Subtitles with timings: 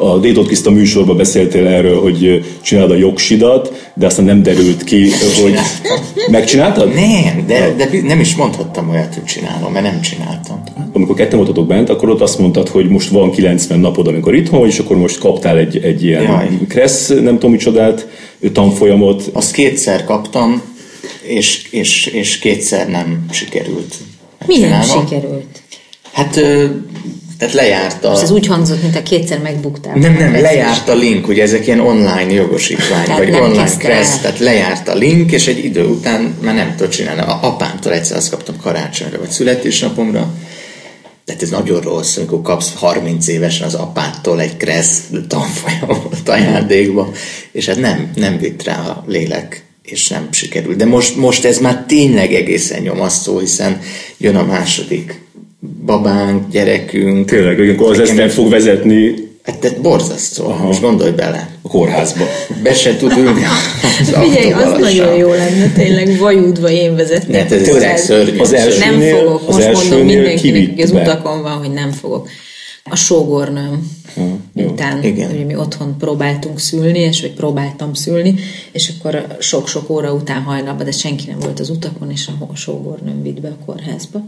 [0.00, 5.10] a Détot Kriszta műsorban beszéltél erről, hogy csinálod a jogsidat, de aztán nem derült ki,
[5.42, 5.54] hogy
[6.30, 6.94] megcsináltad?
[6.94, 10.62] Nem, de, de nem is mondhattam olyat, hogy csinálom, mert nem csináltam.
[10.92, 14.60] Amikor ketten voltatok bent, akkor ott azt mondtad, hogy most van 90 napod, amikor itthon
[14.60, 16.48] vagy, és akkor most kaptál egy, egy ilyen Jaj.
[16.68, 18.08] kressz, nem tudom micsodát,
[18.52, 19.30] tanfolyamot.
[19.32, 20.62] Azt kétszer kaptam,
[21.22, 23.94] és, és, és kétszer nem sikerült.
[24.46, 25.62] Milyen nem sikerült?
[26.12, 26.40] Hát
[27.40, 28.08] tehát lejárt a...
[28.10, 29.96] Most ez úgy hangzott, mint a kétszer megbuktál.
[29.96, 34.38] Nem, nem, lejárt a link, ugye ezek ilyen online jogosítvány, tehát vagy online kressz, tehát
[34.38, 37.20] lejárt a link, és egy idő után már nem tudod csinálni.
[37.20, 40.32] A apámtól egyszer azt kaptam karácsonyra, vagy születésnapomra,
[41.24, 47.10] tehát ez nagyon rossz, amikor kapsz 30 évesen az apától egy kressz tanfolyamot ajándékba,
[47.52, 50.76] és hát nem, nem vitt rá a lélek, és nem sikerült.
[50.76, 53.80] De most, most ez már tényleg egészen nyomasztó, hiszen
[54.18, 55.28] jön a második
[55.60, 57.28] babánk, gyerekünk.
[57.28, 59.28] Tényleg, akkor az ezt nem fog vezetni.
[59.42, 60.66] Hát te borzasztó, Aha.
[60.66, 61.50] most gondolj bele.
[61.62, 62.24] A kórházba.
[62.62, 63.42] Be se tud ülni
[64.00, 67.34] az Figyelj, az nagyon jó lenne, tényleg vajúdva én vezetni.
[67.34, 68.38] Hát ez tényleg szörnyű.
[68.38, 72.28] Az első nem fogok, most mondom mindenkinek, hogy az utakon van, hogy nem fogok.
[72.84, 74.22] A sógornőm ha,
[74.54, 75.28] után, Igen.
[75.28, 78.34] hogy mi otthon próbáltunk szülni, és vagy próbáltam szülni,
[78.72, 83.22] és akkor sok-sok óra után hajnalban, de senki nem volt az utakon, és a sógornőm
[83.22, 84.22] vitt be a kórházba.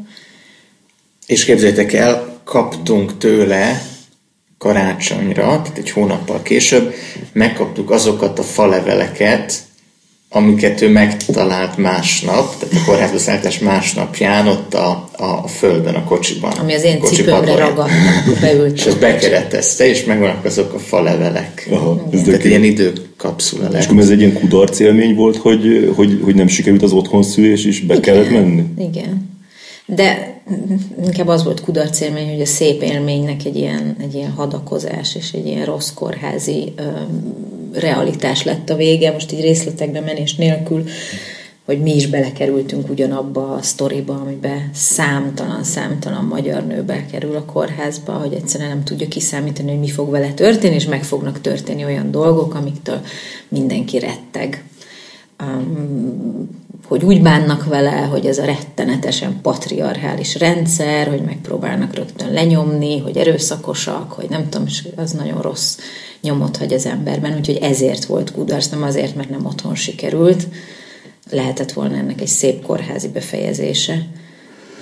[1.27, 3.83] És képzeljétek el, kaptunk tőle
[4.59, 6.95] karácsonyra, tehát egy hónappal később,
[7.33, 9.63] megkaptuk azokat a faleveleket,
[10.35, 16.05] amiket ő megtalált másnap, tehát a kórházba szállítás másnapján ott a, a, a földön, a
[16.05, 16.53] kocsiban.
[16.53, 17.91] Ami az én cipőmre ragadt,
[18.41, 18.77] beült.
[18.77, 21.69] és ezt bekeretezte, és megvannak azok a falevelek.
[21.71, 23.81] Aha, ez tehát ilyen időkapszula lett.
[23.81, 27.23] És akkor ez egy ilyen kudarc élmény volt, hogy, hogy, hogy nem sikerült az otthon
[27.23, 28.15] szülés, és be Igen.
[28.15, 28.65] kellett menni?
[28.79, 29.31] Igen.
[29.87, 30.32] De
[31.05, 35.33] inkább az volt kudarc élmény, hogy a szép élménynek egy ilyen, egy ilyen hadakozás és
[35.33, 36.83] egy ilyen rossz kórházi ö,
[37.73, 40.85] realitás lett a vége, most így részletekbe menés nélkül,
[41.65, 48.33] hogy mi is belekerültünk ugyanabba a sztoriba, amiben számtalan-számtalan magyar nő bekerül a kórházba, hogy
[48.33, 52.55] egyszerűen nem tudja kiszámítani, hogy mi fog vele történni, és meg fognak történni olyan dolgok,
[52.55, 53.01] amiktől
[53.49, 54.65] mindenki retteg.
[55.43, 56.62] Um,
[56.93, 63.17] hogy úgy bánnak vele, hogy ez a rettenetesen patriarchális rendszer, hogy megpróbálnak rögtön lenyomni, hogy
[63.17, 64.67] erőszakosak, hogy nem tudom,
[64.97, 65.79] az nagyon rossz
[66.21, 70.47] nyomot hagy az emberben, úgyhogy ezért volt kudarc, nem azért, mert nem otthon sikerült.
[71.31, 74.07] Lehetett volna ennek egy szép kórházi befejezése.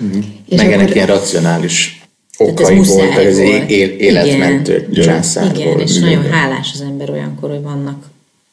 [0.03, 0.19] Mm-hmm.
[0.45, 2.05] És Meg ennek ilyen racionális
[2.37, 3.69] okai ez volt, ez volt.
[3.69, 5.81] életmentő igen, császár Igen, volt.
[5.81, 8.09] és nagyon hálás az ember olyankor, hogy vannak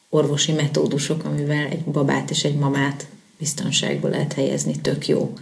[0.09, 3.05] orvosi metódusok, amivel egy babát és egy mamát
[3.39, 5.33] biztonságba lehet helyezni, tök jó.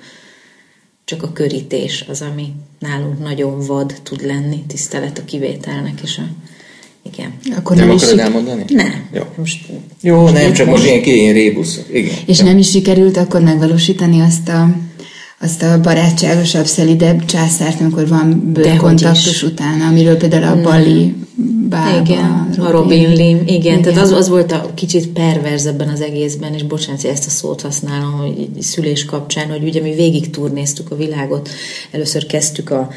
[1.06, 6.24] Csak a körítés az, ami nálunk nagyon vad tud lenni, tisztelet a kivételnek, és a
[7.14, 7.34] igen.
[7.56, 8.66] Akkor nem, nem akarod elmondani?
[8.68, 9.08] Nem.
[9.14, 9.66] Jó, most,
[10.02, 11.80] jó nem, csak most ilyen, ilyen rébusz.
[11.92, 12.16] Igen.
[12.26, 12.46] És jó.
[12.46, 14.76] nem is sikerült akkor megvalósítani azt a
[15.40, 21.16] azt a barátságosabb, szelidebb császárt, amikor van bőrkontaktus utána, amiről például a Bali
[21.70, 22.66] bába, Igen, Robin.
[22.66, 23.38] a Robin Lim.
[23.38, 27.10] Igen, Igen, tehát az, az volt a kicsit perverz ebben az egészben, és bocsánat, hogy
[27.10, 31.50] ezt a szót használom, hogy szülés kapcsán, hogy ugye mi végig turnéztuk a világot.
[31.92, 32.90] Először kezdtük a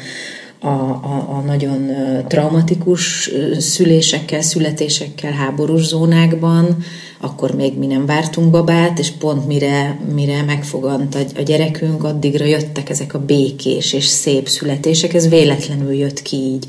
[0.63, 1.91] a, a, a nagyon
[2.27, 6.77] traumatikus szülésekkel, születésekkel háborús zónákban,
[7.21, 12.45] akkor még mi nem vártunk babát, és pont mire, mire megfogant a, a gyerekünk, addigra
[12.45, 16.65] jöttek ezek a békés és szép születések, ez véletlenül jött ki így.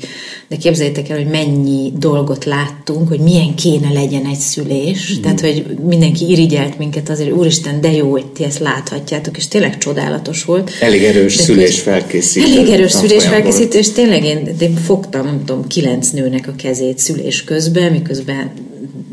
[0.47, 5.21] De képzeljétek el, hogy mennyi dolgot láttunk, hogy milyen kéne legyen egy szülés, mm.
[5.21, 9.77] tehát hogy mindenki irigyelt minket azért, úristen, de jó, hogy ti ezt láthatjátok, és tényleg
[9.77, 10.71] csodálatos volt.
[10.79, 12.45] Elég erős szülés felkészítő.
[12.45, 16.97] Elég erős szülés felkészítő, és tényleg én, én fogtam, nem tudom, kilenc nőnek a kezét
[16.99, 18.51] szülés közben, miközben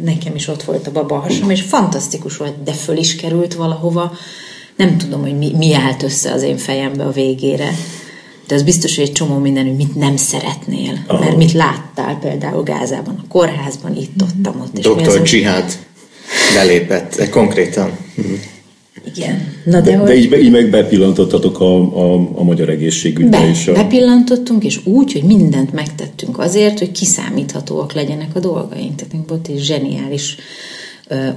[0.04, 4.12] nekem is ott volt a baba hasam, és fantasztikus volt, de föl is került valahova.
[4.76, 7.74] Nem tudom, hogy mi, mi állt össze az én fejembe a végére.
[8.46, 10.98] De az biztos, hogy egy csomó minden, hogy mit nem szeretnél.
[11.08, 11.20] Oh.
[11.20, 14.78] Mert mit láttál például Gázában, a kórházban, itt, ott, ott.
[14.80, 15.20] Dr.
[15.24, 15.64] Jihad
[16.54, 17.90] belépett, konkrétan.
[19.14, 19.54] Igen.
[19.64, 20.08] Na de, de, hogy...
[20.08, 23.68] de így, így meg bepillantottatok a, a, a magyar egészségügybe Be, is.
[23.68, 23.72] A...
[23.72, 28.94] Bepillantottunk, és úgy, hogy mindent megtettünk azért, hogy kiszámíthatóak legyenek a dolgaink.
[28.94, 30.36] Tehát volt egy zseniális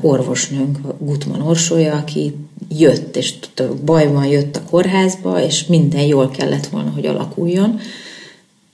[0.02, 2.34] orvosnőnk, Gutman Orsolya, aki
[2.78, 7.80] jött, és tudta, baj van, jött a kórházba, és minden jól kellett volna, hogy alakuljon,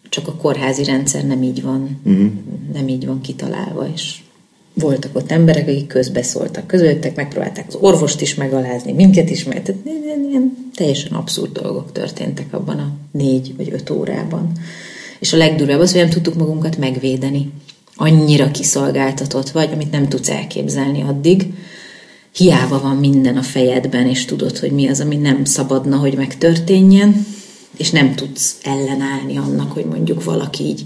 [0.10, 2.32] csak a kórházi rendszer nem így van, uh-huh.
[2.74, 4.19] nem így van kitalálva, és
[4.80, 9.74] voltak ott emberek, akik közbeszóltak, közöttek, megpróbálták az orvost is megalázni, minket is, mert
[10.30, 14.52] ilyen teljesen abszurd dolgok történtek abban a négy vagy öt órában.
[15.20, 17.52] És a legdurvább az, hogy nem tudtuk magunkat megvédeni.
[17.96, 21.54] Annyira kiszolgáltatott vagy, amit nem tudsz elképzelni addig.
[22.36, 27.26] Hiába van minden a fejedben, és tudod, hogy mi az, ami nem szabadna, hogy megtörténjen,
[27.78, 30.84] és nem tudsz ellenállni annak, hogy mondjuk valaki így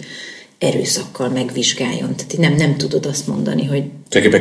[0.63, 2.15] erőszakkal megvizsgáljon.
[2.15, 3.83] Tehát nem, nem tudod azt mondani, hogy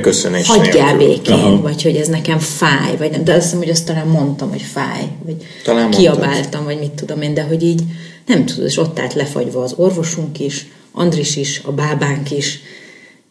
[0.00, 1.60] köszönés hagyjál békén, Aha.
[1.60, 3.24] vagy hogy ez nekem fáj, vagy nem.
[3.24, 6.64] De azt hiszem, hogy azt talán mondtam, hogy fáj, vagy talán kiabáltam, mondtad.
[6.64, 7.80] vagy mit tudom én, de hogy így
[8.26, 12.60] nem tudod, és ott állt lefagyva az orvosunk is, Andris is, a bábánk is,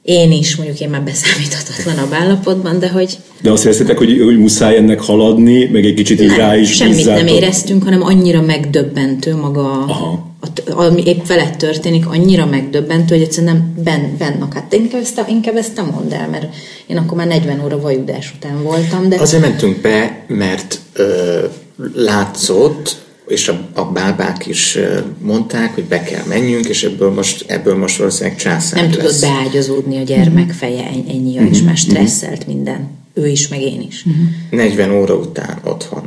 [0.03, 3.17] én is, mondjuk én már beszámíthatatlanabb állapotban, de hogy...
[3.41, 6.95] De azt éreztétek, hogy, hogy muszáj ennek haladni, meg egy kicsit így rá is Semmit
[6.95, 7.23] bizzátok.
[7.23, 10.30] nem éreztünk, hanem annyira megdöbbentő maga, Aha.
[10.69, 14.53] Ami épp veled történik, annyira megdöbbentő, hogy egyszerűen nem ben, bennak.
[14.53, 16.55] Hát inkább ezt, inkább ezt te mondd el, mert
[16.87, 19.09] én akkor már 40 óra vajudás után voltam.
[19.09, 19.19] De...
[19.19, 21.45] Azért mentünk be, mert ö,
[21.93, 24.77] látszott, és a, a bábák is
[25.19, 28.97] mondták, hogy be kell menjünk, és ebből most, ebből most valószínűleg császár Nem lesz.
[28.97, 30.55] tudott beágyazódni a gyermek mhm.
[30.55, 31.45] feje, ennyi, mm-hmm.
[31.45, 31.81] és már mhm.
[31.81, 32.89] stresszelt minden.
[33.13, 34.05] Ő is, meg én is.
[34.09, 34.25] Mm-hmm.
[34.49, 36.03] 40 óra után otthon.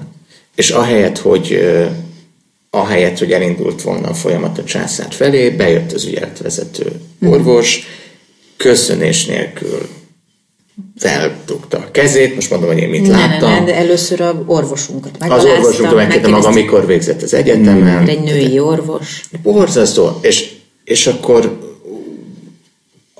[0.54, 1.58] És ahelyett, hogy
[2.74, 6.92] ahelyett, hogy elindult volna a folyamat a császár felé, bejött az ügyeletvezető
[7.26, 7.86] orvos,
[8.56, 9.88] köszönés nélkül
[10.96, 13.50] feldugta a kezét, most mondom, hogy én mit láttam.
[13.50, 18.02] Nem, de először a orvosunkat Az orvosunkat megkérdezte maga, amikor végzett az egyetemen.
[18.02, 19.20] Mm, egy női orvos.
[19.42, 20.18] Borzasztó.
[20.20, 20.50] És,
[20.84, 21.63] és akkor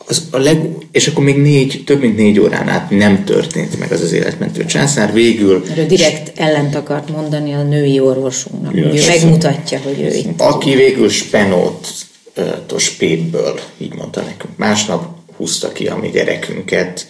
[0.06, 3.93] az a leg, és akkor még négy, több mint négy órán át nem történt meg
[3.93, 5.12] az az életmentő császár.
[5.12, 5.65] Végül...
[5.77, 8.75] Ő direkt ellent akart mondani a női orvosunknak.
[8.75, 10.41] Ja, ő megmutatja, hogy ő itt.
[10.41, 14.56] Aki végül spenótos pépből, így mondta nekünk.
[14.56, 15.06] Másnap
[15.37, 17.06] húzta ki a mi gyerekünket,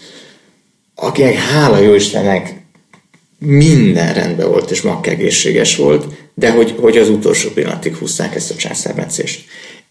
[0.94, 2.62] akinek hála jó Istennek
[3.38, 6.04] minden rendben volt, és makkegészséges volt,
[6.34, 9.44] de hogy, hogy az utolsó pillanatig húzták ezt a császármetszést.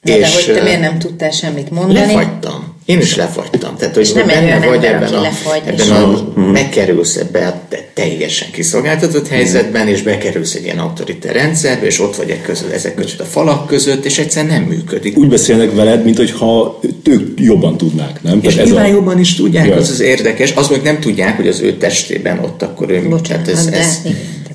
[0.04, 2.14] és de hogy te miért nem tudtál semmit mondani?
[2.14, 2.73] Lefagytam.
[2.86, 3.76] Én is lefagytam.
[3.78, 7.62] Tehát, hogy nem benne vagy ember, ebben, a, lefagy, ebben a, megkerülsz ebbe a
[7.94, 12.96] teljesen kiszolgáltatott helyzetben, és bekerülsz egy ilyen autoriter rendszerbe, és ott vagy egy között, ezek
[12.96, 15.18] között a falak között, és egyszer nem működik.
[15.18, 18.40] Úgy beszélnek veled, mint hogyha ők jobban tudnák, nem?
[18.42, 18.94] És ez nyilván a...
[18.94, 19.76] jobban is tudják, ja.
[19.76, 20.52] az az érdekes.
[20.52, 24.02] Az meg nem tudják, hogy az ő testében ott akkor ő Bocsánat, ez, de, ez,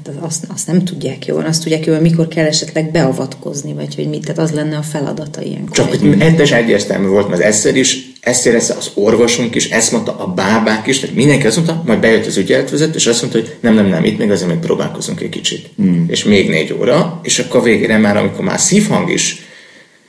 [0.08, 4.08] tehát azt, azt nem tudják jól, azt tudják jól, mikor kell esetleg beavatkozni, vagy hogy
[4.08, 5.76] mit, tehát az lenne a feladata ilyenkor.
[5.76, 10.16] Csak hogy ez egyértelmű volt, mert egyszer is ezt érezte az orvosunk is, ezt mondta
[10.16, 13.56] a bábák is, tehát mindenki azt mondta, majd bejött az ügyeletvezető, és azt mondta, hogy
[13.60, 15.70] nem, nem, nem, itt még azért még próbálkozunk egy kicsit.
[15.82, 16.05] Mm.
[16.06, 19.46] És még négy óra, és akkor végére már, amikor már szívhang is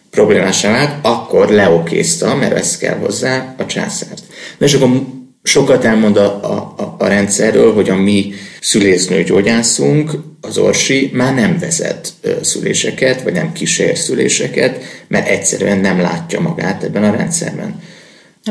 [0.10, 4.24] problémásá vált, akkor leokézta, mert ez kell hozzá, a császárt.
[4.58, 4.90] Na és akkor
[5.44, 10.12] sokat elmond a, a, a rendszerről, hogy a mi szülésznő gyógyászunk,
[10.42, 16.84] az orsi már nem vezet szüléseket, vagy nem kísér szüléseket, mert egyszerűen nem látja magát
[16.84, 17.82] ebben a rendszerben.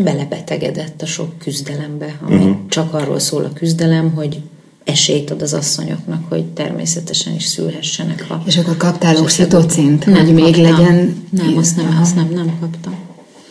[0.03, 2.57] Belebetegedett a sok küzdelembe, ami uh-huh.
[2.69, 4.39] csak arról szól a küzdelem, hogy
[4.85, 8.25] esélyt ad az asszonyoknak, hogy természetesen is szülhessenek.
[8.29, 10.35] Ha és akkor kaptál oxitocint, hogy kaptam.
[10.35, 11.27] még legyen...
[11.31, 12.97] Nem, azt nem, azt nem, nem kaptam.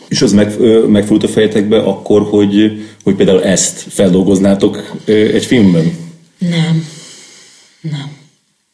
[0.08, 0.58] És az meg,
[0.88, 6.07] megfordult a fejetekbe akkor, hogy, hogy például ezt feldolgoznátok egy filmben?
[6.38, 6.86] Nem.
[7.80, 8.16] Nem.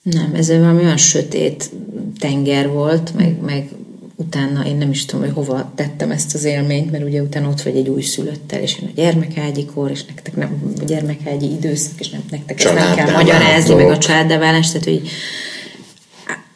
[0.03, 1.71] Nem, ez valami olyan sötét
[2.19, 3.69] tenger volt, meg, meg
[4.17, 7.63] utána én nem is tudom, hogy hova tettem ezt az élményt, mert ugye utána ott
[7.63, 11.93] vagy egy új szülöttel, és jön a gyermekágyi kor, és nektek nem, a gyermekágyi időszak,
[11.99, 15.09] és nem, nektek ezt nem kell magyarázni, meg a családdeválás, tehát hogy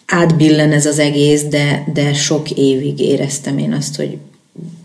[0.06, 4.18] átbillen ez az egész, de, de sok évig éreztem én azt, hogy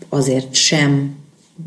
[0.08, 1.16] azért sem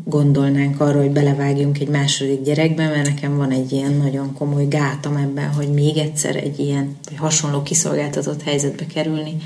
[0.04, 5.16] gondolnánk arra, hogy belevágjunk egy második gyerekbe, mert nekem van egy ilyen nagyon komoly gátam
[5.16, 9.36] ebben, hogy még egyszer egy ilyen vagy hasonló kiszolgáltatott helyzetbe kerülni.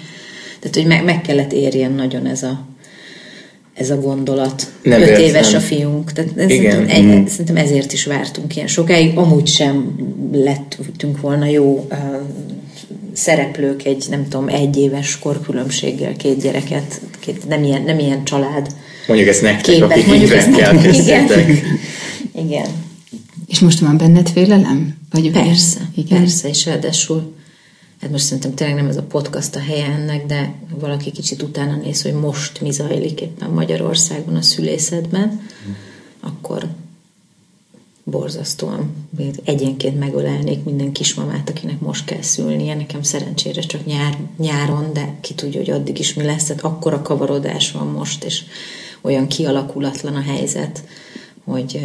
[0.61, 2.67] Tehát, hogy meg, meg kellett érjen nagyon ez a,
[3.75, 4.73] ez a gondolat.
[4.83, 5.23] Nem Öt értem.
[5.23, 6.13] éves a fiunk.
[6.13, 6.89] Tehát Igen.
[6.89, 7.27] Szerintem, mm.
[7.27, 9.17] szerintem ezért is vártunk ilyen sokáig.
[9.17, 9.95] Amúgy sem
[10.33, 11.99] lettünk volna jó uh,
[13.13, 18.75] szereplők egy, nem tudom, egy éves korkülönbséggel két gyereket, két, nem, ilyen, nem ilyen család
[19.07, 19.91] Mondjuk ezt nektek, képet.
[19.91, 21.27] akik Mondjuk ezt nektek, igen.
[22.35, 22.69] igen.
[23.47, 24.99] És most van benned félelem?
[25.11, 26.19] Vagy persze, igen.
[26.19, 27.35] persze, és ráadásul
[28.01, 31.77] hát most szerintem tényleg nem ez a podcast a helye ennek, de valaki kicsit utána
[31.77, 35.41] néz, hogy most mi zajlik éppen Magyarországon a szülészetben,
[36.21, 36.69] akkor
[38.05, 39.09] borzasztóan
[39.45, 42.75] egyenként megölelnék minden kismamát, akinek most kell szülnie.
[42.75, 46.45] Nekem szerencsére csak nyár, nyáron, de ki tudja, hogy addig is mi lesz.
[46.45, 48.43] Tehát akkora kavarodás van most, és
[49.03, 50.83] olyan kialakulatlan a helyzet,
[51.45, 51.81] hogy,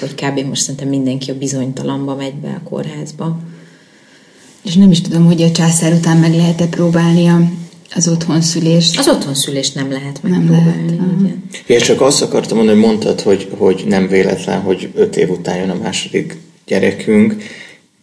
[0.00, 0.46] hogy kb.
[0.46, 3.38] most szerintem mindenki a bizonytalanba megy be a kórházba.
[4.62, 7.40] És nem is tudom, hogy a császár után meg lehet-e próbálni a,
[7.94, 8.98] az otthonszülést.
[8.98, 10.96] Az otthonszülést nem lehet megpróbálni.
[10.96, 11.36] Nem lehet.
[11.66, 15.56] Én csak azt akartam mondani, hogy mondtad, hogy, hogy nem véletlen, hogy öt év után
[15.56, 16.36] jön a második
[16.66, 17.36] gyerekünk,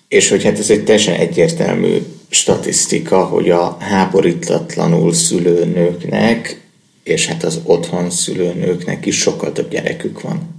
[0.07, 1.97] és hogy hát ez egy teljesen egyértelmű
[2.29, 6.64] statisztika, hogy a háborítatlanul szülőnőknek,
[7.05, 10.53] és hát az otthon szülőnőknek is sokkal több gyerekük van.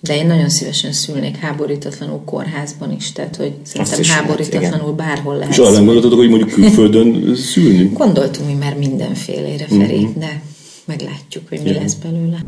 [0.00, 5.36] De én nagyon szívesen szülnék háborítatlanul kórházban is, tehát hogy szerintem is háborítatlanul lehet, bárhol
[5.36, 7.90] lehet És arra nem gondoltatok, hogy mondjuk külföldön szülni?
[7.92, 10.18] Gondoltunk mi már mindenfélére, Feri, mm-hmm.
[10.18, 10.42] de
[10.84, 11.80] meglátjuk, hogy mi ja.
[11.80, 12.42] lesz belőle.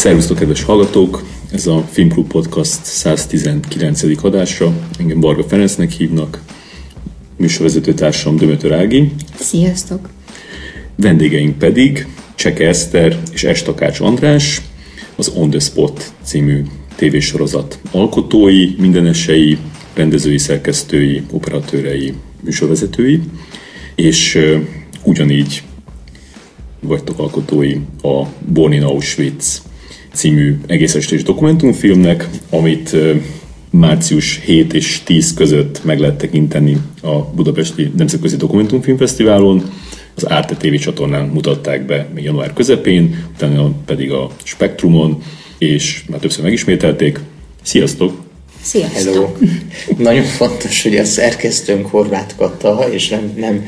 [0.00, 1.24] Szervusztok, kedves hallgatók!
[1.52, 4.24] Ez a Filmklub Podcast 119.
[4.24, 4.72] adása.
[4.98, 6.42] Engem Barga Ferencnek hívnak,
[7.36, 9.12] műsorvezető társam Dömötör Ági.
[9.34, 10.08] Sziasztok!
[10.96, 14.62] Vendégeink pedig Cseke Eszter és Estakács András,
[15.16, 16.64] az On The Spot című
[16.96, 19.58] tévésorozat alkotói, mindenesei,
[19.94, 22.14] rendezői, szerkesztői, operatőrei,
[22.44, 23.20] műsorvezetői,
[23.94, 24.38] és
[25.02, 25.62] ugyanígy
[26.80, 29.68] vagytok alkotói a Born in Auschwitz
[30.12, 32.96] című egész estés dokumentumfilmnek, amit
[33.70, 39.70] március 7 és 10 között meg lehet tekinteni a Budapesti Nemzetközi Dokumentumfilmfesztiválon.
[40.14, 45.22] Az Arte TV csatornán mutatták be még január közepén, utána pedig a Spektrumon,
[45.58, 47.20] és már többször megismételték.
[47.62, 48.20] Sziasztok!
[48.62, 49.14] Sziasztok!
[49.14, 49.28] Hello.
[50.08, 53.66] Nagyon fontos, hogy a szerkesztőnk Horváth Kata, és nem, nem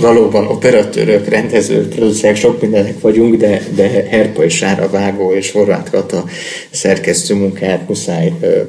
[0.00, 5.90] valóban operatőrök, rendezők, producerek, sok mindenek vagyunk, de, de Herpa és Sára Vágó és Horváth
[5.90, 6.24] Kata
[6.70, 8.60] szerkesztő munkát muszáj ö,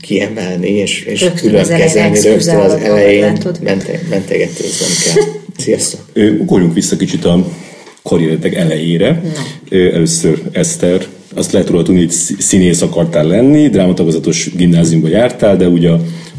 [0.00, 5.24] kiemelni, és, és rögtön külön kezelni rögtön az elején mente, mentegetőzni kell.
[5.56, 6.00] Sziasztok!
[6.38, 7.46] Ugorjunk vissza kicsit a
[8.02, 9.22] karrieretek elejére.
[9.70, 9.76] Na.
[9.76, 15.90] Először Eszter, azt lehet róla tudni, hogy színész akartál lenni, drámatagozatos gimnáziumba jártál, de ugye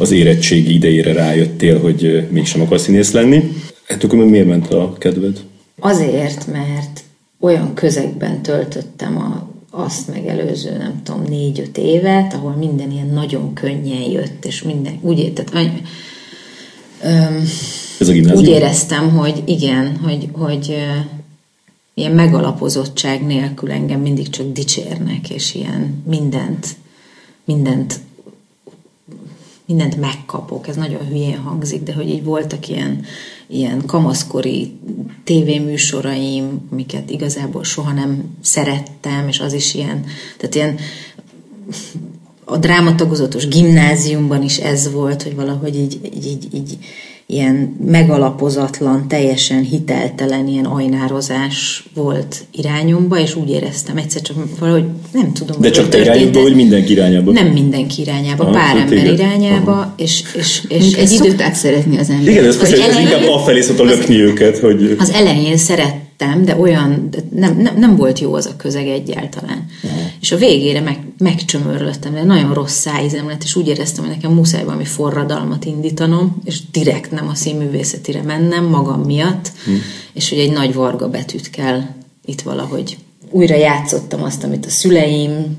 [0.04, 3.52] az érettségi idejére rájöttél, hogy mégsem akarsz színész lenni.
[3.88, 5.40] Hát akkor miért ment a kedved?
[5.80, 7.04] Azért, mert
[7.40, 14.02] olyan közegben töltöttem a, azt megelőző, nem tudom, négy-öt évet, ahol minden ilyen nagyon könnyen
[14.12, 15.72] jött, és minden, úgy tehát,
[17.04, 17.44] öm,
[18.00, 18.40] Ez a gimnázium?
[18.40, 20.76] Úgy éreztem, hogy igen, hogy, hogy
[21.94, 26.68] ilyen megalapozottság nélkül engem mindig csak dicsérnek, és ilyen mindent,
[27.46, 28.00] mindent
[29.66, 33.06] mindent megkapok, ez nagyon hülyén hangzik, de hogy így voltak ilyen,
[33.48, 34.80] ilyen kamaszkori
[35.24, 40.06] tévéműsoraim, amiket igazából soha nem szerettem, és az is ilyen,
[40.38, 40.78] tehát ilyen
[42.46, 46.78] a drámatagozatos gimnáziumban is ez volt, hogy valahogy így, így, így, így
[47.26, 55.34] ilyen megalapozatlan, teljesen hiteltelen ilyen ajnározás volt irányomba, és úgy éreztem egyszer csak valahogy nem
[55.34, 55.62] tudom.
[55.62, 57.32] De csak te irányába, vagy mindenki irányába?
[57.32, 59.20] Nem mindenki irányába, Aha, pár ember téged.
[59.20, 59.94] irányába, Aha.
[59.98, 61.30] és, és, és egy idő...
[61.30, 62.34] szokták szeretni az emberek.
[62.34, 64.96] Igen, ez, az ez inkább afelé szokta lökni őket, hogy...
[65.00, 68.88] Az elején szeret lettem, de olyan, de nem, nem, nem volt jó az a közeg
[68.88, 69.66] egyáltalán.
[69.84, 70.00] Uh-huh.
[70.22, 74.32] És a végére meg, megcsömörlöttem, de nagyon rossz szájízem lett, és úgy éreztem, hogy nekem
[74.32, 79.76] muszáj valami forradalmat indítanom, és direkt nem a színművészetire mennem magam miatt, uh-huh.
[80.14, 81.82] és hogy egy nagy varga betűt kell
[82.26, 82.98] itt valahogy
[83.34, 85.58] újra játszottam azt, amit a szüleim,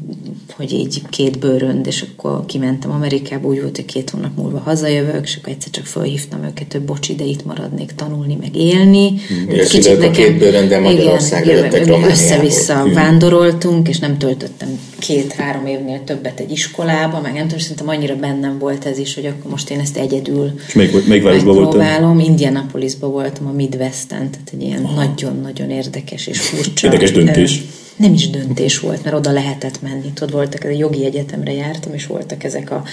[0.56, 5.25] hogy így két bőrönd, és akkor kimentem Amerikába, úgy volt, hogy két hónap múlva hazajövök,
[5.25, 9.12] és akkor egyszer csak felhívtam őket, hogy bocs, ide itt maradnék tanulni, meg élni.
[9.32, 9.49] Mm.
[9.49, 16.40] És kicsit nekem, két bőröndel Magyarországra igen, össze-vissza vándoroltunk, és nem töltöttem két-három évnél többet
[16.40, 19.80] egy iskolába, meg nem tudom, szerintem annyira bennem volt ez is, hogy akkor most én
[19.80, 22.18] ezt egyedül és melyik városban voltam?
[22.18, 26.87] Indianapolisban voltam, a Midwesten, tehát egy ilyen nagyon-nagyon érdekes és furcsa.
[26.87, 27.62] Érdekes döntés
[27.96, 30.12] nem is döntés volt, mert oda lehetett menni.
[30.14, 32.84] Tudod, voltak, a jogi egyetemre jártam, és voltak ezek a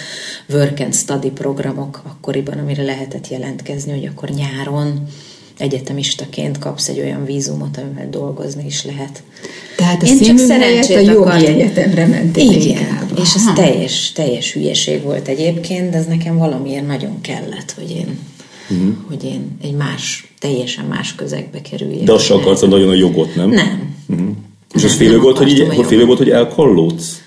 [0.53, 5.07] work and study programok akkoriban, amire lehetett jelentkezni, hogy akkor nyáron
[5.57, 9.23] egyetemistaként kapsz egy olyan vízumot, amivel dolgozni is lehet.
[9.75, 11.53] Tehát a Én csak szerencsét a jogi akartam.
[11.53, 13.11] egyetemre mentél Igen, inkább.
[13.21, 18.19] és ez teljes, teljes hülyeség volt egyébként, de ez nekem valamiért nagyon kellett, hogy én,
[18.69, 18.93] uh-huh.
[19.07, 22.03] hogy én egy más, teljesen más közegbe kerüljek.
[22.03, 23.49] De azt sem akarsz nagyon a jogot, nem?
[23.49, 23.95] Nem.
[24.09, 24.27] Uh-huh.
[24.73, 27.21] És az félő volt, hogy így, akkor félő volt, hogy elkallódsz?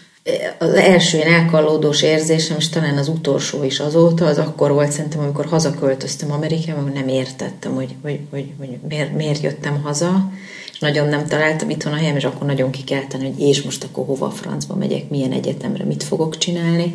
[0.59, 5.21] Az első ilyen elkallódós érzésem, és talán az utolsó is azóta, az akkor volt szerintem,
[5.21, 10.31] amikor hazaköltöztem Amerikába, nem értettem, hogy, hogy, hogy, hogy miért, miért jöttem haza,
[10.73, 13.63] és nagyon nem találtam itthon a helyem, és akkor nagyon ki kellett tenni, hogy és
[13.63, 16.95] most akkor hova francba megyek, milyen egyetemre, mit fogok csinálni.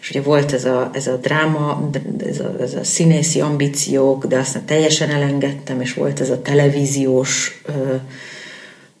[0.00, 1.90] És ugye volt ez a, ez a dráma,
[2.26, 7.62] ez a, ez a színészi ambíciók, de aztán teljesen elengedtem, és volt ez a televíziós
[7.66, 7.94] ö,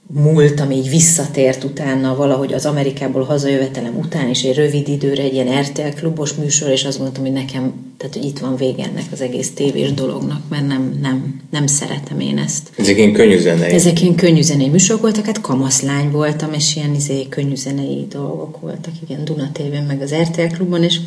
[0.06, 5.32] múlt, ami így visszatért utána valahogy az Amerikából hazajövetelem után, és egy rövid időre egy
[5.32, 9.04] ilyen RTL klubos műsor, és azt gondoltam, hogy nekem, tehát hogy itt van vége ennek
[9.12, 12.70] az egész tévés dolognak, mert nem, nem, nem szeretem én ezt.
[12.76, 13.72] Ezek ilyen könnyű zenei.
[13.72, 18.60] Ezek ilyen könnyű zenei műsorok voltak, hát kamaszlány voltam, és ilyen izé, könnyű zenei dolgok
[18.60, 21.00] voltak, igen, Duna tévén, meg az RTL klubon, és,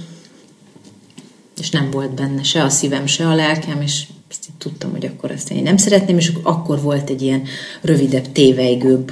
[1.60, 5.32] és nem volt benne se a szívem, se a lelkem, és így tudtam, hogy akkor
[5.32, 7.42] ezt én nem szeretném, és akkor volt egy ilyen
[7.82, 9.12] rövidebb, téveigőbb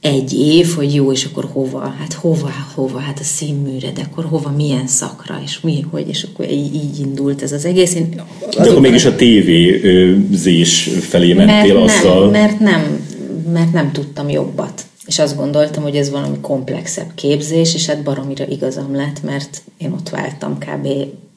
[0.00, 4.24] egy év, hogy jó, és akkor hova, hát hova, hova, hát a színműre, de akkor
[4.24, 7.94] hova, milyen szakra, és mi, hogy, és akkor így, így indult ez az egész.
[7.94, 8.22] Én
[8.56, 12.30] de akkor mégis a tévézés felé mentél mert azzal.
[12.30, 13.06] Nem, mert nem,
[13.52, 14.87] mert nem tudtam jobbat.
[15.08, 19.92] És azt gondoltam, hogy ez valami komplexebb képzés, és hát baromira igazam lett, mert én
[19.92, 20.88] ott váltam kb.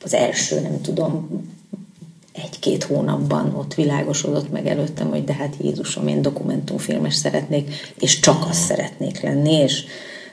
[0.03, 1.43] az első, nem tudom,
[2.33, 8.45] egy-két hónapban ott világosodott meg előttem, hogy de hát Jézusom, én dokumentumfilmes szeretnék, és csak
[8.49, 9.83] azt szeretnék lenni, és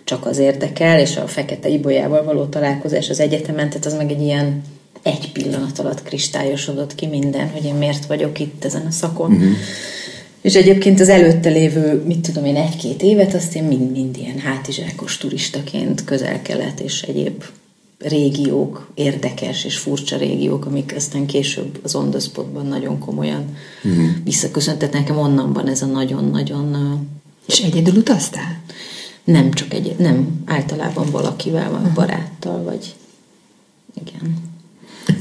[0.04, 4.22] csak az érdekel, és a Fekete Ibolyával való találkozás az egyetemen, tehát az meg egy
[4.22, 4.62] ilyen
[5.02, 9.32] egy pillanat alatt kristályosodott ki minden, hogy én miért vagyok itt ezen a szakon.
[9.32, 9.48] Uh-huh.
[10.40, 15.16] És egyébként az előtte lévő, mit tudom én, egy-két évet, azt én mind-mind ilyen hátizsákos
[15.16, 17.44] turistaként közel-kelet és egyéb
[17.98, 24.06] régiók, érdekes és furcsa régiók, amik aztán később az On The Spotban nagyon komolyan uh-huh.
[24.24, 24.92] visszaköszöntett.
[24.92, 26.98] Nekem onnan van ez a nagyon-nagyon...
[27.46, 28.62] És egyedül utaztál?
[29.24, 31.94] Nem csak egy, nem, általában valakivel, vagy uh-huh.
[31.94, 32.94] baráttal, vagy
[34.04, 34.36] igen.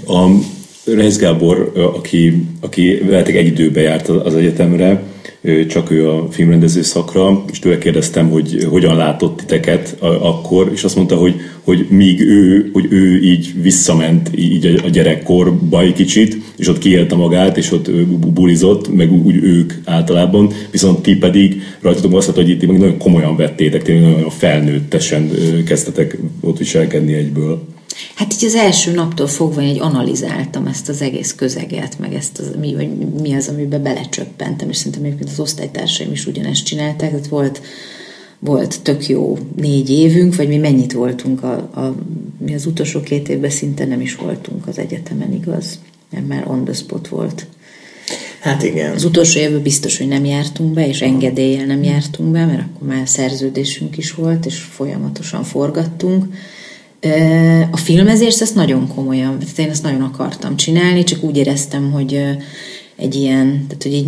[0.08, 0.42] A
[0.86, 5.04] Reis Gábor, aki, aki veletek egy időben járt az egyetemre,
[5.68, 10.96] csak ő a filmrendező szakra, és tőle kérdeztem, hogy hogyan látott titeket akkor, és azt
[10.96, 16.68] mondta, hogy, hogy míg ő, hogy ő így visszament így a gyerekkorba egy kicsit, és
[16.68, 17.92] ott kiélte magát, és ott
[18.34, 23.36] bulizott, meg úgy ők általában, viszont ti pedig rajtatok azt hogy itt meg nagyon komolyan
[23.36, 25.32] vettétek, tényleg nagyon felnőttesen
[25.66, 27.76] kezdtetek ott viselkedni egyből.
[28.16, 32.40] Hát így az első naptól fogva én egy analizáltam ezt az egész közeget, meg ezt
[32.40, 32.90] az, mi, hogy
[33.22, 37.62] mi az, amiben belecsöppentem, és szerintem egyébként az osztálytársaim is ugyanezt csinálták, tehát volt,
[38.40, 41.96] volt tök jó négy évünk, vagy mi mennyit voltunk, a, a,
[42.38, 45.80] mi az utolsó két évben szinte nem is voltunk az egyetemen, igaz?
[46.12, 47.46] Mert már on the spot volt.
[48.40, 48.94] Hát igen.
[48.94, 52.88] Az utolsó évben biztos, hogy nem jártunk be, és engedéllyel nem jártunk be, mert akkor
[52.88, 56.26] már szerződésünk is volt, és folyamatosan forgattunk
[57.72, 62.22] a filmezést ezt nagyon komolyan, tehát én ezt nagyon akartam csinálni, csak úgy éreztem, hogy
[62.96, 64.08] egy ilyen, tehát hogy így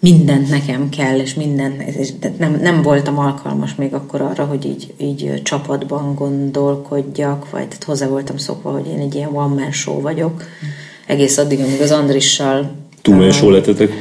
[0.00, 4.94] mindent nekem kell, és minden, és nem, nem voltam alkalmas még akkor arra, hogy így,
[5.00, 10.00] így csapatban gondolkodjak, vagy tehát hozzá voltam szokva, hogy én egy ilyen one man show
[10.00, 10.44] vagyok,
[11.06, 12.70] egész addig, amíg az Andrissal
[13.30, 13.92] show lettetek?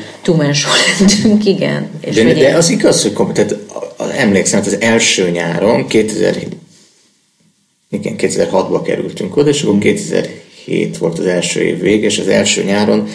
[0.53, 1.87] Show lettünk, igen.
[1.99, 3.55] És de, de az igaz, hogy tehát
[4.17, 6.37] emlékszem, hogy az első nyáron, 2000
[7.89, 12.63] igen, 2006-ba kerültünk oda, és akkor 2007 volt az első év vége, és az első
[12.63, 13.07] nyáron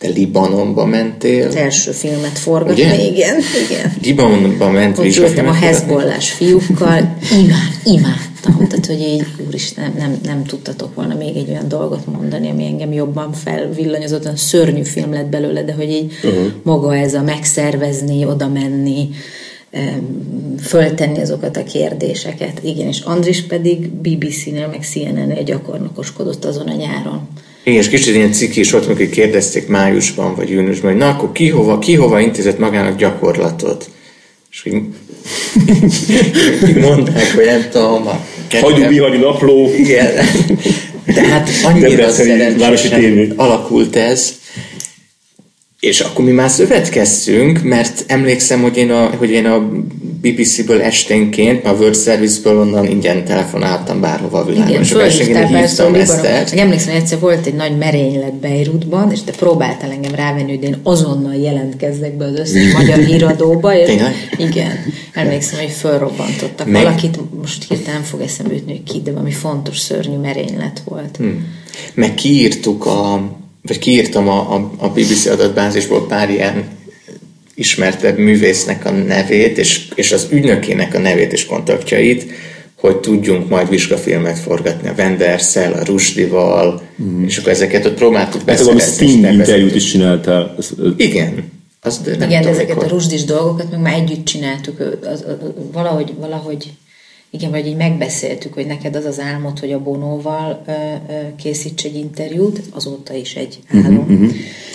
[0.00, 1.46] te Libanonba mentél.
[1.46, 3.04] Az első filmet forgatni, Ugye?
[3.04, 3.36] igen.
[3.68, 3.92] igen.
[4.02, 8.66] Libanonba ment Ott ültem a Hezbollás fiúkkal, imád, imádtam.
[8.68, 12.64] Tehát, hogy így, úristen, nem, nem, nem tudtatok volna még egy olyan dolgot mondani, ami
[12.64, 16.46] engem jobban felvillanyozott, olyan szörnyű film lett belőle, de hogy így uh-huh.
[16.62, 19.08] maga ez a megszervezni, oda menni,
[20.62, 22.60] föltenni azokat a kérdéseket.
[22.62, 27.28] Igen, és Andris pedig BBC-nél, meg CNN-nél gyakornokoskodott azon a nyáron.
[27.64, 31.32] Igen, és kicsit ilyen ciki is volt, amikor kérdezték májusban vagy júniusban, hogy na akkor
[31.32, 33.90] ki hova, ki hova intézett magának gyakorlatot.
[34.50, 34.72] És hogy
[36.86, 38.20] mondták, hogy nem tudom, a
[38.60, 39.70] Hagyú Bihari napló.
[39.76, 40.12] Igen.
[41.14, 44.32] De hát annyira szerencsésén alakult ez,
[45.80, 49.58] és akkor mi már szövetkeztünk, mert emlékszem, hogy én a, hogy én a
[50.20, 54.68] BBC-ből esténként, a World Service-ből onnan ingyen telefonáltam bárhova a világon.
[54.68, 56.24] Igen, fölhívtál hívtam ezt.
[56.52, 60.76] Emlékszem, hogy egyszer volt egy nagy merénylet Beirutban, és te próbáltál engem rávenni, hogy én
[60.82, 63.76] azonnal jelentkezzek be az összes magyar híradóba.
[63.76, 64.14] És Tényleg?
[64.36, 64.78] Igen.
[65.12, 66.82] Emlékszem, hogy fölrobbantottak Meg...
[66.82, 71.16] valakit, most hirtelen fog eszembe jutni, hogy ki, de valami fontos, szörnyű merénylet volt.
[71.16, 71.46] Hmm.
[71.94, 73.22] Meg kiírtuk a
[73.62, 76.68] vagy kiírtam a, a, a BBC adatbázisból pár ilyen
[77.54, 82.32] ismertebb művésznek a nevét, és, és az ügynökének a nevét és kontaktjait,
[82.80, 87.24] hogy tudjunk majd vizsgafilmet forgatni a Wenderszel, a Rusdival, mm.
[87.24, 88.80] és akkor ezeket ott próbáltuk beszélni.
[88.80, 90.56] Hát Sting interjút is csináltál.
[90.96, 91.50] Igen.
[91.80, 92.90] Az, de nem Igen, tudom, ezeket mikor.
[92.90, 94.80] a Rusdis dolgokat meg már együtt csináltuk.
[94.80, 96.72] Az, az, az, valahogy, valahogy
[97.30, 101.84] igen, vagy így megbeszéltük, hogy neked az az álmod, hogy a Bonóval ö, ö, készíts
[101.84, 103.98] egy interjút, azóta is egy álom.
[103.98, 104.32] Uh-huh, uh-huh.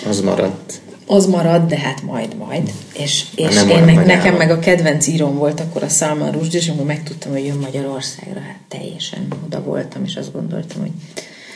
[0.08, 0.80] Az maradt.
[1.06, 2.72] az marad, de hát majd, majd.
[2.98, 6.60] És, és nem én meg, nekem meg a kedvenc írom volt akkor a Salman Rushdie,
[6.60, 10.90] és amikor megtudtam, hogy jön Magyarországra, hát teljesen oda voltam, és azt gondoltam, hogy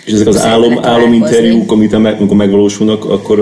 [0.05, 3.41] és ezek az álom, álominterjúk, amit amikor megvalósulnak, akkor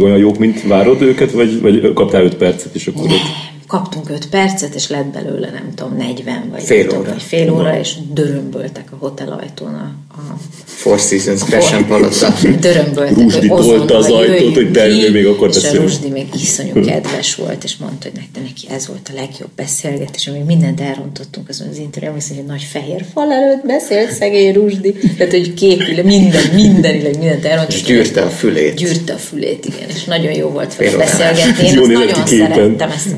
[0.00, 3.04] olyan jók, mint várod őket, vagy, vagy kaptál 5 percet, és akkor...
[3.04, 7.10] ott kaptunk 5 percet, és lett belőle, nem tudom, 40 vagy fél tudom, óra.
[7.10, 12.34] Vagy fél óra, és dörömböltek a hotel ajtón a, a Four Seasons Gresham Palota.
[12.60, 15.76] Dörömböltek, Rusdi tolta az ajtót, hogy belül még akkor beszélni.
[15.76, 19.50] És Rusdi még iszonyú kedves volt, és mondta, hogy neki, neki ez volt a legjobb
[19.56, 24.52] beszélgetés, ami mindent elrontottunk azon az interjú, emlékszem, hogy nagy fehér fal előtt beszélt szegény
[24.52, 27.88] Rusdi, tehát hogy képül, minden, mindenileg mindent elrontottunk.
[27.88, 28.74] És gyűrte a fülét.
[28.74, 31.66] Gyűrte a fülét, igen, és nagyon jó volt vele beszélgetni.
[31.66, 33.08] Én nagyon szerettem ezt,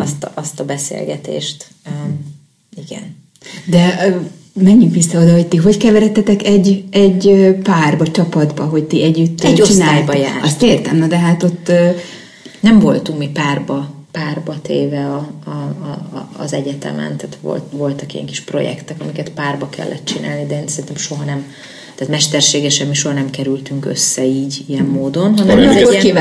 [0.00, 1.66] azt, a, azt a beszélgetést.
[1.88, 2.34] Um,
[2.76, 3.16] igen.
[3.64, 4.14] De
[4.52, 9.62] menjünk vissza oda, hogy ti hogy keveredtetek egy, egy párba, csapatba, hogy ti együtt Egy
[9.62, 10.44] osztályba járt.
[10.44, 11.72] Azt értem, na de hát ott...
[12.60, 18.26] Nem voltunk mi párba, párba téve a, a, a, az egyetemen, tehát volt, voltak ilyen
[18.26, 21.44] kis projektek, amiket párba kellett csinálni, de én szerintem soha nem
[21.96, 26.16] tehát mesterségesen mi soha nem kerültünk össze így, ilyen módon, hanem ez egy, ilyen,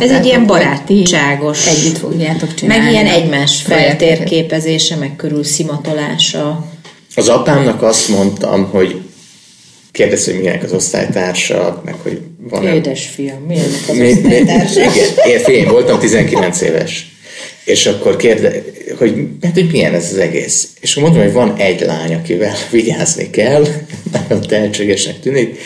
[0.00, 2.82] ez egy ilyen barátságos együtt fogjátok csinálni.
[2.82, 6.66] Meg ilyen egymás feltérképezése, meg körül szimatolása.
[7.14, 9.00] Az apámnak azt mondtam, hogy
[9.90, 14.80] kérdez, hogy milyenek az osztálytársa, meg hogy van Édes fiam, milyenek az osztálytársa?
[14.80, 17.09] Igen, én, én voltam 19 éves.
[17.70, 18.62] És akkor kérde,
[18.98, 20.68] hogy, hát, hogy milyen ez az egész.
[20.80, 23.66] És mondom, hogy van egy lány, akivel vigyázni kell,
[24.28, 25.58] nagyon tehetségesnek tűnik,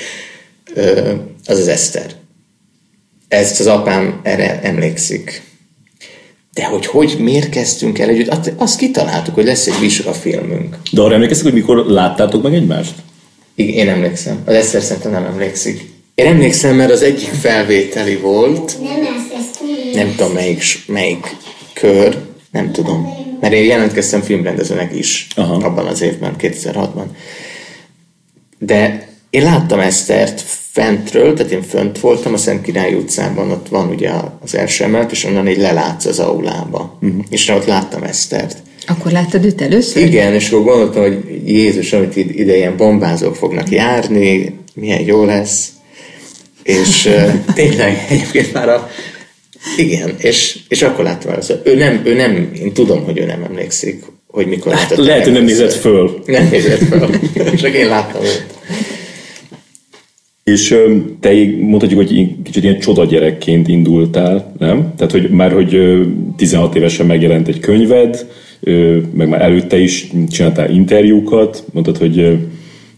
[1.46, 2.10] az az Eszter.
[3.28, 5.42] Ezt az apám erre emlékszik.
[6.52, 10.76] De hogy hogy, miért kezdtünk el együtt, azt kitaláltuk, hogy lesz egy vizsgafilmünk.
[10.92, 12.94] De arra emlékeztek, hogy mikor láttátok meg egymást?
[13.54, 14.42] Igen, én emlékszem.
[14.44, 15.92] Az Eszter szerintem nem emlékszik.
[16.14, 18.78] Én emlékszem, mert az egyik felvételi volt,
[19.92, 21.36] nem tudom melyik, melyik
[21.84, 22.18] kör,
[22.50, 23.08] nem tudom.
[23.40, 25.54] Mert én jelentkeztem filmrendezőnek is Aha.
[25.54, 27.04] abban az évben, 2006-ban.
[28.58, 30.40] De én láttam Esztert
[30.72, 35.10] fentről, tehát én fönt voltam a Szent Király utcában, ott van ugye az első emelet,
[35.12, 36.98] és onnan így lelátsz az aulába.
[37.02, 37.24] Uh-huh.
[37.28, 38.56] És ott láttam Esztert.
[38.86, 40.02] Akkor láttad őt először?
[40.02, 45.68] Igen, és akkor gondoltam, hogy Jézus, amit ide ilyen bombázók fognak járni, milyen jó lesz.
[46.62, 47.10] És
[47.54, 48.90] tényleg egyébként már a
[49.76, 51.40] igen, és, és akkor láttam el.
[51.64, 55.32] Ő nem, ő nem, én tudom, hogy ő nem emlékszik, hogy mikor hát, Lehet, hogy
[55.32, 56.22] nem nézett föl.
[56.26, 57.08] Nem nézett föl.
[57.62, 58.44] Csak én láttam őt.
[60.44, 60.76] És
[61.20, 64.92] te mondhatjuk, hogy kicsit ilyen csoda gyerekként indultál, nem?
[64.96, 65.78] Tehát, hogy már, hogy
[66.36, 68.26] 16 évesen megjelent egy könyved,
[69.14, 72.38] meg már előtte is csináltál interjúkat, mondtad, hogy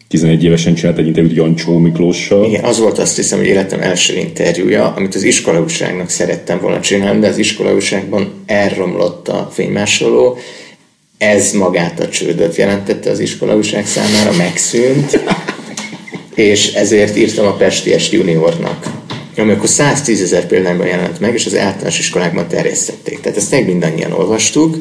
[0.09, 2.45] 11 évesen csinált egy interjút Jancsó Miklóssal.
[2.45, 7.21] Igen, az volt azt hiszem, hogy életem első interjúja, amit az iskolaúságnak szerettem volna csinálni,
[7.21, 10.39] de az iskolaúságban elromlott a fénymásoló,
[11.19, 15.21] ez magát a csődöt jelentette az iskolaúság számára, megszűnt,
[16.35, 18.87] és ezért írtam a Pesties Juniornak,
[19.37, 23.21] ami akkor 110 ezer példányban jelent meg, és az általános iskolákban terjesztették.
[23.21, 24.77] Tehát ezt meg mindannyian olvastuk,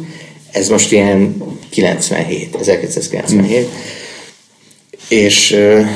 [0.51, 1.35] ez most ilyen
[1.69, 4.03] 97, 1997, mm
[5.09, 5.51] és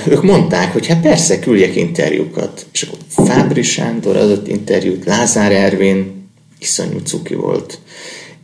[0.07, 2.65] ők mondták, hogy hát persze, küldjek interjúkat.
[2.71, 6.27] És akkor Fábri Sándor adott interjút, Lázár Ervin,
[6.59, 7.79] iszonyú cuki volt,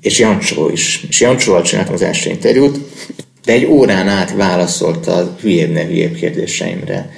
[0.01, 1.05] és Jancsó is.
[1.09, 2.79] És Jancsóval csináltam az első interjút,
[3.45, 7.11] de egy órán át válaszolt a hülyébb ne hülyébb kérdéseimre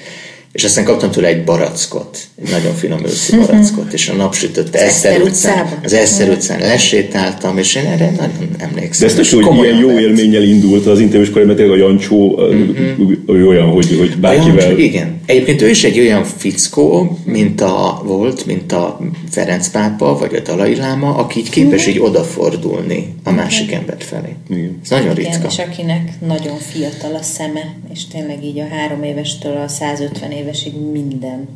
[0.58, 5.22] és aztán kaptam tőle egy barackot, egy nagyon finom őszi barackot, és a napsütötte Eszter
[5.22, 9.08] utcán, az Eszter utcán lesétáltam, és én erre nagyon emlékszem.
[9.08, 13.48] De ezt is, hogy ilyen jó élménnyel indult az interjús mert tényleg a Jancsó mm-hmm.
[13.48, 14.68] olyan, hogy, hogy bárkivel...
[14.68, 15.17] Jancsó, igen.
[15.28, 20.40] Egyébként ő is egy olyan fickó, mint a volt, mint a Ferenc pápa, vagy a
[20.40, 21.92] Dalai Láma, aki így képes mm-hmm.
[21.92, 24.36] így odafordulni a másik ember felé.
[24.50, 24.80] Igen.
[24.84, 25.36] Ez nagyon ritka.
[25.36, 30.32] Igen, és akinek nagyon fiatal a szeme, és tényleg így a három évestől a 150
[30.32, 31.48] év évesig minden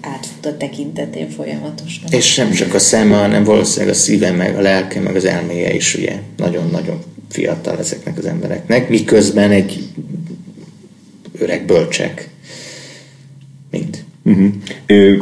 [0.00, 2.10] átfut a tekintetén folyamatosan.
[2.10, 5.74] És sem csak a szeme, hanem valószínűleg a szíve, meg a lelke, meg az elméje
[5.74, 9.88] is ugye nagyon-nagyon fiatal ezeknek az embereknek, miközben egy
[11.38, 12.28] öreg bölcsek.
[13.70, 14.04] Mind.
[14.22, 14.52] Uh-huh.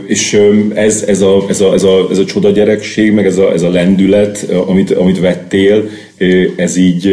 [0.06, 0.40] És
[0.74, 3.62] ez, ez, a, ez, a, ez, a, ez a csoda gyerekség, meg ez a, ez
[3.62, 5.88] a lendület, amit, amit vettél,
[6.56, 7.06] ez így,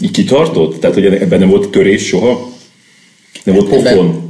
[0.00, 0.80] így kitartott?
[0.80, 2.52] Tehát, hogy ebben nem volt törés soha?
[3.44, 4.24] Nem volt pofon?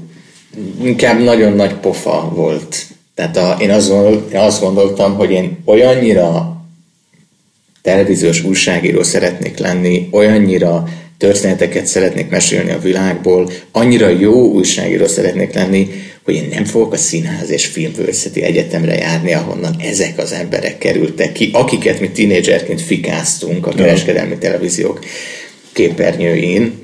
[0.83, 2.87] inkább nagyon nagy pofa volt.
[3.15, 6.57] Tehát a, én, azt gondol, én azt gondoltam, hogy én olyannyira
[7.83, 15.89] televíziós újságíró szeretnék lenni, olyannyira történeteket szeretnék mesélni a világból, annyira jó újságíró szeretnék lenni,
[16.25, 21.33] hogy én nem fogok a Színház és Filmvőszeti Egyetemre járni, ahonnan ezek az emberek kerültek
[21.33, 24.99] ki, akiket mi tínédzserként fikáztunk a kereskedelmi televíziók
[25.73, 26.83] képernyőin,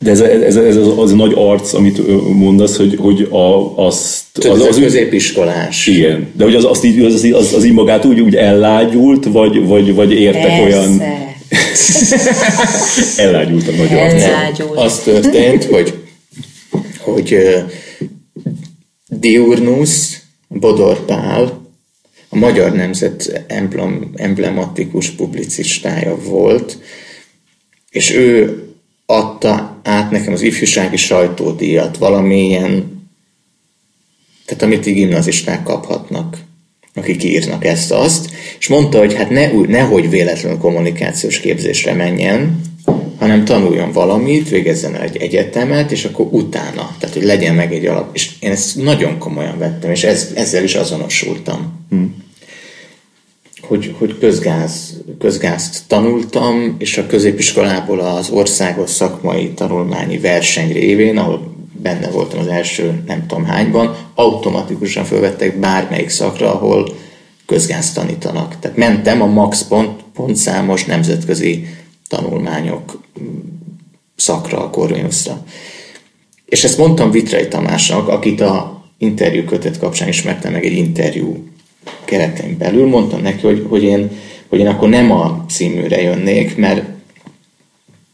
[0.00, 2.02] de ez, ez, ez az, az a nagy arc, amit
[2.34, 4.38] mondasz, hogy, hogy a, azt...
[4.38, 5.86] Az, az, az középiskolás.
[5.86, 9.66] Igen, de hogy az, azt így, az, az, az így magát úgy, úgy ellágyult, vagy,
[9.66, 10.62] vagy, vagy értek Persze.
[10.62, 11.02] olyan...
[13.16, 13.90] ellágyult a nagy.
[13.90, 14.76] Ellágyult.
[14.78, 16.04] Az történt, hogy,
[16.98, 17.70] hogy uh,
[19.08, 21.66] Diurnus, Bodor Pál,
[22.28, 26.78] a Magyar Nemzet emblem, emblematikus publicistája volt,
[27.90, 28.62] és ő
[29.06, 33.02] adta át nekem az ifjúsági sajtódíjat, valamilyen,
[34.44, 36.38] tehát amit így gimnazisták kaphatnak,
[36.98, 42.60] akik írnak ezt-azt, és mondta, hogy hát ne, nehogy véletlenül kommunikációs képzésre menjen,
[43.18, 48.08] hanem tanuljon valamit, végezzen egy egyetemet, és akkor utána, tehát hogy legyen meg egy alap.
[48.12, 51.86] És én ezt nagyon komolyan vettem, és ez, ezzel is azonosultam.
[51.90, 52.26] Hmm
[53.68, 61.57] hogy, hogy közgáz, közgázt tanultam, és a középiskolából az országos szakmai tanulmányi verseny révén, ahol
[61.82, 66.94] benne voltam az első nem tudom hányban, automatikusan felvettek bármelyik szakra, ahol
[67.46, 68.58] közgázt tanítanak.
[68.58, 71.66] Tehát mentem a max pont, pontszámos nemzetközi
[72.08, 73.00] tanulmányok
[74.16, 75.44] szakra, a Corvinusra.
[76.44, 81.48] És ezt mondtam Vitrai Tamásnak, akit a interjú kötet kapcsán ismertem meg egy interjú
[82.04, 84.10] keretein belül, mondtam neki, hogy, hogy, én,
[84.48, 86.82] hogy én akkor nem a címűre jönnék, mert,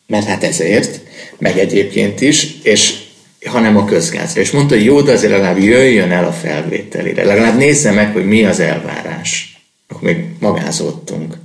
[0.06, 1.00] mert hát ezért,
[1.38, 3.03] meg egyébként is, és
[3.44, 4.40] hanem a közgázra.
[4.40, 8.26] És mondta, hogy jó, de azért legalább jöjjön el a felvételire, legalább nézze meg, hogy
[8.26, 9.58] mi az elvárás.
[9.88, 11.38] Akkor még magázottunk.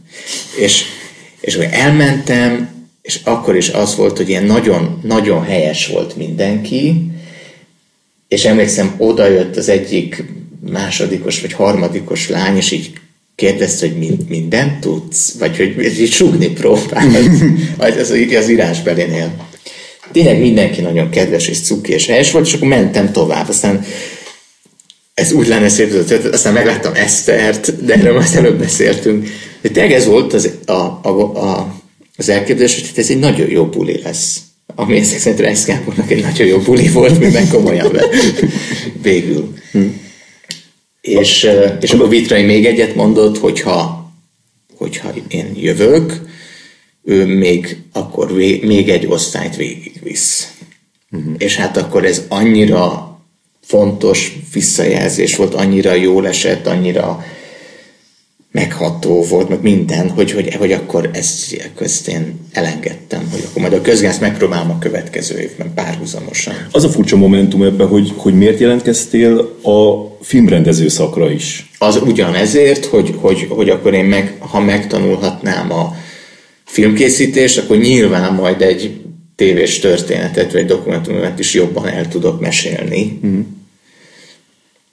[0.57, 0.83] És,
[1.41, 2.69] és hogy elmentem,
[3.01, 7.11] és akkor is az volt, hogy ilyen nagyon, nagyon helyes volt mindenki,
[8.27, 10.23] és emlékszem, oda jött az egyik
[10.71, 12.91] másodikos vagy harmadikos lány, és így
[13.35, 15.35] kérdezte, hogy mind, mindent tudsz?
[15.39, 17.07] Vagy hogy így sugni próbál
[17.77, 19.48] az, az írásbelénél.
[20.11, 23.49] Tényleg mindenki nagyon kedves és cuki és helyes volt, és akkor mentem tovább.
[23.49, 23.85] Aztán
[25.13, 25.93] ez úgy lenne szép,
[26.31, 29.27] aztán megláttam Esztert, de erről most előbb beszéltünk.
[29.61, 31.75] De tényleg ez volt az, a, a, a,
[32.17, 34.39] az elképzelés, hogy ez egy nagyon jó buli lesz.
[34.75, 35.65] Ami ezek szerint Reis
[36.07, 38.15] egy nagyon jó buli volt, mi meg komolyan vett
[39.01, 39.53] végül.
[39.71, 39.87] Hm.
[41.01, 41.49] És,
[41.81, 44.11] és akkor Vitrai még egyet mondott, hogyha,
[44.77, 46.21] hogyha én jövök,
[47.09, 50.53] ő még akkor vé, még egy osztályt végigvisz.
[51.11, 51.33] Uh-huh.
[51.37, 53.17] És hát akkor ez annyira
[53.61, 57.25] fontos visszajelzés volt, annyira jól esett, annyira
[58.51, 63.73] megható volt, meg minden, hogy, hogy, hogy akkor ezt, ezt én elengedtem, hogy akkor majd
[63.73, 66.53] a közgáz megpróbálom a következő évben párhuzamosan.
[66.71, 71.69] Az a furcsa momentum ebben, hogy, hogy miért jelentkeztél a filmrendező szakra is?
[71.77, 75.95] Az ugyanezért, hogy, hogy, hogy akkor én meg, ha megtanulhatnám a
[76.69, 79.01] filmkészítést, akkor nyilván majd egy
[79.35, 83.19] tévés történetet, vagy dokumentumot is jobban el tudok mesélni.
[83.25, 83.39] Mm.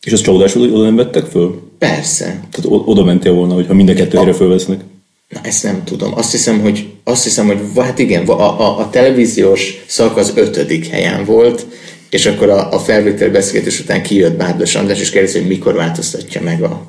[0.02, 1.60] És az csalódás, hogy oda nem vettek föl?
[1.78, 2.24] Persze.
[2.24, 4.80] Tehát oda mentél volna, hogyha mind a kettőre fölvesznek?
[5.28, 6.14] Na, ezt nem tudom.
[6.14, 10.86] Azt hiszem, hogy, azt hiszem, hogy hát igen, a, a, a televíziós szak az ötödik
[10.86, 11.66] helyen volt,
[12.10, 16.42] és akkor a, a felvétel beszélgetés után kijött Bárdos András, és kérdezi, hogy mikor változtatja
[16.42, 16.86] meg a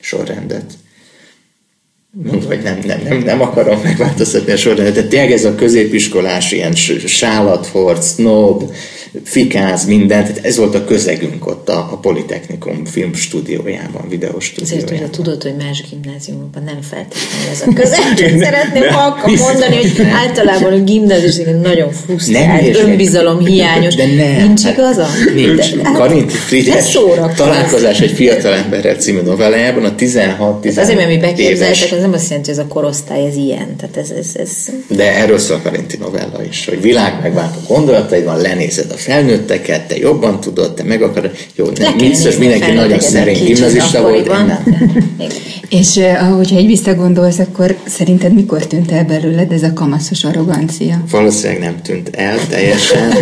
[0.00, 0.72] sorrendet.
[2.12, 4.94] Mondta, hogy nem, nem, nem, nem akarom megváltoztatni a sorrendet.
[4.94, 6.74] Tehát tényleg ez a középiskolás ilyen
[7.06, 8.72] sálathorc, snob,
[9.24, 10.26] fikáz, mindent.
[10.26, 14.84] Tehát ez volt a közegünk ott a, a Politechnikum filmstúdiójában, videóstúdiójában.
[14.84, 18.38] Azért, hogy tudod, hogy más gimnáziumokban nem feltétlenül ez a közeg.
[18.44, 23.94] Szeretném halkan mondani, hogy általában a gimnázium nagyon frusztrált, önbizalom hiányos.
[23.94, 24.46] De nem.
[24.46, 25.06] Nincs hát igaza?
[25.34, 25.74] Nincs.
[25.82, 26.98] Hát, Karinti Frigyes
[27.36, 32.28] találkozás egy fiatal emberrel című novellájában a 16-17 Azért, mert mi beképzeltek, az nem azt
[32.28, 33.76] jelenti, hogy ez a korosztály ez ilyen.
[33.76, 34.68] Tehát ez, ez, ez...
[34.88, 39.96] De erről szól a Karinti novella is, hogy világ megváltó gondolataidban lenézed a felnőtteket, te
[39.96, 41.30] jobban tudod, te meg akarod.
[41.54, 44.64] Jó, nem, biztos mindenki nagyon szerint gimnazista volt, én nem.
[45.68, 51.04] És ahogyha egy visszagondolsz, akkor szerinted mikor tűnt el belőled ez a kamaszos arrogancia?
[51.10, 53.14] Valószínűleg nem tűnt el teljesen.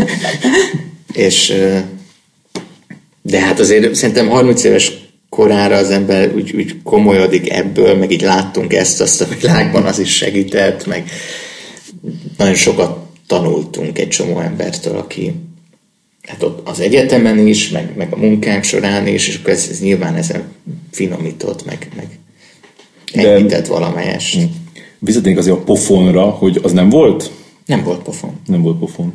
[1.12, 1.54] és
[3.22, 5.07] de hát azért szerintem 30 éves
[5.38, 9.98] korára az ember úgy, úgy komolyodik ebből, meg így láttunk ezt, azt a világban az
[9.98, 11.10] is segített, meg
[12.36, 15.34] nagyon sokat tanultunk egy csomó embertől, aki,
[16.22, 19.80] hát ott az egyetemen is, meg, meg a munkánk során is, és akkor ez, ez
[19.80, 20.42] nyilván ezen
[20.90, 22.18] finomított, meg, meg
[23.12, 24.38] enyhített valamelyest.
[24.98, 27.30] Visszatérnék azért a pofonra, hogy az nem volt?
[27.66, 28.40] Nem volt pofon.
[28.46, 29.14] Nem volt pofon.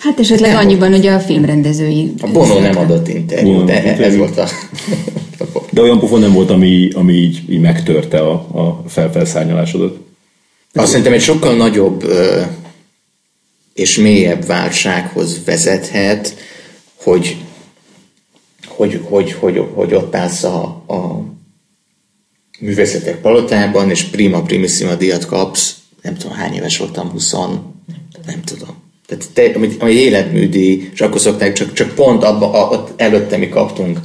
[0.00, 2.12] Hát esetleg nem annyiban, hogy a filmrendezői...
[2.20, 4.02] A Bono nem adott interjút, de interjú.
[4.02, 4.48] ez volt a...
[5.70, 9.98] De olyan pofon nem volt, ami, ami így, így megtörte a, a felfelszárnyalásodat.
[10.72, 12.42] Azt szerintem egy sokkal nagyobb ö,
[13.74, 16.36] és mélyebb válsághoz vezethet,
[16.94, 17.36] hogy,
[18.66, 21.24] hogy, hogy, hogy, hogy ott állsz a, a
[22.60, 27.32] művészetek palotában, és prima primissima díjat kapsz, nem tudom hány éves voltam, 20,
[28.26, 28.79] nem tudom.
[29.10, 33.36] Tehát te, amit, ami életműdi, és akkor szokták, csak, csak pont abba, a, ott előtte
[33.36, 33.98] mi kaptunk.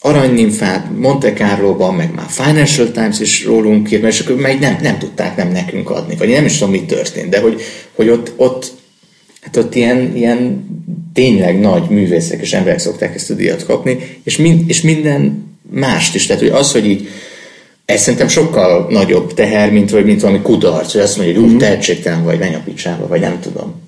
[0.00, 4.98] Aranynimfát, Monte Carlo-ban, meg már Financial Times is rólunk írt, és akkor meg nem, nem
[4.98, 7.60] tudták nem nekünk adni, vagy nem is tudom, mi történt, de hogy,
[7.94, 8.72] hogy ott, ott,
[9.40, 10.66] hát ott ilyen, ilyen
[11.14, 16.14] tényleg nagy művészek és emberek szokták ezt a díjat kapni, és, mind, és minden mást
[16.14, 17.08] is, tehát hogy az, hogy így
[17.86, 21.48] ez szerintem sokkal nagyobb teher, mint, vagy, mint valami kudarc, hogy azt mondja, hogy úgy
[21.48, 21.58] mm-hmm.
[21.58, 23.82] tehetségtelen vagy, menj a picsába, vagy nem tudom.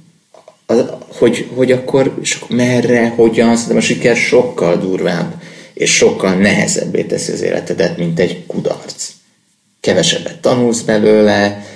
[0.66, 0.84] Az,
[1.18, 5.42] hogy, hogy akkor, és akkor merre, hogyan, szerintem a siker sokkal durvább
[5.78, 9.10] és sokkal nehezebbé teszi az életedet, mint egy kudarc.
[9.80, 11.66] Kevesebbet tanulsz belőle,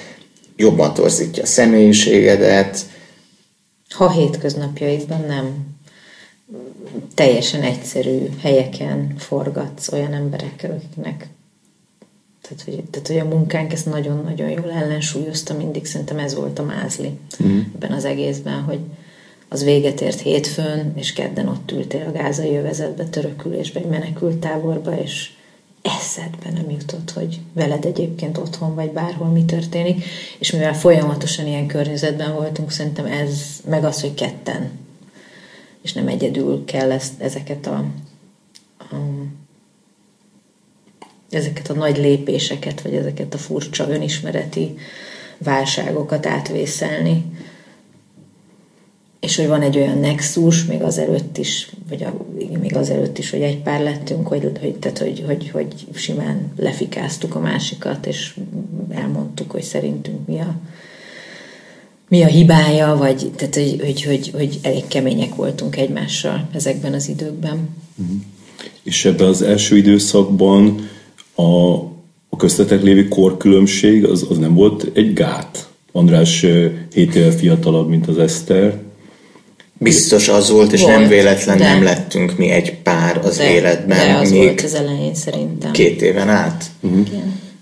[0.57, 2.79] jobban torzítja a személyiségedet.
[3.89, 5.73] Ha hétköznapjaidban nem
[7.15, 11.27] teljesen egyszerű helyeken forgatsz olyan emberekkel, akiknek
[12.55, 16.65] tehát hogy, tehát, hogy a munkánk ezt nagyon-nagyon jól ellensúlyozta, mindig szerintem ez volt a
[16.65, 17.11] mázli
[17.45, 17.59] mm.
[17.75, 18.81] ebben az egészben, hogy,
[19.53, 24.99] az véget ért hétfőn, és kedden ott ültél a gázai övezetbe, törökülésbe, egy menekült táborba,
[24.99, 25.31] és
[25.83, 30.05] eszedbe nem jutott, hogy veled egyébként otthon vagy bárhol mi történik,
[30.39, 34.71] és mivel folyamatosan ilyen környezetben voltunk, szerintem ez, meg az, hogy ketten,
[35.83, 37.85] és nem egyedül kell ezt, ezeket a,
[38.79, 38.97] a
[41.35, 44.75] ezeket a nagy lépéseket, vagy ezeket a furcsa önismereti
[45.39, 47.25] válságokat átvészelni,
[49.21, 52.27] és hogy van egy olyan nexus, még azelőtt is, vagy a,
[52.61, 57.35] még azelőtt is, hogy egy pár lettünk, hogy, hogy, tehát, hogy, hogy, hogy simán lefikáztuk
[57.35, 58.35] a másikat, és
[58.91, 60.55] elmondtuk, hogy szerintünk mi a,
[62.09, 67.09] mi a hibája, vagy tehát, hogy, hogy, hogy, hogy elég kemények voltunk egymással ezekben az
[67.09, 67.69] időkben.
[67.97, 68.17] Uh-huh.
[68.83, 70.89] És ebben az első időszakban
[71.35, 71.75] a,
[72.29, 75.69] a köztetek lévő korkülönbség az, az nem volt egy gát?
[75.93, 76.41] András
[76.95, 78.79] 7 éve fiatalabb, mint az Eszter,
[79.83, 83.51] Biztos az volt, és volt, nem véletlen de, nem lettünk mi egy pár az de,
[83.51, 83.99] életben.
[83.99, 85.73] De az még volt az elején szerintem.
[85.73, 86.65] Két éven át?
[86.81, 87.07] Uh-huh.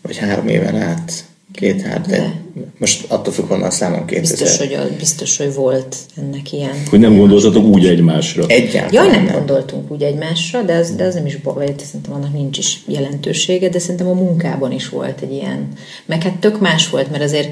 [0.03, 1.25] Vagy három éven át?
[1.53, 2.41] Két hát, de, de
[2.79, 4.39] most attól függ, honnan számom 2000.
[4.39, 6.83] Biztos, hogy, biztos, hogy volt ennek ilyen.
[6.91, 8.47] Hogy nem gondoltatok úgy egymásra.
[8.47, 12.13] Egyáltalán Jaj, nem, nem gondoltunk úgy egymásra, de az, de az nem is baj, szerintem
[12.13, 15.69] annak nincs is jelentősége, de szerintem a munkában is volt egy ilyen.
[16.07, 17.49] Meg hát tök más volt, mert azért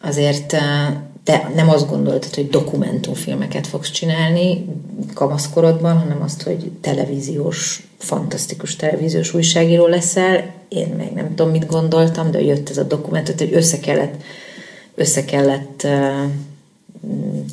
[0.00, 0.56] azért
[1.26, 4.66] te nem azt gondoltad, hogy dokumentumfilmeket fogsz csinálni
[5.14, 10.54] kamaszkorodban, hanem azt, hogy televíziós, fantasztikus televíziós újságíró leszel.
[10.68, 14.22] Én meg nem tudom, mit gondoltam, de jött ez a dokumentum, hogy össze kellett,
[14.94, 16.30] össze kellett uh,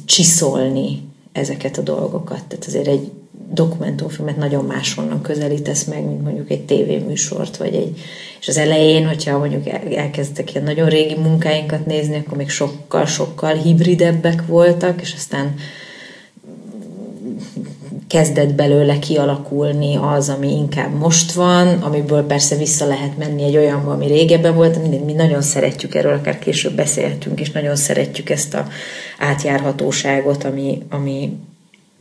[0.06, 2.44] csiszolni ezeket a dolgokat.
[2.44, 3.12] Tehát azért egy
[3.54, 8.00] dokumentumfilmet nagyon máshonnan közelítesz meg, mint mondjuk egy tévéműsort, vagy egy...
[8.40, 14.46] És az elején, hogyha mondjuk elkezdtek ilyen nagyon régi munkáinkat nézni, akkor még sokkal-sokkal hibridebbek
[14.46, 15.56] voltak, és aztán
[18.08, 23.92] kezdett belőle kialakulni az, ami inkább most van, amiből persze vissza lehet menni egy olyanba,
[23.92, 28.54] ami régebben volt, mi, mi nagyon szeretjük erről, akár később beszéltünk, és nagyon szeretjük ezt
[28.54, 28.68] a
[29.18, 31.38] átjárhatóságot, ami, ami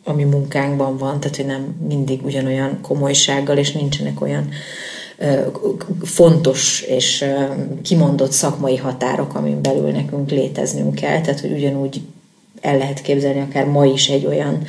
[0.05, 4.49] ami munkánkban van, tehát hogy nem mindig ugyanolyan komolysággal, és nincsenek olyan
[6.03, 7.25] fontos és
[7.83, 12.01] kimondott szakmai határok, amin belül nekünk léteznünk kell, tehát hogy ugyanúgy
[12.61, 14.62] el lehet képzelni akár ma is egy olyan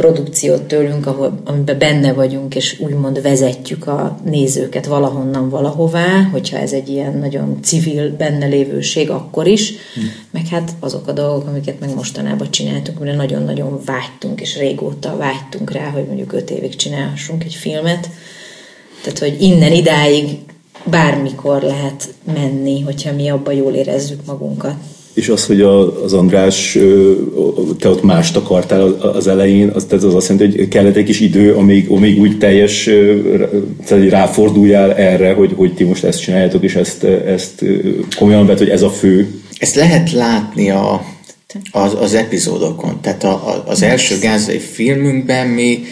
[0.00, 6.72] produkciót tőlünk, ahol, amiben benne vagyunk, és úgymond vezetjük a nézőket valahonnan valahová, hogyha ez
[6.72, 10.00] egy ilyen nagyon civil benne lévőség, akkor is, hm.
[10.30, 15.70] meg hát azok a dolgok, amiket meg mostanában csináltunk, amire nagyon-nagyon vágytunk, és régóta vágytunk
[15.70, 18.10] rá, hogy mondjuk öt évig csinálhassunk egy filmet.
[19.02, 20.38] Tehát, hogy innen idáig
[20.84, 24.74] bármikor lehet menni, hogyha mi abba jól érezzük magunkat
[25.14, 25.60] és az, hogy
[26.04, 26.78] az András,
[27.78, 28.80] te ott mást akartál
[29.14, 32.38] az elején, az, tehát az azt jelenti, hogy kellett egy kis idő, amíg, amíg úgy
[32.38, 32.90] teljes,
[33.86, 37.64] tehát ráforduljál erre, hogy, hogy ti most ezt csináljátok, és ezt, ezt
[38.16, 39.28] komolyan vett, hogy ez a fő.
[39.58, 41.04] Ezt lehet látni a,
[41.70, 42.98] az, az epizódokon.
[43.00, 45.82] Tehát a, a, az első gázai filmünkben mi,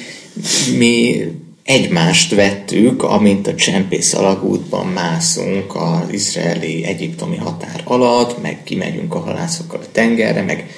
[0.78, 1.24] mi
[1.68, 9.80] egymást vettük, amint a csempész alagútban mászunk az izraeli-egyiptomi határ alatt, meg kimegyünk a halászokkal
[9.80, 10.70] a tengerre, meg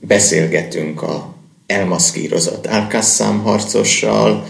[0.00, 1.34] beszélgetünk a
[1.66, 4.46] elmaszkírozott Alkasszám harcossal,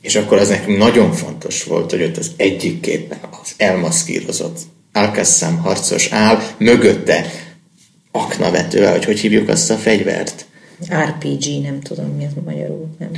[0.00, 4.58] és akkor az nekünk nagyon fontos volt, hogy ott az egyik képen az elmaszkírozott
[4.92, 7.30] Alkasszám harcos áll, mögötte
[8.12, 10.46] aknavetővel, hogy hogy hívjuk azt a fegyvert.
[10.92, 12.88] RPG, nem tudom mi ez magyarul.
[12.98, 13.10] Nem.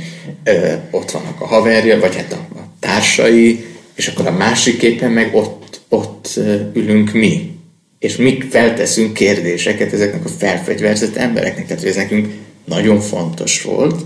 [0.43, 3.65] Ö, ott vannak a haverja, vagy hát a, a társai,
[3.95, 6.39] és akkor a másik képen meg ott, ott
[6.73, 7.59] ülünk mi.
[7.99, 11.65] És mi felteszünk kérdéseket ezeknek a felfegyverzett embereknek.
[11.65, 12.33] Tehát, hogy ez nekünk
[12.65, 14.05] nagyon fontos volt,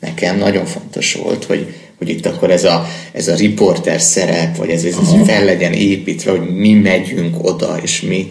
[0.00, 4.70] nekem nagyon fontos volt, hogy, hogy itt akkor ez a, ez a riporter szerep, vagy
[4.70, 8.28] ez, ez fel legyen építve, hogy mi megyünk oda, és mi.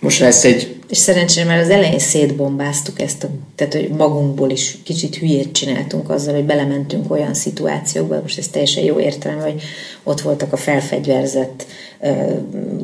[0.00, 4.78] Most lesz egy és szerencsére már az elején szétbombáztuk ezt, a, tehát hogy magunkból is
[4.84, 9.62] kicsit hülyét csináltunk azzal, hogy belementünk olyan szituációkba, most ez teljesen jó értelem, hogy
[10.02, 11.66] ott voltak a felfegyverzett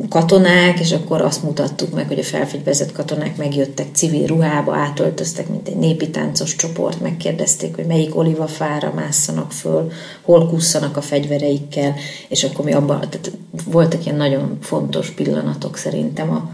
[0.08, 5.68] katonák, és akkor azt mutattuk meg, hogy a felfegyverzett katonák megjöttek civil ruhába, átöltöztek, mint
[5.68, 9.92] egy népi táncos csoport, megkérdezték, hogy melyik olivafára másszanak föl,
[10.22, 11.94] hol kusszanak a fegyvereikkel,
[12.28, 13.30] és akkor mi abban, tehát
[13.64, 16.50] voltak ilyen nagyon fontos pillanatok szerintem a,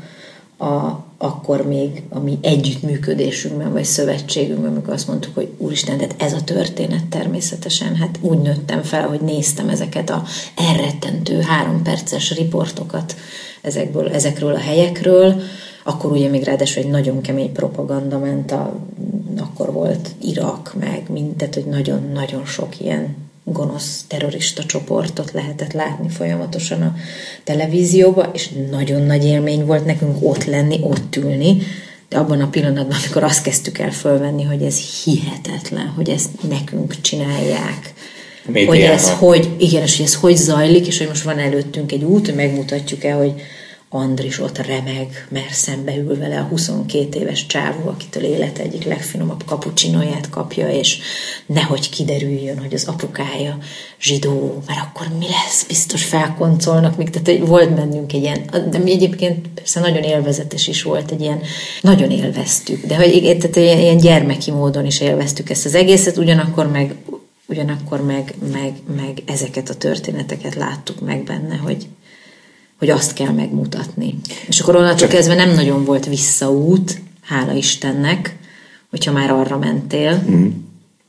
[0.58, 6.32] a, akkor még a mi együttműködésünkben, vagy szövetségünkben, amikor azt mondtuk, hogy úristen, tehát ez
[6.32, 10.22] a történet természetesen, hát úgy nőttem fel, hogy néztem ezeket a
[10.56, 13.16] elrettentő három perces riportokat
[13.62, 15.42] ezekből, ezekről a helyekről,
[15.84, 18.76] akkor ugye még ráadásul egy nagyon kemény propaganda ment, a,
[19.38, 26.08] akkor volt Irak, meg mind, tehát hogy nagyon-nagyon sok ilyen gonosz terrorista csoportot lehetett látni
[26.08, 26.94] folyamatosan a
[27.44, 31.62] televízióba, és nagyon nagy élmény volt nekünk ott lenni, ott ülni,
[32.08, 37.00] de abban a pillanatban, amikor azt kezdtük el fölvenni, hogy ez hihetetlen, hogy ezt nekünk
[37.00, 37.92] csinálják,
[38.66, 42.02] hogy ez hogy, igen, és hogy ez hogy zajlik, és hogy most van előttünk egy
[42.02, 43.34] út, hogy megmutatjuk el, hogy
[43.94, 49.44] Andris ott remeg, mert szembe ül vele a 22 éves csávó, akitől élet egyik legfinomabb
[49.44, 50.98] kapucsinóját kapja, és
[51.46, 53.58] nehogy kiderüljön, hogy az apukája
[54.00, 55.64] zsidó, mert akkor mi lesz?
[55.66, 58.40] Biztos felkoncolnak még, tehát volt bennünk egy ilyen,
[58.70, 61.40] de mi egyébként persze nagyon élvezetes is volt, egy ilyen,
[61.80, 66.70] nagyon élveztük, de hogy tehát ilyen, ilyen gyermeki módon is élveztük ezt az egészet, ugyanakkor
[66.70, 66.94] meg
[67.46, 71.86] ugyanakkor meg, meg, meg ezeket a történeteket láttuk meg benne, hogy,
[72.84, 74.14] hogy azt kell megmutatni.
[74.48, 75.08] És akkor onnantól Csak...
[75.08, 78.36] kezdve nem nagyon volt visszaút, hála Istennek,
[78.90, 80.24] hogyha már arra mentél.
[80.30, 80.46] Mm.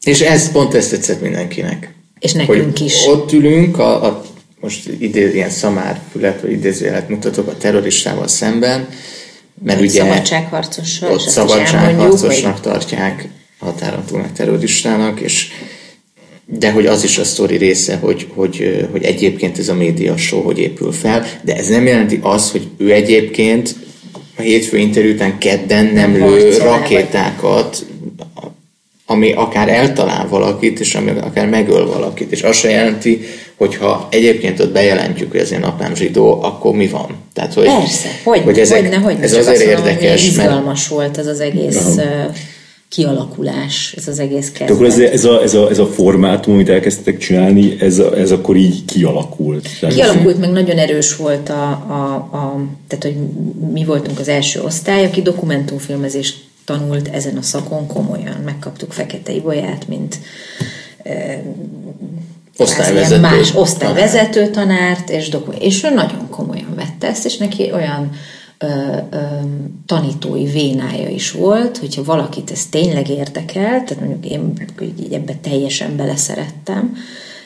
[0.02, 1.94] És ez pont ezt tetszett mindenkinek.
[2.20, 3.06] És nekünk is.
[3.06, 4.24] Ott ülünk, a, a
[4.60, 8.88] most idéz, ilyen szamár fület, vagy idézőjelet mutatok a terroristával szemben,
[9.64, 13.28] mert egy ugye szabadságharcossal, ott szabadságharcosnak tartják
[13.60, 15.48] határon túl meg terroristának, és
[16.46, 20.42] de hogy az is a sztori része, hogy, hogy, hogy egyébként ez a média show
[20.42, 23.76] hogy épül fel, de ez nem jelenti azt, hogy ő egyébként
[24.38, 27.86] a hétfő interjú után kedden nem, nem lő rakétákat,
[29.06, 32.32] ami akár eltalál valakit, és ami akár megöl valakit.
[32.32, 33.22] És azt se jelenti,
[33.56, 37.16] hogyha egyébként ott bejelentjük, hogy ez egy napám zsidó, akkor mi van?
[37.34, 40.22] Tehát, hogy, Persze, hogy, hogy, ezek, hogy ne, hogy ez azért érdekes.
[40.22, 40.88] Hogy izgalmas mert...
[40.88, 41.98] volt ez az egész
[42.96, 44.70] kialakulás, ez az egész kezdet.
[44.70, 48.56] akkor ez, ez, a, ez, a, ez a formátum, amit elkezdtek csinálni, ez, ez akkor
[48.56, 49.70] így kialakult.
[49.88, 53.16] Kialakult, meg nagyon erős volt a, a, a, tehát hogy
[53.74, 58.36] mi voltunk az első osztály, aki dokumentumfilmezést tanult ezen a szakon komolyan.
[58.46, 60.16] Megkaptuk Fekete Ibolyát, mint
[61.04, 61.44] e,
[62.58, 68.12] osztályvezető, más osztályvezető tanárt, és, doku- és ő nagyon komolyan vette ezt, és neki olyan
[68.58, 68.66] ö,
[69.10, 69.18] ö,
[69.86, 74.54] tanítói vénája is volt, hogyha valakit ez tényleg érdekel, tehát mondjuk én
[75.12, 76.98] ebbe teljesen beleszerettem,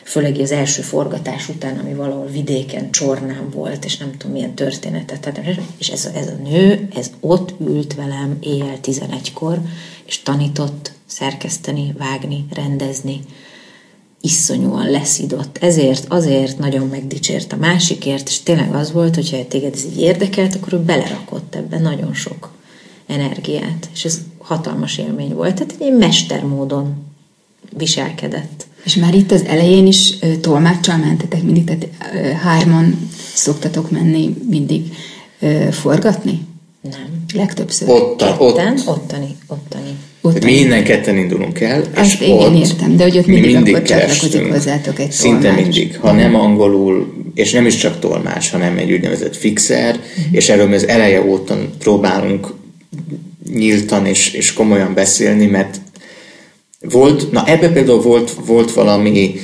[0.03, 5.19] főleg az első forgatás után, ami valahol vidéken csornám volt, és nem tudom milyen történetet.
[5.19, 9.61] Tehát, és ez, ez a nő, ez ott ült velem éjjel 11-kor,
[10.05, 13.21] és tanított szerkeszteni, vágni, rendezni
[14.21, 15.57] iszonyúan leszidott.
[15.61, 20.55] Ezért, azért nagyon megdicsért a másikért, és tényleg az volt, hogyha téged ez így érdekelt,
[20.55, 22.51] akkor ő belerakott ebbe nagyon sok
[23.07, 25.55] energiát, és ez hatalmas élmény volt.
[25.55, 26.93] Tehát egy mestermódon
[27.77, 28.67] viselkedett.
[28.83, 34.35] És már itt az elején is uh, tolmáccsal mentetek mindig, tehát uh, hárman szoktatok menni
[34.49, 34.93] mindig
[35.41, 36.47] uh, forgatni?
[36.81, 37.23] Nem.
[37.33, 37.89] Legtöbbször.
[37.89, 38.87] Ott, Ketten, ott.
[38.87, 39.97] ottani, ottani.
[40.21, 43.53] Ott mi innen ketten indulunk el, Azt és igen, ott értem, de hogy ott mindig,
[43.53, 45.61] mindig akkor csatlakozik hozzátok egy Szinte tolmács.
[45.61, 45.97] mindig.
[45.97, 50.35] Ha nem angolul, és nem is csak tolmács, hanem egy úgynevezett fixer, uh-huh.
[50.35, 52.47] és erről mi az eleje óta próbálunk
[53.53, 55.81] nyíltan és, és komolyan beszélni, mert
[56.79, 59.35] volt, na ebbe például volt, volt valami,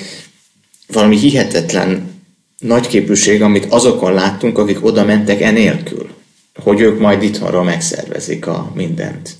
[0.87, 2.13] valami hihetetlen
[2.59, 6.15] nagyképűség, amit azokon láttunk, akik oda mentek enélkül
[6.63, 9.35] hogy ők majd itthonról megszervezik a mindent.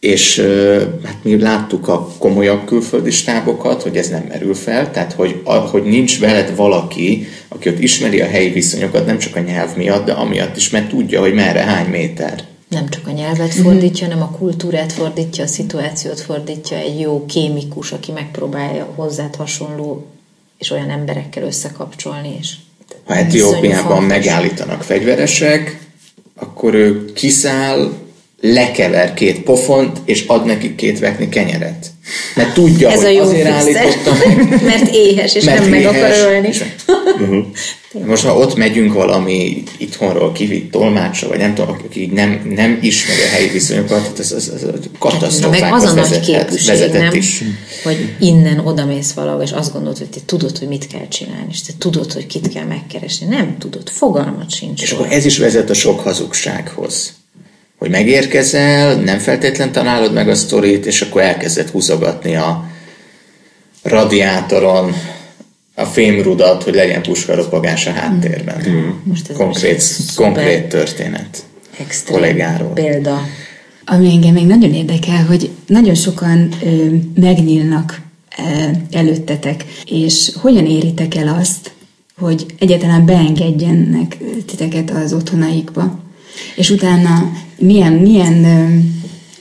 [0.00, 0.38] És
[1.04, 5.82] hát mi láttuk a komolyabb külföldi stábokat, hogy ez nem merül fel, tehát hogy, hogy
[5.82, 10.12] nincs veled valaki, aki ott ismeri a helyi viszonyokat, nem csak a nyelv miatt, de
[10.12, 12.44] amiatt is, mert tudja, hogy merre, hány méter.
[12.68, 17.92] Nem csak a nyelvet fordítja, hanem a kultúrát fordítja, a szituációt fordítja, egy jó kémikus,
[17.92, 20.06] aki megpróbálja hozzád hasonló
[20.58, 22.36] és olyan emberekkel összekapcsolni.
[22.40, 22.54] És
[23.04, 25.88] ha Etiópiában megállítanak fegyveresek,
[26.34, 27.92] akkor ő kiszáll,
[28.40, 31.86] lekever két pofont, és ad neki két vekni kenyeret.
[32.34, 34.48] Mert tudja, Ez hogy a jó azért állította meg.
[34.72, 36.48] mert éhes, és mert nem éhes, meg akar ölni.
[36.48, 36.64] És,
[37.18, 37.44] uh-huh.
[38.06, 43.20] Most, ha ott megyünk valami itthonról kivitt tolmácsra, vagy nem tudom, aki nem, nem ismeri
[43.20, 44.62] a helyi viszonyokat, ez, ez, ez
[44.98, 47.14] katasztrofákhoz meg az a nagy képviség, nem?
[47.14, 47.44] Is.
[47.82, 51.62] Hogy innen odamész valahol, és azt gondolod, hogy te tudod, hogy mit kell csinálni, és
[51.62, 53.26] te tudod, hogy kit kell megkeresni.
[53.26, 54.82] Nem tudod, fogalmat sincs.
[54.82, 57.12] És akkor ez is vezet a sok hazugsághoz
[57.80, 62.70] hogy megérkezel, nem feltétlen találod meg a sztorit, és akkor elkezded húzogatni a
[63.82, 64.94] radiátoron
[65.74, 68.64] a fémrudat, hogy legyen puskaropogás a háttérben.
[68.68, 68.88] Mm.
[69.02, 71.44] Most ez konkrét, konkrét történet.
[71.78, 72.72] Extrém kollégáról.
[72.72, 73.20] példa.
[73.86, 78.00] Ami engem még nagyon érdekel, hogy nagyon sokan ö, megnyílnak
[78.38, 78.42] ö,
[78.90, 81.72] előttetek, és hogyan éritek el azt,
[82.18, 84.16] hogy egyáltalán beengedjenek
[84.46, 85.98] titeket az otthonaikba,
[86.56, 88.34] és utána milyen, milyen,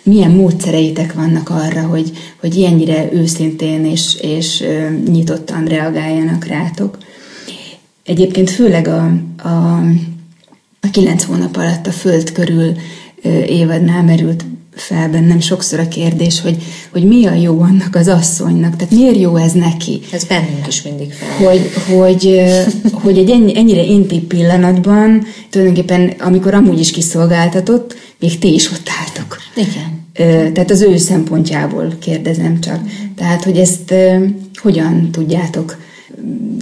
[0.03, 4.63] milyen módszereitek vannak arra, hogy, hogy ilyennyire őszintén és, és
[5.07, 6.97] nyitottan reagáljanak rátok.
[8.05, 9.77] Egyébként főleg a, a,
[10.81, 12.73] a kilenc hónap alatt a föld körül
[13.47, 14.45] évadnál merült
[14.79, 19.19] fel bennem sokszor a kérdés, hogy, hogy mi a jó annak az asszonynak, tehát miért
[19.19, 20.01] jó ez neki.
[20.11, 21.47] Ez bennünk is mindig fel.
[21.47, 22.41] Hogy, hogy,
[22.91, 28.89] hogy egy ennyi, ennyire intim pillanatban, tulajdonképpen amikor amúgy is kiszolgáltatott, még ti is ott
[28.99, 29.37] álltok.
[29.55, 29.97] Igen.
[30.53, 32.79] Tehát az ő szempontjából kérdezem csak.
[33.15, 33.93] Tehát, hogy ezt
[34.55, 35.77] hogyan tudjátok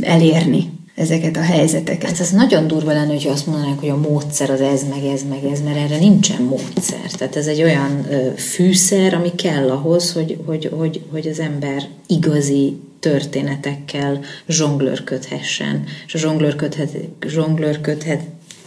[0.01, 0.76] elérni?
[0.97, 2.09] Ezeket a helyzeteket.
[2.09, 5.23] Hát ez nagyon durva lenne, hogy azt mondanánk, hogy a módszer az ez, meg ez,
[5.29, 7.11] meg ez, mert erre nincsen módszer.
[7.11, 11.87] Tehát ez egy olyan ö, fűszer, ami kell ahhoz, hogy, hogy, hogy, hogy az ember
[12.07, 15.83] igazi történetekkel zsonglőrködhessen.
[16.07, 18.21] És a zsonglőrködhet, zsonglőrködhet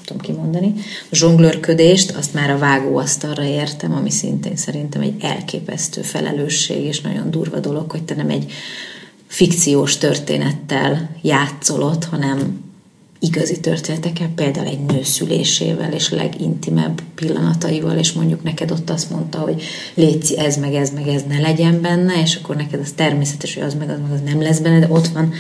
[0.04, 0.72] tudom kimondani.
[1.10, 7.30] A zsonglőrködést azt már a vágóasztalra értem, ami szintén szerintem egy elképesztő felelősség, és nagyon
[7.30, 8.52] durva dolog, hogy te nem egy
[9.30, 12.64] fikciós történettel játszolod, hanem
[13.18, 19.38] igazi történetekkel, például egy nő szülésével és legintimebb pillanataival, és mondjuk neked ott azt mondta,
[19.38, 19.62] hogy
[19.94, 23.62] léci ez meg ez meg ez ne legyen benne, és akkor neked az természetes, hogy
[23.62, 25.32] az meg az meg az nem lesz benne, de ott van,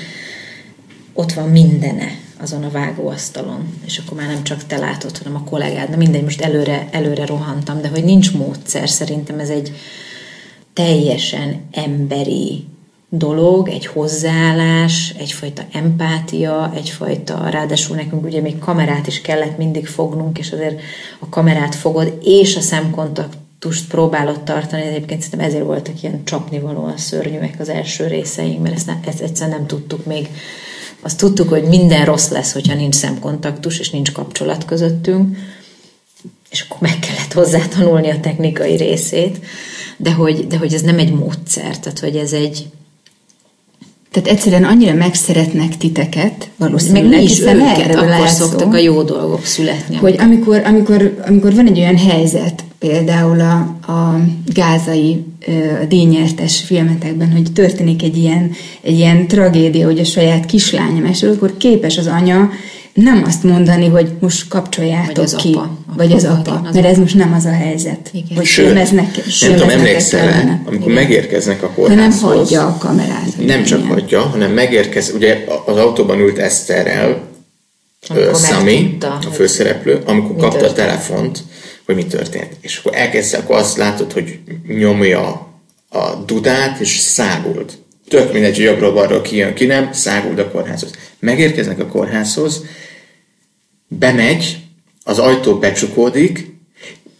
[1.12, 5.44] ott van mindene azon a vágóasztalon, és akkor már nem csak te látod, hanem a
[5.44, 5.90] kollégád.
[5.90, 9.72] Na mindegy, most előre, előre rohantam, de hogy nincs módszer, szerintem ez egy
[10.72, 12.64] teljesen emberi
[13.10, 20.38] dolog, egy hozzáállás, egyfajta empátia, egyfajta, ráadásul nekünk ugye még kamerát is kellett mindig fognunk,
[20.38, 20.80] és azért
[21.18, 27.54] a kamerát fogod, és a szemkontaktust próbálod tartani, egyébként szerintem ezért voltak ilyen csapnivalóan szörnyűek
[27.58, 30.28] az első részeink, mert ezt, ne, ezt egyszerűen nem tudtuk még.
[31.00, 35.36] Azt tudtuk, hogy minden rossz lesz, hogyha nincs szemkontaktus, és nincs kapcsolat közöttünk,
[36.50, 39.40] és akkor meg kellett hozzá tanulni a technikai részét,
[39.96, 42.66] de hogy, de hogy ez nem egy módszer, tehát hogy ez egy,
[44.12, 49.44] tehát egyszerűen annyira megszeretnek titeket, valószínűleg, meg mi is őket, akkor szoktak a jó dolgok
[49.44, 49.96] születni.
[49.96, 53.54] Hogy amikor, amikor, amikor van egy olyan helyzet, például a,
[53.92, 54.20] a
[54.54, 55.24] gázai
[55.82, 58.50] a díjnyertes filmetekben, hogy történik egy ilyen,
[58.82, 62.50] egy ilyen tragédia, hogy a saját kislánya mesél, akkor képes az anya
[62.92, 66.86] nem azt mondani, hogy most kapcsoljátok vagy az ki, apa, vagy az apa, az mert
[66.86, 68.10] ez most nem az a helyzet.
[68.12, 68.36] Igen.
[68.36, 71.02] Hogy Sőt, filmeznek, nem tudom, emlékszel amikor Igen.
[71.02, 72.20] megérkeznek a kórházhoz.
[72.20, 73.46] nem hagyja a kamerát.
[73.46, 73.90] Nem csak ilyen.
[73.90, 77.28] hagyja, hanem megérkez, ugye az autóban ült Eszterrel,
[78.34, 80.78] Sami, a főszereplő, amikor kapta történt?
[80.78, 81.38] a telefont,
[81.86, 82.56] hogy mi történt.
[82.60, 85.48] És akkor elkezdte, akkor azt látod, hogy nyomja
[85.88, 87.78] a dudát, és szágult.
[88.10, 90.90] Tök mindegy, hogy jobbról-balról ki jön, ki nem, szágult a kórházhoz.
[91.18, 92.64] Megérkeznek a kórházhoz,
[93.88, 94.58] bemegy,
[95.04, 96.54] az ajtó becsukódik,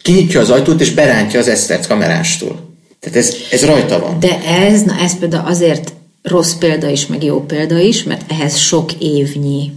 [0.01, 2.75] kinyitja az ajtót, és berántja az Eszterc kamerástól.
[2.99, 4.19] Tehát ez, ez rajta van.
[4.19, 8.57] De ez, na ez például azért rossz példa is, meg jó példa is, mert ehhez
[8.57, 9.71] sok évnyi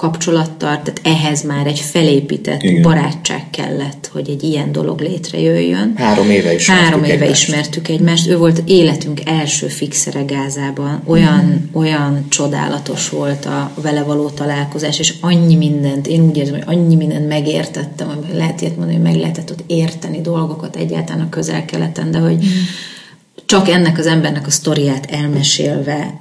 [0.00, 2.82] kapcsolattal, tehát ehhez már egy felépített Igen.
[2.82, 5.92] barátság kellett, hogy egy ilyen dolog létrejöjjön.
[5.96, 7.42] Három éve ismertük Három éve egymást.
[7.42, 8.28] ismertük egymást.
[8.28, 11.02] Ő volt életünk első fixere Gázában.
[11.04, 11.76] Olyan, mm.
[11.76, 16.94] olyan csodálatos volt a vele való találkozás, és annyi mindent, én úgy érzem, hogy annyi
[16.94, 22.10] mindent megértettem, hogy lehet ilyet mondani, hogy meg lehetett ott érteni dolgokat egyáltalán a közel-keleten,
[22.10, 22.48] de hogy mm.
[23.46, 26.20] csak ennek az embernek a sztoriát elmesélve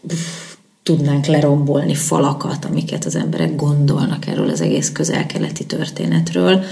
[0.00, 0.45] uff,
[0.86, 6.64] tudnánk lerombolni falakat, amiket az emberek gondolnak erről az egész közel-keleti történetről.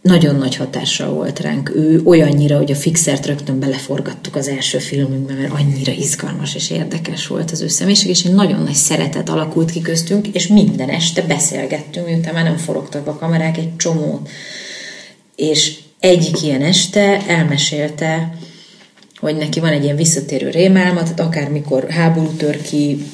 [0.00, 5.34] Nagyon nagy hatással volt ránk ő, olyannyira, hogy a fixert rögtön beleforgattuk az első filmünkbe,
[5.34, 9.70] mert annyira izgalmas és érdekes volt az ő személyiség, és egy nagyon nagy szeretet alakult
[9.70, 14.28] ki köztünk, és minden este beszélgettünk, miután már nem forogtak a kamerák egy csomót.
[15.36, 18.34] És egyik ilyen este elmesélte,
[19.22, 23.04] hogy neki van egy ilyen visszatérő rémálma, tehát akármikor háború tör ki,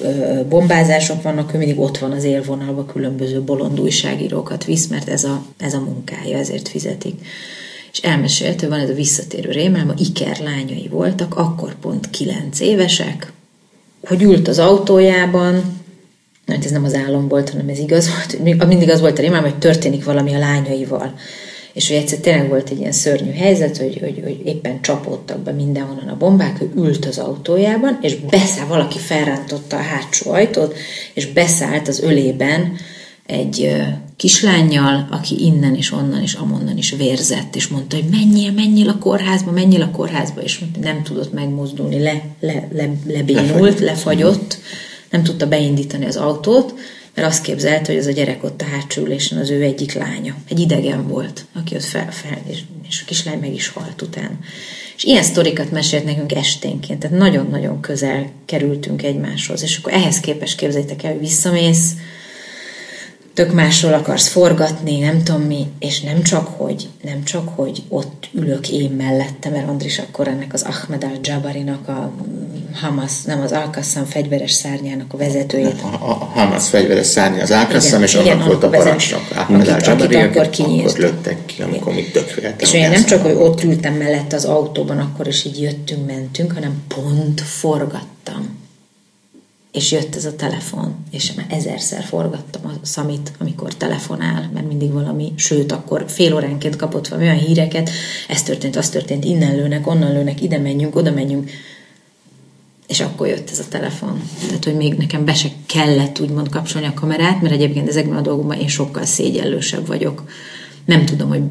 [0.48, 5.42] bombázások vannak, ő mindig ott van az élvonalban, különböző bolond újságírókat visz, mert ez a,
[5.58, 7.14] ez a munkája, ezért fizetik.
[7.92, 13.32] És elmesélte, van ez a visszatérő rémálma, Iker lányai voltak, akkor pont kilenc évesek,
[14.04, 15.62] hogy ült az autójában,
[16.46, 19.48] mert ez nem az álom volt, hanem ez igaz volt, mindig az volt a rémálma,
[19.48, 21.14] hogy történik valami a lányaival
[21.72, 25.52] és hogy egyszer tényleg volt egy ilyen szörnyű helyzet, hogy, hogy, hogy éppen csapódtak be
[25.52, 30.76] mindenhonnan a bombák, ő ült az autójában, és beszáll, valaki felrántotta a hátsó ajtót,
[31.14, 32.76] és beszállt az ölében
[33.26, 33.76] egy
[34.16, 38.98] kislányjal, aki innen és onnan és amonnan is vérzett, és mondta, hogy menjél, menjél a
[38.98, 44.58] kórházba, menjél a kórházba, és nem tudott megmozdulni, le, le, le, lebénult, lefagyott,
[45.10, 46.74] nem tudta beindítani az autót,
[47.18, 50.36] mert azt képzelt, hogy ez a gyerek ott a hátsó ülésen az ő egyik lánya.
[50.48, 54.38] Egy idegen volt, aki ott fel, fel és, és a kislány meg is halt utána.
[54.96, 60.56] És ilyen sztorikat mesélt nekünk esténként, tehát nagyon-nagyon közel kerültünk egymáshoz, és akkor ehhez képest
[60.56, 61.92] képzeljétek el, hogy visszamész,
[63.38, 68.28] tök másról akarsz forgatni, nem tudom mi, és nem csak, hogy, nem csak, hogy ott
[68.32, 72.12] ülök én mellette, mert Andris akkor ennek az Ahmed al-Jabarinak a
[72.74, 73.70] Hamas, nem az al
[74.08, 75.80] fegyveres szárnyának a vezetőjét.
[75.82, 79.22] A, a, a Hamas fegyveres szárnya az al és igen, annak volt a parancsnok.
[79.34, 83.62] Ahmed al-Jabari, akkor, akkor lőttek ki, amikor még tök És én nem csak, hogy ott
[83.62, 88.66] ültem mellette az autóban, akkor is így jöttünk, mentünk, hanem pont forgattam
[89.72, 94.92] és jött ez a telefon, és már ezerszer forgattam a szamit, amikor telefonál, mert mindig
[94.92, 97.90] valami, sőt, akkor fél óránként kapott valami olyan híreket,
[98.28, 101.50] ez történt, az történt, innen lőnek, onnan lőnek, ide menjünk, oda menjünk,
[102.86, 104.22] és akkor jött ez a telefon.
[104.46, 108.20] Tehát, hogy még nekem be se kellett úgymond kapcsolni a kamerát, mert egyébként ezekben a
[108.20, 110.24] dolgokban én sokkal szégyellősebb vagyok.
[110.84, 111.42] Nem tudom, hogy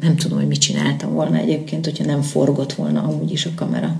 [0.00, 3.96] nem tudom, hogy mit csináltam volna egyébként, hogyha nem forgott volna amúgy is a kamera.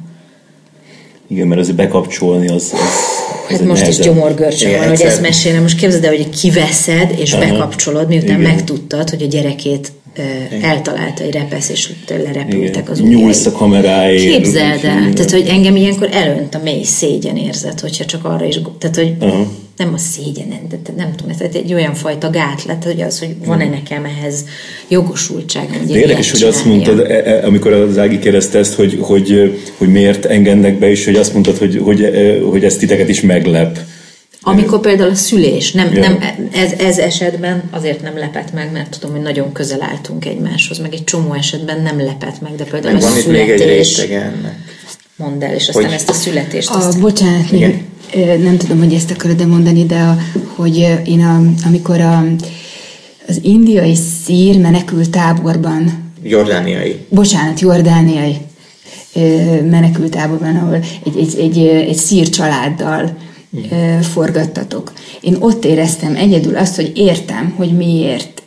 [1.26, 3.07] Igen, mert azért bekapcsolni az, az
[3.48, 3.88] Hát most nehezebb.
[3.88, 5.62] is gyomorgörcsöm van, hogy ezt mesélem.
[5.62, 7.44] Most képzeld el, hogy kiveszed és Aha.
[7.44, 8.52] bekapcsolod, miután Igen.
[8.54, 10.24] megtudtad, hogy a gyerekét uh,
[10.64, 13.20] eltalálta egy repesz, és lerepültek az ujjai.
[13.20, 14.22] Nyúlsz a kameráért.
[14.22, 15.12] Képzeld el.
[15.12, 18.60] Tehát, hogy engem ilyenkor elönt a mély szégyen érzet, hogyha csak arra is...
[18.78, 19.46] Tehát, hogy Aha
[19.78, 23.64] nem a szégyenen, de nem tudom, ez egy olyan fajta gátlet, hogy az, hogy van-e
[23.64, 23.72] hmm.
[23.72, 24.44] nekem ehhez
[24.88, 25.68] jogosultság.
[25.78, 29.88] Hogy érdekes, hogy azt mondtad, e, e, amikor az Ági kérdezte ezt, hogy, hogy, hogy
[29.88, 33.78] miért engednek be, és hogy azt mondtad, hogy, hogy, e, hogy ez titeket is meglep.
[34.42, 36.18] Amikor például a szülés, nem, nem,
[36.52, 40.92] ez, ez esetben azért nem lepett meg, mert tudom, hogy nagyon közel álltunk egymáshoz, meg
[40.92, 43.46] egy csomó esetben nem lepett meg, de például meg a van születés...
[43.46, 44.56] még egy rétege ennek.
[45.16, 45.92] Mondd el, és aztán hogy...
[45.92, 46.70] ezt a születést...
[46.70, 47.87] A, bocsánat, Igen
[48.42, 50.16] nem tudom, hogy ezt akarod-e mondani, de a,
[50.54, 52.24] hogy én a, amikor a,
[53.28, 57.06] az indiai szír menekült táborban Jordániai.
[57.08, 58.36] Bocsánat, jordániai
[59.70, 63.16] menekült táborban, ahol egy, egy, egy, egy szír családdal
[63.56, 64.00] mm.
[64.00, 64.92] forgattatok.
[65.20, 68.42] Én ott éreztem egyedül azt, hogy értem, hogy miért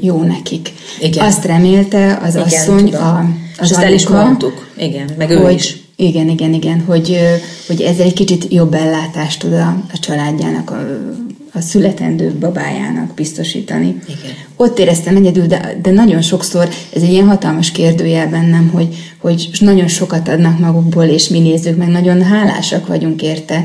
[0.00, 0.72] jó nekik.
[1.00, 1.26] Igen.
[1.26, 3.24] Azt remélte az Igen, asszony, a,
[3.58, 4.68] az És el is mondtuk.
[4.76, 7.18] Igen, meg ő hogy, is igen, igen, igen, hogy,
[7.66, 10.76] hogy ezzel egy kicsit jobb ellátást tud a, a családjának, a,
[11.54, 13.96] a születendő babájának biztosítani.
[14.06, 14.34] Igen.
[14.56, 19.48] Ott éreztem egyedül, de, de nagyon sokszor ez egy ilyen hatalmas kérdőjel bennem, hogy, hogy
[19.60, 23.64] nagyon sokat adnak magukból, és mi nézzük meg nagyon hálásak vagyunk érte.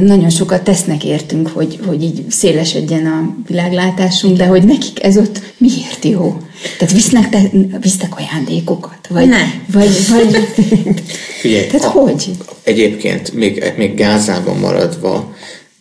[0.00, 4.46] Nagyon sokat tesznek értünk, hogy, hogy így szélesedjen a világlátásunk, Igen.
[4.46, 6.36] de hogy nekik ez ott miért jó?
[6.78, 7.50] Tehát visznek, te,
[7.80, 9.06] visznek ajándékokat?
[9.08, 9.64] Vagy, nem.
[9.72, 10.48] Vagy, vagy,
[11.40, 12.30] Figyelj, tehát a, hogy?
[12.62, 15.34] Egyébként még, még Gázában maradva,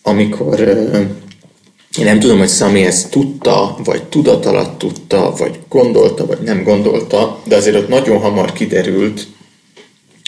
[0.04, 0.60] amikor
[1.98, 6.64] én nem tudom, hogy Sami ezt tudta, vagy tudat alatt tudta, vagy gondolta, vagy nem
[6.64, 9.28] gondolta, de azért ott nagyon hamar kiderült,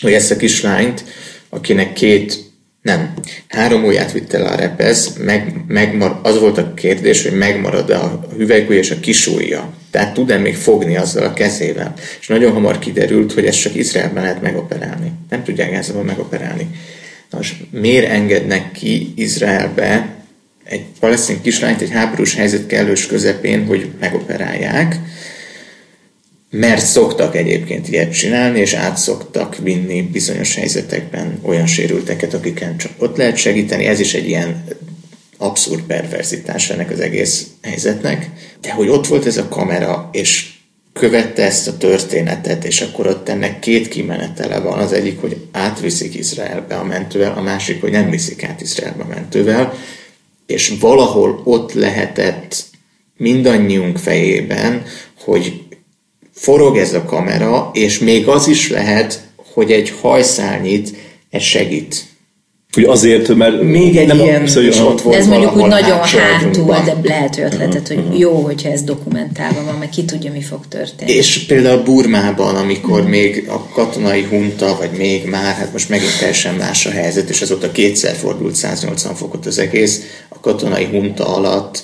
[0.01, 1.03] hogy ezt a kislányt,
[1.49, 2.51] akinek két
[2.81, 3.13] Nem.
[3.47, 8.27] Három ujját vitte el a repesz, meg, megmar, az volt a kérdés, hogy megmarad a
[8.37, 9.73] hüvelykúj és a kisújja.
[9.91, 11.93] Tehát tud-e még fogni azzal a kezével.
[12.19, 15.11] És nagyon hamar kiderült, hogy ezt csak Izraelben lehet megoperálni.
[15.29, 16.67] Nem tudják Gázában megoperálni.
[17.33, 20.15] Nos, miért engednek ki Izraelbe
[20.63, 24.99] egy palesztin kislányt egy háborús helyzet kellős közepén, hogy megoperálják?
[26.55, 32.91] mert szoktak egyébként ilyet csinálni, és át szoktak vinni bizonyos helyzetekben olyan sérülteket, akiken csak
[32.97, 33.85] ott lehet segíteni.
[33.85, 34.63] Ez is egy ilyen
[35.37, 38.29] abszurd perverzitás ennek az egész helyzetnek.
[38.61, 40.52] De hogy ott volt ez a kamera, és
[40.93, 44.79] követte ezt a történetet, és akkor ott ennek két kimenetele van.
[44.79, 49.07] Az egyik, hogy átviszik Izraelbe a mentővel, a másik, hogy nem viszik át Izraelbe a
[49.07, 49.73] mentővel,
[50.45, 52.63] és valahol ott lehetett
[53.17, 54.83] mindannyiunk fejében,
[55.19, 55.63] hogy
[56.33, 59.21] forog ez a kamera, és még az is lehet,
[59.53, 60.97] hogy egy hajszálnyit
[61.29, 62.05] ez segít.
[62.73, 65.97] Hogy azért, mert még egy nem ilyen szóval, is ott volt Ez mondjuk úgy nagyon
[65.97, 68.19] hátul, de lehet ötletet, hogy uh-huh.
[68.19, 71.11] jó, hogyha ez dokumentálva van, mert ki tudja, mi fog történni.
[71.11, 73.09] És például Burmában, amikor uh-huh.
[73.09, 77.41] még a katonai hunta, vagy még már, hát most megint teljesen más a helyzet, és
[77.41, 81.83] azóta kétszer fordult 180 fokot az egész, a katonai hunta alatt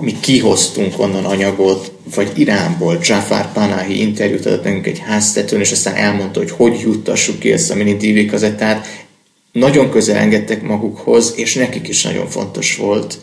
[0.00, 5.94] mi kihoztunk onnan anyagot, vagy Iránból Jafar Panahi interjút adott nekünk egy háztetőn, és aztán
[5.94, 8.86] elmondta, hogy hogy juttassuk ki ezt a mini DV kazettát.
[9.52, 13.18] Nagyon közel engedtek magukhoz, és nekik is nagyon fontos volt,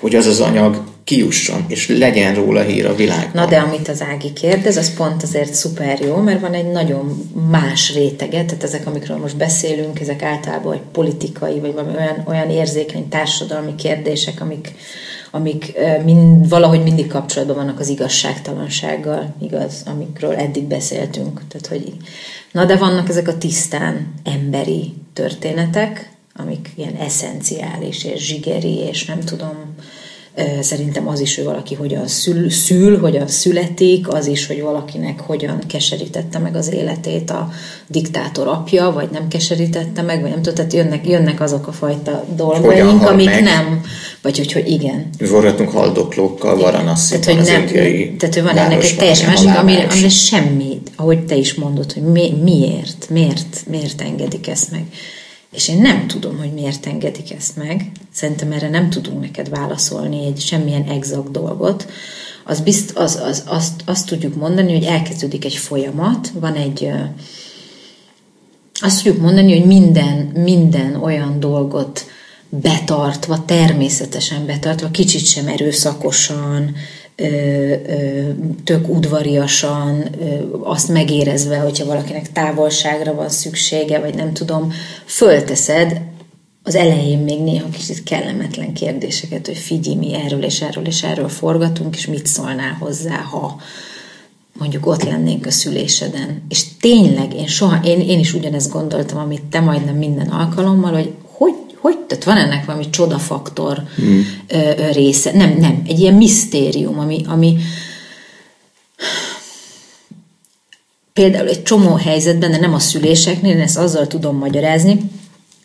[0.00, 3.30] hogy az az anyag kijusson, és legyen róla hír a világban.
[3.44, 7.30] Na de amit az Ági kérdez, az pont azért szuper jó, mert van egy nagyon
[7.50, 13.08] más rétege, tehát ezek, amikről most beszélünk, ezek általában egy politikai, vagy olyan, olyan érzékeny
[13.08, 14.74] társadalmi kérdések, amik,
[15.30, 15.72] amik
[16.04, 21.40] mind, valahogy mindig kapcsolatban vannak az igazságtalansággal, igaz, amikről eddig beszéltünk.
[21.48, 21.92] Tehát, hogy,
[22.52, 29.20] na de vannak ezek a tisztán emberi történetek, amik ilyen eszenciális és zsigeri, és nem
[29.20, 29.74] tudom,
[30.60, 35.58] Szerintem az is, hogy valaki hogyan szül, szül, hogyan születik, az is, hogy valakinek hogyan
[35.66, 37.50] keserítette meg az életét a
[37.86, 42.24] diktátor apja, vagy nem keserítette meg, vagy nem tudom, tehát jönnek, jönnek azok a fajta
[42.36, 43.42] dolgaink, amik meg?
[43.42, 43.80] nem,
[44.22, 45.08] vagy hogy, hogy igen.
[45.18, 50.08] Forgatunk haldoklókkal Varanasziban, tehát, hogy nem, Tehát, hogy van ennek egy teljesen másik, amire, amire
[50.08, 54.82] semmi, ahogy te is mondod, hogy mi, miért, miért, miért engedik ezt meg.
[55.50, 57.90] És én nem tudom, hogy miért engedik ezt meg.
[58.12, 61.90] Szerintem erre nem tudunk neked válaszolni egy semmilyen exakt dolgot.
[62.44, 66.90] Az bizt, az, az, azt, azt tudjuk mondani, hogy elkezdődik egy folyamat, van egy
[68.80, 72.06] azt tudjuk mondani, hogy minden, minden olyan dolgot
[72.48, 76.74] betartva, természetesen betartva, kicsit sem erőszakosan,
[78.64, 80.04] tök udvariasan,
[80.62, 84.72] azt megérezve, hogyha valakinek távolságra van szüksége, vagy nem tudom,
[85.04, 86.00] fölteszed
[86.62, 91.28] az elején még néha kicsit kellemetlen kérdéseket, hogy figyelj, mi erről és erről és erről
[91.28, 93.60] forgatunk, és mit szólnál hozzá, ha
[94.58, 96.42] mondjuk ott lennénk a szüléseden.
[96.48, 101.12] És tényleg, én soha, én, én is ugyanezt gondoltam, amit te majdnem minden alkalommal, hogy
[101.80, 104.20] hogy, tehát van ennek valami csodafaktor mm.
[104.92, 105.32] része.
[105.32, 107.56] Nem, nem, egy ilyen misztérium, ami, ami
[111.12, 115.10] például egy csomó helyzetben, de nem a szüléseknél, én ezt azzal tudom magyarázni,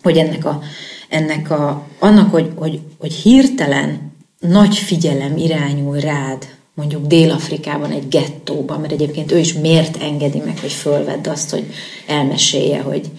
[0.01, 0.61] hogy ennek a,
[1.09, 8.79] ennek a annak, hogy, hogy, hogy hirtelen nagy figyelem irányul rád, mondjuk Dél-Afrikában egy gettóban,
[8.79, 11.65] mert egyébként ő is miért engedi meg, hogy fölvedd azt, hogy
[12.07, 13.09] elmesélje, hogy,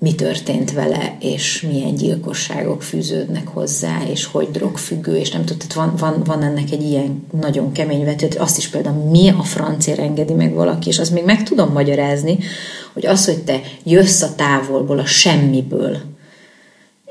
[0.00, 5.96] mi történt vele, és milyen gyilkosságok fűződnek hozzá, és hogy drogfüggő, és nem tudom, van,
[5.96, 10.32] van, van ennek egy ilyen nagyon kemény vetőt, azt is például mi a francia engedi
[10.32, 12.38] meg valaki, és azt még meg tudom magyarázni,
[12.92, 15.96] hogy az, hogy te jössz a távolból, a semmiből,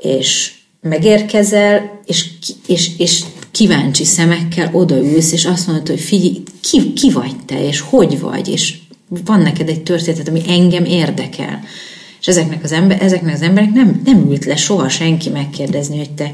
[0.02, 2.30] és megérkezel, és,
[2.68, 7.80] és, és kíváncsi szemekkel odaülsz, és azt mondod, hogy figyelj, ki, ki vagy te, és
[7.80, 8.78] hogy vagy, és
[9.08, 11.64] van neked egy történet, ami engem érdekel
[12.30, 16.34] ezeknek az, ember, ezeknek az emberek nem, nem ült le soha senki megkérdezni, hogy te,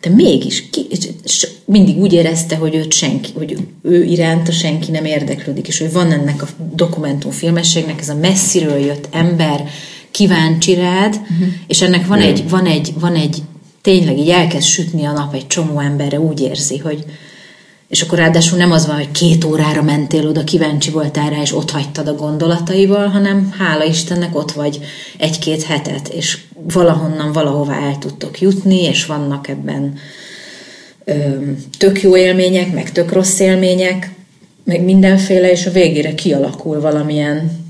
[0.00, 0.86] te mégis ki,
[1.64, 6.12] mindig úgy érezte, hogy őt senki, hogy ő iránta senki nem érdeklődik, és hogy van
[6.12, 9.64] ennek a dokumentumfilmességnek ez a messziről jött ember
[10.10, 11.48] kíváncsi rád, uh-huh.
[11.66, 13.42] és ennek van egy, van egy, van egy,
[13.82, 17.04] tényleg így elkezd sütni a nap egy csomó emberre, úgy érzi, hogy,
[17.88, 21.54] és akkor ráadásul nem az van, hogy két órára mentél oda, kíváncsi voltál rá, és
[21.54, 24.80] ott hagytad a gondolataival, hanem hála Istennek ott vagy
[25.18, 26.38] egy-két hetet, és
[26.72, 29.98] valahonnan valahová el tudtok jutni, és vannak ebben
[31.04, 31.14] ö,
[31.78, 34.10] tök jó élmények, meg tök rossz élmények,
[34.64, 37.66] meg mindenféle, és a végére kialakul valamilyen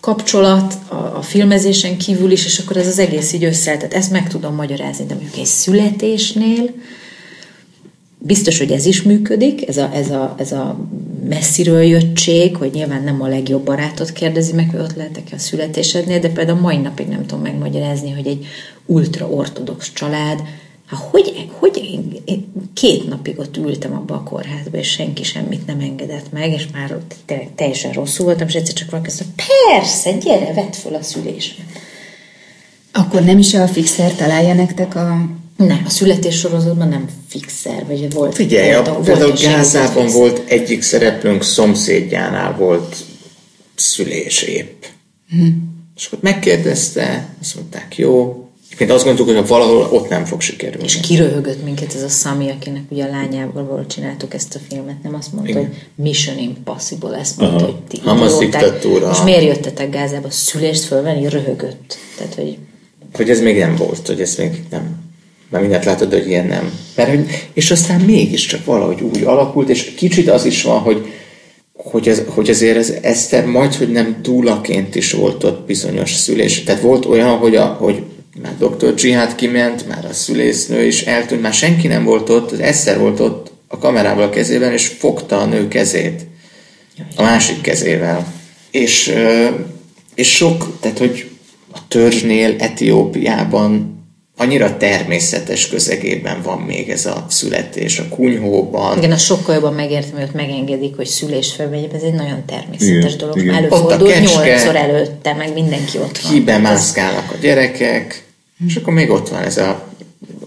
[0.00, 4.10] kapcsolat a, a filmezésen kívül is, és akkor ez az egész így össze, tehát ezt
[4.10, 6.70] meg tudom magyarázni, de mondjuk egy születésnél
[8.18, 10.88] biztos, hogy ez is működik, ez a, ez a, ez a
[11.28, 16.18] messziről jöttség, hogy nyilván nem a legjobb barátot kérdezi meg, hogy ott lehetek a születésednél,
[16.18, 18.46] de például mai napig nem tudom megmagyarázni, hogy egy
[18.86, 20.42] ultra-ortodox család
[20.90, 21.76] Hát hogy, hogy
[22.24, 26.66] én két napig ott ültem abba a kórházba, és senki semmit nem engedett meg, és
[26.72, 27.14] már ott
[27.54, 31.64] teljesen rosszul voltam, és egyszer csak valaki mondta, persze, gyere, vedd föl a szülésre.
[32.92, 35.26] Akkor nem is a fixer találja nektek a...
[35.66, 38.34] Nem, a születés sorozatban nem fixer, vagy volt...
[38.34, 42.96] Figyelj, volt, a, volt például Gázában volt egyik szereplőnk szomszédjánál volt
[43.74, 44.84] szülés épp.
[45.28, 45.46] Hm.
[45.96, 48.42] És akkor megkérdezte, azt mondták, jó,
[48.78, 50.84] én azt gondoltuk, hogy valahol ott nem fog sikerülni.
[50.84, 55.14] És kiröhögött minket ez a Sami, akinek ugye a lányával csináltuk ezt a filmet, nem
[55.14, 55.66] azt mondta, Igen.
[55.66, 57.64] hogy Mission Impossible, ezt mondta, Aha.
[57.64, 59.10] hogy ti Hamas diktatúra.
[59.10, 61.28] És miért jöttetek Gázába szülést fölvenni?
[61.28, 61.98] Röhögött.
[62.16, 62.58] Tehát, hogy...
[63.12, 65.06] hogy ez még nem volt, hogy ez még nem
[65.50, 66.72] már mindent látod, hogy ilyen nem.
[66.94, 71.06] Mert, hogy, és aztán mégiscsak valahogy úgy alakult, és kicsit az is van, hogy
[71.82, 76.64] hogy, ez, hogy ezért ez Eszter majd, hogy nem túlaként is volt ott bizonyos szülés.
[76.64, 78.02] Tehát volt olyan, hogy, a, hogy
[78.42, 78.94] már dr.
[78.94, 83.20] Dzsihát kiment, már a szülésznő is eltűnt, már senki nem volt ott, az Eszer volt
[83.20, 86.26] ott a kamerával a kezében, és fogta a nő kezét
[87.16, 88.32] a másik kezével.
[88.70, 89.14] És,
[90.14, 91.30] és sok, tehát hogy
[91.72, 93.97] a törzsnél Etiópiában
[94.40, 98.98] annyira természetes közegében van még ez a születés, a kunyhóban.
[98.98, 103.14] Igen, a sokkal jobban megértem, hogy ott megengedik, hogy szülés fölmegy, ez egy nagyon természetes
[103.14, 103.38] igen, dolog.
[103.38, 103.54] Igen.
[103.54, 106.32] Előfordult nyolcszor előtte, meg mindenki ott van.
[106.32, 108.24] Kibe mászkálnak a gyerekek,
[108.66, 109.88] és akkor még ott van ez a,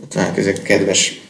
[0.04, 1.22] ott van ezek a kedves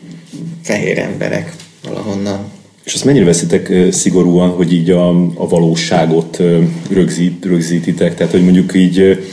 [0.63, 1.53] fehér emberek
[1.83, 2.39] valahonnan.
[2.83, 6.37] És azt mennyire veszitek szigorúan, hogy így a, a valóságot
[6.89, 8.15] rögzít, rögzítitek?
[8.15, 9.25] Tehát, hogy mondjuk így,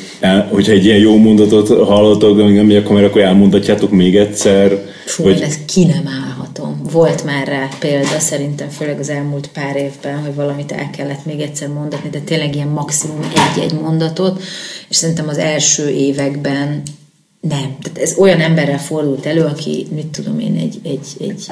[0.50, 4.84] hogyha egy ilyen jó mondatot hallottok, amíg nem megy a kamera, akkor elmondhatjátok még egyszer?
[5.04, 5.40] Fú, vagy...
[5.40, 6.80] ezt ki nem állhatom.
[6.92, 11.40] Volt már rá példa, szerintem főleg az elmúlt pár évben, hogy valamit el kellett még
[11.40, 14.42] egyszer mondatni, de tényleg ilyen maximum egy-egy mondatot,
[14.88, 16.82] és szerintem az első években
[17.40, 17.76] nem.
[17.82, 21.46] Tehát ez olyan emberrel fordult elő, aki, mit tudom én, egy, egy, egy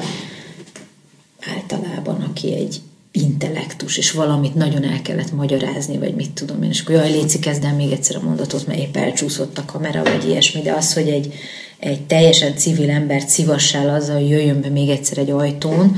[1.55, 2.79] általában, aki egy
[3.21, 7.39] intellektus, és valamit nagyon el kellett magyarázni, vagy mit tudom én, és akkor jaj, Léci,
[7.39, 11.07] kezd még egyszer a mondatot, mert épp elcsúszott a kamera, vagy ilyesmi, de az, hogy
[11.07, 11.33] egy,
[11.79, 15.95] egy teljesen civil ember civassál azzal, hogy jöjjön be még egyszer egy ajtón,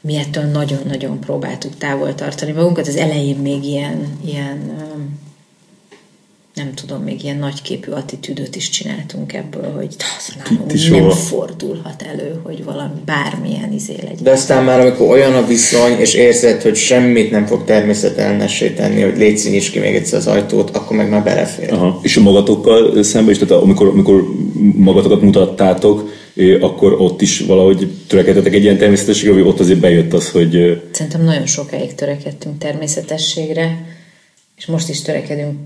[0.00, 2.86] mi ettől nagyon-nagyon próbáltuk távol tartani magunkat.
[2.88, 4.72] Az elején még ilyen, ilyen
[6.54, 9.96] nem tudom, még ilyen nagyképű attitűdöt is csináltunk ebből, hogy
[10.90, 14.22] nem fordulhat elő, hogy valami bármilyen izé legyen.
[14.22, 19.00] De aztán már amikor olyan a viszony, és érzed, hogy semmit nem fog természetelnessé tenni,
[19.00, 21.72] hogy légy nyisd ki még egyszer az ajtót, akkor meg már belefér.
[21.72, 22.00] Aha.
[22.02, 24.24] És magatokkal szemben is, tehát amikor, amikor
[24.76, 26.10] magatokat mutattátok,
[26.60, 30.82] akkor ott is valahogy törekedtetek egy ilyen természetességre, vagy ott azért bejött az, hogy...
[30.90, 33.84] Szerintem nagyon sokáig törekedtünk természetességre,
[34.56, 35.58] és most is törekedünk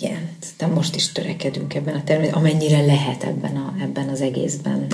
[0.00, 0.28] igen,
[0.58, 4.86] de most is törekedünk ebben a természetben, amennyire lehet ebben, a, ebben az egészben.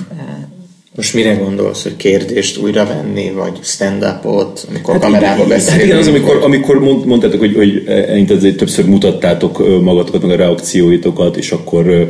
[0.95, 5.79] Most mire gondolsz, hogy kérdést újra venni, vagy stand-upot, amikor hát kamerába beszélünk?
[5.79, 7.83] Hát igen, az, amikor, amikor mond, mondtátok, hogy, hogy
[8.27, 12.09] hogy többször mutattátok magatokat, meg a reakcióitokat, és akkor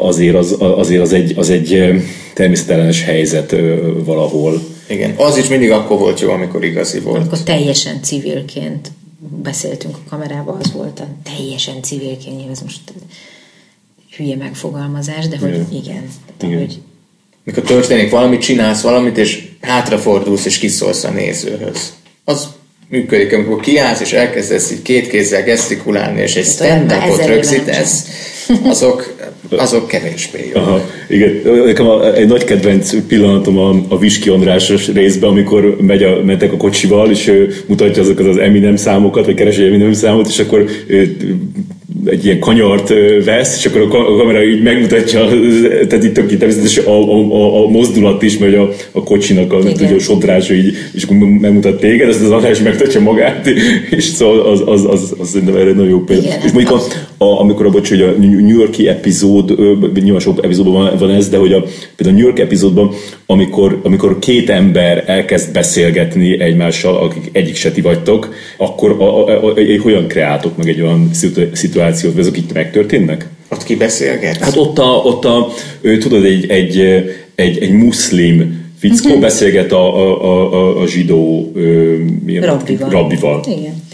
[0.00, 1.84] azért az, azért az egy, az egy
[2.34, 3.56] természetellenes helyzet
[4.04, 4.62] valahol.
[4.88, 7.16] Igen, az is mindig akkor volt jó, amikor igazi volt.
[7.16, 8.90] Amikor teljesen civilként
[9.20, 12.80] beszéltünk a kamerába, az volt a teljesen civilként, ez most
[14.16, 15.66] hülye megfogalmazás, de hogy igen.
[15.72, 16.08] igen.
[16.42, 16.58] igen.
[16.58, 16.80] Hogy...
[17.44, 21.92] Mikor történik valamit, csinálsz valamit, és hátrafordulsz, és kiszólsz a nézőhöz.
[22.24, 22.48] Az
[22.88, 28.06] működik, amikor kiállsz, és elkezdesz így két kézzel gesztikulálni, és egy stand-upot rögzítesz,
[28.62, 29.09] azok,
[29.56, 30.60] azok kevésbé jó.
[30.60, 36.02] Aha, igen, nekem a, egy nagy kedvenc pillanatom a, a Viski Andrásos részben, amikor megy
[36.02, 40.28] a, mentek a kocsival, és ő mutatja azokat az Eminem számokat, vagy keresi Eminem számot,
[40.28, 41.16] és akkor ő,
[42.04, 42.92] egy ilyen kanyart
[43.24, 45.28] vesz, és akkor a kamera így megmutatja,
[45.88, 49.58] tehát itt tök természetes a, a, a, a, mozdulat is, vagy a, a kocsinak a,
[49.58, 53.46] a sodrása így, és akkor megmutat téged, ezt az adás megtartja magát,
[53.96, 56.22] és szóval az, az, az, az szerintem erre nagyon jó példa.
[56.22, 56.82] Igen, és mondjuk a,
[57.22, 59.58] a, amikor a, bocs, hogy a New Yorki epizód,
[59.94, 61.64] nyilván sok epizódban van, van ez, de hogy a,
[61.96, 62.90] például a New York epizódban,
[63.26, 69.28] amikor, amikor két ember elkezd beszélgetni egymással, akik egyik se ti vagytok, akkor a, a,
[69.28, 73.28] a, a, hogyan kreáltok meg egy olyan szituációt, szituációt, azok itt megtörténnek?
[73.48, 74.36] Ott ki beszélget?
[74.36, 75.48] Hát ott a, ott a
[75.80, 76.78] ő, tudod, egy, egy,
[77.34, 79.20] egy, egy muszlim fickó uh-huh.
[79.20, 81.96] beszélget a, a, a, a, a zsidó ö,
[82.40, 82.90] rabbival.
[82.90, 83.44] rabbival.
[83.46, 83.88] Igen.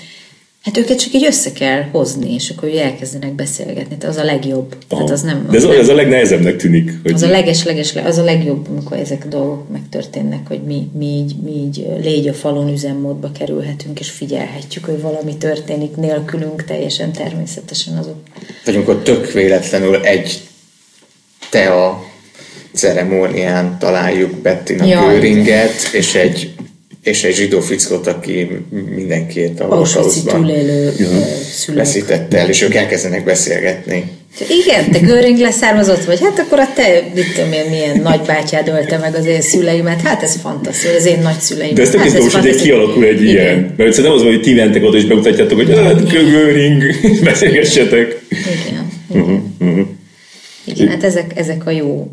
[0.66, 3.96] Hát őket csak így össze kell hozni, és akkor elkezdenek beszélgetni.
[3.96, 4.76] Tehát az a legjobb.
[4.88, 6.92] Tehát az nem, az De ez, nem, az a legnehezebbnek tűnik.
[7.02, 7.12] Hogy...
[7.12, 11.34] Az a leges-leges, az a legjobb, amikor ezek a dolgok megtörténnek, hogy mi, mi így,
[11.44, 17.96] mi így légy a falon üzemmódba kerülhetünk, és figyelhetjük, hogy valami történik nélkülünk, teljesen természetesen
[17.96, 18.16] azok.
[18.64, 20.40] Vagy amikor tök véletlenül egy
[21.50, 22.04] tea
[22.72, 26.54] ceremónián találjuk Bettina ja, Göringet, és egy
[27.06, 28.48] és egy zsidó fickót, aki
[28.94, 30.50] mindenkit a holokauszban
[31.74, 34.04] veszítette el, és ők elkezdenek beszélgetni.
[34.48, 38.98] Igen, te Göring leszármazott vagy, hát akkor a te, mit tudom én, milyen nagybátyád ölte
[38.98, 41.74] meg az én szüleimet, hát ez fantasztikus, az én nagyszüleim.
[41.74, 43.34] De ez tök hát hogy egy kialakul egy Igen.
[43.34, 46.82] ilyen, mert szerintem az, hogy ti mentek oda és bemutatjátok, hogy hát Göring,
[47.24, 48.20] beszélgessetek.
[48.28, 48.66] Igen.
[48.68, 48.92] Igen.
[49.08, 49.86] Uh-huh, uh-huh.
[50.64, 52.08] Igen, hát ezek, ezek a jó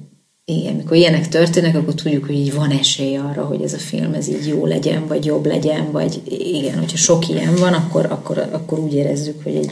[0.46, 4.14] igen, mikor ilyenek történnek, akkor tudjuk, hogy így van esély arra, hogy ez a film
[4.14, 8.38] ez így jó legyen, vagy jobb legyen, vagy igen, hogyha sok ilyen van, akkor, akkor,
[8.52, 9.72] akkor úgy érezzük, hogy egy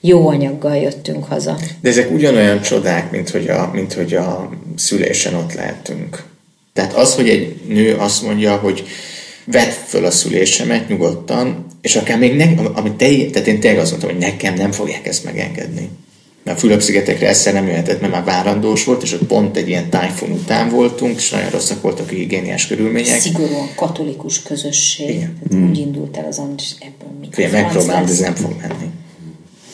[0.00, 1.58] jó anyaggal jöttünk haza.
[1.80, 6.24] De ezek ugyanolyan csodák, mint hogy a, mint hogy a szülésen ott lehetünk.
[6.72, 8.84] Tehát az, hogy egy nő azt mondja, hogy
[9.44, 12.44] vedd föl a szülésemet nyugodtan, és akár még ne,
[12.74, 15.90] amit te, tehát én tényleg azt mondtam, hogy nekem nem fogják ezt megengedni
[16.46, 19.90] mert a Fülöp-szigetekre egyszer nem jöhetett, mert már várandós volt, és ott pont egy ilyen
[19.90, 23.20] tájfon után voltunk, és nagyon rosszak voltak a higiéniás körülmények.
[23.20, 25.38] Szigorúan katolikus közösség, Igen.
[25.48, 25.68] tehát mm.
[25.68, 28.90] úgy indult el az Andris, ebből mi Fél, megpróbálom, de ez nem fog menni.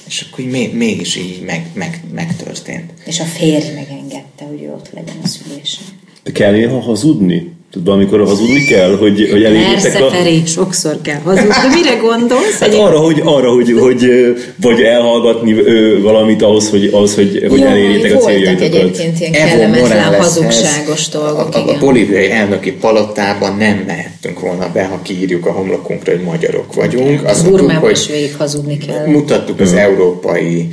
[0.07, 2.93] És akkor még, mégis így meg, meg, megtörtént.
[3.05, 5.85] És a férj megengedte, hogy ő ott legyen a szülésen.
[6.23, 7.53] De kell néha hazudni?
[7.73, 10.11] Tudod, amikor hazudni kell, hogy, hogy Persze, a...
[10.11, 11.49] Feri, sokszor kell hazudni.
[11.49, 12.59] De mire gondolsz?
[12.59, 14.07] Hát arra, hogy, arra hogy, hogy,
[14.57, 15.55] vagy elhallgatni
[16.01, 18.75] valamit ahhoz, hogy, ahhoz, hogy, hogy elérjétek a céljaitokat.
[18.75, 21.55] egyébként ilyen kellemetlen, hazugságos dolgok.
[21.55, 26.23] A, a, a bolíviai elnöki palotában nem mehettünk volna be, ha kiírjuk a homlokunkra, hogy
[26.23, 27.25] magyarok vagyunk.
[27.25, 29.07] Azt Burmában is végig hazudni kell.
[29.07, 30.69] Mutattuk az európai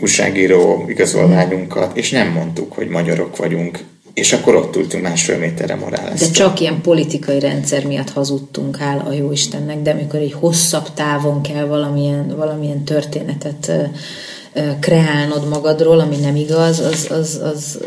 [0.00, 3.78] újságíró igazolványunkat, és nem mondtuk, hogy magyarok vagyunk
[4.14, 6.32] és akkor ott ültünk másfél méterre moráleztünk.
[6.32, 11.42] De csak ilyen politikai rendszer miatt hazudtunk áll a Jóistennek, de amikor egy hosszabb távon
[11.42, 13.72] kell valamilyen, valamilyen történetet
[14.80, 17.78] kreálnod magadról, ami nem igaz, az, az, az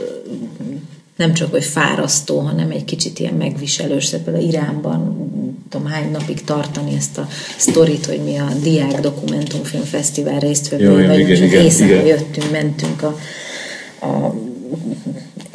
[1.15, 4.09] nem csak, hogy fárasztó, hanem egy kicsit ilyen megviselős.
[4.09, 5.29] Például Iránban
[5.69, 11.29] tudom hány napig tartani ezt a sztorit, hogy mi a Diák Dokumentumfilm Fesztivál résztvevői vagyunk,
[11.29, 13.17] és éjszaka jöttünk, mentünk a,
[14.05, 14.33] a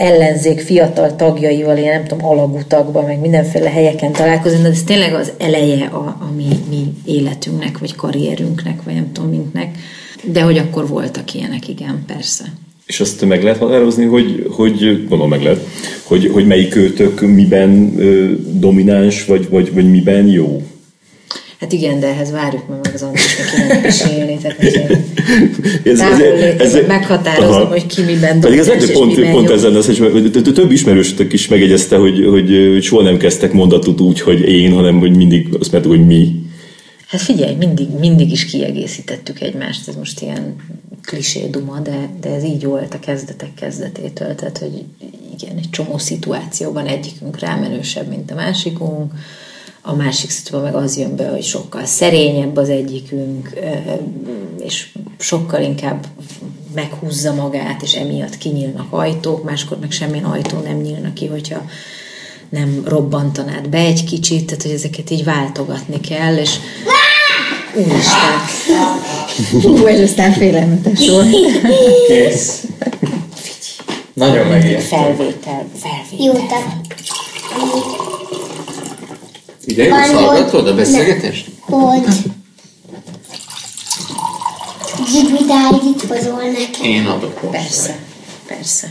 [0.03, 5.33] ellenzék fiatal tagjaival, én nem tudom, alagutakban, meg mindenféle helyeken találkozni, de ez tényleg az
[5.39, 9.79] eleje a, a mi, mi életünknek, vagy karrierünknek, vagy nem tudom, minknek.
[10.25, 12.45] De hogy akkor voltak ilyenek, igen, persze.
[12.87, 15.67] És azt meg lehet határozni, hogy, hogy gondolom meg lehet,
[16.03, 20.63] hogy, hogy melyik őtök miben ö, domináns, vagy, vagy, vagy miben jó?
[21.61, 23.47] Hát igen, de ehhez várjuk meg az Andrásnak
[24.09, 24.61] kéne tehát
[25.85, 26.19] ez, ez,
[26.59, 30.71] ez, ez, meghatározom, hogy ki miben Pedig ez lehet, pont, pont ezen lesz, hogy több
[30.71, 35.49] ismerősötök is megegyezte, hogy, hogy soha nem kezdtek mondatot úgy, hogy én, hanem hogy mindig
[35.61, 36.43] azt mondtuk, hogy mi.
[37.09, 40.57] Hát figyelj, mindig, mindig is kiegészítettük egymást, ez most ilyen
[41.03, 44.85] klisé duma, de, de ez így volt a kezdetek kezdetétől, tehát hogy
[45.39, 49.13] igen, egy csomó szituációban egyikünk rámenősebb, mint a másikunk,
[49.83, 53.55] a másik szitúban meg az jön be, hogy sokkal szerényebb az egyikünk,
[54.61, 56.07] és sokkal inkább
[56.75, 61.63] meghúzza magát, és emiatt kinyílnak ajtók, máskor meg semmilyen ajtó nem nyílna ki, hogyha
[62.49, 66.57] nem robbantanád be egy kicsit, tehát hogy ezeket így váltogatni kell, és
[67.75, 68.41] úristen!
[69.63, 71.29] Hú, ez aztán félelmetes volt.
[72.07, 72.67] Kész.
[74.13, 74.87] Nagyon megértem.
[74.87, 76.81] Felvétel, felvétel.
[77.59, 78.02] Jó.
[79.65, 81.47] Ide jössz, hallgatod a beszélgetést?
[81.61, 82.03] Hogy?
[85.07, 86.83] Zsigvidáig itt hozol nekem.
[86.83, 87.59] Én adok hozzá.
[87.59, 87.99] Persze,
[88.47, 88.91] persze.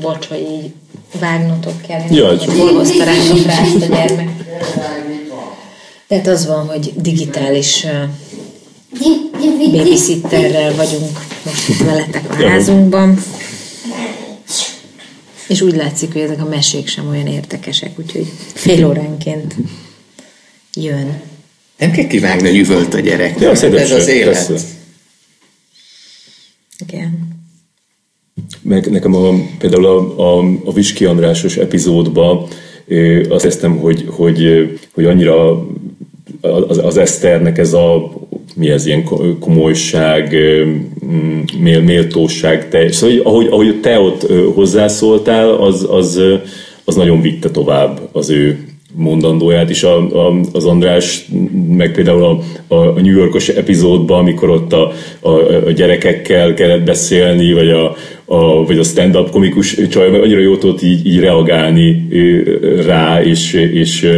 [0.00, 0.72] Bocs, hogy így
[1.20, 2.02] vágnotok kell.
[2.10, 4.28] Jaj, csak hol hozta rá ezt a gyermek.
[6.08, 7.86] Tehát az van, hogy digitális
[9.72, 13.22] babysitterrel vagyunk most itt veletek a házunkban.
[15.48, 19.54] És úgy látszik, hogy ezek a mesék sem olyan érdekesek, úgyhogy fél óránként
[20.74, 21.20] jön.
[21.78, 23.40] Nem kell kivágni a jüvölt a gyerek.
[23.40, 24.46] Ja, ez az élet.
[24.46, 24.66] Persze.
[26.86, 27.36] Igen.
[28.62, 32.48] Meg nekem a, például a, a, a Viski Andrásos epizódban
[33.28, 34.42] azt éreztem, hogy, hogy,
[34.92, 35.66] hogy annyira
[36.40, 38.12] az, az Eszternek ez a
[38.58, 39.04] mi ez ilyen
[39.40, 40.36] komolyság,
[41.60, 46.20] mél, méltóság, te, szóval ahogy, ahogy te ott hozzászóltál, az, az,
[46.84, 48.58] az nagyon vitte tovább az ő
[48.94, 49.82] mondandóját is.
[49.82, 51.28] A, a, az András,
[51.68, 52.38] meg például a,
[52.74, 55.30] a New Yorkos epizódban, amikor ott a, a,
[55.66, 60.82] a gyerekekkel kellett beszélni, vagy a, a, vagy a stand-up komikus csaj, annyira jó tudott
[60.82, 62.08] így, így reagálni
[62.86, 64.08] rá, és, és,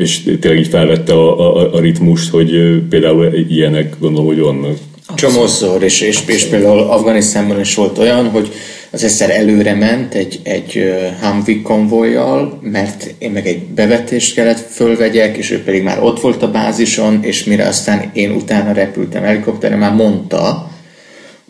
[0.00, 4.76] és tényleg így felvette a, a, a ritmust, hogy például ilyenek gondolom, hogy vannak.
[5.14, 8.52] Csomószor, és, és, és például Afganisztánban is volt olyan, hogy
[8.90, 15.36] az egyszer előre ment egy, egy Humvee konvojjal, mert én meg egy bevetést kellett fölvegyek,
[15.36, 19.76] és ő pedig már ott volt a bázison, és mire aztán én utána repültem helikopterre,
[19.76, 20.70] már mondta,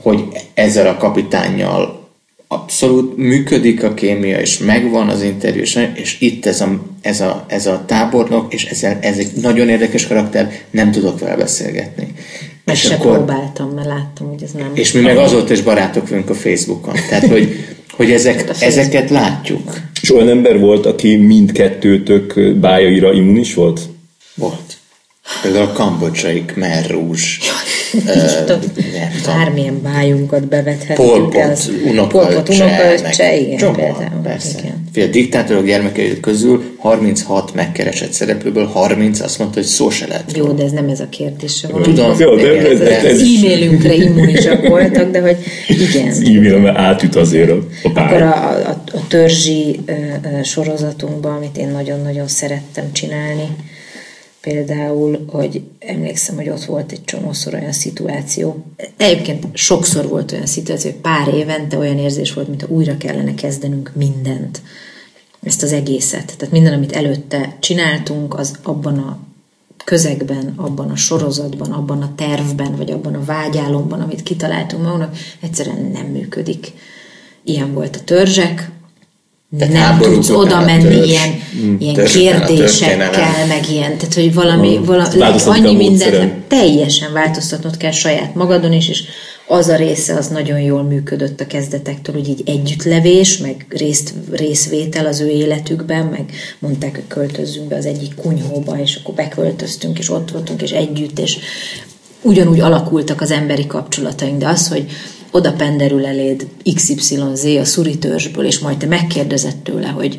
[0.02, 0.24] hogy
[0.54, 1.99] ezzel a kapitánnyal
[2.52, 7.44] abszolút működik a kémia, és megvan az interjú, és, és itt ez a, ez, a,
[7.48, 12.14] ez a tábornok, és ez, ez egy nagyon érdekes karakter, nem tudok vele beszélgetni.
[12.64, 14.70] Meg és se akkor, próbáltam, mert láttam, hogy ez nem...
[14.74, 16.94] És mi meg azóta is barátok vagyunk a Facebookon.
[17.08, 17.64] Tehát, hogy,
[17.96, 19.80] hogy ezek, hát ezeket látjuk.
[20.02, 23.80] És olyan ember volt, aki mindkettőtök bájaira immunis volt?
[24.34, 24.78] Volt.
[25.42, 27.22] Például a kambodzsai Khmer Rouge
[29.26, 30.94] bármilyen bájunkat bevethettük.
[30.94, 34.20] Polpot, unokaöccse, igen, Csomó, például.
[34.22, 34.58] Persze.
[34.58, 34.88] Igen.
[34.92, 40.36] Fél, a diktátorok gyermekei közül 36 megkeresett szereplőből 30 azt mondta, hogy szó se lett.
[40.36, 41.66] Jó, de ez nem ez a kérdés.
[41.82, 45.36] Tudom, Jó, de ez, ez, ez, az e-mailünkre immunisak voltak, de hogy
[45.68, 46.08] igen.
[46.08, 48.06] Az e-mailem átüt azért a, a pár.
[48.06, 53.48] Akkor a, a, a törzsi uh, sorozatunkban, amit én nagyon-nagyon szerettem csinálni,
[54.40, 58.64] Például, hogy emlékszem, hogy ott volt egy csomószor olyan szituáció.
[58.96, 63.92] Egyébként sokszor volt olyan szituáció, hogy pár évente olyan érzés volt, mintha újra kellene kezdenünk
[63.94, 64.62] mindent.
[65.42, 66.36] Ezt az egészet.
[66.36, 69.18] Tehát minden, amit előtte csináltunk, az abban a
[69.84, 75.90] közegben, abban a sorozatban, abban a tervben, vagy abban a vágyálomban, amit kitaláltunk magunknak, egyszerűen
[75.92, 76.72] nem működik.
[77.44, 78.70] Ilyen volt a törzsek,
[79.58, 84.84] tehát nem tudsz oda menni ilyen, mm, ilyen kérdésekkel, meg ilyen, tehát hogy valami, mm.
[84.84, 89.02] valami annyi mindent teljesen változtatnod kell saját magadon is, és
[89.46, 95.06] az a része az nagyon jól működött a kezdetektől, hogy így együttlevés, meg részt, részvétel
[95.06, 100.10] az ő életükben, meg mondták, hogy költözzünk be az egyik kunyhóba, és akkor beköltöztünk, és
[100.10, 101.38] ott voltunk, és együtt, és
[102.22, 104.86] ugyanúgy alakultak az emberi kapcsolataink, de az, hogy
[105.30, 107.12] oda penderül eléd XYZ
[107.60, 110.18] a szuritörzsből, és majd te megkérdezed tőle, hogy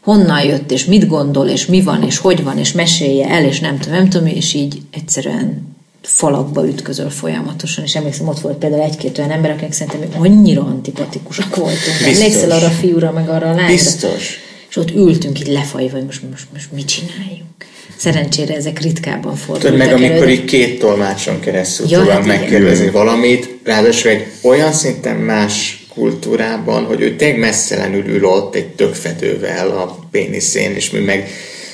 [0.00, 3.60] honnan jött, és mit gondol, és mi van, és hogy van, és mesélje el, és
[3.60, 5.70] nem tudom, nem tudom, és így egyszerűen
[6.02, 11.56] falakba ütközöl folyamatosan, és emlékszem, ott volt például egy-két olyan ember, akik szerintem annyira antipatikusak
[11.56, 12.00] voltunk.
[12.04, 13.66] Emlékszel arra a fiúra, meg arra a lányra?
[13.66, 14.38] Biztos.
[14.68, 17.66] És ott ültünk így lefajva, hogy most, most, most mit csináljunk.
[17.96, 22.90] Szerencsére ezek ritkábban fordultak Tudod, meg amikor így két tolmácson keresztül ja, tudom hát megkérdezni
[22.90, 29.68] valamit, ráadásul egy olyan szinten más kultúrában, hogy ő tényleg messzelenül ül ott egy tökfedővel
[29.68, 31.28] a péniszén, és mi meg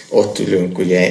[0.08, 1.10] ott ülünk ugye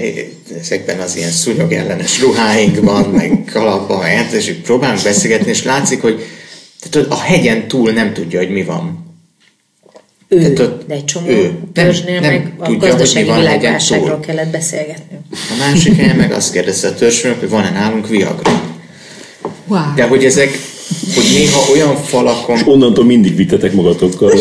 [0.60, 6.02] ezekben az ilyen szúnyog ellenes ruháinkban, meg kalapban, meg és így próbálunk beszélgetni, és látszik,
[6.02, 6.26] hogy
[6.80, 9.07] tehát a hegyen túl nem tudja, hogy mi van.
[10.30, 14.52] Ő, Tehát ott, de egy csomó ő, törzsnél nem, meg a tudja, gazdasági világválságról kellett
[14.52, 15.18] beszélgetni.
[15.32, 18.62] A másik helyen meg azt kérdezte a törzsről, hogy van-e nálunk Viagra.
[19.68, 19.94] Wow.
[19.96, 20.50] De hogy ezek,
[21.16, 22.56] hogy néha olyan falakon...
[22.56, 24.32] És onnantól mindig vittetek magatokkal.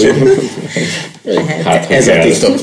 [1.64, 2.60] Hát, ez a titok.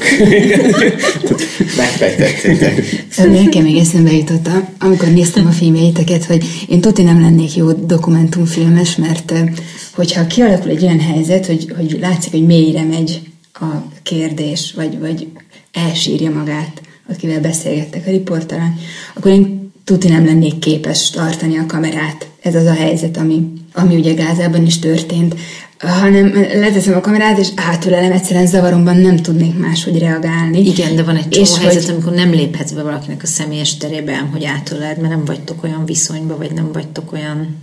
[1.77, 3.05] Megfejtettétek.
[3.17, 8.95] Nekem még eszembe jutott, amikor néztem a filmjeiteket, hogy én toti nem lennék jó dokumentumfilmes,
[8.95, 9.33] mert
[9.95, 13.21] hogyha kialakul egy olyan helyzet, hogy, hogy látszik, hogy mélyre megy
[13.53, 13.65] a
[14.03, 15.27] kérdés, vagy, vagy
[15.73, 18.79] elsírja magát, akivel beszélgettek a riportalán,
[19.13, 22.27] akkor én tuti nem lennék képes tartani a kamerát.
[22.41, 25.35] Ez az a helyzet, ami, ami ugye Gázában is történt.
[25.79, 30.65] Hanem leteszem a kamerát, és átülelem, egyszerűen zavaromban nem tudnék máshogy reagálni.
[30.67, 31.93] Igen, de van egy csomó és helyzet, hogy...
[31.93, 36.37] amikor nem léphetsz be valakinek a személyes terébe, hogy átöled, mert nem vagytok olyan viszonyban,
[36.37, 37.57] vagy nem vagytok olyan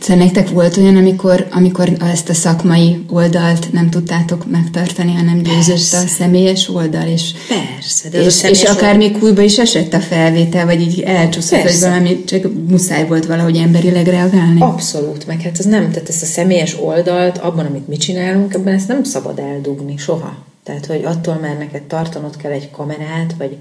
[0.00, 6.00] Szóval nektek volt olyan, amikor, amikor ezt a szakmai oldalt nem tudtátok megtartani, hanem győzött
[6.00, 10.64] a személyes oldal, és, Persze, de és, és akár még újba is esett a felvétel,
[10.64, 14.60] vagy így elcsúszott, vagy valami, csak muszáj volt valahogy emberileg reagálni.
[14.60, 18.74] Abszolút, meg hát ez nem, tehát ezt a személyes oldalt, abban, amit mi csinálunk, ebben
[18.74, 20.36] ezt nem szabad eldugni soha.
[20.64, 23.56] Tehát, hogy attól már neked tartanod kell egy kamerát, vagy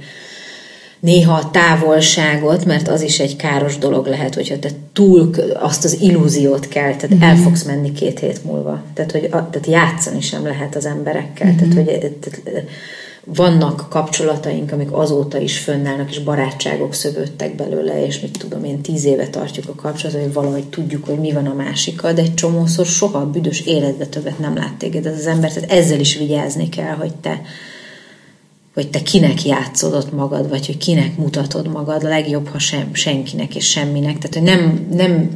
[1.00, 5.30] néha a távolságot, mert az is egy káros dolog lehet, hogyha te túl
[5.60, 7.30] azt az illúziót kell, tehát mm-hmm.
[7.30, 8.84] el fogsz menni két hét múlva.
[8.94, 11.48] Tehát, hogy tehát játszani sem lehet az emberekkel.
[11.48, 11.58] Mm-hmm.
[11.58, 11.86] Tehát, hogy
[12.20, 12.68] tehát,
[13.36, 19.06] vannak kapcsolataink, amik azóta is fönnállnak, és barátságok szövődtek belőle, és mit tudom én, tíz
[19.06, 22.86] éve tartjuk a kapcsolatot, hogy valahogy tudjuk, hogy mi van a másikkal, de egy csomószor
[22.86, 26.70] soha a büdös életbe többet nem lát téged ez az ember, tehát ezzel is vigyázni
[26.70, 27.42] kell, hogy te
[28.78, 33.56] hogy te kinek játszodott magad, vagy hogy kinek mutatod magad, a legjobb, ha sem, senkinek
[33.56, 34.18] és semminek.
[34.18, 35.30] Tehát, hogy nem, nem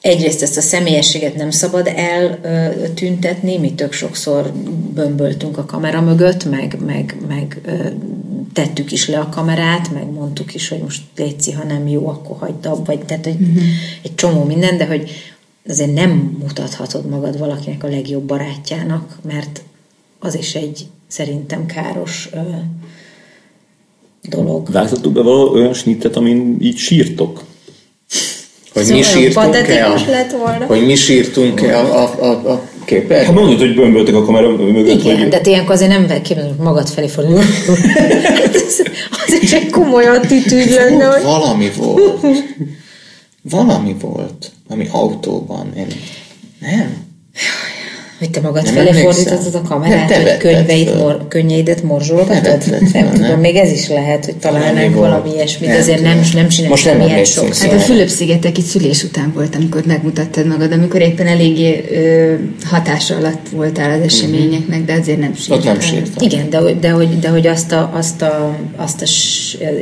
[0.00, 4.52] egyrészt ezt a személyességet nem szabad eltüntetni, mi tök sokszor
[4.94, 7.60] bömböltünk a kamera mögött, meg, meg, meg
[8.52, 12.36] tettük is le a kamerát, meg mondtuk is, hogy most létszi, ha nem jó, akkor
[12.36, 13.62] hagyd abba, vagy tehát hogy uh-huh.
[14.02, 15.10] egy csomó minden, de hogy
[15.68, 19.62] azért nem mutathatod magad valakinek a legjobb barátjának, mert
[20.18, 22.38] az is egy szerintem káros ö,
[24.28, 24.70] dolog.
[24.72, 27.42] Vágtatok be valami olyan snittet, amin így sírtok?
[28.72, 30.66] Hogy szóval mi sírtunk-e a, lett volna.
[30.66, 33.26] Hogy mi sírtunk-e a, a, a, a képet?
[33.26, 35.00] Ha mondod, hogy bömböltek a kamera mögött.
[35.00, 35.28] Igen, vagy...
[35.28, 37.38] de ilyenkor azért nem képzeled, hogy magad felé fordul.
[39.26, 41.04] az is egy komoly attitűd lenne.
[41.04, 41.22] Hogy...
[41.22, 42.26] Valami volt.
[43.42, 45.72] Valami volt, ami autóban.
[45.76, 45.86] Én...
[46.60, 46.96] Nem.
[48.24, 52.62] Hogy te magad nem felé fordítottad a kamerát, nem, hogy könyveit, mor, könnyeidet morzsolgatod?
[52.70, 56.48] Nem, nem tudom, még ez is lehet, hogy találnánk valami ilyesmit, de azért nem, nem
[56.48, 57.68] csináltam ilyen sokszor.
[57.68, 62.34] Hát a Fülöp-szigetek itt szülés után volt, amikor megmutattad magad, amikor éppen eléggé ö,
[62.64, 65.72] hatása alatt voltál az eseményeknek, de azért nem sírtál.
[65.72, 66.24] nem sírtál.
[66.24, 69.06] Igen, de, de, hogy, de hogy azt a, azt a, azt a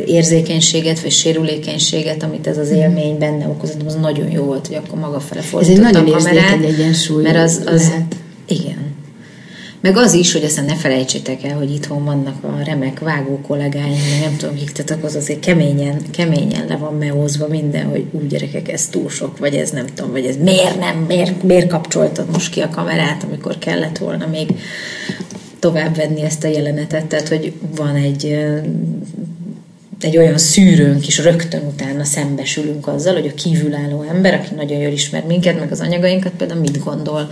[0.07, 2.79] érzékenységet, vagy sérülékenységet, amit ez az mhm.
[2.79, 6.17] élmény benne okozott, az nagyon jó volt, hogy akkor maga fele fordította a kamerát.
[6.17, 8.05] Ez egy nagyon egyensúly mert az, az, lehet
[8.47, 9.01] igen.
[9.83, 13.99] Meg az is, hogy aztán ne felejtsétek el, hogy itthon vannak a remek vágó kollégáim,
[14.21, 18.73] nem tudom, kik, tehát az azért keményen, keményen le van meózva minden, hogy úgy gyerekek,
[18.73, 22.53] ez túl sok, vagy ez nem tudom, vagy ez miért nem, miért, miért kapcsoltad most
[22.53, 24.49] ki a kamerát, amikor kellett volna még
[25.59, 28.39] tovább venni ezt a jelenetet, tehát hogy van egy
[30.05, 34.93] egy olyan szűrőnk is rögtön utána szembesülünk azzal, hogy a kívülálló ember, aki nagyon jól
[34.93, 37.29] ismer minket, meg az anyagainkat, például mit gondol,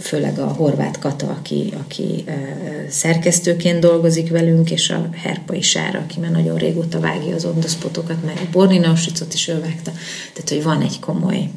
[0.00, 2.24] főleg a horvát Kata, aki, aki
[2.88, 8.36] szerkesztőként dolgozik velünk, és a Herpai Sára, aki már nagyon régóta vágja az ondaszpotokat, meg
[8.36, 9.92] a Bornina Auschwitzot is ő vágta.
[10.32, 11.48] Tehát, hogy van egy komoly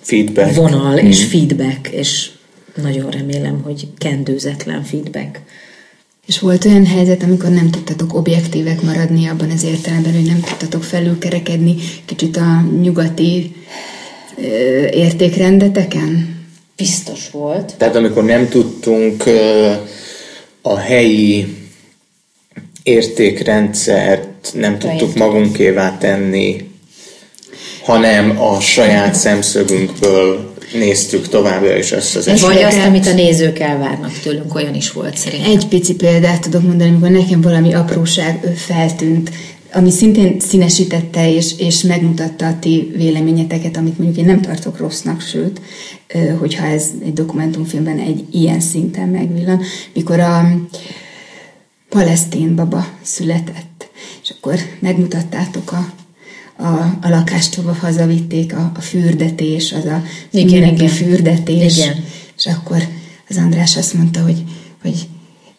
[0.00, 0.54] feedback.
[0.54, 1.06] vonal mm.
[1.06, 2.30] és feedback, és
[2.82, 5.40] nagyon remélem, hogy kendőzetlen feedback
[6.26, 10.82] és volt olyan helyzet, amikor nem tudtatok objektívek maradni abban az értelemben, hogy nem tudtatok
[10.82, 13.52] felülkerekedni kicsit a nyugati
[14.36, 14.42] ö,
[14.86, 16.40] értékrendeteken?
[16.76, 17.74] Biztos volt.
[17.76, 19.72] Tehát amikor nem tudtunk ö,
[20.62, 21.56] a helyi
[22.82, 26.70] értékrendszert nem tudtuk magunkévá tenni,
[27.82, 32.54] hanem a saját szemszögünkből néztük továbbra is ezt az esetet.
[32.54, 35.50] Vagy azt, amit a nézők elvárnak tőlünk, olyan is volt szerintem.
[35.50, 39.30] Egy pici példát tudok mondani, amikor nekem valami apróság feltűnt,
[39.72, 45.20] ami szintén színesítette és, és megmutatta a ti véleményeteket, amit mondjuk én nem tartok rossznak,
[45.20, 45.60] sőt,
[46.38, 49.60] hogyha ez egy dokumentumfilmben egy ilyen szinten megvillan,
[49.94, 50.58] mikor a
[51.88, 53.88] palesztén baba született,
[54.22, 55.92] és akkor megmutattátok a
[56.58, 56.66] a,
[57.06, 60.88] a lakástól hazavitték a, a fürdetés, az a igen, igen.
[60.88, 61.76] fürdetés.
[61.76, 62.04] Igen.
[62.36, 62.82] És akkor
[63.28, 64.42] az András azt mondta, hogy,
[64.82, 64.94] hogy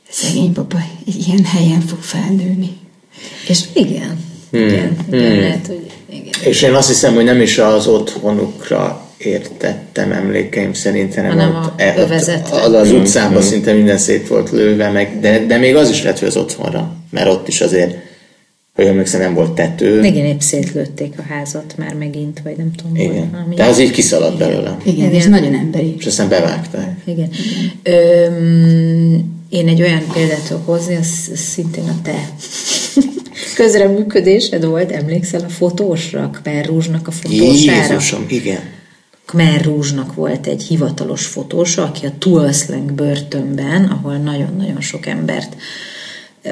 [0.09, 2.77] szegény papa egy ilyen helyen fog felnőni.
[3.47, 4.19] És igen,
[4.51, 4.67] hmm.
[4.67, 5.39] igen, igen hmm.
[5.39, 6.33] lehet, hogy igen.
[6.43, 11.63] És én azt hiszem, hogy nem is az otthonukra értettem emlékeim szerint, hanem, hanem ott,
[11.65, 12.09] a e, ott,
[12.51, 13.49] az, az utcában hmm.
[13.49, 16.95] szinte minden szét volt lőve, meg, de, de még az is lett, hogy az otthonra,
[17.09, 17.97] mert ott is azért
[18.75, 20.03] hogy emlékszem, nem volt tető.
[20.03, 22.95] Igen, épp szétlőtték a házat már megint, vagy nem tudom.
[22.95, 23.31] Igen.
[23.31, 23.55] Valami.
[23.55, 24.77] De az így kiszaladt belőle.
[24.83, 25.95] Igen, Igen, és nagyon emberi.
[25.97, 26.97] És aztán bevágták.
[27.05, 27.29] Igen.
[27.83, 28.03] Igen.
[28.33, 32.29] Öm, én egy olyan példát tudok hozni, az, az szintén a te
[33.55, 37.81] közreműködésed volt, emlékszel a fotósra, Kmer Rúzsnak a fotósára?
[37.81, 38.59] Jézusom, igen.
[39.25, 45.55] Kmer Rúzsnak volt egy hivatalos fotósa, aki a Tulszleng börtönben, ahol nagyon-nagyon sok embert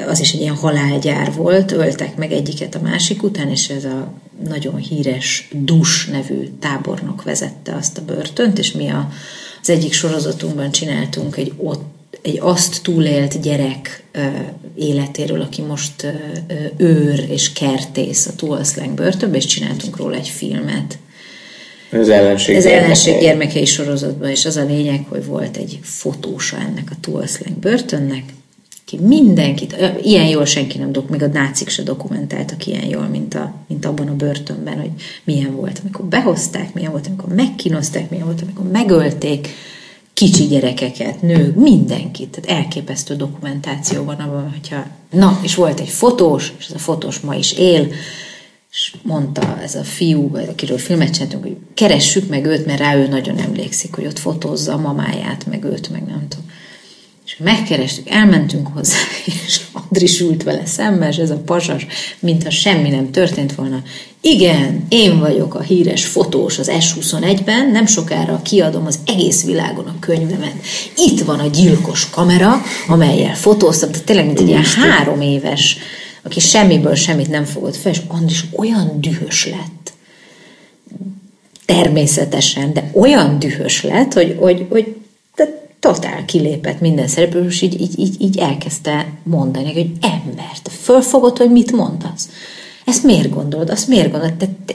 [0.06, 4.12] az is egy ilyen halálgyár volt, öltek meg egyiket a másik után, és ez a
[4.48, 9.08] nagyon híres Dus nevű tábornok vezette azt a börtönt, és mi a,
[9.60, 11.90] az egyik sorozatunkban csináltunk egy ott
[12.22, 14.20] egy azt túlélt gyerek ö,
[14.74, 20.98] életéről, aki most ö, őr és kertész a Tuolszleng börtönbe, és csináltunk róla egy filmet.
[21.92, 26.88] Az ellenség, az ellenség gyermekei sorozatban, és az a lényeg, hogy volt egy fotósa ennek
[26.90, 28.24] a Tuolszleng börtönnek,
[28.84, 33.34] ki mindenkit, ilyen jól senki nem dok, még a nácik se dokumentáltak ilyen jól, mint,
[33.34, 34.90] a, mint abban a börtönben, hogy
[35.24, 39.48] milyen volt, amikor behozták, milyen volt, amikor megkínozták, milyen volt, amikor megölték
[40.14, 42.28] kicsi gyerekeket, nők, mindenkit.
[42.28, 44.86] Tehát elképesztő dokumentáció van abban, hogyha...
[45.10, 47.88] Na, és volt egy fotós, és ez a fotós ma is él,
[48.72, 53.08] és mondta ez a fiú, akiről filmet csináltunk, hogy keressük meg őt, mert rá ő
[53.08, 56.50] nagyon emlékszik, hogy ott fotózza a mamáját, meg őt, meg nem tudom.
[57.32, 58.96] És megkerestük, elmentünk hozzá,
[59.46, 61.86] és Andris ült vele szembe, és ez a pasas,
[62.18, 63.82] mintha semmi nem történt volna.
[64.20, 69.98] Igen, én vagyok a híres fotós az S21-ben, nem sokára kiadom az egész világon a
[70.00, 70.54] könyvemet.
[70.96, 75.76] Itt van a gyilkos kamera, amelyel fotóztam, tehát tényleg mint egy ilyen három éves,
[76.22, 79.92] aki semmiből semmit nem fogott fel, és Andris olyan dühös lett.
[81.64, 85.01] Természetesen, de olyan dühös lett, hogy, hogy, hogy
[85.82, 91.36] totál kilépett minden szereplő, és így, így, így, így elkezdte mondani, hogy ember, te fölfogod,
[91.36, 92.28] hogy mit mondasz.
[92.84, 93.70] Ezt miért gondolod?
[93.70, 94.34] Azt miért gondolod?
[94.34, 94.74] Te, te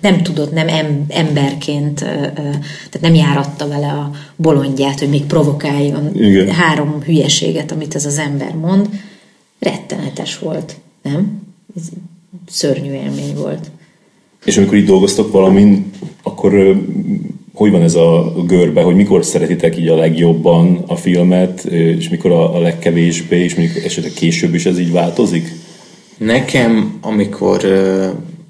[0.00, 6.48] nem tudod, nem em, emberként, tehát nem járatta vele a bolondját, hogy még provokáljon Igen.
[6.50, 8.88] három hülyeséget, amit ez az ember mond.
[9.58, 11.42] Rettenetes volt, nem?
[11.76, 11.88] Ez
[12.48, 13.70] szörnyű élmény volt.
[14.44, 15.90] És amikor itt dolgoztok valamin,
[16.22, 16.82] akkor
[17.52, 22.30] hogy van ez a görbe, hogy mikor szeretitek így a legjobban a filmet, és mikor
[22.30, 25.52] a, a legkevésbé, és mondjuk esetleg később is ez így változik?
[26.18, 27.64] Nekem, amikor,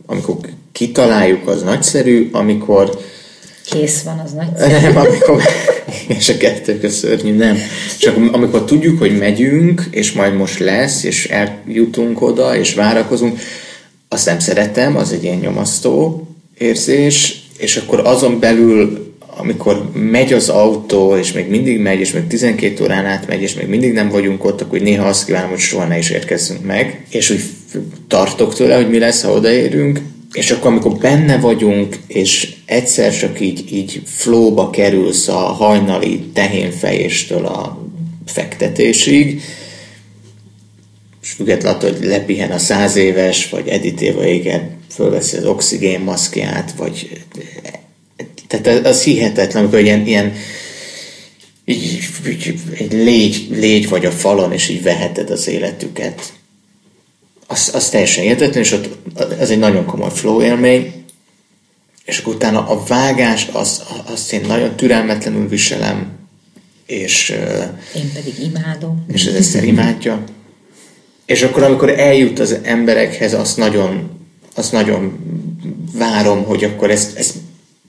[0.06, 0.36] amikor
[0.72, 2.98] kitaláljuk, az nagyszerű, amikor
[3.70, 4.72] Kész van, az nagyszerű.
[4.86, 5.42] Nem, amikor,
[6.06, 7.56] és a kettő szörnyű, nem.
[7.98, 13.38] Csak amikor tudjuk, hogy megyünk, és majd most lesz, és eljutunk oda, és várakozunk,
[14.08, 16.26] azt nem szeretem, az egy ilyen nyomasztó
[16.58, 22.26] érzés, és akkor azon belül amikor megy az autó, és még mindig megy, és még
[22.26, 25.58] 12 órán át megy, és még mindig nem vagyunk ott, akkor néha azt kívánom, hogy
[25.58, 27.42] soha ne is érkezzünk meg, és úgy
[28.08, 30.00] tartok tőle, hogy mi lesz, ha odaérünk,
[30.32, 37.46] és akkor amikor benne vagyunk, és egyszer csak így, így flóba kerülsz a hajnali tehénfejéstől
[37.46, 37.86] a
[38.26, 39.42] fektetésig,
[41.22, 47.24] és függetlenül, hogy lepihen a száz éves, vagy Edith Éva égen fölveszi az oxigénmaszkját, vagy
[48.46, 50.32] tehát az hihetetlen, amikor ilyen, ilyen
[51.64, 56.32] így, így, egy légy, légy vagy a falon, és így veheted az életüket.
[57.46, 58.88] Az, az teljesen értetlen, és ott,
[59.38, 61.04] az egy nagyon komoly flow élmény,
[62.04, 66.06] és akkor utána a vágás, az, azt én nagyon türelmetlenül viselem,
[66.86, 67.30] és...
[67.94, 69.04] Én pedig imádom.
[69.12, 70.24] És az Eszter imádja.
[71.26, 74.10] És akkor, amikor eljut az emberekhez, azt nagyon,
[74.54, 75.18] azt nagyon
[75.92, 77.34] várom, hogy akkor ezt, ezt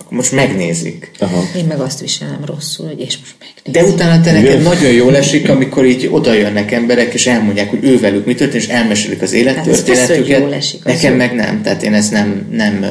[0.10, 1.12] most megnézik.
[1.20, 1.44] Aha.
[1.56, 3.72] Én meg azt viselem rosszul, hogy és most megnézik.
[3.72, 7.84] De utána te neked nagyon jól esik, amikor így oda jönnek emberek, és elmondják, hogy
[7.84, 10.42] ővelük mi történt, és elmesélik az élettörténetüket.
[10.42, 12.86] Hát esik, Nekem meg nem, tehát én ezt nem, nem,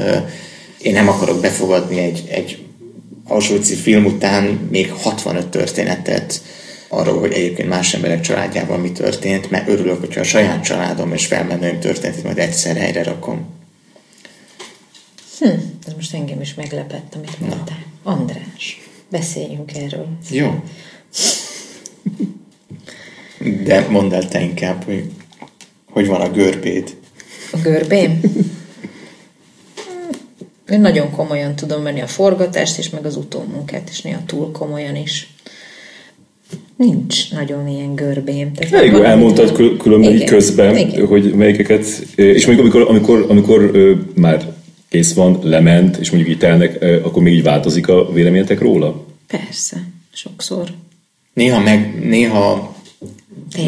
[0.79, 2.59] én nem akarok befogadni egy, egy
[3.29, 6.41] Auschwitz film után még 65 történetet
[6.89, 11.27] arról, hogy egyébként más emberek családjával mi történt, mert örülök, hogyha a saját családom és
[11.27, 13.47] felmenőim történt, majd egyszer helyre rakom.
[15.43, 15.49] Hm,
[15.87, 17.85] ez most engem is meglepett, amit mondtál.
[18.03, 20.07] András, beszéljünk erről.
[20.31, 20.63] Jó.
[23.65, 25.11] De mondd el te inkább, hogy
[25.91, 26.97] hogy van a görbéd.
[27.53, 28.21] A görbém?
[30.71, 34.97] Én nagyon komolyan tudom venni a forgatást és meg az utómunkát, és néha túl komolyan
[34.97, 35.35] is.
[36.77, 38.53] Nincs nagyon ilyen görbém.
[38.53, 41.07] Tehát Elég elmondtad különben így közben, igen.
[41.07, 43.71] hogy melyikeket, és még amikor, amikor, amikor
[44.15, 44.55] már
[44.93, 49.07] kész van, lement, és mondjuk itt elnek, akkor még így változik a véleményetek róla?
[49.27, 49.77] Persze,
[50.13, 50.69] sokszor.
[51.35, 52.77] Néha, meg, néha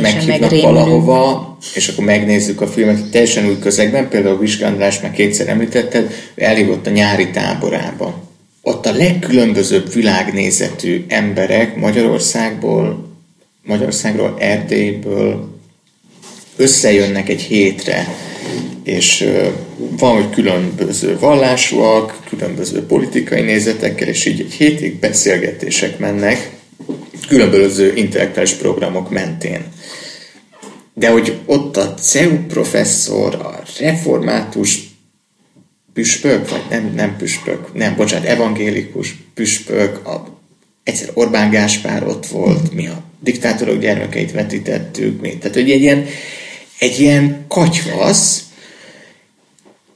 [0.00, 5.48] meghívnak valahova, és akkor megnézzük a filmet teljesen új közegben, például Viska András meg kétszer
[5.48, 8.22] említetted, elhívott a nyári táborába.
[8.62, 13.08] Ott a legkülönbözőbb világnézetű emberek Magyarországból,
[13.62, 15.53] Magyarországról, Erdélyből
[16.56, 18.14] összejönnek egy hétre,
[18.84, 19.28] és
[19.76, 26.50] van, hogy különböző vallásúak, különböző politikai nézetekkel, és így egy hétig beszélgetések mennek
[27.28, 29.64] különböző intellektuális programok mentén.
[30.94, 34.78] De hogy ott a CEU professzor, a református
[35.94, 40.38] püspök, vagy nem, nem püspök, nem, bocsánat, evangélikus püspök, a,
[40.82, 45.38] egyszer Orbán Gáspár ott volt, mi a diktátorok gyermekeit vetítettük, mi.
[45.38, 46.06] Tehát, hogy egy ilyen,
[46.84, 48.44] egy ilyen katyvasz,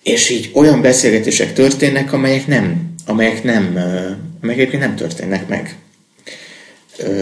[0.03, 3.79] és így olyan beszélgetések történnek, amelyek nem, amelyek nem,
[4.43, 5.77] amelyek nem történnek meg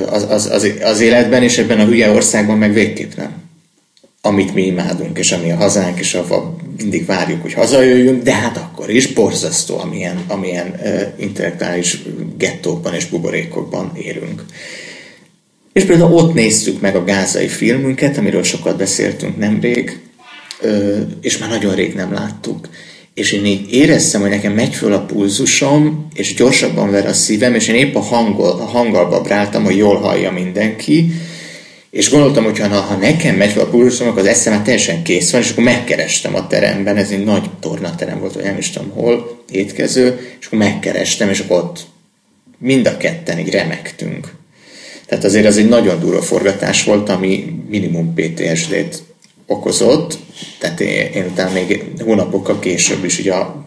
[0.07, 3.45] az, az, az, az életben, és ebben a hülye országban meg végképp nem.
[4.21, 8.57] Amit mi imádunk, és ami a hazánk, és ahova mindig várjuk, hogy hazajöjjünk, de hát
[8.57, 12.03] akkor is borzasztó, amilyen, amilyen uh, intellektuális
[12.39, 14.45] gettókban és buborékokban élünk.
[15.77, 19.99] És például ott néztük meg a gázai filmünket, amiről sokat beszéltünk nemrég,
[21.21, 22.69] és már nagyon rég nem láttuk.
[23.15, 27.55] És én így éreztem, hogy nekem megy föl a pulzusom, és gyorsabban ver a szívem,
[27.55, 31.13] és én épp a, hangol, a hanggalba bráltam, hogy jól hallja mindenki,
[31.91, 35.03] És gondoltam, hogy ha, ha nekem megy fel a pulzusom, akkor az eszem már teljesen
[35.03, 38.71] kész van, és akkor megkerestem a teremben, ez egy nagy tornaterem volt, vagy nem is
[38.71, 41.81] tudom hol, étkező, és akkor megkerestem, és akkor ott
[42.59, 44.36] mind a ketten így remektünk.
[45.07, 49.03] Tehát azért az egy nagyon durva forgatás volt, ami minimum PTSD-t
[49.47, 50.19] okozott,
[50.59, 53.67] tehát én, én utána még hónapokkal később is ugye a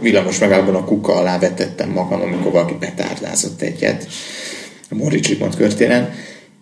[0.00, 4.08] villamos megállóban a kuka alá vetettem magam, amikor valaki betárdázott egyet
[4.90, 6.14] a Morici pont körtéren,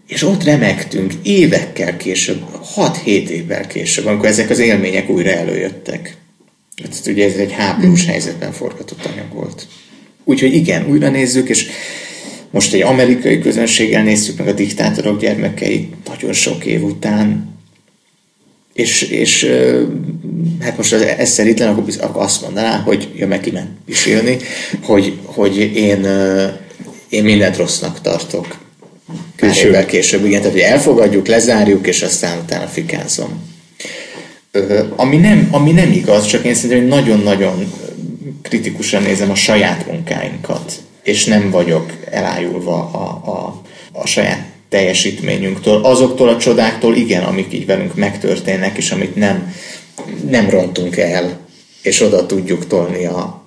[0.07, 2.43] és ott remektünk évekkel később,
[2.77, 6.17] 6-7 évvel később, amikor ezek az élmények újra előjöttek.
[6.83, 9.67] Hát ugye ez egy háborús helyzetben forgatott anyag volt.
[10.25, 11.67] Úgyhogy igen, újra nézzük, és
[12.51, 17.55] most egy amerikai közönséggel néztük meg a diktátorok gyermekei nagyon sok év után,
[18.77, 19.51] és, és
[20.61, 24.37] hát most ez szerintlen, akkor, akkor azt mondaná, hogy ja, meg kiment pisélni,
[24.83, 26.07] hogy, hogy én,
[27.09, 28.59] én mindent rossznak tartok.
[29.37, 29.69] Később.
[29.69, 33.55] Évvel később, igen, tehát hogy elfogadjuk, lezárjuk, és aztán utána fikázom.
[34.97, 37.73] Ami nem, ami nem igaz, csak én szerintem, hogy nagyon-nagyon
[38.43, 40.73] kritikusan nézem a saját munkáinkat,
[41.07, 43.63] és nem vagyok elájulva a, a,
[43.93, 49.55] a saját teljesítményünktől, azoktól a csodáktól igen, amik így velünk megtörténnek, és amit nem,
[50.31, 51.39] nem rontunk el,
[51.83, 53.45] és oda tudjuk tolni a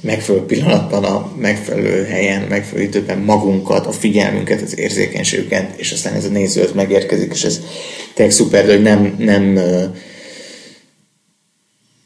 [0.00, 6.24] megfelelő pillanatban, a megfelelő helyen, megfelelő időben magunkat, a figyelmünket, az érzékenységünket, és aztán ez
[6.24, 7.60] a néző megérkezik, és ez
[8.14, 9.58] tényleg szuper, de hogy nem, nem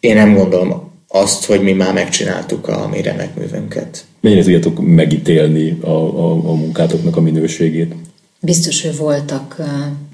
[0.00, 4.04] én nem gondolom azt, hogy mi már megcsináltuk a mi remek művünket.
[4.20, 7.94] Mennyire tudjátok megítélni a, a, a munkátoknak a minőségét?
[8.40, 9.66] Biztos, hogy voltak uh,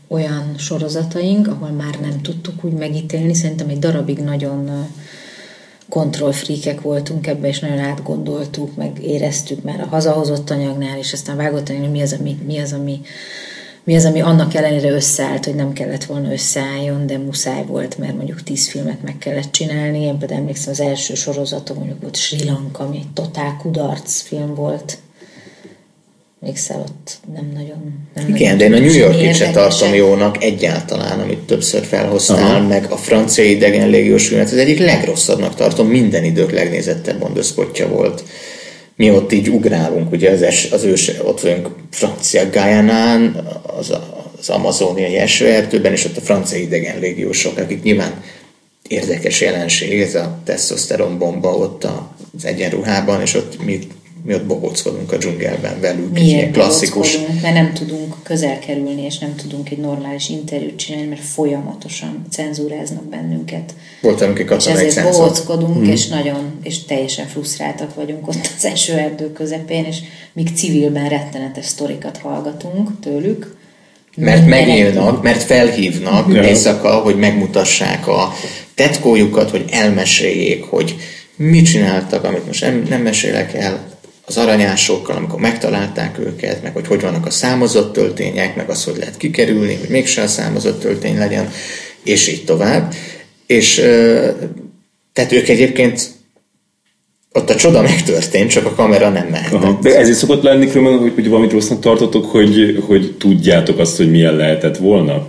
[0.08, 3.34] olyan sorozataink, ahol már nem tudtuk úgy megítélni.
[3.34, 4.86] Szerintem egy darabig nagyon uh,
[5.88, 11.68] kontrollfríkek voltunk ebbe, és nagyon átgondoltuk, meg éreztük már a hazahozott anyagnál, és aztán vágott
[11.68, 13.00] anyag, mi az, ami, mi az, ami
[13.88, 18.16] mi az, ami annak ellenére összeállt, hogy nem kellett volna összeálljon, de muszáj volt, mert
[18.16, 20.00] mondjuk tíz filmet meg kellett csinálni.
[20.00, 24.54] Én például emlékszem, az első sorozatom mondjuk volt Sri Lanka, ami egy totál kudarc film
[24.54, 24.98] volt.
[26.42, 28.08] Emlékszel, ott nem nagyon...
[28.14, 32.56] Nem Igen, nagyon de én a New York-it se tartom jónak egyáltalán, amit többször felhoztál,
[32.56, 32.66] Aha.
[32.66, 38.24] meg a francia idegen légiós filmet, az egyik legrosszabbnak tartom, minden idők legnézettebb bondöszpotja volt
[38.98, 43.46] mi ott így ugrálunk, ugye az, es, az ős, ott vagyunk francia Guyanán,
[43.78, 43.94] az,
[44.38, 48.22] az amazóniai esőerdőben, és ott a francia idegen légiósok, akik nyilván
[48.88, 53.78] érdekes jelenség, ez a testoszteron bomba ott az egyenruhában, és ott mi
[54.24, 56.12] mi ott bogóckodunk a dzsungelben velük.
[56.12, 57.18] Miért klasszikus.
[57.42, 63.04] Mert nem tudunk közel kerülni, és nem tudunk egy normális interjút csinálni, mert folyamatosan cenzúráznak
[63.04, 63.74] bennünket.
[64.02, 65.90] Volt amikor katonai És ezért bogóckodunk, hmm.
[65.90, 69.96] és nagyon, és teljesen frusztráltak vagyunk ott az eső erdő közepén, és
[70.32, 73.56] míg civilben rettenetes sztorikat hallgatunk tőlük,
[74.16, 76.42] mert megélnak, mert felhívnak ja.
[76.42, 78.32] éjszaka, hogy megmutassák a
[78.74, 80.96] tetkójukat, hogy elmeséljék, hogy
[81.36, 83.97] mit csináltak, amit most nem, nem mesélek el,
[84.28, 88.96] az aranyásokkal, amikor megtalálták őket, meg hogy hogy vannak a számozott töltények, meg az, hogy
[88.96, 91.50] lehet kikerülni, hogy mégsem a számozott töltény legyen,
[92.02, 92.94] és így tovább.
[93.46, 93.74] És
[95.12, 96.10] tehát ők egyébként
[97.32, 99.62] ott a csoda megtörtént, csak a kamera nem mehetett.
[99.62, 99.78] Aha.
[99.82, 104.10] De ezért szokott lenni, különben, hogy, hogy valamit rossznak tartotok, hogy, hogy tudjátok azt, hogy
[104.10, 105.28] milyen lehetett volna?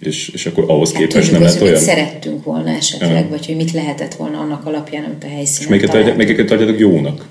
[0.00, 1.80] És, és akkor ahhoz hát képest nem lett olyan?
[1.80, 3.28] Szerettünk volna esetleg, ja.
[3.28, 7.26] vagy hogy mit lehetett volna annak alapján, amit a helyszínen És melyiket tartjátok jónak?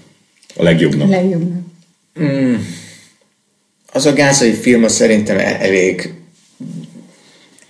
[0.55, 1.07] A legjobbnak.
[1.07, 1.61] A legjobbnak.
[2.19, 2.55] Mm,
[3.91, 6.13] az a gázai film szerintem elég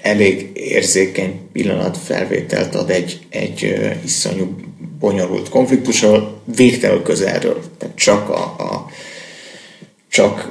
[0.06, 4.56] elég érzékeny pillanat felvételt ad egy, egy iszonyú
[5.00, 7.62] bonyolult konfliktusról, végtelenül közelről.
[7.78, 8.90] Tehát csak a, a
[10.10, 10.50] csak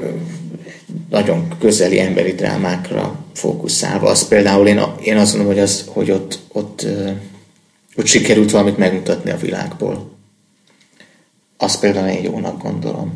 [1.10, 4.08] nagyon közeli emberi drámákra fókuszálva.
[4.08, 6.86] Az például én, én azt mondom, hogy, az, hogy ott, ott,
[7.96, 10.13] ott sikerült valamit megmutatni a világból.
[11.64, 13.12] Azt például én jónak gondolom.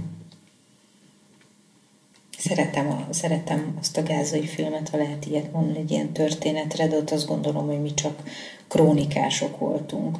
[2.38, 6.96] Szeretem, a, szeretem azt a gázai filmet, ha lehet ilyet mondani, egy ilyen történetre, de
[6.96, 8.22] ott azt gondolom, hogy mi csak
[8.68, 10.18] krónikások voltunk.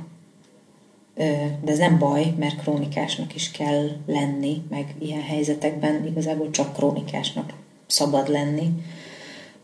[1.15, 7.53] De ez nem baj, mert krónikásnak is kell lenni, meg ilyen helyzetekben igazából csak krónikásnak
[7.87, 8.71] szabad lenni.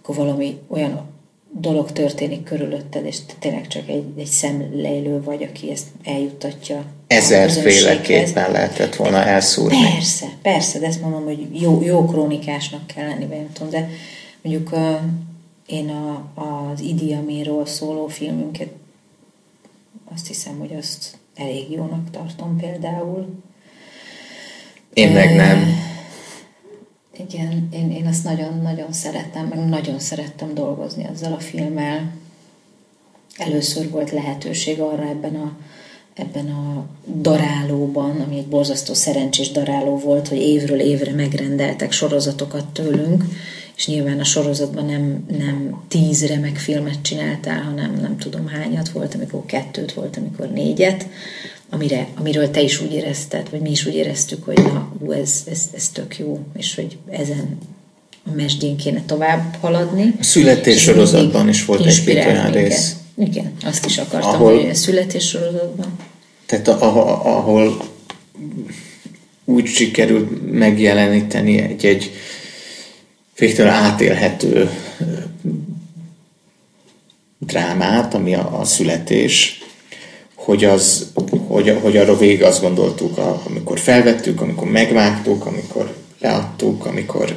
[0.03, 1.14] Akkor valami olyan
[1.61, 6.85] dolog történik körülötted, és tényleg csak egy, egy szemlélő vagy, aki ezt eljuttatja.
[7.07, 9.77] Ezerféleképpen lehetett volna elszúrni.
[9.93, 13.89] Persze, persze, de ezt mondom, hogy jó, jó krónikásnak kell lenni, vagy nem tudom, de
[14.43, 15.01] mondjuk a,
[15.67, 18.69] én a, az Idi Amirról szóló filmünket
[20.15, 23.43] azt hiszem, hogy azt elég jónak tartom például.
[24.93, 25.93] Én meg nem.
[27.29, 32.13] Igen, én, én ezt nagyon-nagyon szeretem, meg nagyon szerettem dolgozni ezzel a filmmel.
[33.37, 35.57] Először volt lehetőség arra ebben a,
[36.15, 36.87] ebben a
[37.21, 43.25] darálóban, ami egy borzasztó szerencsés daráló volt, hogy évről évre megrendeltek sorozatokat tőlünk,
[43.77, 49.15] és nyilván a sorozatban nem, nem tíz remek filmet csináltál, hanem nem tudom hányat volt,
[49.15, 51.07] amikor kettőt volt, amikor négyet,
[51.71, 55.43] amire, amiről te is úgy érezted, vagy mi is úgy éreztük, hogy na, ú, ez,
[55.51, 57.59] ez, ez tök jó, és hogy ezen
[58.27, 60.15] a mesdjén kéne tovább haladni.
[60.21, 62.97] A születés sorozatban is volt egy olyan rész.
[63.17, 65.99] Igen, azt is akartam, ahol, hogy a születés sorozatban.
[66.47, 67.77] Tehát ahol
[69.45, 72.11] úgy sikerült megjeleníteni egy, egy
[73.39, 74.71] végtelen átélhető
[77.39, 79.64] drámát, ami a, a születés,
[80.45, 81.11] hogy, az,
[81.49, 87.37] hogy, hogy arra végig azt gondoltuk, amikor felvettük, amikor megvágtuk, amikor leadtuk, amikor,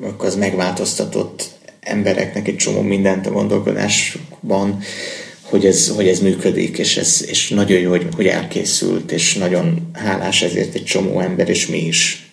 [0.00, 1.48] amikor az megváltoztatott
[1.80, 4.78] embereknek egy csomó mindent a gondolkodásban,
[5.42, 9.88] hogy ez, hogy ez működik, és, ez, és nagyon jó, hogy, hogy elkészült, és nagyon
[9.92, 12.30] hálás ezért egy csomó ember, és mi is.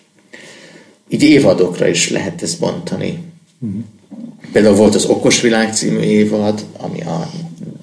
[1.10, 3.18] Így évadokra is lehet ezt bontani.
[3.66, 3.80] Mm.
[4.52, 7.32] Például volt az Okos Világ című évad, ami a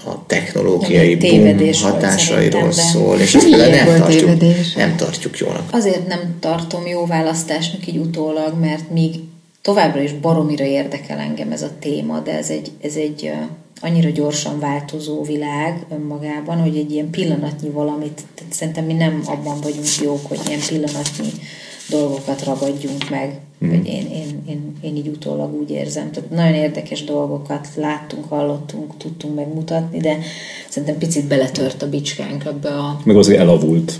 [0.04, 4.40] a technológiai boom hatásairól szól, és ezt nem tartjuk,
[4.76, 5.68] nem tartjuk jónak.
[5.70, 9.14] Azért nem tartom jó választásnak így utólag, mert még
[9.62, 13.32] továbbra is baromira érdekel engem ez a téma, de ez egy, ez egy
[13.80, 19.60] annyira gyorsan változó világ önmagában, hogy egy ilyen pillanatnyi valamit, tehát szerintem mi nem abban
[19.60, 21.32] vagyunk jók, hogy ilyen pillanatnyi
[21.92, 23.68] dolgokat ragadjunk meg, mm.
[23.68, 26.10] hogy én, én, én, én így utólag úgy érzem.
[26.10, 30.18] Tehát nagyon érdekes dolgokat láttunk, hallottunk, tudtunk megmutatni, de
[30.68, 33.00] szerintem picit beletört a bicskánk ebbe a...
[33.04, 33.92] Meg az, hogy elavult.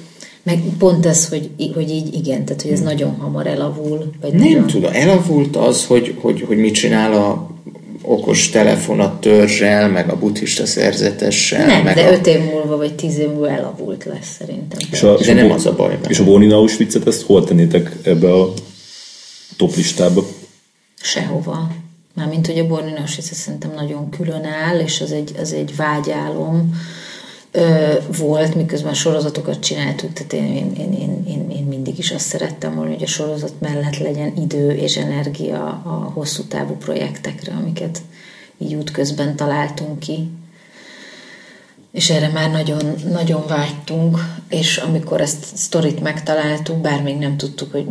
[0.43, 2.85] Meg pont ez, hogy, hogy így igen, tehát hogy ez mm.
[2.85, 4.10] nagyon hamar elavul.
[4.20, 4.66] Vagy nem nagyon...
[4.66, 7.52] tudom, elavult az, hogy, hogy, hogy mit csinál a
[8.03, 11.66] okos telefon a törzsel, meg a buddhista szerzetessel.
[11.66, 12.12] Nem, meg de a...
[12.12, 14.79] öt év múlva, vagy tíz év múlva elavult lesz szerintem.
[14.91, 15.99] És a, de és nem a, az a baj.
[16.09, 18.53] És a Bonin Auschwitz-et ezt hol tennétek ebbe a
[19.57, 20.27] top listába?
[21.03, 21.70] Sehova.
[22.15, 26.74] Mármint, hogy a Bornin Auschwitz szerintem nagyon külön áll, és az egy, az egy vágyálom
[28.19, 32.91] volt, miközben sorozatokat csináltuk, tehát én, én, én, én, én, mindig is azt szerettem volna,
[32.91, 38.03] hogy a sorozat mellett legyen idő és energia a hosszú távú projektekre, amiket
[38.59, 40.31] így útközben találtunk ki.
[41.91, 44.19] És erre már nagyon, nagyon vágytunk,
[44.49, 47.87] és amikor ezt sztorit megtaláltuk, bár még nem tudtuk, hogy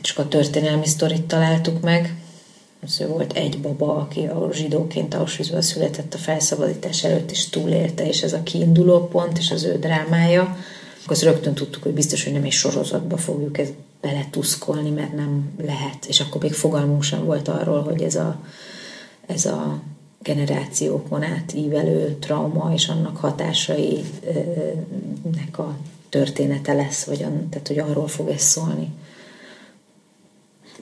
[0.00, 2.14] csak a történelmi sztorit találtuk meg,
[2.84, 8.08] az ő volt egy baba, aki a zsidóként Auschwitzban született a felszabadítás előtt, és túlélte,
[8.08, 10.56] és ez a kiinduló pont, és az ő drámája.
[11.04, 16.04] Akkor rögtön tudtuk, hogy biztos, hogy nem egy sorozatba fogjuk ezt beletuszkolni, mert nem lehet.
[16.06, 18.40] És akkor még fogalmunk sem volt arról, hogy ez a,
[19.26, 19.80] ez a
[20.22, 24.08] generációkon átívelő trauma és annak hatásainek
[25.58, 25.76] a
[26.08, 28.88] története lesz, vagy an, tehát hogy arról fog ez szólni.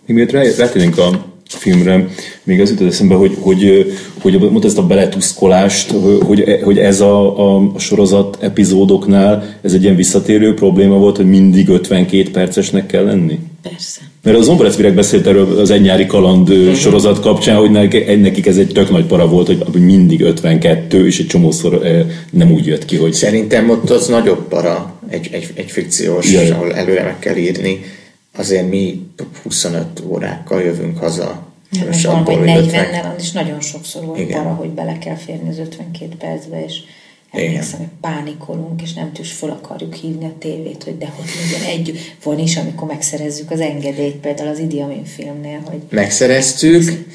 [0.04, 2.08] Még miért rátérnénk a filmre,
[2.42, 5.90] még az jutott eszembe, hogy, hogy, hogy mondta ezt a beletuszkolást,
[6.26, 11.28] hogy, hogy ez a, a, a sorozat epizódoknál ez egy ilyen visszatérő probléma volt, hogy
[11.28, 13.38] mindig 52 percesnek kell lenni?
[13.62, 14.00] Persze.
[14.22, 16.74] Mert az Zomborec Virág beszélt erről az Egy nyári kaland uh-huh.
[16.74, 17.70] sorozat kapcsán, hogy
[18.20, 21.82] nekik ez egy tök nagy para volt, hogy mindig 52, és egy csomószor
[22.30, 23.12] nem úgy jött ki, hogy...
[23.12, 26.50] Szerintem ott az nagyobb para, egy, egy, egy fikciós, Jaj.
[26.50, 27.80] ahol előre meg kell írni
[28.36, 29.06] azért mi
[29.42, 31.46] 25 órákkal jövünk haza.
[31.70, 34.40] Nem, és van, hogy 40 és nagyon sokszor volt Igen.
[34.40, 36.74] arra, hogy bele kell férni az 52 percbe, és
[37.30, 41.68] emlékszem, hogy pánikolunk, és nem tűs föl akarjuk hívni a tévét, hogy de hogy legyen
[41.68, 41.98] együtt.
[42.22, 45.80] Van is, amikor megszerezzük az engedélyt, például az Idi Amin filmnél, hogy...
[45.90, 47.06] Megszereztük,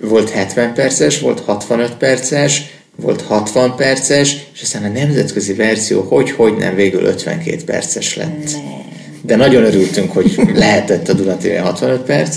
[0.00, 2.62] volt 70 perces, volt 65 perces,
[2.96, 8.42] volt 60 perces, és aztán a nemzetközi verzió hogy-hogy nem végül 52 perces lett.
[8.52, 8.91] Nem
[9.22, 12.36] de nagyon örültünk, hogy lehetett a Duna TV 65 perc,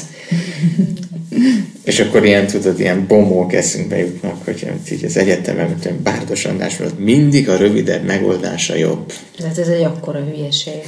[1.83, 6.45] és akkor ilyen, tudod, ilyen bombók eszünkbe jutnak, hogy így az egyetemen, mint olyan Bárdos
[6.45, 9.13] András volt, mindig a rövidebb megoldása jobb.
[9.37, 10.81] Tehát ez egy akkora hülyeség.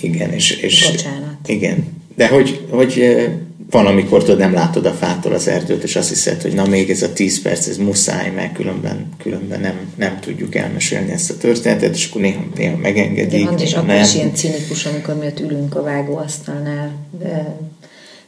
[0.00, 0.50] Igen, és...
[0.50, 1.36] és Bocsánat.
[1.46, 1.84] Igen,
[2.16, 3.26] de hogy, hogy
[3.70, 6.90] van, amikor tudod, nem látod a fától az erdőt, és azt hiszed, hogy na még
[6.90, 11.36] ez a 10 perc, ez muszáj, mert különben, különben nem, nem tudjuk elmesélni ezt a
[11.36, 13.48] történetet, és akkor néha, néha megengedik.
[13.48, 14.02] De és akkor nem.
[14.02, 17.56] is ilyen cinikus, amikor mi ott ülünk a vágóasztalnál, de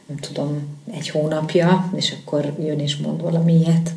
[0.07, 3.93] nem tudom, egy hónapja, és akkor jön és mond valamilyet.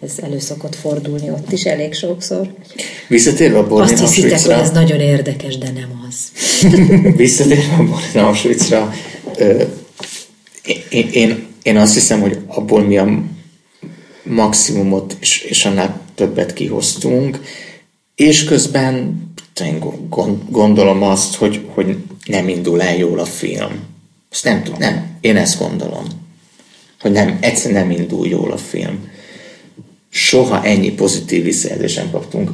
[0.00, 2.54] Ez elő szokott fordulni ott is elég sokszor.
[3.08, 6.16] Visszatérve a Bornén Azt hiszitek, hogy ez nagyon érdekes, de nem az.
[7.16, 8.92] Visszatérve a Bornén Auschwitzra,
[10.94, 13.22] én, én, azt hiszem, hogy abból mi a
[14.22, 17.40] maximumot és, és annál többet kihoztunk,
[18.14, 19.22] és közben
[19.60, 19.78] én
[20.48, 21.96] gondolom azt, hogy, hogy
[22.26, 23.72] nem indul el jól a film.
[24.30, 25.16] Ezt nem tudom, nem.
[25.20, 26.04] Én ezt gondolom.
[27.00, 29.08] Hogy nem, egyszerűen nem indul jól a film.
[30.08, 32.50] Soha ennyi pozitív visszajelzést nem kaptunk.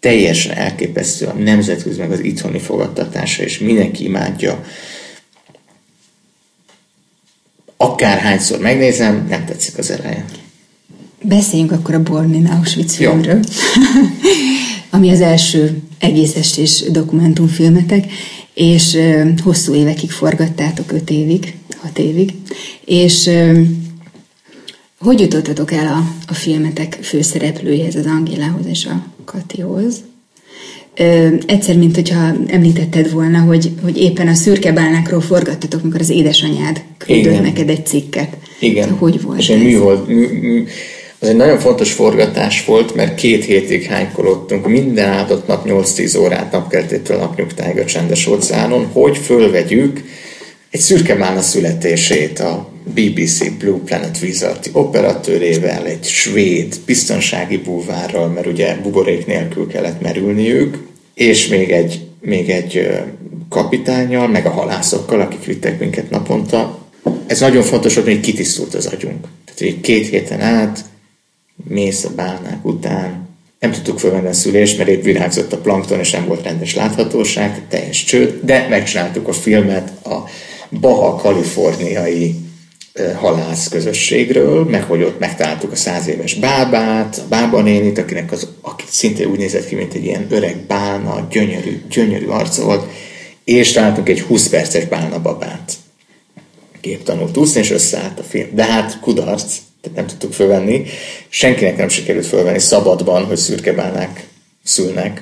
[0.00, 4.64] Teljesen elképesztő a nemzetközi, meg az itthoni fogadtatása, és mindenki imádja.
[7.84, 10.24] Akárhányszor megnézem, nem tetszik az eleje.
[11.22, 13.40] Beszéljünk akkor a Born in Auschwitz filmről,
[14.90, 18.12] ami az első egész estés dokumentumfilmetek,
[18.54, 18.98] és
[19.42, 22.34] hosszú évekig forgattátok, öt évig, hat évig,
[22.84, 23.30] és
[24.98, 30.00] hogy jutottatok el a, a filmetek főszereplőjéhez, az Angélához és a Katihoz?
[30.96, 36.10] Ö, egyszer, mint hogyha említetted volna, hogy, hogy éppen a szürke bálnákról forgattatok, mikor az
[36.10, 38.36] édesanyád küldött neked egy cikket.
[38.60, 38.90] Igen.
[38.90, 40.08] Hogy volt És egy volt.
[40.08, 40.64] mű, mű,
[41.18, 46.52] az egy nagyon fontos forgatás volt, mert két hétig hánykolottunk, minden áldott nap 8-10 órát
[46.52, 50.04] napkeltétől napnyugtáig a csendes óceánon, hogy fölvegyük
[50.70, 58.46] egy szürke mána születését a BBC Blue Planet vízalti operatőrével, egy svéd biztonsági búvárral, mert
[58.46, 62.90] ugye buborék nélkül kellett merülniük, és még egy, még egy
[63.48, 66.78] kapitányjal, meg a halászokkal, akik vittek minket naponta.
[67.26, 69.26] Ez nagyon fontos, hogy még kitisztult az agyunk.
[69.54, 70.84] Tehát két héten át
[71.68, 73.28] mész a bálnák után,
[73.58, 77.62] nem tudtuk fölvenni a szülést, mert épp virágzott a plankton, és nem volt rendes láthatóság,
[77.68, 80.28] teljes csőd, de megcsináltuk a filmet a
[80.80, 82.43] Baha kaliforniai
[83.16, 88.84] halász közösségről, meg hogy ott megtaláltuk a száz éves bábát, a bábanénit, akinek az, aki
[88.88, 92.90] szintén úgy nézett ki, mint egy ilyen öreg bálna, gyönyörű, gyönyörű arca volt,
[93.44, 95.72] és találtunk egy 20 perces bálna babát.
[96.80, 98.48] Gép tanult úszni, és összeállt a film.
[98.52, 100.84] De hát kudarc, tehát nem tudtuk fölvenni.
[101.28, 104.26] Senkinek nem sikerült fölvenni szabadban, hogy szürkebálnák
[104.64, 105.12] szülnek.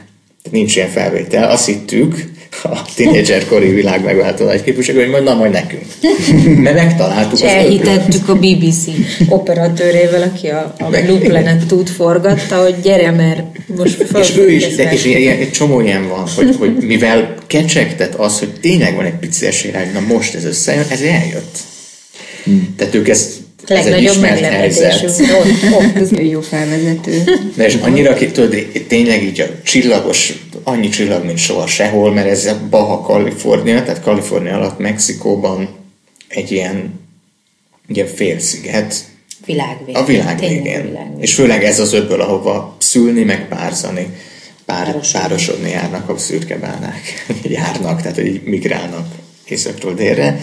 [0.43, 1.51] Tehát nincs ilyen felvétel.
[1.51, 2.31] Azt hittük,
[2.65, 5.85] a tínédzserkori világ megváltó nagy képviselő, hogy majd na, majd nekünk.
[6.65, 8.85] Mert megtaláltuk és elhitettük a BBC
[9.29, 13.43] operatőrével, aki a, a Blue Planet tud forgatta, hogy gyere, mert
[13.77, 18.15] most És ő is, de és ilyen, egy csomó ilyen van, hogy, hogy mivel kecsegtet
[18.15, 21.59] az, hogy tényleg van egy pici esély hogy na most ez összejön, ez eljött.
[22.45, 22.75] Hmm.
[22.77, 25.31] Tehát ők ezt legnagyobb meglepetésünk.
[25.95, 27.23] Ez jó felvezető.
[27.57, 28.57] De és annyira, tudod,
[28.89, 30.33] tényleg így a csillagos,
[30.63, 35.69] annyi csillag, mint soha sehol, mert ez a Baja Kalifornia, tehát Kalifornia alatt Mexikóban
[36.29, 37.01] egy ilyen,
[37.89, 38.95] ilyen félsziget.
[39.47, 40.03] Világ végén.
[40.03, 40.63] A világ végén.
[40.63, 41.21] Világ végén.
[41.21, 44.07] És főleg ez az öbből, ahova szülni, meg párzani,
[44.65, 45.71] pár, párosodni.
[45.71, 47.27] járnak a szürkebánák.
[47.43, 49.07] járnak, tehát hogy migrálnak
[49.45, 50.41] északról délre.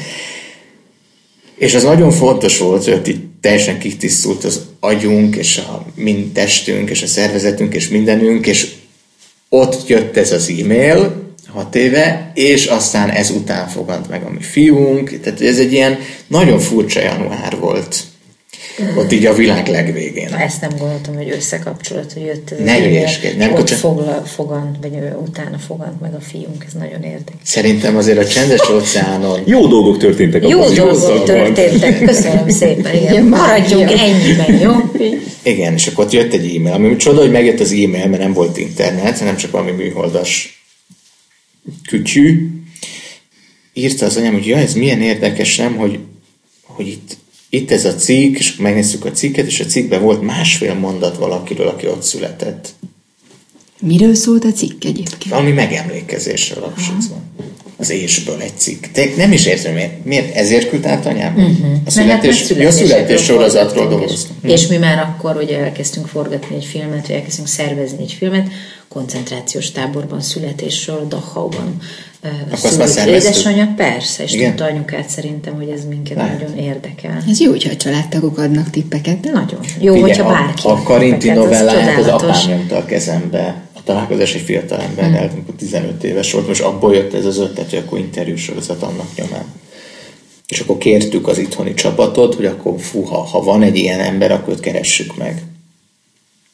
[1.60, 6.90] És az nagyon fontos volt, hogy itt teljesen kitisztult az agyunk, és a mind testünk,
[6.90, 8.72] és a szervezetünk, és mindenünk, és
[9.50, 14.42] ott jött ez az e-mail, hat éve, és aztán ez után fogant meg a mi
[14.42, 18.04] fiunk, tehát ez egy ilyen nagyon furcsa január volt
[18.96, 20.28] ott így a világ legvégén.
[20.30, 24.78] Na, ezt nem gondoltam, hogy összekapcsolat, hogy jött ez ne az nem ott fogla, fogant,
[24.82, 24.94] vagy
[25.28, 27.40] utána fogant meg a fiunk, ez nagyon érdekes.
[27.44, 29.42] Szerintem azért a csendes óceánon...
[29.46, 34.72] Jó dolgok történtek Jó dolgok történtek, köszönöm szépen, igen, maradjunk ennyiben, jó?
[35.44, 38.34] Igen, és akkor ott jött egy e-mail, ami csoda, hogy megjött az e-mail, mert nem
[38.34, 40.64] volt internet, hanem csak valami műholdas
[41.88, 42.50] kütyű.
[43.74, 46.00] Írta az anyám, hogy ja, ez milyen érdekes, nem, hogy,
[46.64, 47.18] hogy itt
[47.50, 51.68] itt ez a cikk, és megnéztük a cikket, és a cikkben volt másfél mondat valakiről,
[51.68, 52.70] aki ott született.
[53.82, 55.34] Miről szólt a cikk egyébként?
[55.34, 57.22] Valami megemlékezésről Auschwitzban.
[57.80, 58.86] Az ésből egy cikk.
[58.92, 61.36] Te nem is értem, miért, miért ezért küldte át anyám?
[61.36, 61.78] Uh-huh.
[61.86, 64.36] A születés, hát a születés sorozatról dolgoztam.
[64.44, 68.48] És, és mi már akkor ugye elkezdtünk forgatni egy filmet, vagy elkezdtünk szervezni egy filmet,
[68.88, 71.82] koncentrációs táborban születésről, Dachauban
[72.54, 74.50] szülők édesanyja, persze, és Igen?
[74.50, 76.40] tudta anyukát szerintem, hogy ez minket Lehet.
[76.40, 77.24] nagyon érdekel.
[77.30, 79.20] Ez jó, hogyha a családtagok adnak tippeket.
[79.20, 79.60] De nagyon.
[79.80, 80.68] Jó, Figyelj, hogyha bárki.
[80.68, 83.62] A, a Karinti novellát az, az apám nyomta a kezembe.
[83.90, 85.34] Találkozás egy fiatal emberrel, hmm.
[85.34, 89.46] amikor 15 éves volt, most abból jött ez az ötlet, hogy akkor interjúsorozat annak nyomán.
[90.48, 94.32] És akkor kértük az itthoni csapatot, hogy akkor fú, ha, ha van egy ilyen ember,
[94.32, 95.44] akkor őt keressük meg.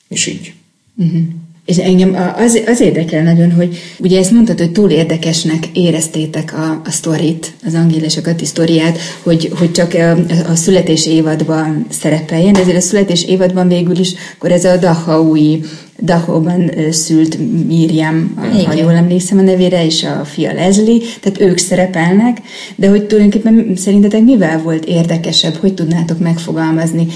[0.07, 0.53] És így.
[0.97, 1.21] Uh-huh.
[1.65, 6.81] És engem az, az érdekel nagyon, hogy ugye ezt mondtad, hogy túl érdekesnek éreztétek a,
[6.85, 10.11] a sztorit, az Angél és a Kati sztoriát, hogy, hogy csak a,
[10.51, 15.61] a születés évadban szerepeljen, ezért a születés évadban végül is, akkor ez a Dahaui
[16.01, 18.33] Dachauban szült Miriam,
[18.65, 22.41] ha jól emlékszem a nevére, és a fia Leslie, tehát ők szerepelnek,
[22.75, 27.07] de hogy tulajdonképpen szerintetek mivel volt érdekesebb, hogy tudnátok megfogalmazni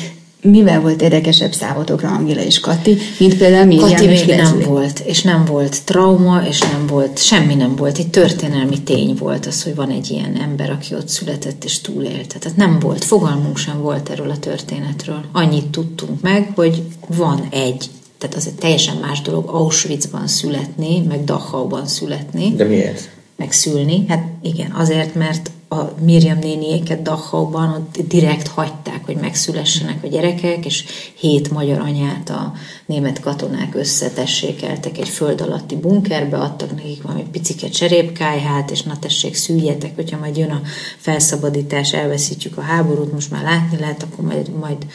[0.42, 5.22] mivel volt érdekesebb számotokra Angela és Kati, mint például Miriam Kati még nem volt, és
[5.22, 7.98] nem volt trauma, és nem volt, semmi nem volt.
[7.98, 12.40] Egy történelmi tény volt az, hogy van egy ilyen ember, aki ott született és túlélte.
[12.40, 15.22] Tehát nem volt, fogalmunk sem volt erről a történetről.
[15.32, 17.90] Annyit tudtunk meg, hogy van egy
[18.20, 22.54] tehát az egy teljesen más dolog Auschwitzban születni, meg Dachauban születni.
[22.56, 23.10] De miért?
[23.36, 24.06] Megszülni.
[24.08, 30.66] Hát igen, azért, mert a Miriam néniéket Dachauban ott direkt hagyták, hogy megszülessenek a gyerekek,
[30.66, 30.86] és
[31.16, 32.54] hét magyar anyát a
[32.86, 39.36] német katonák összetessékeltek egy föld alatti bunkerbe, adtak nekik valami picike cserépkájhát, és na tessék,
[39.36, 40.62] szüljetek, hogyha majd jön a
[40.98, 44.86] felszabadítás, elveszítjük a háborút, most már látni lehet, akkor majd, majd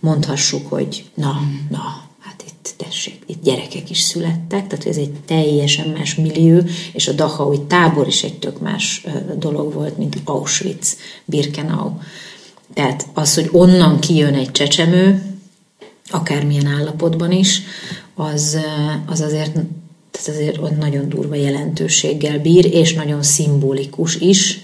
[0.00, 1.40] mondhassuk, hogy na,
[1.70, 2.10] na,
[2.76, 6.60] tessék, itt gyerekek is születtek, tehát ez egy teljesen más millió,
[6.92, 9.06] és a Dachaui tábor is egy tök más
[9.38, 11.90] dolog volt, mint Auschwitz, Birkenau.
[12.74, 15.22] Tehát az, hogy onnan kijön egy csecsemő,
[16.10, 17.62] akármilyen állapotban is,
[18.14, 18.58] az,
[19.06, 19.52] az azért,
[20.10, 24.60] tehát azért nagyon durva jelentőséggel bír, és nagyon szimbolikus is,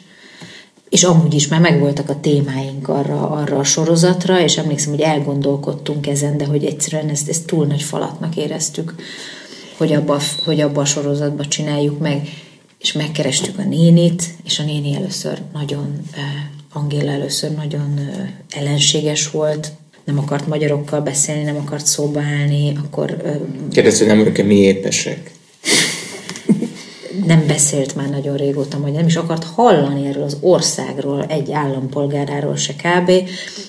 [0.88, 6.06] és amúgy is már megvoltak a témáink arra, arra a sorozatra, és emlékszem, hogy elgondolkodtunk
[6.06, 8.94] ezen, de hogy egyszerűen ezt, ezt túl nagy falatnak éreztük,
[9.76, 12.28] hogy abba, hogy abba a sorozatba csináljuk meg,
[12.78, 16.00] és megkerestük a nénit, és a néni először nagyon,
[16.72, 18.10] Angéla először nagyon
[18.50, 19.72] ellenséges volt,
[20.04, 23.16] nem akart magyarokkal beszélni, nem akart szóba állni, akkor...
[23.70, 25.30] Kérdező, nem vagyok-e mi épesek?
[27.28, 32.56] Nem beszélt már nagyon régóta magyar, nem is akart hallani erről az országról, egy állampolgáráról
[32.56, 33.10] se kb.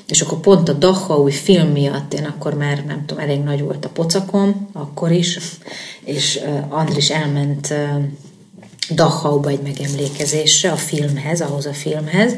[0.07, 3.85] És akkor pont a Dachau film miatt én akkor már, nem tudom, elég nagy volt
[3.85, 5.39] a pocakom, akkor is,
[6.03, 7.73] és Andris elment
[8.93, 12.33] Dachauba egy megemlékezésre, a filmhez, ahhoz a filmhez,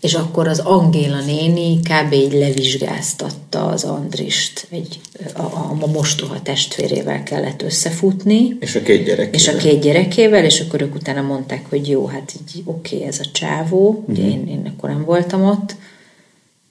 [0.00, 2.12] és akkor az Angéla néni kb.
[2.12, 5.00] így levizsgáztatta az Andrist, egy,
[5.34, 8.56] a, a, a mostoha testvérével kellett összefutni.
[8.60, 9.40] És a két gyerekével.
[9.40, 13.08] És a két gyerekével, és akkor ők utána mondták, hogy jó, hát így oké, okay,
[13.08, 15.76] ez a csávó, ugye én, én akkor nem voltam ott,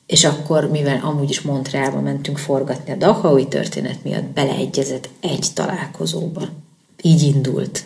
[0.06, 6.42] és akkor, mivel amúgy is Montrealba mentünk forgatni a Dachaui történet miatt, beleegyezett egy találkozóba.
[7.02, 7.86] Így indult.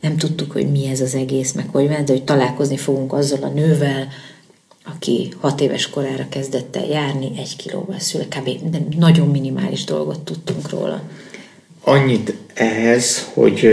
[0.00, 3.48] Nem tudtuk, hogy mi ez az egész, meg hogy de hogy találkozni fogunk azzal a
[3.48, 4.08] nővel,
[4.94, 8.48] aki hat éves korára kezdett el járni, egy kilóval szül, kb.
[8.98, 11.02] Nagyon minimális dolgot tudtunk róla.
[11.80, 13.68] Annyit ehhez, hogy,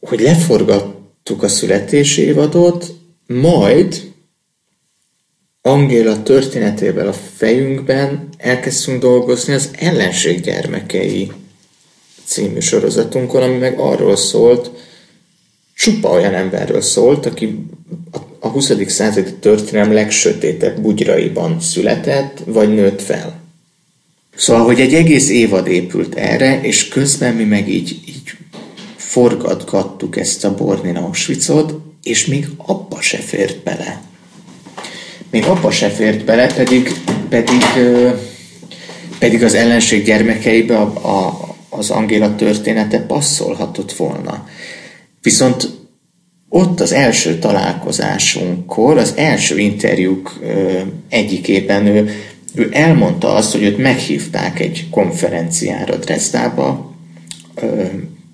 [0.00, 2.94] hogy leforgattuk a születési évadot,
[3.26, 4.08] majd
[5.62, 11.32] Angéla történetével a fejünkben elkezdtünk dolgozni az ellenség gyermekei
[12.24, 14.70] című sorozatunkon, ami meg arról szólt,
[15.74, 17.64] csupa olyan emberről szólt, aki
[18.12, 18.18] a
[18.48, 18.72] 20.
[18.86, 23.40] századi történelem legsötétebb bugyraiban született, vagy nőtt fel.
[24.36, 28.32] Szóval, hogy egy egész évad épült erre, és közben mi meg így, így
[28.96, 34.02] forgatgattuk ezt a Bornin Auschwitzot, és még abba se fért bele.
[35.30, 36.92] Még abba se fért bele, pedig,
[37.28, 37.62] pedig,
[39.18, 44.48] pedig az ellenség gyermekeibe a, a, az Angéla története passzolhatott volna.
[45.22, 45.79] Viszont
[46.52, 50.40] ott az első találkozásunkkor, az első interjúk
[51.08, 52.10] egyikében ő,
[52.54, 56.94] ő elmondta azt, hogy őt meghívták egy konferenciára Dresdába,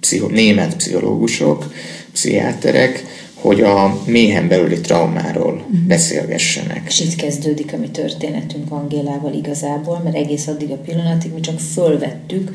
[0.01, 1.73] pszicho, német pszichológusok,
[2.13, 5.87] pszichiáterek, hogy a méhen belüli traumáról uh-huh.
[5.87, 6.83] beszélgessenek.
[6.87, 11.61] És itt kezdődik a mi történetünk Angélával igazából, mert egész addig a pillanatig mi csak
[11.61, 12.51] fölvettük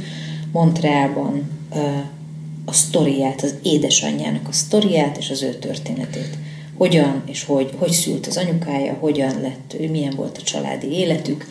[0.52, 1.50] Montrealban
[2.72, 6.38] a sztoriát, az édesanyjának a sztoriát és az ő történetét.
[6.78, 11.46] Hogyan és hogy, hogy szült az anyukája, hogyan lett ő, milyen volt a családi életük.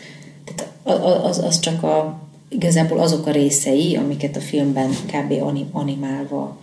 [0.45, 0.71] Tehát
[1.23, 2.19] az, az csak a,
[2.49, 5.33] igazából azok a részei, amiket a filmben kb.
[5.71, 6.57] animálva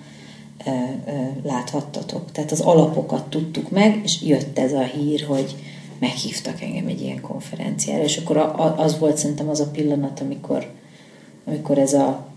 [0.64, 2.32] e, e, láthattatok.
[2.32, 5.54] Tehát az alapokat tudtuk meg, és jött ez a hír, hogy
[5.98, 8.36] meghívtak engem egy ilyen konferenciára, és akkor
[8.76, 10.70] az volt szerintem az a pillanat, amikor,
[11.46, 12.27] amikor ez a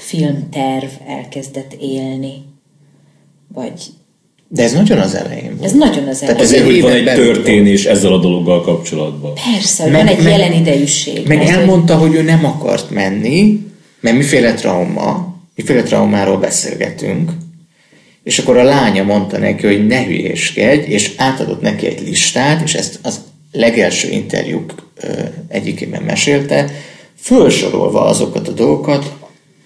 [0.00, 2.34] filmterv elkezdett élni,
[3.54, 3.72] vagy
[4.52, 5.64] de ez nagyon az elején volt.
[5.64, 6.36] Ez nagyon az elején.
[6.36, 9.32] Tehát azért, hogy van egy történés ezzel a dologgal kapcsolatban.
[9.52, 11.26] Persze, hogy meg, van egy meg, jelen idejűség.
[11.26, 13.66] Meg elmondta, hogy ő nem akart menni,
[14.00, 17.30] mert miféle trauma, miféle traumáról beszélgetünk,
[18.22, 22.74] és akkor a lánya mondta neki, hogy ne hülyéskedj, és átadott neki egy listát, és
[22.74, 23.20] ezt az
[23.52, 24.74] legelső interjúk
[25.48, 26.70] egyikében mesélte,
[27.16, 29.12] fölsorolva azokat a dolgokat,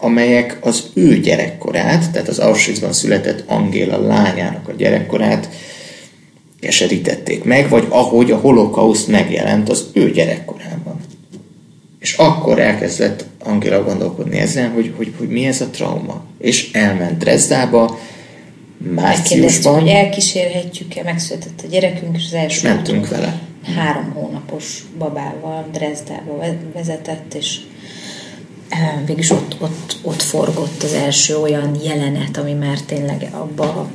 [0.04, 5.48] amelyek az ő gyerekkorát, tehát az Auschwitzban született Angéla lányának a gyerekkorát
[6.60, 11.00] keserítették meg, vagy ahogy a holokauszt megjelent az ő gyerekkorában.
[11.98, 16.24] És akkor elkezdett Angéla gondolkodni ezen, hogy, hogy, hogy mi ez a trauma.
[16.38, 17.98] És elment Dresdába,
[18.94, 19.80] márciusban.
[19.80, 23.40] hogy elkísérhetjük-e, megszületett a gyerekünk, és az első és mentünk vele.
[23.76, 26.44] Három hónapos babával Dresdába
[26.74, 27.60] vezetett, és
[29.06, 33.88] végülis ott, ott, ott forgott az első olyan jelenet, ami már tényleg abba a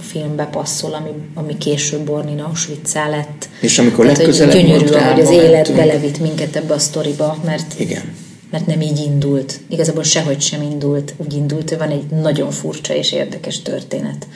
[0.00, 3.48] filmbe passzol, ami, ami később Bornin auschwitz lett.
[3.60, 8.02] És amikor Tehát, legközelebb gyönyörű, hogy az élet belevitt minket ebbe a sztoriba, mert, Igen.
[8.50, 9.60] mert nem így indult.
[9.68, 14.26] Igazából sehogy sem indult, úgy indult, hogy van egy nagyon furcsa és érdekes történet,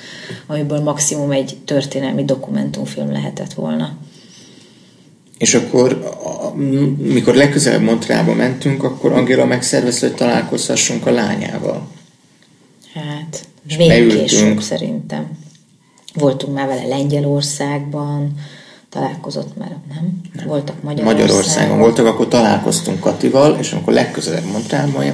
[0.46, 3.96] amiből maximum egy történelmi dokumentumfilm lehetett volna.
[5.43, 6.10] És akkor,
[6.98, 11.89] mikor legközelebb Montrealba mentünk, akkor Angéla megszervezte, hogy találkozhassunk a lányával.
[12.94, 13.47] Hát,
[13.77, 15.31] még később szerintem.
[16.14, 18.35] Voltunk már vele Lengyelországban,
[18.89, 20.20] találkozott már, nem?
[20.32, 20.47] nem.
[20.47, 21.23] Voltak Magyarországon.
[21.23, 25.05] Magyarországon voltak, akkor találkoztunk Katival, és amikor legközelebb Montrealban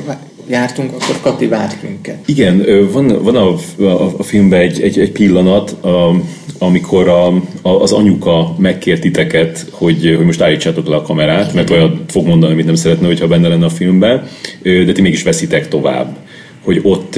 [0.49, 2.17] jártunk, akkor Kati várt minket.
[2.27, 3.55] Igen, van, van a,
[3.85, 6.21] a, a filmben egy, egy, egy pillanat, a,
[6.59, 7.27] amikor a,
[7.63, 12.27] a, az anyuka megkért titeket, hogy, hogy most állítsátok le a kamerát, mert olyan fog
[12.27, 14.29] mondani, amit nem szeretne, hogyha benne lenne a filmben,
[14.63, 16.17] de ti mégis veszitek tovább
[16.63, 17.17] hogy ott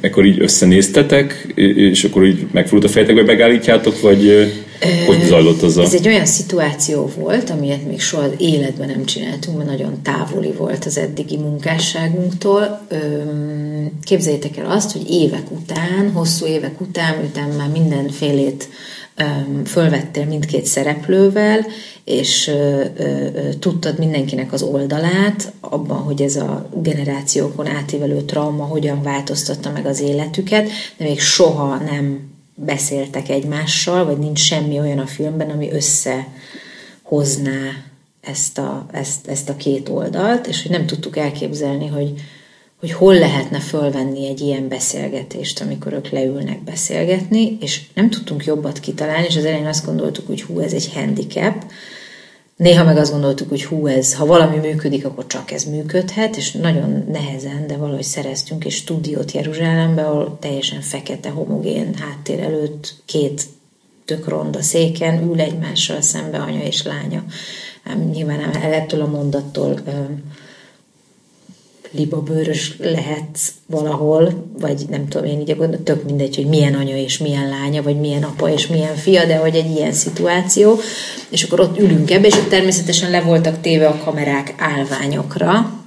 [0.00, 4.52] ekkor így összenéztetek, és akkor így megfordult a fejetekbe, megállítjátok, vagy
[5.06, 5.82] hogy zajlott az a...
[5.82, 10.84] Ez egy olyan szituáció volt, amilyet még soha életben nem csináltunk, mert nagyon távoli volt
[10.84, 12.86] az eddigi munkásságunktól.
[14.04, 18.68] Képzeljétek el azt, hogy évek után, hosszú évek után, miután már mindenfélét
[19.64, 21.66] fölvettél mindkét szereplővel,
[22.04, 22.50] és
[23.58, 30.00] tudtad mindenkinek az oldalát abban, hogy ez a generációkon átívelő trauma hogyan változtatta meg az
[30.00, 36.24] életüket, de még soha nem beszéltek egymással, vagy nincs semmi olyan a filmben, ami összehozná
[38.20, 42.12] ezt a, ezt, ezt a két oldalt, és hogy nem tudtuk elképzelni, hogy,
[42.80, 48.80] hogy hol lehetne fölvenni egy ilyen beszélgetést, amikor ők leülnek beszélgetni, és nem tudtunk jobbat
[48.80, 51.64] kitalálni, és az elején azt gondoltuk, hogy hú, ez egy handicap,
[52.56, 56.52] Néha meg azt gondoltuk, hogy hú, ez, ha valami működik, akkor csak ez működhet, és
[56.52, 63.42] nagyon nehezen, de valahogy szereztünk egy stúdiót Jeruzsálembe, ahol teljesen fekete, homogén háttér előtt két
[64.04, 67.24] tök ronda széken ül egymással szembe anya és lánya.
[68.12, 69.80] Nyilván ettől a mondattól
[71.90, 77.18] libabőrös lehetsz valahol, vagy nem tudom én így gondolom, tök mindegy, hogy milyen anya és
[77.18, 80.78] milyen lánya, vagy milyen apa és milyen fia, de hogy egy ilyen szituáció,
[81.28, 85.82] és akkor ott ülünk ebbe, és ott természetesen le voltak téve a kamerák állványokra,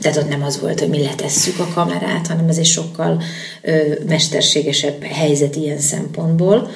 [0.00, 3.22] tehát ott nem az volt, hogy mi letesszük a kamerát, hanem ez egy sokkal
[3.62, 3.76] ö,
[4.08, 6.70] mesterségesebb helyzet ilyen szempontból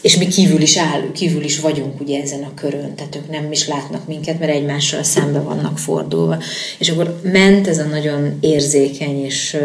[0.00, 3.52] és mi kívül is állunk, kívül is vagyunk ugye ezen a körön, tehát ők nem
[3.52, 6.42] is látnak minket, mert egymással szembe vannak fordulva.
[6.78, 9.56] És akkor ment ez a nagyon érzékeny és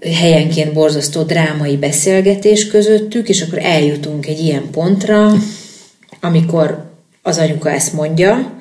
[0.00, 5.32] helyenként borzasztó drámai beszélgetés közöttük, és akkor eljutunk egy ilyen pontra,
[6.20, 6.90] amikor
[7.22, 8.58] az anyuka ezt mondja,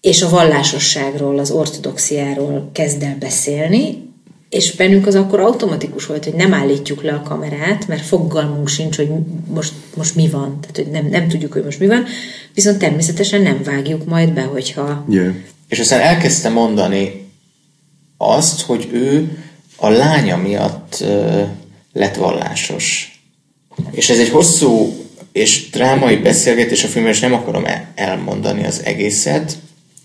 [0.00, 4.09] és a vallásosságról, az ortodoxiáról kezd el beszélni,
[4.50, 8.96] és bennünk az akkor automatikus volt, hogy nem állítjuk le a kamerát, mert fogalmunk sincs,
[8.96, 9.08] hogy
[9.46, 10.58] most, most mi van.
[10.60, 12.04] Tehát, hogy nem, nem tudjuk, hogy most mi van,
[12.54, 15.04] viszont természetesen nem vágjuk majd be, hogyha...
[15.08, 15.34] Yeah.
[15.68, 17.28] És aztán elkezdte mondani
[18.16, 19.38] azt, hogy ő
[19.76, 21.48] a lánya miatt uh,
[21.92, 23.14] lett vallásos.
[23.90, 24.92] És ez egy hosszú
[25.32, 27.64] és drámai beszélgetés a filmben, és nem akarom
[27.94, 29.56] elmondani az egészet.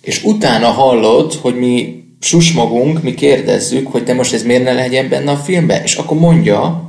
[0.02, 5.10] És utána hallod, hogy mi susmogunk, mi kérdezzük, hogy de most ez miért ne legyen
[5.10, 5.84] benne a filmben?
[5.84, 6.86] És akkor mondja,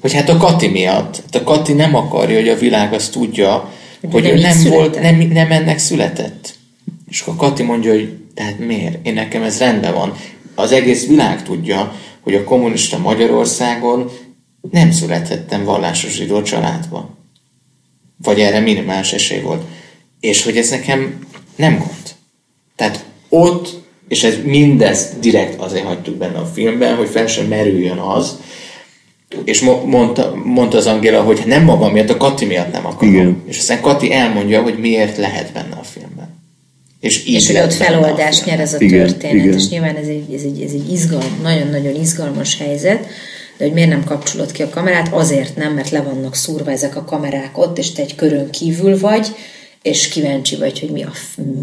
[0.00, 1.16] hogy hát a Kati miatt.
[1.16, 5.00] Hát a Kati nem akarja, hogy a világ azt tudja, de hogy ő nem, volt,
[5.00, 6.54] nem, nem ennek született.
[7.08, 9.06] És akkor Kati mondja, hogy tehát miért?
[9.06, 10.14] Én nekem ez rendben van.
[10.54, 14.10] Az egész világ tudja, hogy a kommunista Magyarországon
[14.70, 17.18] nem születhettem vallásos zsidó családban.
[18.22, 19.62] Vagy erre minimális esély volt.
[20.20, 21.18] És hogy ez nekem
[21.56, 22.14] nem gond.
[22.76, 23.80] Tehát ott
[24.10, 28.38] és ez mindezt direkt azért hagytuk benne a filmben, hogy fel sem merüljön az,
[29.44, 33.14] és mondta, mondta az Angéla, hogy nem maga miatt, a Kati miatt nem akarom.
[33.14, 33.42] Igen.
[33.46, 36.38] És aztán Kati elmondja, hogy miért lehet benne a filmben.
[37.00, 39.58] És, így és hogy ott feloldást nyer ez a igen, történet, igen.
[39.58, 43.06] és nyilván ez egy, ez egy, ez egy izgalom, nagyon-nagyon izgalmas helyzet,
[43.56, 46.96] de hogy miért nem kapcsolod ki a kamerát, azért nem, mert le vannak szúrva ezek
[46.96, 49.26] a kamerák ott, és te egy körön kívül vagy,
[49.82, 51.10] és kíváncsi vagy, hogy mi, a,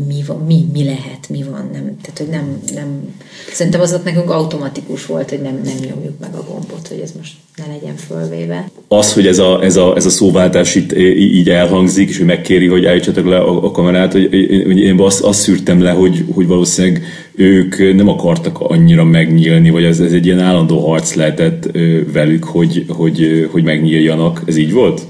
[0.08, 1.70] mi, van, mi, mi lehet, mi van.
[1.74, 3.16] Nem, tehát, hogy nem, nem,
[3.54, 7.12] szerintem az ott nekünk automatikus volt, hogy nem, nem nyomjuk meg a gombot, hogy ez
[7.18, 8.70] most ne legyen fölvéve.
[8.88, 12.68] Az, hogy ez a, ez a, ez a szóváltás itt így elhangzik, és hogy megkéri,
[12.68, 14.30] hogy állítsatok le a, a kamerát, hogy,
[14.66, 17.04] hogy én azt, azt szűrtem le, hogy, hogy valószínűleg
[17.36, 21.70] ők nem akartak annyira megnyílni, vagy ez, ez egy ilyen állandó harc lehetett
[22.14, 24.42] velük, hogy, hogy, hogy megnyíljanak.
[24.46, 25.02] Ez így volt?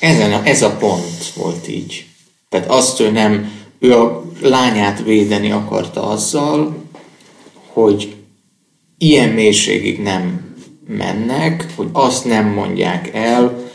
[0.00, 2.07] Ezen a, ez a pont volt így.
[2.48, 6.76] Tehát azt ő nem, ő a lányát védeni akarta azzal,
[7.66, 8.14] hogy
[8.98, 10.54] ilyen mélységig nem
[10.86, 13.66] mennek, hogy azt nem mondják el,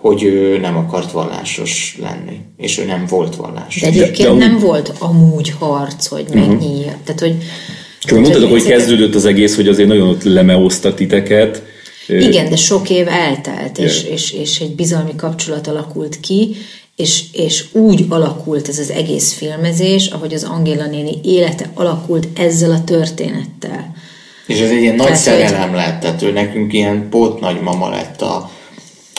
[0.00, 3.82] hogy ő nem akart vallásos lenni, és ő nem volt vallásos.
[3.82, 6.86] De egyébként de, de nem volt amúgy harc, hogy megnyílja.
[6.86, 7.02] Uh-huh.
[7.04, 7.36] Tehát, hogy
[8.00, 11.62] csak mondtad, hogy kezdődött az egész, hogy azért nagyon ott lemeoszta titeket.
[12.08, 16.56] Igen, de sok év eltelt, és, és, és egy bizalmi kapcsolat alakult ki,
[17.00, 22.70] és, és úgy alakult ez az egész filmezés, ahogy az Angéla néni élete alakult ezzel
[22.70, 23.94] a történettel.
[24.46, 28.50] És ez egy ilyen nagy szerelem lett, tehát ő nekünk ilyen pótnagymama lett a,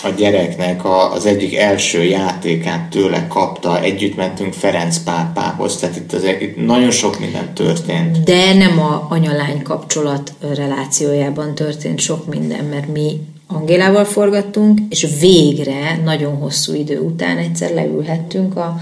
[0.04, 6.14] a gyereknek a, az egyik első játékát tőle kapta, együtt mentünk Ferenc pápához, tehát itt,
[6.14, 8.24] az, itt nagyon sok minden történt.
[8.24, 13.20] De nem a anyalány kapcsolat relációjában történt sok minden, mert mi
[13.54, 18.80] Angélával forgattunk, és végre, nagyon hosszú idő után egyszer leülhettünk a,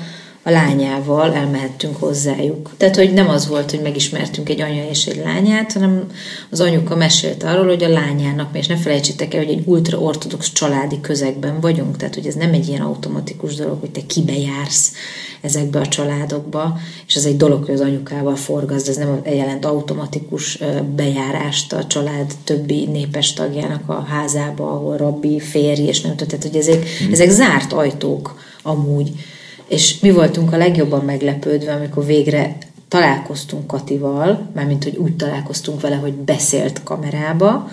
[0.49, 2.71] a lányával, elmehettünk hozzájuk.
[2.77, 6.03] Tehát, hogy nem az volt, hogy megismertünk egy anya és egy lányát, hanem
[6.49, 11.01] az anyuka mesélt arról, hogy a lányának, és ne felejtsétek el, hogy egy ultraortodox családi
[11.01, 14.91] közegben vagyunk, tehát, hogy ez nem egy ilyen automatikus dolog, hogy te kibe jársz
[15.41, 16.77] ezekbe a családokba,
[17.07, 20.59] és ez egy dolog, hogy az anyukával forgazd, ez nem jelent automatikus
[20.95, 26.55] bejárást a család többi népes tagjának a házába, ahol rabbi, férj, és nem tehát, hogy
[26.55, 27.11] ezek, hmm.
[27.11, 29.11] ezek zárt ajtók amúgy.
[29.69, 35.95] És mi voltunk a legjobban meglepődve, amikor végre találkoztunk Katival, mármint, hogy úgy találkoztunk vele,
[35.95, 37.69] hogy beszélt kamerába,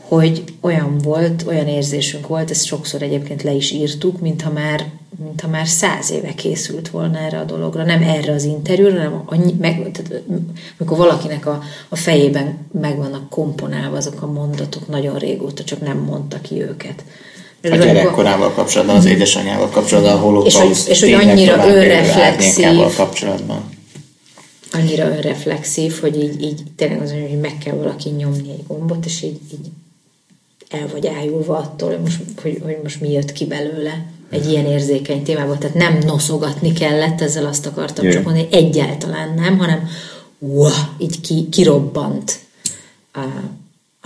[0.00, 4.84] hogy olyan volt, olyan érzésünk volt, ezt sokszor egyébként le is írtuk, mintha már,
[5.24, 7.84] mintha már száz éve készült volna erre a dologra.
[7.84, 10.22] Nem erre az interjúra, hanem annyi, meg, tehát,
[10.78, 15.98] amikor valakinek a, a fejében meg vannak komponálva azok a mondatok nagyon régóta, csak nem
[15.98, 17.04] mondta ki őket.
[17.62, 23.74] A gyerekkorával kapcsolatban, az édesanyjával kapcsolatban, a holokauszt és, hogy, és hogy annyira önreflexív kapcsolatban.
[24.72, 29.22] Annyira önreflexív, hogy így, így tényleg az, hogy meg kell valaki nyomni egy gombot, és
[29.22, 29.70] így, így
[30.70, 34.66] el vagy ájulva attól, hogy most, hogy, hogy most mi jött ki belőle egy ilyen
[34.66, 35.58] érzékeny témában.
[35.58, 38.16] Tehát nem noszogatni kellett, ezzel azt akartam yeah.
[38.16, 39.88] csak mondani, egyáltalán nem, hanem
[40.38, 42.38] uah, így ki, kirobbant
[43.12, 43.24] a,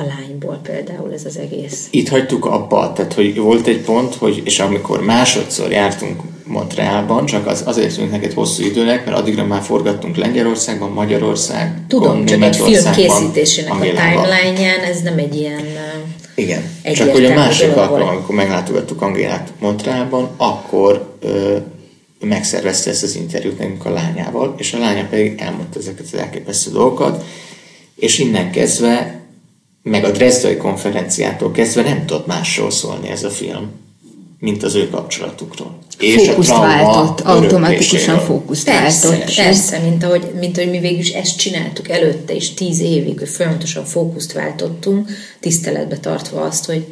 [0.01, 1.89] a lányból például ez az egész.
[1.91, 7.47] Itt hagytuk abba, tehát hogy volt egy pont, hogy, és amikor másodszor jártunk Montrealban, csak
[7.47, 12.57] az, azért tűnt neked hosszú időnek, mert addigra már forgattunk Lengyelországban, Magyarország, Tudom, csak egy
[12.57, 15.65] film készítésének a timeline-ján ez nem egy ilyen
[16.41, 16.63] igen,
[16.95, 21.57] csak hogy a másik alkalom, amikor meglátogattuk Angélát Montrealban, akkor ö,
[22.21, 26.71] megszervezte ezt az interjút nekünk a lányával, és a lánya pedig elmondta ezeket az elképesztő
[26.71, 27.25] dolgokat,
[27.95, 29.20] és innen kezdve,
[29.83, 33.71] meg a Dresdai konferenciától kezdve nem tudott másról szólni ez a film,
[34.39, 35.79] mint az ő kapcsolatukról.
[35.99, 39.35] És fókuszt a váltott, automatikusan fókuszt persze, váltott.
[39.35, 43.29] Persze, mint ahogy, mint ahogy mi végül is ezt csináltuk előtte is tíz évig, hogy
[43.29, 46.85] folyamatosan fókuszt váltottunk, tiszteletbe tartva azt, hogy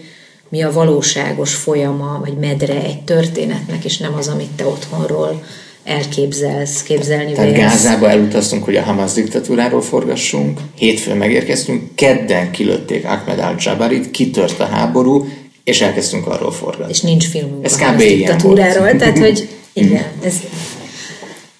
[0.48, 5.42] mi a valóságos folyama, vagy medre egy történetnek, és nem az, amit te otthonról
[5.88, 7.62] elképzelsz, képzelni Tehát vélsz.
[7.62, 14.64] Gázába elutaztunk, hogy a Hamas diktatúráról forgassunk, hétfőn megérkeztünk, kedden kilőtték Ahmed al-Jabarit, kitört a
[14.64, 15.28] háború,
[15.64, 16.92] és elkezdtünk arról forgatni.
[16.92, 20.34] És nincs filmünk ez a diktatúráról, tehát hogy igen, ez...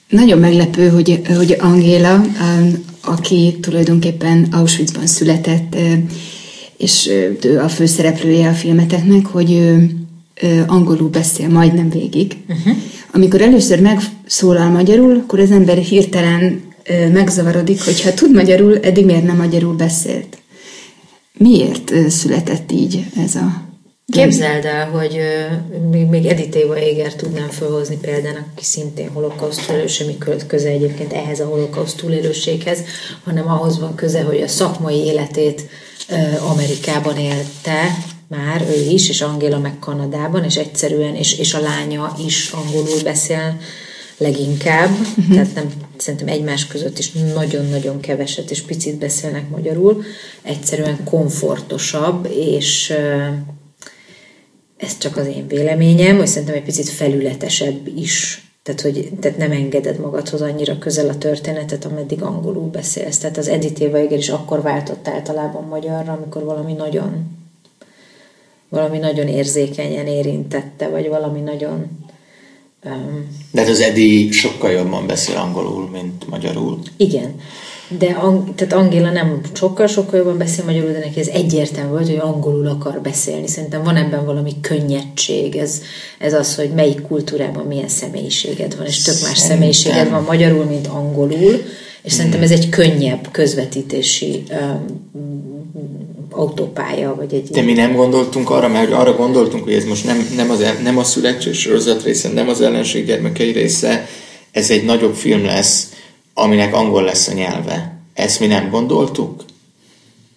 [0.09, 2.25] Nagyon meglepő, hogy, hogy Angéla,
[3.05, 5.77] aki tulajdonképpen Auschwitzban született,
[6.77, 7.07] és
[7.43, 9.91] ő a főszereplője a filmeteknek, hogy ő
[10.67, 12.37] angolul beszél majdnem végig.
[12.49, 12.77] Uh-huh.
[13.13, 16.63] Amikor először megszólal magyarul, akkor az ember hirtelen
[17.13, 20.39] megzavarodik, hogy ha tud magyarul, eddig miért nem magyarul beszélt.
[21.39, 23.67] Miért született így ez a
[24.13, 25.19] Képzeld el, hogy
[25.91, 31.13] még, még Edith Éva Éger tudnám felhozni példának, aki szintén holokauszt túlélő, semmi köze egyébként
[31.13, 32.79] ehhez a holokauszt túlélőséghez,
[33.25, 35.63] hanem ahhoz van köze, hogy a szakmai életét
[36.51, 37.81] Amerikában élte
[38.29, 43.03] már ő is, és Angéla meg Kanadában, és egyszerűen, és, és a lánya is angolul
[43.03, 43.61] beszél
[44.19, 45.35] leginkább, uh-huh.
[45.35, 50.03] tehát nem, szerintem egymás között is nagyon-nagyon keveset és picit beszélnek magyarul,
[50.43, 52.93] egyszerűen komfortosabb, és
[54.77, 59.51] ez csak az én véleményem, hogy szerintem egy picit felületesebb is tehát, hogy tehát nem
[59.51, 63.19] engeded magadhoz annyira közel a történetet, ameddig angolul beszélsz.
[63.19, 67.38] Tehát az Edith Weiger is akkor váltott általában magyarra, amikor valami nagyon
[68.69, 71.87] valami nagyon érzékenyen érintette, vagy valami nagyon...
[72.85, 76.79] Um, De hát az Edi sokkal jobban beszél angolul, mint magyarul.
[76.97, 77.35] Igen.
[77.99, 78.07] De
[78.55, 83.01] tehát Angéla nem sokkal-sokkal jobban beszél magyarul, de neki ez egyértelmű volt, hogy angolul akar
[83.01, 83.47] beszélni.
[83.47, 85.57] Szerintem van ebben valami könnyedség.
[85.57, 85.83] Ez,
[86.19, 89.49] ez az, hogy melyik kultúrában milyen személyiséged van, és tök más Szerintem.
[89.49, 91.63] személyiséged van magyarul, mint angolul.
[92.03, 95.07] És szerintem ez egy könnyebb közvetítési um,
[96.39, 97.49] autópálya, vagy egy...
[97.49, 100.99] De mi nem gondoltunk arra, mert arra gondoltunk, hogy ez most nem, nem, az, nem
[100.99, 104.07] a születés sorozat része, nem az ellenség gyermekei része,
[104.51, 105.93] ez egy nagyobb film lesz,
[106.35, 107.99] aminek angol lesz a nyelve.
[108.15, 109.45] Ezt mi nem gondoltuk?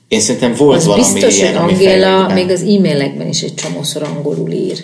[0.07, 4.03] Én szerintem volt az valami biztos, ilyen, hogy Angéla még az e-mailekben is egy csomószor
[4.03, 4.84] angolul ír.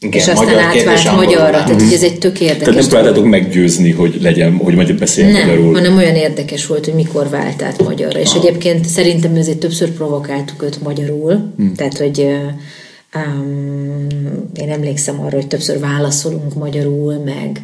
[0.00, 2.58] Igen, és aztán átvált magyarra, tehát hogy ez egy tök érdekes.
[2.58, 5.74] Tehát nem próbáltátok meggyőzni, hogy legyen, hogy majd beszéljen nem, magyarul.
[5.74, 8.18] hanem olyan érdekes volt, hogy mikor vált át magyarra.
[8.18, 11.74] És egyébként szerintem ezért többször provokáltuk őt magyarul, hmm.
[11.74, 12.26] tehát hogy
[13.14, 14.06] um,
[14.54, 17.62] én emlékszem arra, hogy többször válaszolunk magyarul, meg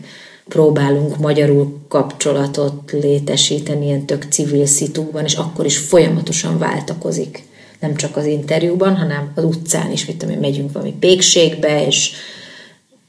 [0.49, 7.43] próbálunk magyarul kapcsolatot létesíteni ilyen tök civil szitúban, és akkor is folyamatosan váltakozik.
[7.83, 12.11] Nem csak az interjúban, hanem az utcán is, mit tudom én, megyünk valami pékségbe, és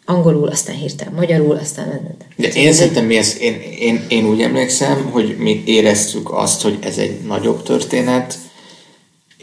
[0.05, 2.17] angolul, aztán hirtelen magyarul, aztán...
[2.35, 6.77] De én szerintem mi ez, én, én, én úgy emlékszem, hogy mi éreztük azt, hogy
[6.81, 8.37] ez egy nagyobb történet,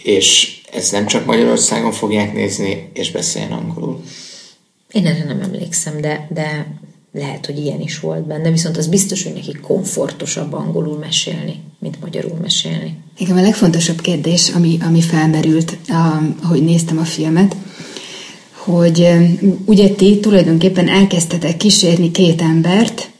[0.02, 4.02] és ezt nem csak Magyarországon fogják nézni, és beszéljen angolul.
[4.93, 6.66] Én erre nem emlékszem, de, de
[7.12, 12.01] lehet, hogy ilyen is volt benne, viszont az biztos, hogy neki komfortosabb angolul mesélni, mint
[12.01, 12.97] magyarul mesélni.
[13.19, 15.77] Igen, a legfontosabb kérdés, ami, ami felmerült,
[16.43, 17.57] ahogy néztem a filmet,
[18.53, 19.09] hogy
[19.65, 23.11] ugye ti tulajdonképpen elkezdtetek kísérni két embert,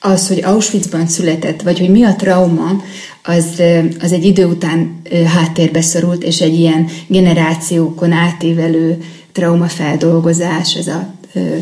[0.00, 2.82] az, hogy Auschwitzban született, vagy hogy mi a trauma,
[3.22, 3.62] az,
[4.00, 11.14] az egy idő után háttérbe szorult, és egy ilyen generációkon átívelő traumafeldolgozás, ez a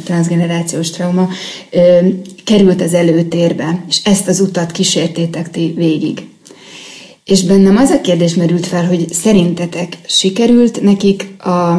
[0.05, 1.29] transgenerációs trauma,
[2.45, 6.27] került az előtérbe, és ezt az utat kísértétek ti végig.
[7.25, 11.77] És bennem az a kérdés merült fel, hogy szerintetek sikerült nekik a,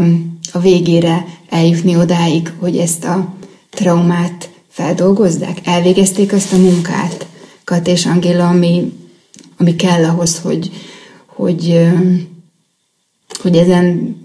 [0.51, 3.33] a végére eljutni odáig, hogy ezt a
[3.69, 5.57] traumát feldolgozzák?
[5.63, 7.27] Elvégezték azt a munkát,
[7.63, 8.91] Kat és Angéla, ami,
[9.57, 10.71] ami kell ahhoz, hogy,
[11.35, 11.87] hogy hogy
[13.43, 14.15] ezen,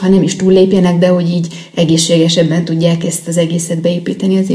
[0.00, 4.50] ha nem is túllépjenek, de hogy így egészségesebben tudják ezt az egészet beépíteni az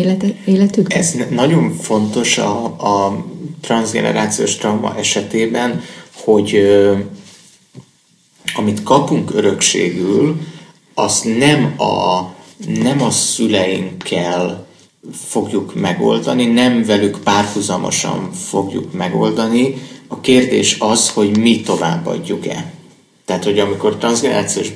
[0.46, 0.96] életükbe?
[0.96, 3.26] Ez nagyon fontos a, a
[3.62, 5.82] transgenerációs trauma esetében,
[6.14, 6.58] hogy
[8.56, 10.36] amit kapunk örökségül,
[10.94, 12.22] azt nem a,
[12.82, 14.68] nem a szüleinkkel
[15.14, 19.76] fogjuk megoldani, nem velük párhuzamosan fogjuk megoldani.
[20.08, 22.74] A kérdés az, hogy mi továbbadjuk-e.
[23.30, 24.72] Tehát, hogy amikor transgenerációs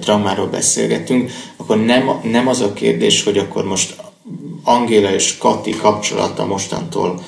[0.00, 3.96] traumáról beszélgetünk, akkor nem, nem az a kérdés, hogy akkor most
[4.64, 7.20] Angéla és Kati kapcsolata mostantól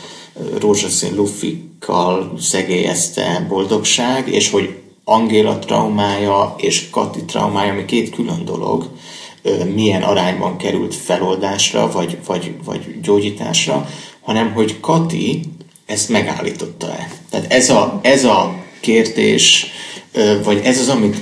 [0.58, 8.88] rózsaszín lufikkal szegélyezte boldogság, és hogy Angéla traumája és Kati traumája, ami két külön dolog,
[9.74, 13.88] milyen arányban került feloldásra, vagy, vagy, vagy gyógyításra,
[14.20, 15.40] hanem hogy Kati
[15.86, 17.10] ezt megállította-e.
[17.30, 19.66] Tehát ez a, ez a kérdés,
[20.44, 21.16] vagy ez az, amit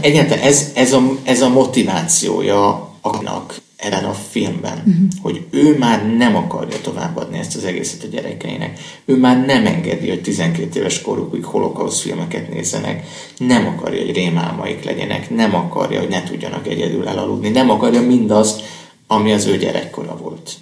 [0.00, 5.08] egyáltalán ez, ez, a, ez a motivációja annak ebben a filmben, uh-huh.
[5.22, 8.80] hogy ő már nem akarja továbbadni ezt az egészet a gyerekeinek.
[9.04, 13.06] Ő már nem engedi, hogy 12 éves korukig holokausz filmeket nézzenek,
[13.36, 18.62] nem akarja, hogy rémálmaik legyenek, nem akarja, hogy ne tudjanak egyedül elaludni, nem akarja mindazt,
[19.06, 20.52] ami az ő gyerekkora volt.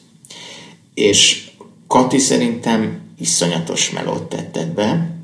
[0.95, 1.51] És
[1.87, 5.18] Kati szerintem iszonyatos melót tetted be,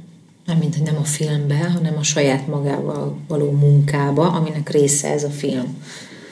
[0.46, 5.30] nem mint nem a filmbe, hanem a saját magával való munkába, aminek része ez a
[5.30, 5.82] film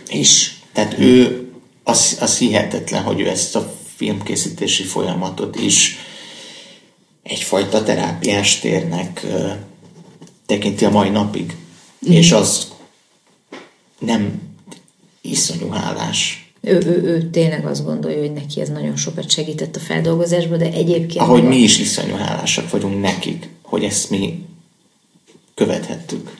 [0.08, 0.62] is.
[0.72, 1.46] Tehát ő,
[1.84, 5.96] az, az hihetetlen, hogy ő ezt a filmkészítési folyamatot is
[7.22, 9.26] egyfajta terápiás térnek
[10.46, 11.56] tekinti a mai napig.
[12.08, 12.12] Mm.
[12.12, 12.72] És az
[13.98, 14.40] nem
[15.20, 16.46] iszonyú hálás.
[16.60, 20.72] Ő, ő, ő tényleg azt gondolja, hogy neki ez nagyon sokat segített a feldolgozásban, de
[20.72, 21.24] egyébként...
[21.24, 24.44] Ahogy mi is iszonyú hálásak vagyunk nekik hogy ezt mi
[25.54, 26.30] követhettük.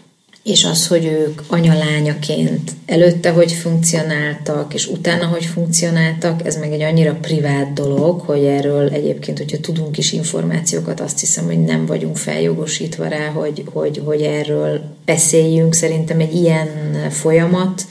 [0.43, 6.83] és az, hogy ők anyalányaként előtte hogy funkcionáltak, és utána hogy funkcionáltak, ez meg egy
[6.83, 12.17] annyira privát dolog, hogy erről egyébként, hogyha tudunk is információkat, azt hiszem, hogy nem vagyunk
[12.17, 15.75] feljogosítva rá, hogy, hogy, hogy erről beszéljünk.
[15.75, 16.69] Szerintem egy ilyen
[17.11, 17.87] folyamat,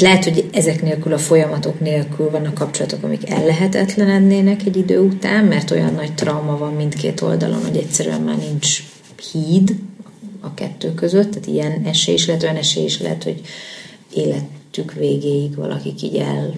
[0.00, 5.44] tehát lehet, hogy ezek nélkül, a folyamatok nélkül vannak kapcsolatok, amik ellehetetlenednének egy idő után,
[5.44, 8.82] mert olyan nagy trauma van mindkét oldalon, hogy egyszerűen már nincs
[9.32, 9.74] híd
[10.40, 13.40] a kettő között, tehát ilyen esély is lehet, olyan esély is lehet, hogy
[14.14, 16.54] életük végéig valakik így el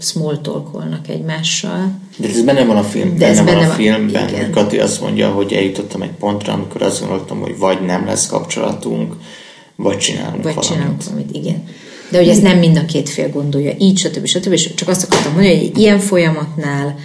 [0.00, 1.90] small talkolnak egymással.
[2.16, 4.44] De ez benne van a film, De benne, benne van a filmben, igen.
[4.44, 8.26] hogy Kati azt mondja, hogy eljutottam egy pontra, amikor azt gondoltam, hogy vagy nem lesz
[8.26, 9.16] kapcsolatunk,
[9.76, 10.70] vagy csinálunk vagy valamit.
[10.70, 11.64] csinálunk valamit, igen.
[12.10, 14.26] De hogy ez nem mind a két fél gondolja, így, stb.
[14.26, 14.52] stb.
[14.52, 16.98] És csak azt akartam mondani, hogy egy ilyen folyamatnál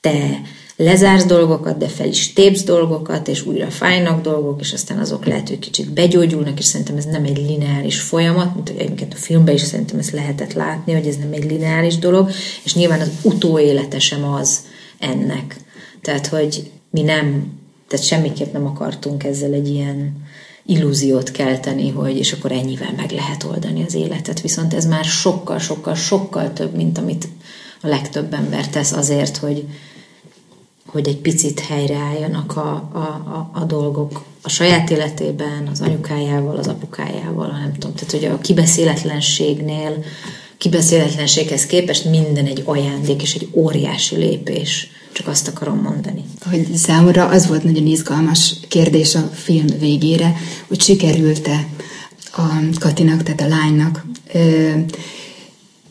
[0.00, 0.40] te
[0.76, 5.48] lezársz dolgokat, de fel is tépsz dolgokat, és újra fájnak dolgok, és aztán azok lehet,
[5.48, 9.60] hogy kicsit begyógyulnak, és szerintem ez nem egy lineáris folyamat, mint egyébként a filmben is
[9.60, 12.30] szerintem ezt lehetett látni, hogy ez nem egy lineáris dolog,
[12.64, 14.58] és nyilván az utóélete sem az
[14.98, 15.56] ennek.
[16.00, 17.52] Tehát, hogy mi nem,
[17.88, 20.23] tehát semmiképp nem akartunk ezzel egy ilyen
[20.66, 24.40] illúziót kelteni, hogy és akkor ennyivel meg lehet oldani az életet.
[24.40, 27.28] Viszont ez már sokkal, sokkal, sokkal több, mint amit
[27.80, 29.64] a legtöbb ember tesz azért, hogy,
[30.86, 36.68] hogy egy picit helyreálljanak a, a, a, a dolgok a saját életében, az anyukájával, az
[36.68, 37.94] apukájával, nem tudom.
[37.94, 40.04] Tehát, hogy a kibeszéletlenségnél,
[40.56, 44.90] kibeszéletlenséghez képest minden egy ajándék és egy óriási lépés.
[45.14, 46.24] Csak azt akarom mondani.
[46.50, 50.36] Hogy számomra az volt nagyon izgalmas kérdés a film végére,
[50.66, 51.66] hogy sikerült-e
[52.32, 52.42] a
[52.78, 54.70] Katinak, tehát a lánynak ö,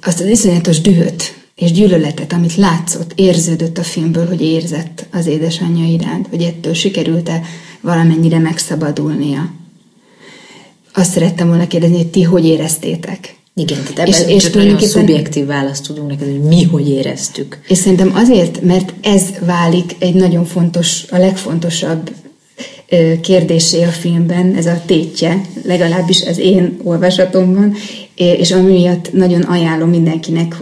[0.02, 5.86] azt az iszonyatos dühöt és gyűlöletet, amit látszott, érződött a filmből, hogy érzett az édesanyja
[5.86, 7.42] iránt, hogy ettől sikerült-e
[7.82, 9.52] valamennyire megszabadulnia.
[10.94, 13.36] Azt szerettem volna kérdezni, hogy ti hogy éreztétek?
[13.56, 17.60] Igen, tehát ebben és, és nagyon szubjektív választ tudunk neked, hogy mi hogy éreztük.
[17.68, 22.12] És szerintem azért, mert ez válik egy nagyon fontos, a legfontosabb
[23.22, 27.76] kérdésé a filmben, ez a tétje, legalábbis az én olvasatomban,
[28.16, 30.56] és ami miatt nagyon ajánlom mindenkinek,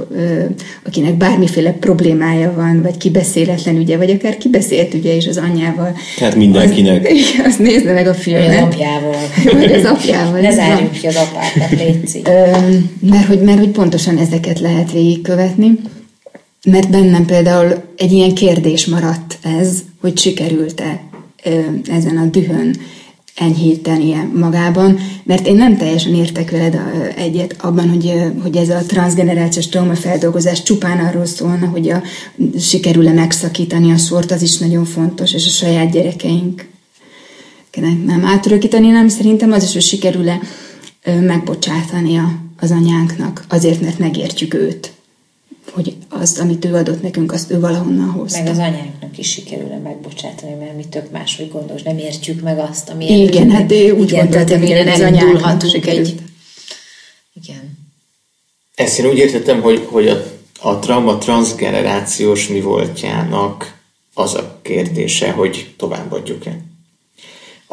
[0.86, 5.98] akinek bármiféle problémája van, vagy kibeszéletlen ügye, vagy akár kibeszélt ügye is az anyjával.
[6.18, 7.08] Tehát mindenkinek.
[7.12, 8.48] Az, azt nézze meg a filmet.
[8.48, 9.16] Vagy az apjával.
[9.60, 10.40] Vagy az apjával.
[10.40, 12.28] Ne zárjuk ki az apákat, létszik.
[13.00, 15.80] Mert hogy, mert hogy pontosan ezeket lehet végigkövetni.
[16.66, 21.02] Mert bennem például egy ilyen kérdés maradt ez, hogy sikerült-e
[21.92, 22.76] ezen a dühön
[23.36, 26.80] enyhítenie magában, mert én nem teljesen értek veled
[27.16, 32.02] egyet abban, hogy, hogy ez a transgenerációs traumafeldolgozás csupán arról szólna, hogy a,
[32.60, 36.70] sikerül-e megszakítani a sort, az is nagyon fontos, és a saját gyerekeink
[38.06, 40.40] nem átörökíteni, nem szerintem az is, hogy sikerül-e
[41.04, 42.22] megbocsátani
[42.60, 44.92] az anyánknak, azért, mert megértjük őt
[45.70, 48.44] hogy azt, amit ő adott nekünk, azt ő valahonnan hozta.
[48.44, 52.90] Meg az anyánknak is sikerül megbocsátani, mert mi tök máshogy gondolsz, nem értjük meg azt,
[52.90, 56.16] ami Igen, hát ő úgy igen, tehát hogy az anyánknak egy...
[57.34, 57.78] Igen.
[58.76, 60.24] Ezt én úgy értettem, hogy, hogy a,
[60.60, 63.80] a trauma transgenerációs mi voltjának
[64.14, 66.71] az a kérdése, hogy továbbadjuk-e.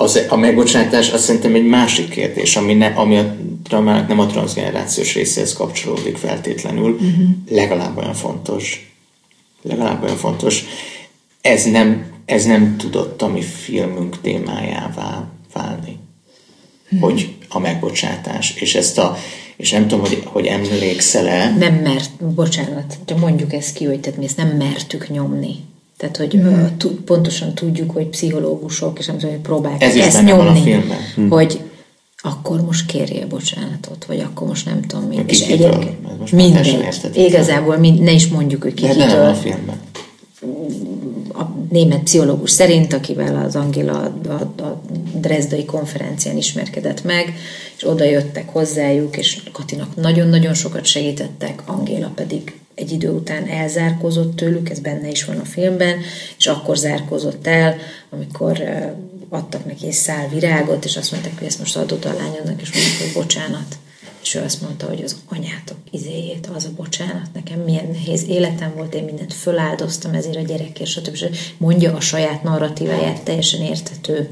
[0.01, 3.35] Az, a megbocsátás azt szerintem egy másik kérdés, ami, ne, ami a
[4.09, 7.29] nem a transgenerációs részéhez kapcsolódik feltétlenül, uh-huh.
[7.49, 8.93] legalább olyan fontos.
[9.63, 10.65] Legalább olyan fontos.
[11.41, 15.99] Ez nem, ez nem tudott a mi filmünk témájává válni.
[16.85, 17.09] Uh-huh.
[17.09, 18.55] Hogy a megbocsátás.
[18.57, 19.17] És ezt a
[19.57, 21.51] és nem tudom, hogy, hogy emlékszel-e.
[21.51, 25.55] Nem mert, bocsánat, mondjuk ezt ki, hogy tehát mi ezt nem mertük nyomni.
[25.99, 26.65] Tehát, hogy mm.
[27.05, 30.99] pontosan tudjuk, hogy pszichológusok, és nem tudom, hogy próbálják Ez ezt nyomni, a filmben.
[31.21, 31.29] Mm.
[31.29, 31.61] hogy
[32.23, 35.25] akkor most kérje bocsánatot, vagy akkor most nem tudom mi.
[35.27, 36.65] És egyébként minden.
[37.15, 39.07] Igazából mind, ne is mondjuk, hogy kikitől.
[39.07, 39.81] De nem a filmben.
[41.33, 44.81] A német pszichológus szerint, akivel az Angela a, a, a
[45.15, 47.35] Dresdai konferencián ismerkedett meg,
[47.77, 54.37] és oda jöttek hozzájuk, és Katinak nagyon-nagyon sokat segítettek, Angéla pedig egy idő után elzárkózott
[54.37, 55.99] tőlük, ez benne is van a filmben,
[56.39, 57.77] és akkor zárkózott el,
[58.11, 58.63] amikor
[59.29, 62.73] adtak neki egy szál virágot, és azt mondták, hogy ezt most adod a lányodnak, és
[62.73, 63.79] mondták, hogy bocsánat.
[64.23, 68.73] És ő azt mondta, hogy az anyátok izéjét, az a bocsánat, nekem milyen nehéz életem
[68.77, 71.15] volt, én mindent föláldoztam ezért a gyerekért, stb.
[71.15, 71.37] stb.
[71.59, 74.29] Mondja a saját narratíváját, teljesen érthető.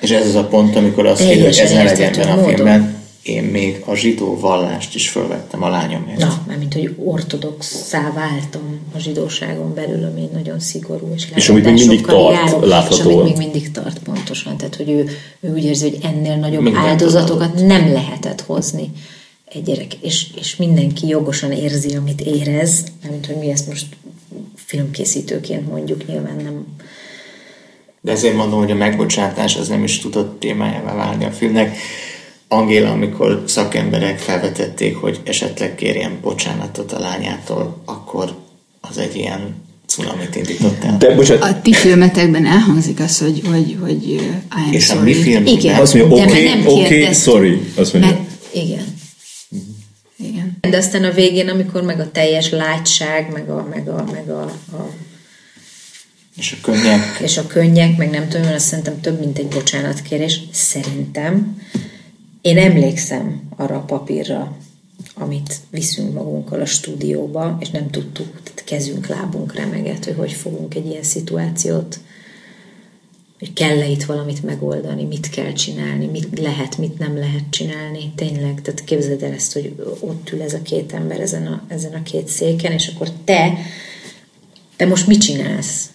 [0.00, 2.99] És ez az a pont, amikor azt mondja, hogy ez ne legyen benne a filmben,
[3.22, 6.18] én még a zsidó vallást is fölvettem a lányomért.
[6.18, 11.74] Na, mint hogy ortodoxá váltam a zsidóságon belül, ami nagyon szigorú, és, és amit még
[11.74, 13.10] mindig tart, járok, láthatóan.
[13.10, 15.08] És amit még mindig tart pontosan, tehát hogy ő,
[15.40, 17.66] ő úgy érzi, hogy ennél nagyobb Minden áldozatokat tudatot.
[17.66, 18.90] nem lehetett hozni
[19.44, 23.86] egy gyerek, és, és mindenki jogosan érzi, amit érez, mint hogy mi ezt most
[24.54, 26.66] filmkészítőként mondjuk, nyilván nem
[28.00, 31.76] de ezért mondom, hogy a megbocsátás az nem is tudott témájává válni a filmnek.
[32.52, 38.36] Angéla, amikor szakemberek felvetették, hogy esetleg kérjen bocsánatot a lányától, akkor
[38.80, 39.54] az egy ilyen
[39.86, 40.96] cunamit indított el.
[40.98, 41.42] De bocsánat.
[41.42, 45.00] A ti filmetekben elhangzik az, hogy, hogy, hogy uh, I'm És sorry.
[45.00, 45.46] a mi film?
[45.46, 45.80] Igen.
[45.80, 47.60] Azt mondja, oké, okay, oké, okay, sorry.
[47.76, 48.10] Azt mondja.
[48.10, 48.22] Mert,
[48.52, 48.84] igen.
[50.16, 50.58] Igen.
[50.60, 54.42] De aztán a végén, amikor meg a teljes látság, meg a, meg a, meg a,
[54.72, 54.90] a
[56.36, 57.18] és a könnyek.
[57.22, 60.40] És a könnyek, meg nem tudom, azt szerintem több, mint egy bocsánatkérés.
[60.52, 61.56] Szerintem.
[62.40, 64.56] Én emlékszem arra a papírra,
[65.14, 70.74] amit viszünk magunkkal a stúdióba, és nem tudtuk, tehát kezünk, lábunk remegett, hogy hogy fogunk
[70.74, 71.98] egy ilyen szituációt,
[73.38, 78.12] hogy kell-e itt valamit megoldani, mit kell csinálni, mit lehet, mit nem lehet csinálni.
[78.14, 81.92] Tényleg, tehát képzeld el ezt, hogy ott ül ez a két ember ezen a, ezen
[81.92, 83.58] a két széken, és akkor te,
[84.76, 85.90] te most mit csinálsz?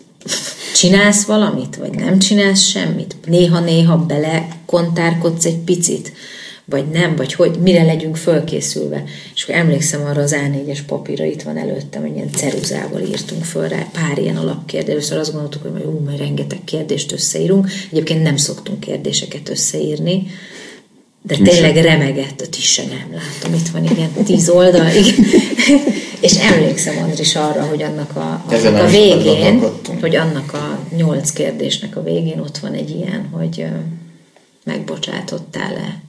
[0.76, 3.16] Csinálsz valamit, vagy nem csinálsz semmit?
[3.26, 6.14] Néha-néha bele kontárkodsz egy picit,
[6.66, 9.04] vagy nem, vagy hogy, mire legyünk fölkészülve.
[9.36, 13.68] És akkor emlékszem arra az A4-es papírra, itt van előttem, hogy ilyen ceruzával írtunk föl
[13.68, 14.94] rá pár ilyen alapkérdés.
[14.94, 17.70] Először azt gondoltuk, hogy majd, ú, majd rengeteg kérdést összeírunk.
[17.92, 20.28] Egyébként nem szoktunk kérdéseket összeírni,
[21.22, 25.26] de tényleg remegett, a se nem látom, itt van igen, tíz oldal, igen.
[26.26, 29.64] és emlékszem Andris arra, hogy annak a, annak a végén,
[30.02, 33.66] hogy annak a nyolc kérdésnek a végén ott van egy ilyen, hogy
[34.64, 36.05] megbocsátottál-e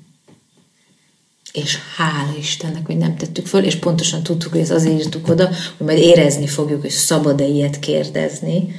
[1.62, 5.46] és hála Istennek, hogy nem tettük föl, és pontosan tudtuk, hogy ez azért írtuk oda,
[5.76, 8.74] hogy majd érezni fogjuk, hogy szabad-e ilyet kérdezni,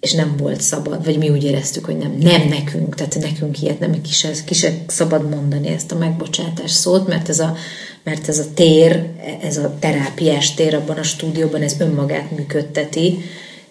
[0.00, 3.78] és nem volt szabad, vagy mi úgy éreztük, hogy nem, nem nekünk, tehát nekünk ilyet
[3.78, 4.00] nem,
[4.44, 7.56] ki se, szabad mondani ezt a megbocsátás szót, mert ez a,
[8.02, 9.10] mert ez a tér,
[9.42, 13.18] ez a terápiás tér abban a stúdióban, ez önmagát működteti,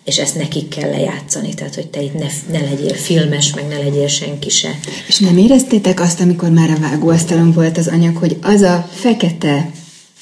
[0.03, 3.77] és ezt nekik kell lejátszani, tehát hogy te itt ne, ne legyél filmes, meg ne
[3.77, 4.79] legyél senki se.
[5.07, 9.71] És nem éreztétek azt, amikor már a vágóasztalon volt az anyag, hogy az a fekete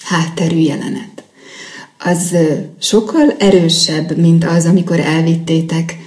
[0.04, 1.24] hátterű jelenet,
[2.00, 2.36] az
[2.80, 5.98] sokkal erősebb, mint az, amikor elvittétek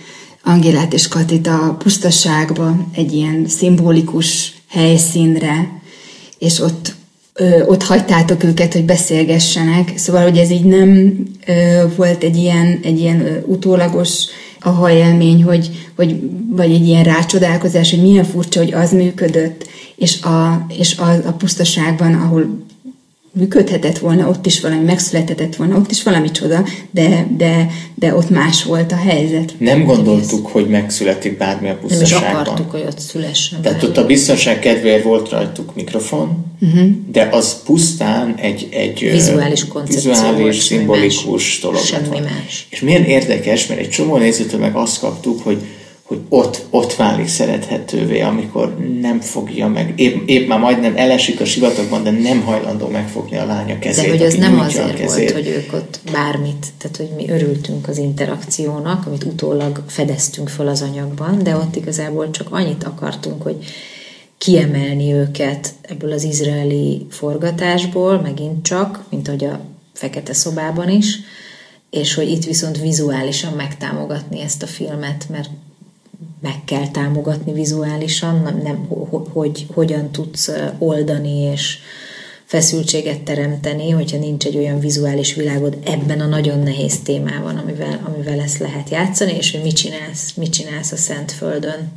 [0.44, 5.80] Angélát és Katit a pusztaságba, egy ilyen szimbolikus helyszínre,
[6.38, 6.94] és ott,
[7.40, 9.92] ö, ott hagytátok őket, hogy beszélgessenek.
[9.96, 14.24] Szóval, hogy ez így nem ö, volt egy ilyen, egy ilyen ö, utólagos
[14.60, 20.22] a élmény, hogy, hogy, vagy egy ilyen rácsodálkozás, hogy milyen furcsa, hogy az működött, és
[20.22, 22.64] a, és a, a pusztaságban, ahol
[23.32, 28.30] működhetett volna, ott is valami megszülethetett volna, ott is valami csoda, de, de, de ott
[28.30, 29.54] más volt a helyzet.
[29.58, 32.32] Nem gondoltuk, hogy megszületik bármi a pusztaságban.
[32.32, 33.60] Nem is akartuk, hogy ott szülessen.
[33.62, 36.88] Tehát ott a biztonság kedvéért volt rajtuk mikrofon, uh-huh.
[37.12, 41.80] de az pusztán egy, egy vizuális koncepció vizuális, szimbolikus dolog.
[41.80, 42.66] Semmi más.
[42.70, 45.58] És milyen érdekes, mert egy csomó nézőtől meg azt kaptuk, hogy
[46.10, 51.44] hogy ott, ott válik szerethetővé, amikor nem fogja meg, épp, épp már majdnem elesik a
[51.44, 54.04] sivatagban, de nem hajlandó megfogni a lánya kezét.
[54.04, 57.98] De hogy az nem azért volt, hogy ők ott bármit, tehát hogy mi örültünk az
[57.98, 63.56] interakciónak, amit utólag fedeztünk föl az anyagban, de ott igazából csak annyit akartunk, hogy
[64.38, 69.60] kiemelni őket ebből az izraeli forgatásból, megint csak, mint hogy a
[69.92, 71.18] Fekete Szobában is,
[71.90, 75.50] és hogy itt viszont vizuálisan megtámogatni ezt a filmet, mert
[76.40, 78.88] meg kell támogatni vizuálisan, nem, nem
[79.32, 81.78] hogy hogyan tudsz oldani és
[82.44, 88.40] feszültséget teremteni, hogyha nincs egy olyan vizuális világod ebben a nagyon nehéz témában, amivel, amivel
[88.40, 91.92] ezt lehet játszani, és hogy mit csinálsz, mit csinálsz a Szentföldön.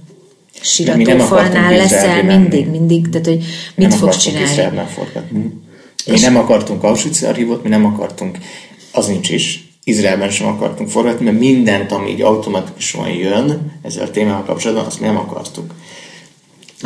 [0.61, 3.43] Siratófalnál leszel mindig, mindig, tehát hogy
[3.75, 4.47] mit nem fogsz csinálni.
[6.05, 8.37] Mi nem akartunk Auschwitz archívot, mi nem akartunk,
[8.91, 14.11] az nincs is, Izraelben sem akartunk forgatni, mert mindent, ami így automatikusan jön ezzel a
[14.11, 15.73] témával kapcsolatban, azt nem akartuk.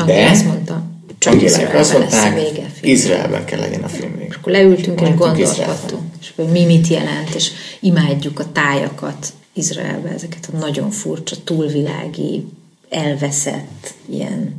[0.06, 0.84] De azt mondta.
[1.18, 4.36] Csak Izraelben azt mondták, vége, Izraelben kell legyen a film vége.
[4.40, 6.02] Akkor leültünk és gondolkodtunk.
[6.22, 12.45] És akkor mi mit jelent, és imádjuk a tájakat Izraelben, ezeket a nagyon furcsa, túlvilági,
[12.90, 14.56] elveszett, ilyen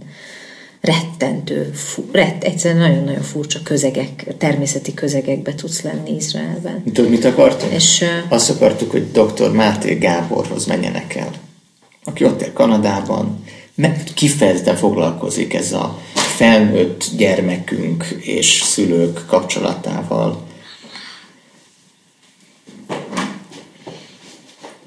[0.80, 1.74] rettentő,
[2.12, 6.82] rett, egyszerűen nagyon-nagyon furcsa közegek, természeti közegekbe tudsz lenni Izraelben.
[6.92, 7.72] Tudod, mit akartunk?
[7.72, 9.52] És, Azt akartuk, hogy dr.
[9.52, 11.30] Máté Gáborhoz menjenek el,
[12.04, 13.44] aki ott él Kanadában,
[14.14, 20.46] kifejezetten foglalkozik ez a felnőtt gyermekünk és szülők kapcsolatával.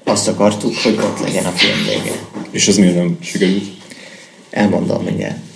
[0.04, 2.18] Azt akartuk, hogy ott legyen a film vége.
[2.50, 3.64] És az miért nem sikerült?
[4.50, 5.51] Elmondom mindjárt.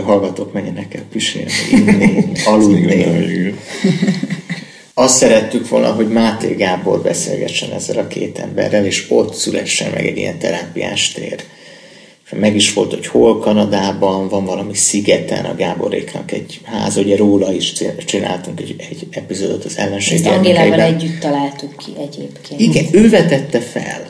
[0.00, 3.54] A hallgatók menjenek el pisilni, inni, aludni.
[4.94, 10.06] Azt szerettük volna, hogy Máté Gábor beszélgessen ezzel a két emberrel, és ott szülessen meg
[10.06, 11.44] egy ilyen terápiás tér.
[12.32, 17.52] Meg is volt, hogy hol Kanadában, van valami szigeten a Gáboréknak egy ház, ugye róla
[17.52, 17.72] is
[18.04, 22.60] csináltunk egy, egy epizódot az ellenség Ezt Angélával együtt találtuk ki egyébként.
[22.60, 24.09] Igen, ő vetette fel,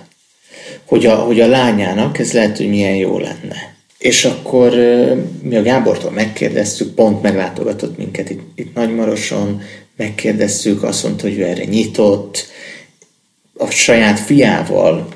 [0.90, 3.74] hogy a, hogy a lányának ez lehet, hogy milyen jó lenne.
[3.98, 4.74] És akkor
[5.42, 9.62] mi a Gábortól megkérdeztük, pont meglátogatott minket itt, itt Nagymaroson,
[9.96, 12.46] megkérdeztük, azt mondta, hogy ő erre nyitott,
[13.56, 15.08] a saját fiával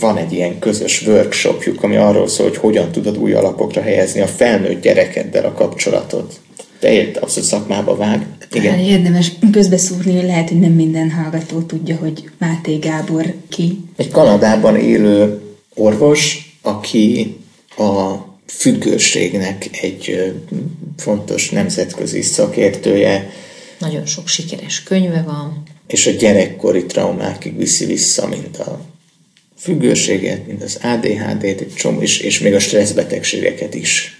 [0.00, 4.26] van egy ilyen közös workshopjuk, ami arról szól, hogy hogyan tudod új alapokra helyezni a
[4.26, 6.40] felnőtt gyerekeddel a kapcsolatot.
[6.80, 8.26] Te ért, az, hogy szakmába vág.
[8.52, 8.74] Igen.
[8.74, 13.80] Hát érdemes közbeszúrni, hogy lehet, hogy nem minden hallgató tudja, hogy Máté Gábor ki.
[13.96, 15.40] Egy Kanadában élő
[15.74, 17.36] orvos, aki
[17.76, 18.14] a
[18.46, 20.32] függőségnek egy
[20.96, 23.30] fontos nemzetközi szakértője.
[23.78, 25.62] Nagyon sok sikeres könyve van.
[25.86, 28.80] És a gyerekkori traumákig viszi vissza, mint a
[29.56, 34.19] függőséget, mint az ADHD-t, egy csomó, és, és még a stresszbetegségeket is.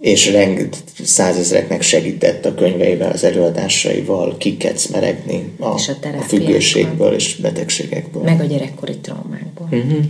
[0.00, 5.80] És renget százezreknek segített a könyveivel, az előadásaival kikecmeregni a, a,
[6.18, 8.22] a függőségből és betegségekből.
[8.22, 9.68] Meg a gyerekkori traumákból.
[9.70, 10.04] Uh-huh.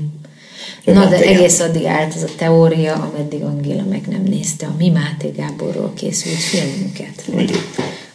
[0.84, 4.88] Na, de egész addig állt ez a teória, ameddig Angéla meg nem nézte a mi
[4.88, 7.24] Máté Gáborról készült filmünket.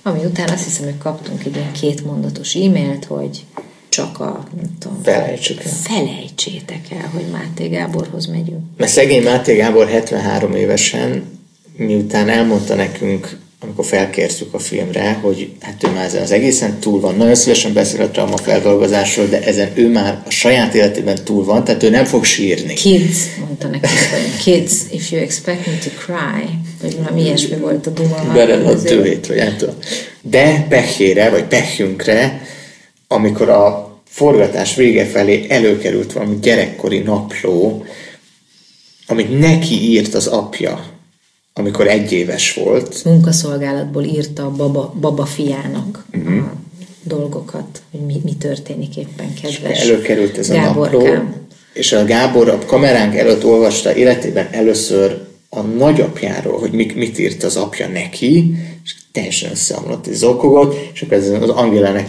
[0.02, 3.44] Ami után azt hiszem, hogy kaptunk egy ilyen kétmondatos e-mailt, hogy
[3.90, 5.72] csak a, nem tudom, Felejtsük el.
[5.72, 8.64] felejtsétek el, hogy Máté Gáborhoz megyünk.
[8.78, 11.24] Mert szegény Máté Gábor 73 évesen,
[11.78, 17.16] miután elmondta nekünk amikor felkértük a filmre, hogy hát ő már az egészen túl van.
[17.16, 21.64] Nagyon szívesen beszél a trauma feldolgozásról, de ezen ő már a saját életében túl van,
[21.64, 22.74] tehát ő nem fog sírni.
[22.74, 26.50] Kids, mondta neki, hogy kids, if you expect me to cry,
[26.82, 28.32] vagy valami ilyesmi volt a duma.
[28.34, 29.76] Bered a tőét, vagy nem tudom.
[30.22, 32.42] De pehjére, vagy pehjünkre,
[33.08, 37.86] amikor a forgatás vége felé előkerült valami gyerekkori napló,
[39.08, 40.95] amit neki írt az apja,
[41.60, 43.04] amikor egy éves volt.
[43.04, 46.38] Munkaszolgálatból írta a baba, baba fiának uh-huh.
[46.38, 46.54] a
[47.04, 51.00] dolgokat, hogy mi, mi történik éppen, kedves és előkerült ez Gáborkám.
[51.00, 51.34] a napló,
[51.74, 57.44] és a Gábor a kameránk előtt olvasta életében először a nagyapjáról, hogy mit, mit írt
[57.44, 62.08] az apja neki, és teljesen összeomlott, és zokogott, és akkor ez az Angélának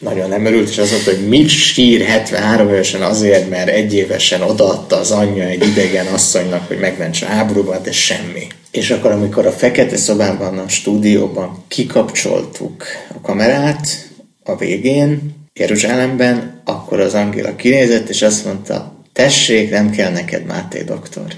[0.00, 4.42] nagyon nem örült, és azt mondta, hogy mit sír 73 évesen azért, mert egy évesen
[4.42, 8.46] odaadta az anyja egy idegen asszonynak, hogy megmentse háborúban, de semmi.
[8.70, 14.10] És akkor, amikor a fekete szobában, a stúdióban kikapcsoltuk a kamerát
[14.44, 20.82] a végén, Jeruzsálemben, akkor az Angéla kinézett, és azt mondta, tessék, nem kell neked Máté
[20.82, 21.34] doktor.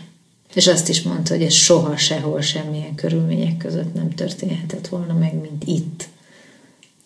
[0.54, 5.34] És azt is mondta, hogy ez soha sehol semmilyen körülmények között nem történhetett volna meg,
[5.34, 6.08] mint itt.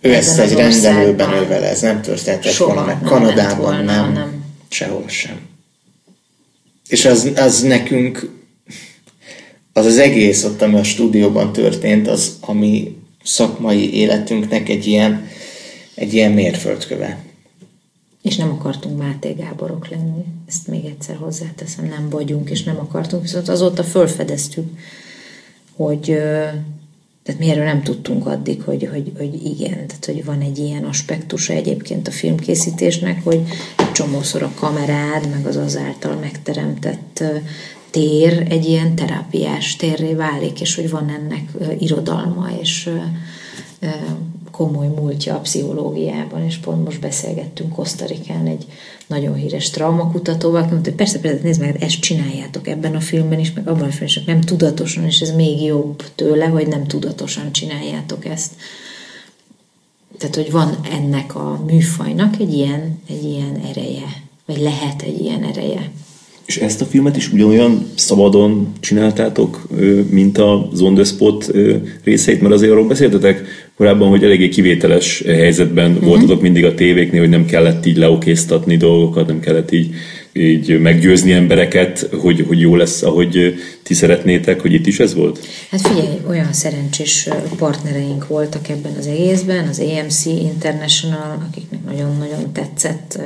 [0.03, 3.01] Ő ezt egy rendelőben ővel, ez nem történhetett volna meg.
[3.03, 5.41] Kanadában volna, nem, nem, sehol sem.
[6.89, 8.31] És az, az nekünk
[9.73, 15.29] az az egész ott, ami a stúdióban történt, az ami szakmai életünknek egy ilyen,
[15.95, 17.19] egy ilyen mérföldköve.
[18.23, 20.25] És nem akartunk Máté Gáborok lenni.
[20.49, 23.23] Ezt még egyszer hozzáteszem, nem vagyunk, és nem akartunk.
[23.23, 24.67] Viszont azóta fölfedeztük,
[25.77, 26.17] hogy
[27.23, 30.85] tehát mi erről nem tudtunk addig, hogy, hogy, hogy igen, tehát hogy van egy ilyen
[30.85, 33.43] aspektusa egyébként a filmkészítésnek, hogy
[33.93, 37.23] csomószor a kamerád, meg az azáltal megteremtett
[37.91, 42.91] tér egy ilyen terápiás térré válik, és hogy van ennek irodalma és
[44.51, 48.67] komoly múltja a pszichológiában, és pont most beszélgettünk Kosztarikán egy
[49.13, 53.39] nagyon híres traumakutatóval, aki mondta, hogy persze, persze, nézd meg, ezt csináljátok ebben a filmben
[53.39, 56.87] is, meg abban a filmben is, nem tudatosan, és ez még jobb tőle, hogy nem
[56.87, 58.51] tudatosan csináljátok ezt.
[60.19, 65.45] Tehát, hogy van ennek a műfajnak egy ilyen, egy ilyen ereje, vagy lehet egy ilyen
[65.45, 65.91] ereje.
[66.45, 69.69] És ezt a filmet is ugyanolyan szabadon csináltátok,
[70.11, 71.51] mint a On the Spot
[72.05, 76.07] részeit, mert azért arról beszéltetek korábban, hogy eléggé kivételes helyzetben uh-huh.
[76.07, 79.95] voltatok mindig a tévéknél, hogy nem kellett így leokéztatni dolgokat, nem kellett így,
[80.33, 85.47] így meggyőzni embereket, hogy, hogy jó lesz, ahogy ti szeretnétek, hogy itt is ez volt?
[85.71, 87.29] Hát figyelj, olyan szerencsés
[87.59, 93.19] partnereink voltak ebben az egészben, az AMC International, akiknek nagyon-nagyon tetszett.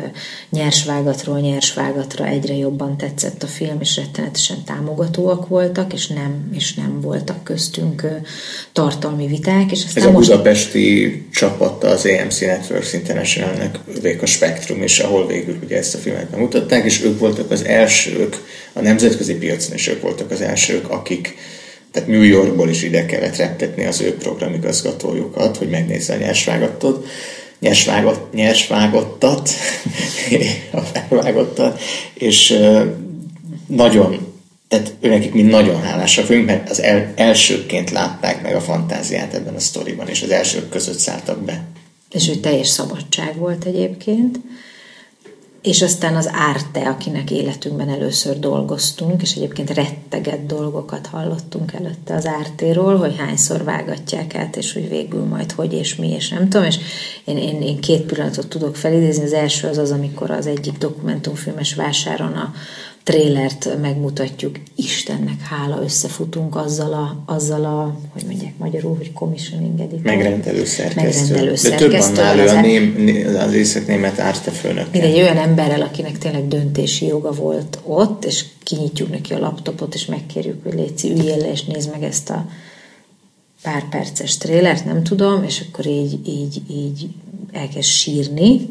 [0.50, 7.00] Nyersvágatról nyersvágatra egyre jobban tetszett a film, és rettenetesen támogatóak voltak, és nem, és nem
[7.00, 8.06] voltak köztünk
[8.72, 9.72] tartalmi viták.
[9.72, 10.28] És aztán Ez a most...
[10.28, 13.78] budapesti csapata az AMC Networks International-nek
[14.20, 18.36] a Spektrum, és ahol végül ugye ezt a filmet bemutatták, és ők voltak az elsők,
[18.72, 21.36] a nemzetközi piacon is ők voltak az elsők, akik
[21.96, 27.06] tehát New Yorkból is ide kellett reptetni az ő programigazgatójukat, hogy megnézze a nyersvágatot,
[27.60, 29.50] nyersvágot, nyersvágottat,
[30.72, 31.80] a felvágottat,
[32.14, 32.58] és
[33.66, 34.34] nagyon,
[34.68, 39.54] tehát őnekik mind nagyon hálásak vagyunk, mert az el, elsőként látták meg a fantáziát ebben
[39.54, 41.64] a sztoriban, és az elsők között szálltak be.
[42.10, 44.38] És ő teljes szabadság volt egyébként
[45.66, 52.26] és aztán az Árte, akinek életünkben először dolgoztunk, és egyébként retteget dolgokat hallottunk előtte az
[52.26, 56.66] Ártéról, hogy hányszor vágatják át, és hogy végül majd hogy és mi, és nem tudom,
[56.66, 56.78] és
[57.24, 61.74] én, én, én két pillanatot tudok felidézni, az első az az, amikor az egyik dokumentumfilmes
[61.74, 62.52] vásáron a,
[63.06, 70.02] trélert megmutatjuk, Istennek hála, összefutunk azzal a, azzal a hogy mondják magyarul, hogy commissioning editor.
[70.02, 71.02] Megrendelő szerkesztő.
[71.02, 72.14] Megrendelő De szerkesztő.
[72.14, 74.86] több annál, ő a ném, az észak-német ártefőnök.
[74.90, 80.06] Egy olyan emberrel, akinek tényleg döntési joga volt ott, és kinyitjuk neki a laptopot, és
[80.06, 82.48] megkérjük, hogy Léci, üljél le, és nézd meg ezt a
[83.62, 87.08] pár perces trélert, nem tudom, és akkor így, így, így
[87.52, 88.68] elkezd sírni,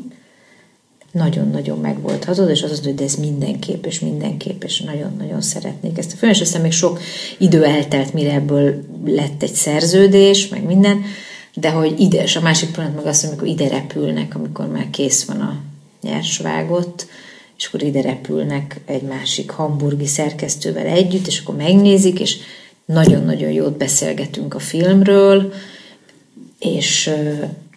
[1.15, 5.41] nagyon-nagyon meg volt hazud, és az az, hogy de ez mindenképp, és mindenképp, és nagyon-nagyon
[5.41, 6.13] szeretnék ezt.
[6.13, 6.99] A film, és aztán még sok
[7.37, 11.03] idő eltelt, mire ebből lett egy szerződés, meg minden,
[11.53, 15.23] de hogy ide, és a másik pillanat meg azt, amikor ide repülnek, amikor már kész
[15.23, 15.61] van a
[16.01, 17.07] nyersvágot,
[17.57, 22.37] és akkor ide repülnek egy másik hamburgi szerkesztővel együtt, és akkor megnézik, és
[22.85, 25.53] nagyon-nagyon jót beszélgetünk a filmről,
[26.59, 27.09] és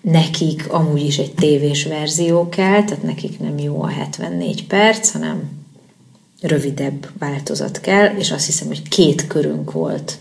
[0.00, 5.50] nekik amúgy is egy tévés verzió kell, tehát nekik nem jó a 74 perc, hanem
[6.40, 10.18] rövidebb változat kell, és azt hiszem, hogy két körünk volt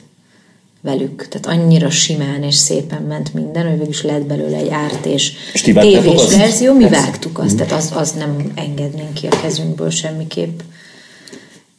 [0.81, 1.27] velük.
[1.27, 5.61] Tehát annyira simán és szépen ment minden, hogy is lett belőle egy árt és, és
[5.61, 6.73] tévés verzió.
[6.73, 7.01] Mi Persze.
[7.01, 10.59] vágtuk azt, tehát az, az nem engednénk ki a kezünkből semmiképp.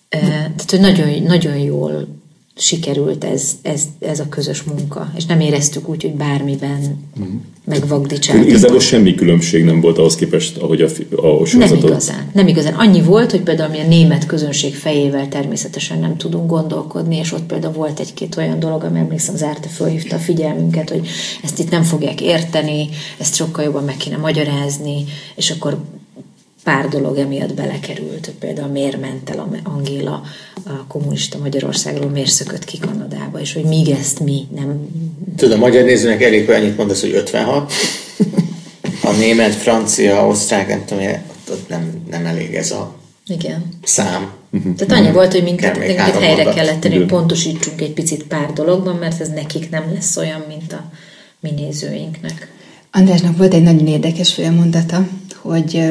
[0.08, 2.17] Tehát, hogy nagyon, nagyon jól
[2.60, 7.36] sikerült ez, ez, ez a közös munka, és nem éreztük úgy, hogy bármiben mm.
[7.64, 8.48] megvagdicsáltunk.
[8.48, 10.86] Igazából semmi különbség nem volt ahhoz képest, ahogy a,
[11.16, 11.82] a sorozatot...
[11.82, 12.74] Nem igazán, nem igazán.
[12.74, 17.46] Annyi volt, hogy például mi a német közönség fejével természetesen nem tudunk gondolkodni, és ott
[17.46, 21.08] például volt egy-két olyan dolog, ami emlékszem, Zárta fölhívta a figyelmünket, hogy
[21.42, 25.04] ezt itt nem fogják érteni, ezt sokkal jobban meg kéne magyarázni,
[25.36, 25.78] és akkor
[26.68, 30.22] pár dolog emiatt belekerült, például miért ment el Angéla
[30.64, 34.88] a kommunista Magyarországról, miért szökött ki Kanadába, és hogy míg ezt mi nem...
[35.36, 37.72] Tudom, a magyar nézőnek elég, hogy annyit mondasz, hogy 56,
[39.02, 41.04] a német, francia, osztrák, nem tudom,
[41.50, 42.94] ott nem, nem elég ez a
[43.26, 43.64] igen.
[43.82, 44.32] szám.
[44.76, 46.54] Tehát annyi volt, hogy minket, minket helyre mondat.
[46.54, 50.72] kellett tenni, hogy pontosítsunk egy picit pár dologban, mert ez nekik nem lesz olyan, mint
[50.72, 50.90] a
[51.40, 52.52] mi nézőinknek.
[52.92, 55.82] Andrásnak volt egy nagyon érdekes félmondata, hogy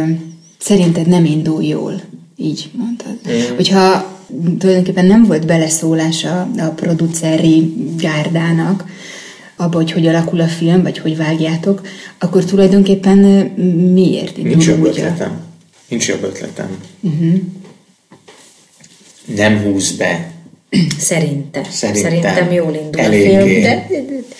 [0.57, 2.01] szerinted nem indul jól.
[2.35, 3.17] Így mondtad.
[3.29, 3.55] Mm.
[3.55, 4.15] Hogyha
[4.57, 8.85] tulajdonképpen nem volt beleszólása a produceri gárdának,
[9.55, 11.81] abba, hogy hogy alakul a film, vagy hogy vágjátok,
[12.17, 13.17] akkor tulajdonképpen
[13.93, 15.39] miért indul Nincs jobb ötletem.
[15.87, 16.77] Nincs jobb ötletem.
[16.99, 17.39] Uh-huh.
[19.35, 20.31] Nem húz be
[20.97, 21.63] Szerintem.
[21.63, 23.35] Szerintem, Szerintem jól indul eléggé.
[23.35, 23.87] a film, de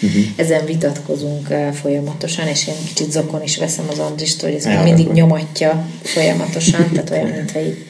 [0.02, 0.24] uh-huh.
[0.36, 4.78] ezen vitatkozunk uh, folyamatosan, és én kicsit zokon is veszem az Andrist, hogy ez még
[4.84, 7.86] mindig nyomatja folyamatosan, tehát olyan, mintha így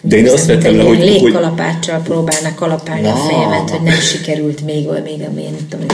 [0.00, 0.98] de én azt vettem le, hogy...
[0.98, 3.10] Légkalapáccsal próbálnak kalapálni no.
[3.10, 5.86] a fejemet, hogy nem sikerült még, még a én, tudom,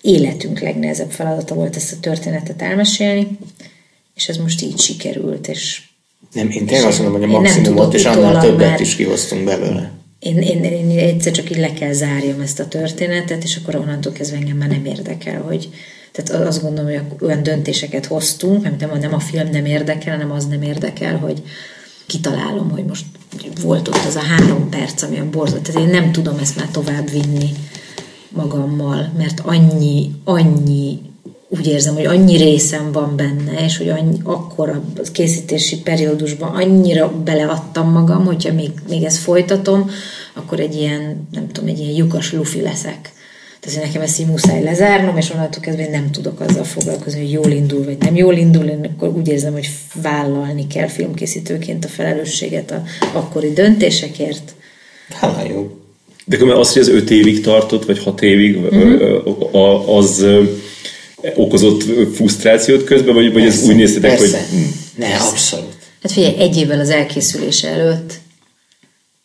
[0.00, 3.38] életünk legnehezebb feladata volt ezt a történetet elmesélni,
[4.14, 5.82] és ez most így sikerült, és
[6.32, 8.80] nem, én tényleg azt mondom, hogy a maximumot, és annál többet már...
[8.80, 9.90] is kihoztunk belőle.
[10.18, 14.12] Én, én, én egyszer csak így le kell zárjam ezt a történetet, és akkor onnantól
[14.12, 15.68] kezdve engem már nem érdekel, hogy
[16.12, 20.46] tehát azt gondolom, hogy olyan döntéseket hoztunk, nem, nem a film nem érdekel, hanem az
[20.46, 21.42] nem érdekel, hogy
[22.06, 23.04] kitalálom, hogy most
[23.62, 25.62] volt ott az a három perc, ami a borzat.
[25.62, 27.50] Tehát én nem tudom ezt már tovább vinni
[28.28, 30.98] magammal, mert annyi, annyi
[31.58, 37.12] úgy érzem, hogy annyi részem van benne, és hogy annyi, akkor a készítési periódusban annyira
[37.24, 39.90] beleadtam magam, hogyha még, még ezt folytatom,
[40.32, 43.12] akkor egy ilyen, nem tudom, egy ilyen lyukas lufi leszek.
[43.60, 47.30] Tehát nekem ezt így muszáj lezárnom, és onnantól kezdve én nem tudok azzal foglalkozni, hogy
[47.30, 49.68] jól indul, vagy nem jól indul, én akkor úgy érzem, hogy
[50.02, 54.54] vállalni kell filmkészítőként a felelősséget a akkori döntésekért.
[55.08, 55.76] Hát jó.
[56.24, 59.96] De akkor azt, hogy az öt évig tartott, vagy hat évig, uh-huh.
[59.96, 60.26] az
[61.34, 61.82] okozott
[62.14, 64.46] frusztrációt közben, vagy, vagy ez úgy néztetek, persze.
[64.50, 64.58] hogy...
[64.58, 65.00] Hm.
[65.00, 65.76] Ne, abszolút.
[66.02, 68.20] Hát figyelj, egy évvel az elkészülése előtt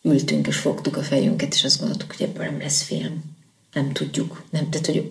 [0.02, 3.24] ültünk és fogtuk a fejünket, és azt gondoltuk, hogy ebből nem lesz film.
[3.72, 4.42] Nem tudjuk.
[4.50, 5.10] Nem, tehát, hogy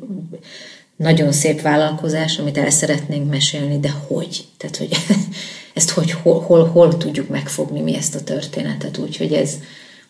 [0.95, 4.45] nagyon szép vállalkozás, amit el szeretnénk mesélni, de hogy?
[4.57, 4.89] Tehát, hogy
[5.73, 9.53] ezt hogy, hol, hol, hol tudjuk megfogni mi ezt a történetet, úgyhogy ez,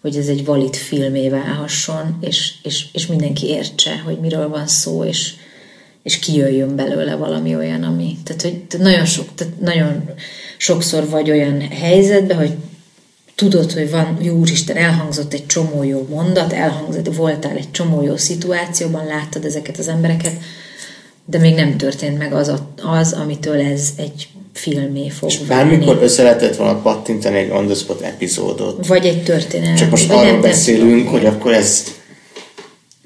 [0.02, 5.04] hogy ez egy valid filmé válhasson, és, és, és mindenki értse, hogy miről van szó,
[5.04, 5.34] és,
[6.08, 8.18] és kijöjjön belőle valami olyan, ami...
[8.24, 10.10] Tehát, hogy nagyon, sok, tehát nagyon
[10.58, 12.52] sokszor vagy olyan helyzetben, hogy
[13.36, 18.18] tudod, hogy van, jó úristen, elhangzott egy csomó jó mondat, elhangzott, voltál egy csomó jó
[18.18, 20.34] szituációban, láttad ezeket az embereket,
[21.26, 22.52] de még nem történt meg az,
[22.82, 27.76] az amitől ez egy filmé fog És bármikor össze lehetett volna pattintani egy on the
[27.76, 28.88] spot epizódot.
[28.88, 29.78] Vagy egy történet.
[29.78, 31.84] Csak most vagy arról nem, beszélünk, nem hogy akkor ez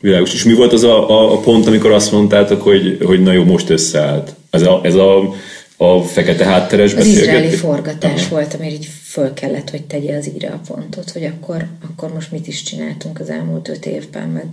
[0.01, 0.33] Világos.
[0.33, 3.43] És mi volt az a, a, a pont, amikor azt mondtátok, hogy, hogy na jó,
[3.43, 4.35] most összeállt?
[4.49, 5.33] Ez a, ez a,
[5.77, 8.29] a fekete hátteres Az izraeli forgatás Aha.
[8.29, 12.31] volt, amire így föl kellett, hogy tegye az íre a pontot, hogy akkor, akkor most
[12.31, 14.45] mit is csináltunk az elmúlt öt évben, meg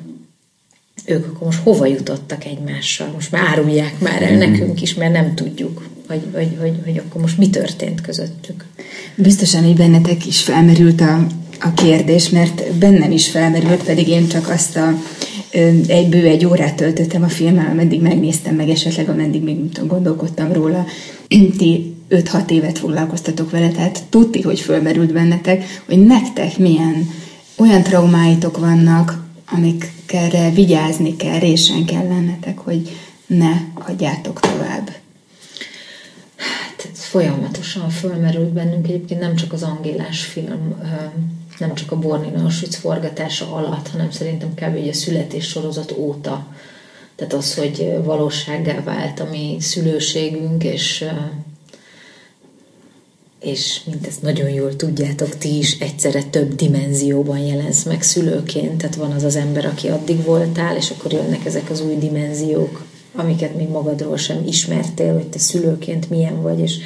[1.04, 5.34] ők akkor most hova jutottak egymással, most már árulják már el nekünk is, mert nem
[5.34, 8.64] tudjuk, hogy, hogy, hogy, hogy akkor most mi történt közöttük.
[9.14, 11.26] Biztosan, hogy bennetek is felmerült a,
[11.60, 14.94] a kérdés, mert bennem is felmerült, pedig én csak azt a
[15.86, 19.88] egy bő egy órát töltöttem a filmmel, ameddig megnéztem, meg esetleg ameddig még nem tudom,
[19.88, 20.86] gondolkodtam róla.
[21.58, 27.10] Ti 5-6 évet foglalkoztatok vele, tehát tudti, hogy fölmerült bennetek, hogy nektek milyen
[27.56, 32.96] olyan traumáitok vannak, amikre vigyázni kell, résen kell lennetek, hogy
[33.26, 34.90] ne hagyjátok tovább.
[36.36, 40.74] Hát ez folyamatosan fölmerült bennünk egyébként nem csak az Angélás film,
[41.58, 44.88] nem csak a Bornin Auschwitz forgatása alatt, hanem szerintem kb.
[44.88, 46.46] a születés sorozat óta.
[47.16, 51.04] Tehát az, hogy valósággá vált a mi szülőségünk, és
[53.40, 58.94] és mint ezt nagyon jól tudjátok, ti is egyszerre több dimenzióban jelensz meg szülőként, tehát
[58.94, 63.56] van az az ember, aki addig voltál, és akkor jönnek ezek az új dimenziók, amiket
[63.56, 66.76] még magadról sem ismertél, hogy te szülőként milyen vagy, és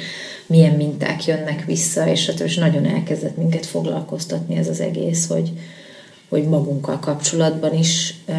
[0.45, 5.51] milyen minták jönnek vissza, és, hát, és nagyon elkezdett minket foglalkoztatni ez az egész, hogy,
[6.29, 8.35] hogy magunkkal kapcsolatban is uh,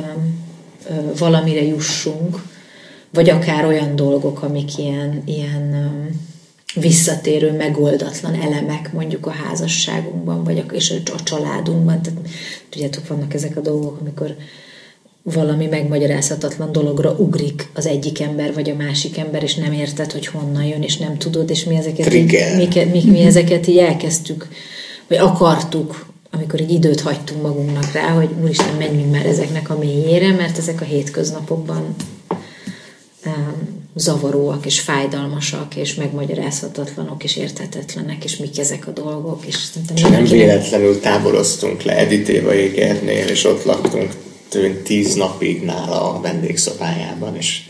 [1.19, 2.43] valamire jussunk,
[3.11, 6.33] vagy akár olyan dolgok, amik ilyen, ilyen um,
[6.75, 12.03] visszatérő, megoldatlan elemek mondjuk a házasságunkban, vagy a, és a családunkban.
[12.03, 12.21] Tehát,
[12.69, 14.37] tudjátok, vannak ezek a dolgok, amikor
[15.33, 20.27] valami megmagyarázhatatlan dologra ugrik az egyik ember, vagy a másik ember, és nem érted, hogy
[20.27, 24.49] honnan jön, és nem tudod, és mi ezeket, így, mi, mi, mi ezeket így elkezdtük,
[25.09, 30.33] vagy akartuk, amikor egy időt hagytunk magunknak rá, hogy úristen, menjünk már ezeknek a mélyére,
[30.33, 31.95] mert ezek a hétköznapokban
[33.27, 39.47] um, zavaróak, és fájdalmasak, és megmagyarázhatatlanok, és érthetetlenek, és mik ezek a dolgok.
[39.47, 39.57] És,
[39.95, 44.13] és nem véletlenül táboroztunk le Editéva égernél, és ott laktunk
[44.55, 47.61] tőn tíz napig nála a vendégszobájában, és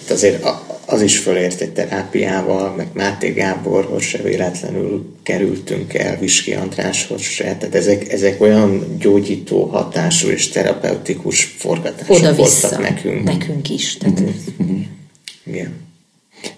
[0.00, 0.44] hát azért
[0.86, 7.44] az is fölért egy terápiával, meg Máté Gáborhoz se véletlenül kerültünk el, Viski Andráshoz se,
[7.44, 13.24] tehát ezek, ezek olyan gyógyító hatású és terapeutikus forgatások Oda-vissza, voltak nekünk.
[13.24, 13.96] Nekünk is.
[13.96, 14.82] Tehát mm-hmm.
[15.46, 15.74] Igen.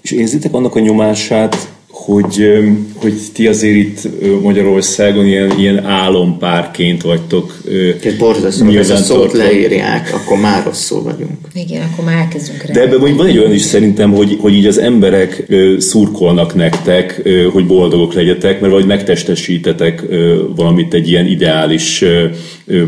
[0.00, 1.68] És érzitek annak a nyomását,
[2.04, 2.48] hogy,
[2.94, 4.08] hogy ti azért itt
[4.42, 7.62] Magyarországon ilyen, ilyen álompárként vagytok.
[8.04, 11.38] Ez borzasztó, hogy ezt a szót leírják, akkor már rosszul vagyunk.
[11.54, 14.78] Igen, akkor már elkezdünk De ebben van egy olyan is szerintem, hogy, hogy így az
[14.78, 15.46] emberek
[15.78, 20.04] szurkolnak nektek, hogy boldogok legyetek, mert vagy megtestesítetek
[20.56, 22.04] valamit egy ilyen ideális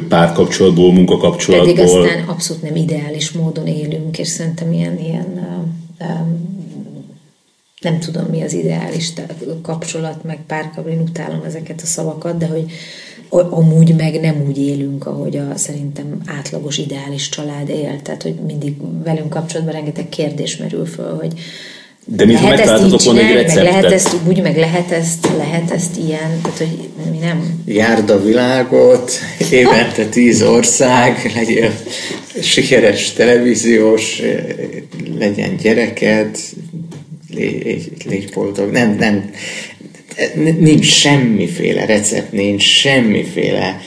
[0.08, 1.74] párkapcsolatból, munkakapcsolatból.
[1.74, 5.48] Pedig aztán abszolút nem ideális módon élünk, és szerintem ilyen, ilyen
[7.80, 9.12] nem tudom, mi az ideális
[9.62, 12.64] kapcsolat, meg párkapcsolat, én utálom ezeket a szavakat, de hogy
[13.50, 18.02] amúgy meg nem úgy élünk, ahogy a szerintem átlagos ideális család él.
[18.02, 21.32] Tehát, hogy mindig velünk kapcsolatban rengeteg kérdés merül föl, hogy
[22.04, 23.54] de mintha megtaláltatok volna egy receptet.
[23.54, 27.62] Meg lehet ezt úgy, meg lehet ezt, lehet ezt ilyen, tehát hogy mi nem...
[27.66, 29.12] Járd a világot,
[29.50, 31.72] évente tíz ország, legyél
[32.42, 34.22] sikeres televíziós,
[35.18, 36.38] legyen gyereked,
[37.34, 38.70] légy, légy boldog.
[38.70, 39.30] Nem, nem,
[40.58, 43.80] nincs semmiféle recept, nincs semmiféle,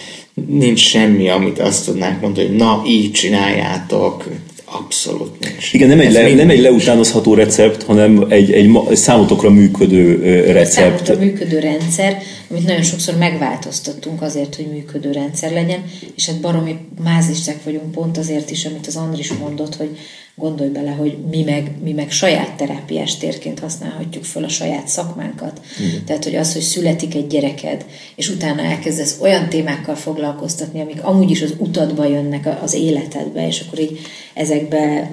[0.48, 4.24] nincs semmi, amit azt tudnánk mondani, hogy na, így csináljátok,
[4.66, 5.74] abszolút nincs.
[5.74, 10.72] Igen, nem egy, le, nem egy leutánozható recept, hanem egy, egy, egy számotokra működő recept.
[10.72, 12.22] Számotokra működő rendszer.
[12.54, 15.84] Amit nagyon sokszor megváltoztattunk azért, hogy működő rendszer legyen,
[16.16, 19.98] és hát baromi mázlisták vagyunk pont azért is, amit az Andris mondott, hogy
[20.36, 25.62] gondolj bele, hogy mi meg, mi meg saját terápiás térként használhatjuk föl a saját szakmánkat.
[25.80, 26.06] Igen.
[26.06, 31.30] Tehát, hogy az, hogy születik egy gyereked, és utána elkezdesz olyan témákkal foglalkoztatni, amik amúgy
[31.30, 34.00] is az utadba jönnek az életedbe, és akkor így
[34.34, 35.12] ezekbe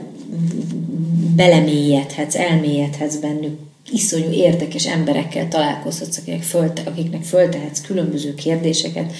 [1.37, 3.59] belemélyedhetsz, elmélyedhetsz bennük,
[3.93, 9.13] iszonyú érdekes emberekkel találkozhatsz, akiknek, fölte, akiknek föltehetsz különböző kérdéseket.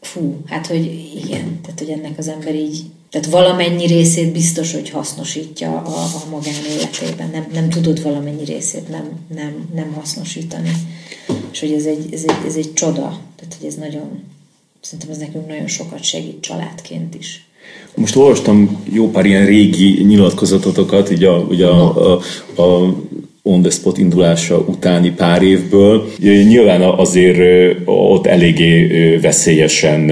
[0.00, 4.90] Fú, hát hogy igen, tehát hogy ennek az ember így, tehát valamennyi részét biztos, hogy
[4.90, 7.30] hasznosítja a, a magánéletében.
[7.30, 10.70] Nem, nem tudod valamennyi részét nem, nem, nem hasznosítani.
[11.52, 13.20] És hogy ez egy, ez, egy, ez egy csoda.
[13.36, 14.22] Tehát, hogy ez nagyon,
[14.80, 17.49] szerintem ez nekünk nagyon sokat segít családként is.
[17.96, 22.20] Most olvastam jó pár ilyen régi nyilatkozatotokat, ugye a, ugye a, a,
[22.62, 22.94] a
[23.42, 26.08] on the spot indulása utáni pár évből.
[26.20, 30.10] Nyilván azért ott eléggé veszélyesen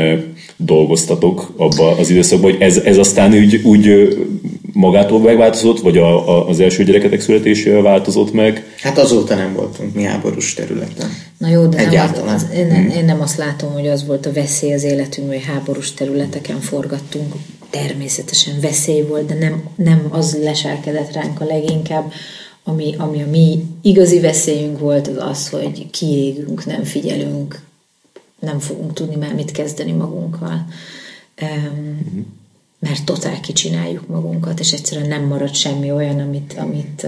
[0.57, 4.17] dolgoztatok abba az időszakban, hogy ez, ez aztán úgy, úgy
[4.73, 8.77] magától megváltozott, vagy a, a, az első gyereketek születésével változott meg?
[8.81, 11.11] Hát azóta nem voltunk mi háborús területen.
[11.39, 12.27] Na jó, de Egyáltalán.
[12.27, 14.85] Nem az, az, én, nem, én nem azt látom, hogy az volt a veszély az
[14.85, 17.35] életünk, hogy háborús területeken forgattunk.
[17.71, 22.13] Természetesen veszély volt, de nem, nem az leselkedett ránk a leginkább,
[22.65, 27.61] ami, ami a mi igazi veszélyünk volt, az az, hogy kiégünk, nem figyelünk,
[28.39, 30.67] nem fogunk tudni már mit kezdeni magunkkal.
[31.43, 32.38] Um,
[32.81, 37.07] mert totál kicsináljuk magunkat, és egyszerűen nem marad semmi olyan, amit, amit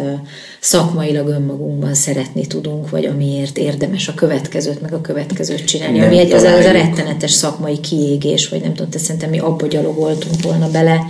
[0.60, 5.99] szakmailag önmagunkban szeretni tudunk, vagy amiért érdemes a következőt, meg a következőt csinálni.
[5.99, 9.39] Nem ami egy, az, az a rettenetes szakmai kiégés, vagy nem tudom, te szerintem mi
[9.39, 11.07] abba gyalogoltunk volna bele,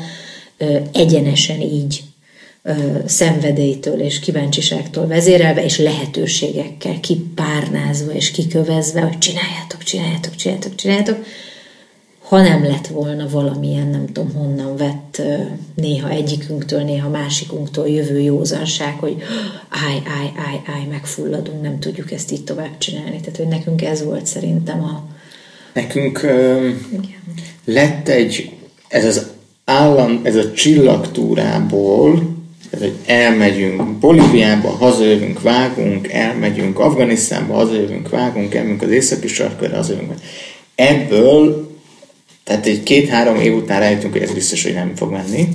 [0.92, 2.02] egyenesen így
[3.06, 11.24] szenvedélytől és kíváncsiságtól vezérelve, és lehetőségekkel kipárnázva és kikövezve, hogy csináljátok, csináljátok, csináljátok, csináljátok,
[12.31, 15.23] ha nem lett volna valamilyen, nem tudom honnan vett,
[15.75, 19.17] néha egyikünktől, néha másikunktól jövő józanság, hogy
[19.68, 23.20] állj, állj, állj, állj, megfulladunk, nem tudjuk ezt így tovább csinálni.
[23.20, 25.02] Tehát, hogy nekünk ez volt szerintem a...
[25.73, 26.68] Nekünk ö,
[27.65, 28.52] lett egy,
[28.89, 29.26] ez az
[29.65, 32.36] állam, ez a csillagtúrából,
[32.70, 40.15] tehát, hogy elmegyünk Bolíviába, hazajövünk, vágunk, elmegyünk Afganisztánba, hazajövünk, vágunk, elmegyünk az északi sarkörre, hazajövünk.
[40.75, 41.69] Ebből,
[42.44, 45.49] tehát egy két-három év után rájöttünk, hogy ez biztos, hogy nem fog menni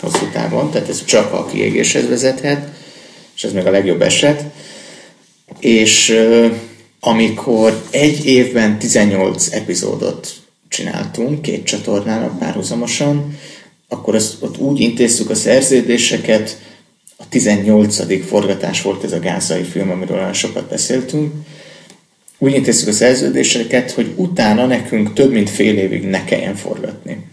[0.00, 2.68] hosszú távon, tehát ez csak a kiégéshez vezethet,
[3.36, 4.44] és ez meg a legjobb eset.
[5.60, 6.26] És
[7.00, 10.32] amikor egy évben 18 epizódot
[10.68, 13.38] csináltunk, két csatornának párhuzamosan,
[13.88, 16.58] akkor azt, ott úgy intéztük a szerződéseket,
[17.16, 18.26] a 18.
[18.26, 21.32] forgatás volt ez a gázai film, amiről olyan sokat beszéltünk,
[22.38, 27.26] úgy intéztük a szerződéseket, hogy utána nekünk több mint fél évig ne kelljen forgatni.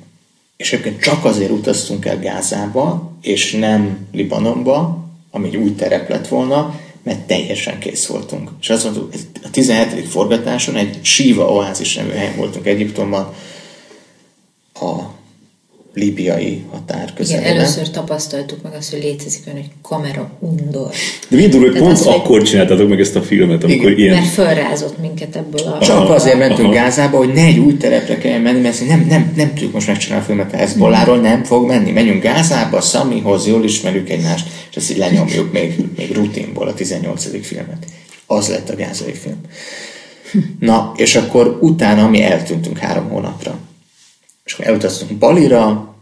[0.57, 6.27] És egyébként csak azért utaztunk el Gázába, és nem Libanonba, ami egy új terep lett
[6.27, 8.49] volna, mert teljesen kész voltunk.
[8.61, 10.07] És azt mondtuk, a 17.
[10.07, 13.33] forgatáson egy Síva oázis nevű helyen voltunk Egyiptomban,
[14.73, 15.01] a
[15.95, 17.49] líbiai határ közelében.
[17.49, 20.91] Igen, először tapasztaltuk meg azt, hogy létezik olyan, hogy kamera undor.
[21.27, 22.43] De mi hogy pont az, akkor hogy...
[22.43, 24.15] csináltátok meg ezt a filmet, amikor igen, ilyen...
[24.15, 25.79] Mert felrázott minket ebből a...
[25.79, 26.73] Csak azért mentünk Aha.
[26.73, 30.23] Gázába, hogy ne egy új terepre kelljen menni, mert nem, nem, nem tudjuk most megcsinálni
[30.23, 31.91] a filmet, ez Boláról nem fog menni.
[31.91, 37.45] Menjünk Gázába, Samihoz, jól ismerjük egymást, és ezt így lenyomjuk még, még rutinból a 18.
[37.45, 37.85] filmet.
[38.25, 39.37] Az lett a gázai film.
[40.59, 43.57] Na, és akkor utána mi eltűntünk három hónapra.
[44.45, 45.95] És akkor elutaztunk Balira,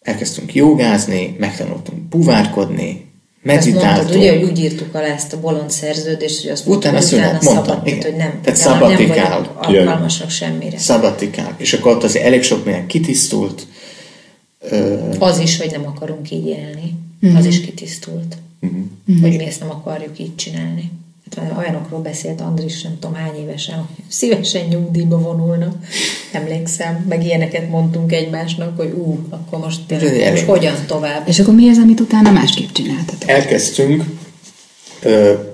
[0.00, 3.10] elkezdtünk jogázni, megtanultunk buvárkodni,
[3.42, 3.94] meditáltunk.
[3.94, 7.54] Mondtad, ugye, hogy úgy írtuk alá ezt a bolond szerződést, hogy azt utána szünet, utána
[7.54, 8.02] mondtam, szabad, igen.
[8.02, 9.40] hogy nem, Tehát szabatikál.
[9.40, 10.78] nem alkalmasak semmire.
[10.78, 11.54] Szabatikál.
[11.56, 13.66] És akkor ott azért elég sok minden kitisztult.
[15.18, 16.94] Az is, hogy nem akarunk így élni.
[17.26, 17.36] Mm-hmm.
[17.36, 18.36] Az is kitisztult.
[18.66, 19.20] Mm-hmm.
[19.22, 20.90] Hogy mi ezt nem akarjuk így csinálni
[21.34, 25.72] hát olyanokról beszélt Andris, nem tudom hány évesen, hogy szívesen nyugdíjba vonulna.
[26.32, 31.28] Emlékszem, meg ilyeneket mondtunk egymásnak, hogy ú, akkor most, tényleg, most hogyan tovább.
[31.28, 33.30] És akkor mi az, amit utána másképp csináltatok?
[33.30, 34.04] Elkezdtünk,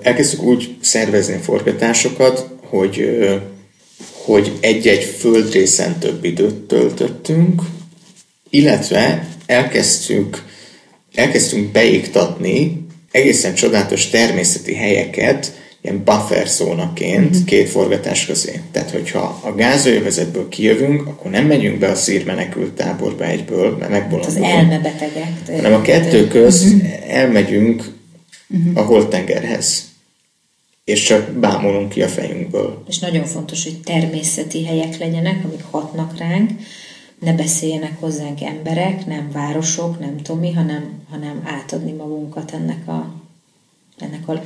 [0.01, 3.19] elkezdtük úgy szervezni forgatásokat, hogy,
[4.25, 7.61] hogy egy-egy földrészen több időt töltöttünk,
[8.49, 10.43] illetve elkezdtünk,
[11.13, 17.43] elkezdtünk beiktatni egészen csodálatos természeti helyeket, ilyen buffer zónaként uh-huh.
[17.45, 18.61] két forgatás közé.
[18.71, 23.91] Tehát, hogyha a gázövezetből kijövünk, akkor nem megyünk be a szír menekült táborba egyből, mert
[23.91, 24.45] megbolondulunk.
[24.45, 25.31] Az elmebetegek.
[25.47, 26.89] Hanem a kettő közt uh-huh.
[27.07, 27.93] elmegyünk
[28.49, 28.77] uh-huh.
[28.77, 29.91] a holtengerhez.
[30.83, 32.83] és csak bámulunk ki a fejünkből.
[32.87, 36.51] És nagyon fontos, hogy természeti helyek legyenek, amik hatnak ránk,
[37.19, 43.13] ne beszéljenek hozzánk emberek, nem városok, nem Tomi, hanem, hanem átadni magunkat ennek a,
[43.97, 44.43] ennek a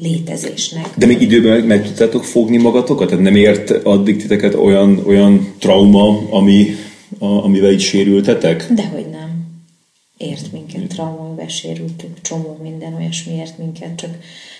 [0.00, 0.88] létezésnek.
[0.96, 3.08] De még időben meg tudtátok fogni magatokat?
[3.08, 6.66] Tehát nem ért addig titeket olyan, olyan trauma, ami,
[7.18, 8.72] a, amivel így sérültetek?
[8.72, 9.46] Dehogy nem.
[10.16, 14.10] Ért minket trauma, amivel sérültünk, csomó minden olyasmiért minket, csak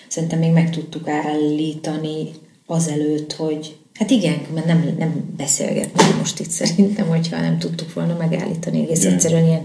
[0.07, 2.29] szerintem még meg tudtuk állítani
[2.65, 8.15] azelőtt, hogy Hát igen, mert nem, nem beszélgetni most itt szerintem, hogyha nem tudtuk volna
[8.17, 8.81] megállítani.
[8.81, 9.13] Egész igen.
[9.13, 9.63] egyszerűen ilyen,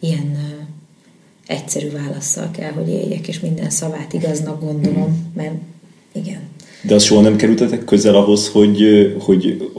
[0.00, 0.36] ilyen
[1.52, 5.36] egyszerű válaszsal kell, hogy éljek, és minden szavát igaznak gondolom, mm.
[5.36, 5.54] mert
[6.12, 6.40] igen.
[6.82, 9.70] De az soha nem kerültetek közel ahhoz, hogy, hogy,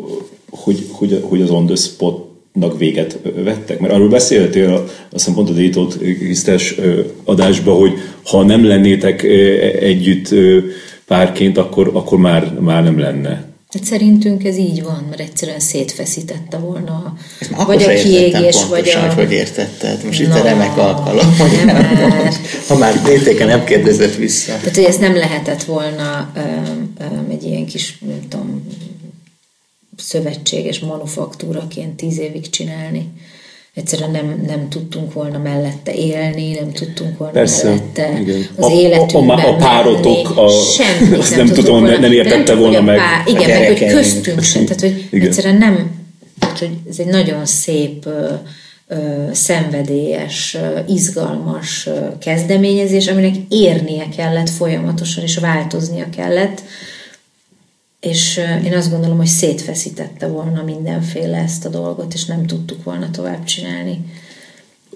[0.49, 3.79] hogy, hogy, hogy az on the spotnak véget vettek?
[3.79, 6.75] Mert arról beszéltél, azt hiszem pont a Détót Krisztás
[7.23, 7.91] adásba, hogy
[8.23, 9.23] ha nem lennétek
[9.79, 10.29] együtt
[11.07, 13.52] párként, akkor, akkor már, már nem lenne.
[13.73, 17.17] Hát szerintünk ez így van, mert egyszerűen szétfeszítette volna
[17.65, 19.13] vagy a kiégés, vagy a...
[19.13, 20.03] hogy értetted.
[20.05, 22.33] Most no, itt a remek alkalom, hogy már.
[22.67, 24.57] ha már DTK nem kérdezett vissza.
[24.57, 28.67] Tehát, hogy ezt nem lehetett volna um, um, egy ilyen kis, nem tudom,
[29.97, 33.11] szövetséges manufaktúraként tíz évig csinálni
[33.73, 38.47] egyszerűen nem, nem tudtunk volna mellette élni, nem tudtunk volna Persze, mellette igen.
[38.55, 42.11] az a, életünkben a, a, a párotok, a, Semmit azt nem, nem tudom, volna, nem
[42.11, 42.97] értette nem volna meg.
[42.97, 45.27] Pár, igen, meg hogy köztünk sem, tehát hogy igen.
[45.27, 45.91] egyszerűen nem,
[46.59, 48.07] hogy ez egy nagyon szép
[49.31, 56.61] szenvedélyes, izgalmas kezdeményezés, aminek érnie kellett folyamatosan, és változnia kellett,
[58.03, 63.11] és én azt gondolom, hogy szétfeszítette volna mindenféle ezt a dolgot, és nem tudtuk volna
[63.11, 64.05] tovább csinálni.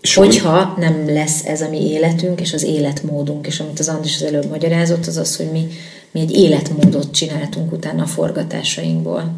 [0.02, 4.16] És Hogyha nem lesz ez a mi életünk, és az életmódunk, és amit az Andris
[4.16, 5.68] az előbb magyarázott, az az, hogy mi,
[6.12, 9.32] mi egy életmódot csináltunk utána a forgatásainkból.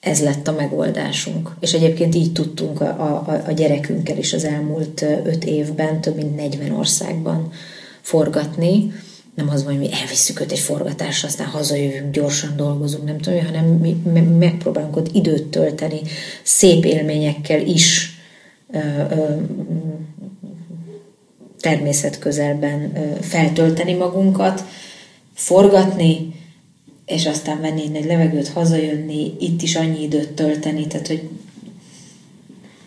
[0.00, 1.56] Ez lett a megoldásunk.
[1.60, 2.86] És egyébként így tudtunk a,
[3.26, 7.52] a, a gyerekünkkel is az elmúlt öt évben több mint 40 országban
[8.00, 8.92] forgatni
[9.34, 13.64] nem az van, hogy elviszük őt egy forgatásra, aztán hazajövünk, gyorsan dolgozunk, nem tudom, hanem
[13.64, 13.96] mi
[14.38, 16.00] megpróbálunk ott időt tölteni,
[16.42, 18.16] szép élményekkel is
[18.72, 18.78] ö,
[19.10, 19.34] ö,
[21.60, 24.64] természet közelben ö, feltölteni magunkat,
[25.34, 26.34] forgatni,
[27.06, 31.28] és aztán venni egy levegőt, hazajönni, itt is annyi időt tölteni, tehát hogy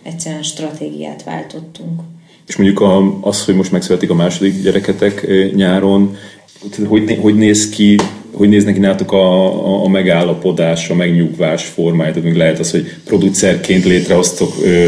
[0.03, 2.01] egyszerűen stratégiát váltottunk.
[2.47, 2.83] És mondjuk
[3.21, 6.17] az, hogy most megszületik a második gyereketek nyáron,
[6.87, 7.97] hogy, hogy néz ki,
[8.31, 12.13] hogy néz neki nálatok a, a, a megállapodás, a megnyugvás formája?
[12.13, 14.85] Tehát lehet az, hogy producerként létrehoztok ö,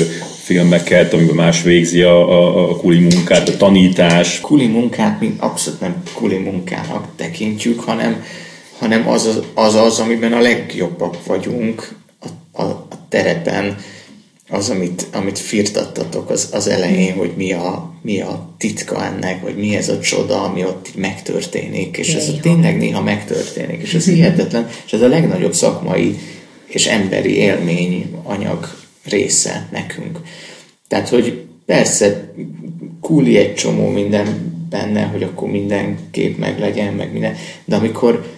[0.48, 4.42] filmeket, amiben más végzi a, a, a kuli munkát, a tanítás.
[4.42, 8.24] Kuli munkát mi abszolút nem kuli munkának tekintjük, hanem,
[8.80, 13.76] hanem az, az az, az amiben a legjobbak vagyunk a, a, a terepen,
[14.50, 19.58] az, amit, amit firtattatok az, az elején, hogy mi a, mi a titka ennek, vagy
[19.58, 24.06] mi ez a csoda, ami ott megtörténik, és ez a tényleg néha megtörténik, és ez
[24.14, 26.18] hihetetlen, és ez a legnagyobb szakmai
[26.68, 28.68] és emberi élmény anyag
[29.04, 30.20] része nekünk.
[30.88, 32.34] Tehát, hogy persze
[33.02, 37.36] kúli egy csomó minden benne, hogy akkor minden kép meg legyen, meg minden,
[37.66, 38.37] de amikor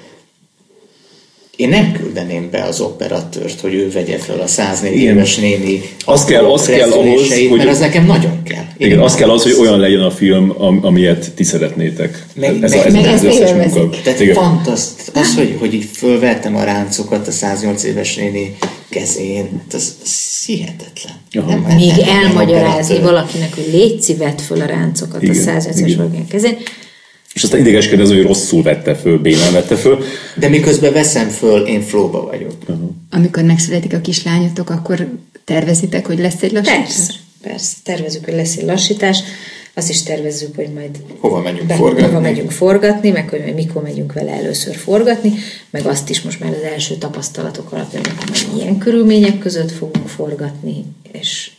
[1.60, 5.16] én nem küldeném be az operatőrt, hogy ő vegye fel a 104 igen.
[5.16, 8.64] éves néni az kell, az kell ahhoz, hogy, mert az nekem nagyon kell.
[8.78, 12.26] Én igen, az kell az, hogy olyan legyen a film, am, amilyet ti szeretnétek.
[12.36, 13.98] Meg, ez, meg, a, ez, meg ez az összes munka.
[14.04, 14.34] Tehát igen.
[14.34, 18.56] fantaszt, az, hogy, hogy így fölvettem a ráncokat a 108 éves néni
[18.90, 21.14] kezén, hát az, az hihetetlen.
[21.32, 25.80] Nem, Még nem, elmagyarázni nem valakinek, hogy légy szívet föl a ráncokat igen, a 108
[25.80, 26.58] éves kezén,
[27.40, 30.04] és aztán idegeskedez, hogy rosszul vette föl, bénán vette föl.
[30.36, 32.54] De miközben veszem föl, én flóba vagyok.
[32.68, 32.90] Uh-huh.
[33.12, 35.08] Amikor megszületik a kislányotok, akkor
[35.44, 36.78] tervezitek, hogy lesz egy lassítás?
[36.78, 37.76] Persze, persze.
[37.84, 39.20] Tervezük, hogy lesz egy lassítás.
[39.74, 42.06] Azt is tervezzük, hogy majd hova megyünk be, forgatni.
[42.06, 45.34] Hova megyünk forgatni, meg hogy mikor megyünk vele először forgatni,
[45.70, 50.86] meg azt is most már az első tapasztalatok alapján, hogy milyen körülmények között fogunk forgatni,
[51.12, 51.52] és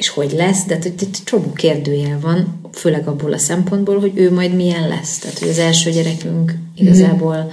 [0.00, 4.32] és hogy lesz, de hogy itt csomó kérdőjel van, főleg abból a szempontból, hogy ő
[4.32, 5.18] majd milyen lesz.
[5.18, 7.50] Tehát, hogy az első gyerekünk igazából,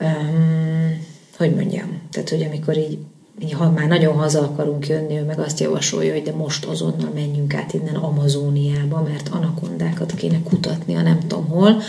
[0.00, 1.06] um,
[1.36, 2.98] hogy mondjam, tehát, hogy amikor így,
[3.42, 7.10] így ha már nagyon haza akarunk jönni, ő meg azt javasolja, hogy de most azonnal
[7.14, 11.82] menjünk át innen Amazóniába, mert anakondákat kéne kutatni a nem tudom hol,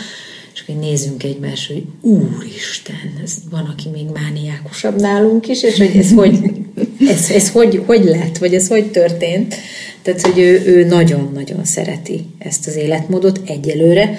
[0.58, 5.96] és akkor nézzünk egymásra, hogy úristen, ez van, aki még mániákusabb nálunk is, és hogy
[5.96, 6.38] ez hogy,
[7.14, 9.54] ez, ez hogy, hogy lett, vagy ez hogy történt.
[10.02, 14.18] Tehát, hogy ő, ő nagyon-nagyon szereti ezt az életmódot egyelőre.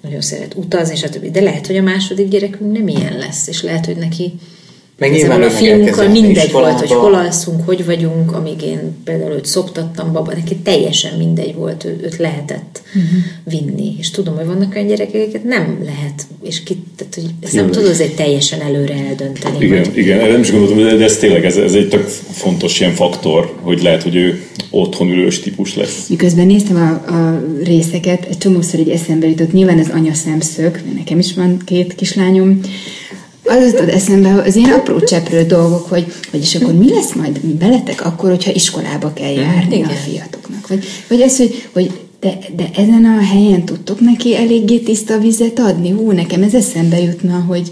[0.00, 1.30] nagyon szeret utazni, stb.
[1.30, 4.32] De lehet, hogy a második gyerekünk nem ilyen lesz, és lehet, hogy neki
[4.98, 9.46] meg nyilván a fiunkkal mindegy volt, hogy hol alszunk, hogy vagyunk, amíg én például őt
[9.46, 13.10] szoptattam baba, neki teljesen mindegy volt, ő, őt lehetett uh-huh.
[13.44, 13.94] vinni.
[13.98, 17.70] És tudom, hogy vannak olyan gyerekek, akiket nem lehet, és ki, tehát, hogy ezt nem
[17.70, 19.64] tudod azért teljesen előre eldönteni.
[19.64, 19.96] Igen, vagy...
[19.96, 23.54] igen erre nem is gondoltam, de ez tényleg ez, ez egy tök fontos ilyen faktor,
[23.60, 26.08] hogy lehet, hogy ő otthon ülős típus lesz.
[26.08, 31.18] Miközben néztem a, a részeket, egy csomószor egy eszembe jutott, nyilván ez anya szemszög, nekem
[31.18, 32.60] is van két kislányom,
[33.48, 37.40] az jutott eszembe az ilyen apró cseprő dolgok, hogy, hogy és akkor mi lesz majd
[37.40, 39.88] beletek akkor, hogyha iskolába kell járni Igen.
[39.88, 40.68] a fiatoknak.
[40.68, 45.58] Vagy, vagy ez, hogy, hogy de, de ezen a helyen tudtok neki eléggé tiszta vizet
[45.58, 45.90] adni?
[45.90, 47.68] Hú, nekem ez eszembe jutna, hogy,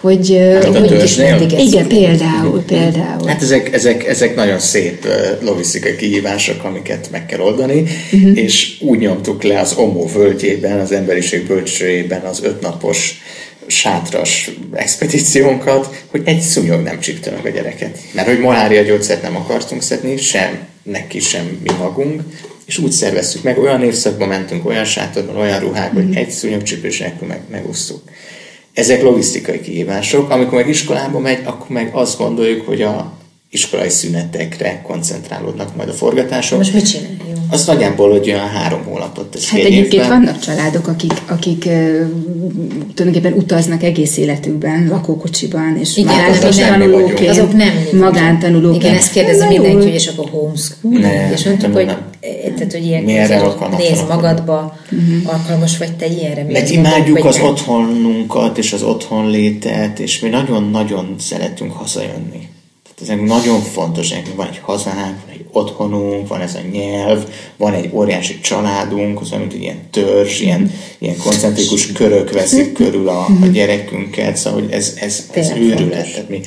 [0.00, 3.26] hogy, hát hogy igen, igen, például, például.
[3.26, 5.06] Hát ezek, ezek, ezek nagyon szép
[5.40, 8.38] logisztikai kihívások, amiket meg kell oldani, uh-huh.
[8.38, 13.22] és úgy nyomtuk le az Omó völgyében, az emberiség bölcsőjében az ötnapos
[13.66, 17.98] sátras expedíciónkat, hogy egy szúnyog nem csípte meg a gyereket.
[18.12, 22.22] Mert hogy malária gyógyszert nem akartunk szedni, sem neki, sem mi magunk,
[22.64, 25.94] és úgy szerveztük meg, olyan évszakban mentünk, olyan sátorban, olyan ruhák, mm.
[25.94, 26.16] hogy mhm.
[26.16, 28.02] egy szúnyogcsípés nélkül meg, megúsztuk.
[28.72, 30.30] Ezek logisztikai kihívások.
[30.30, 33.18] Amikor meg iskolába megy, akkor meg azt gondoljuk, hogy a
[33.50, 36.58] iskolai szünetekre koncentrálódnak majd a forgatások.
[36.58, 37.33] Most mit csináljuk?
[37.50, 40.08] Az nagyjából, hogy olyan három hónapot tesz Hát egyébként évben.
[40.08, 41.72] vannak családok, akik, akik uh,
[42.94, 46.28] tulajdonképpen utaznak egész életükben, lakókocsiban, és Igen, már
[47.28, 48.74] azok nem magántanulók.
[48.74, 50.98] Igen, ezt kérdezi mindenki, hogy és akkor homeschool.
[50.98, 51.98] Nem, és mondtuk, hogy, nem.
[52.56, 55.32] Tehát, hogy ilyen nézd magadba, uh-huh.
[55.32, 56.44] alkalmas vagy te ilyenre.
[56.52, 57.46] Mert imádjuk az nem?
[57.46, 62.48] otthonunkat, és az otthonlétet, és mi nagyon-nagyon szeretünk hazajönni
[63.04, 67.72] ezek nagyon fontos, nekünk van egy hazánk, van egy otthonunk, van ez a nyelv, van
[67.72, 73.26] egy óriási családunk, az mint egy ilyen törzs, ilyen, ilyen koncentrikus körök veszik körül a,
[73.42, 76.12] a gyerekünket, szóval hogy ez, ez, ez őrület.
[76.12, 76.40] Tehát mi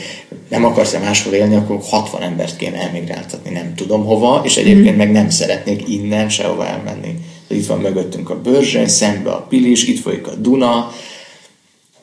[0.49, 5.11] nem akarsz-e máshol élni, akkor 60 embert kéne elmigráltatni, nem tudom hova, és egyébként meg
[5.11, 7.13] nem szeretnék innen sehova elmenni.
[7.47, 10.91] Itt van mögöttünk a Börzsöny, szembe a Pilis, itt folyik a Duna,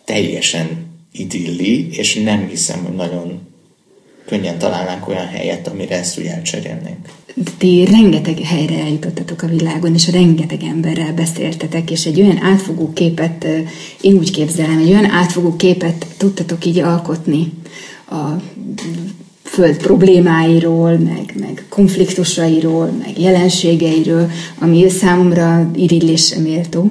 [0.05, 3.41] teljesen idilli, és nem hiszem, hogy nagyon
[4.26, 7.08] könnyen találnánk olyan helyet, amire ezt úgy elcserélnénk.
[7.58, 13.46] Ti rengeteg helyre eljutottatok a világon, és rengeteg emberrel beszéltetek, és egy olyan átfogó képet,
[14.00, 17.52] én úgy képzelem, egy olyan átfogó képet tudtatok így alkotni
[18.10, 18.42] a
[19.42, 26.90] föld problémáiról, meg, meg konfliktusairól, meg jelenségeiről, ami számomra irigylésre méltó.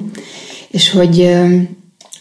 [0.68, 1.18] És hogy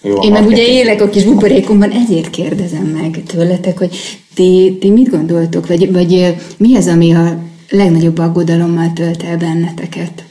[0.02, 3.96] jó, Én meg ugye élek a kis buborékomban, ezért kérdezem meg tőletek, hogy
[4.34, 10.24] ti, ti mit gondoltok, vagy, vagy mi az, ami a legnagyobb aggodalommal tölt el benneteket?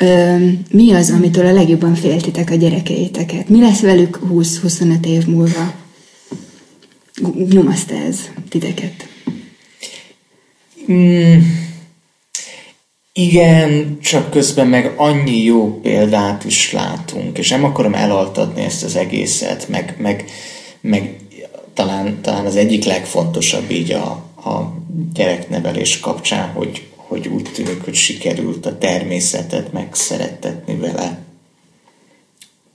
[0.00, 0.36] Ö,
[0.70, 3.48] mi az, amitől a legjobban féltitek a gyerekeiteket?
[3.48, 5.72] Mi lesz velük 20-25 év múlva?
[7.50, 8.18] Nyomaszt ez
[8.48, 9.08] titeket?
[10.92, 11.38] Mm,
[13.12, 18.96] igen, csak közben meg annyi jó példát is látunk, és nem akarom elaltatni ezt az
[18.96, 20.24] egészet, meg, meg,
[20.80, 21.16] meg
[21.74, 24.06] talán, talán az egyik legfontosabb így a,
[24.50, 24.74] a
[25.12, 31.18] gyereknevelés kapcsán, hogy, hogy úgy tűnik, hogy sikerült a természetet megszerettetni vele.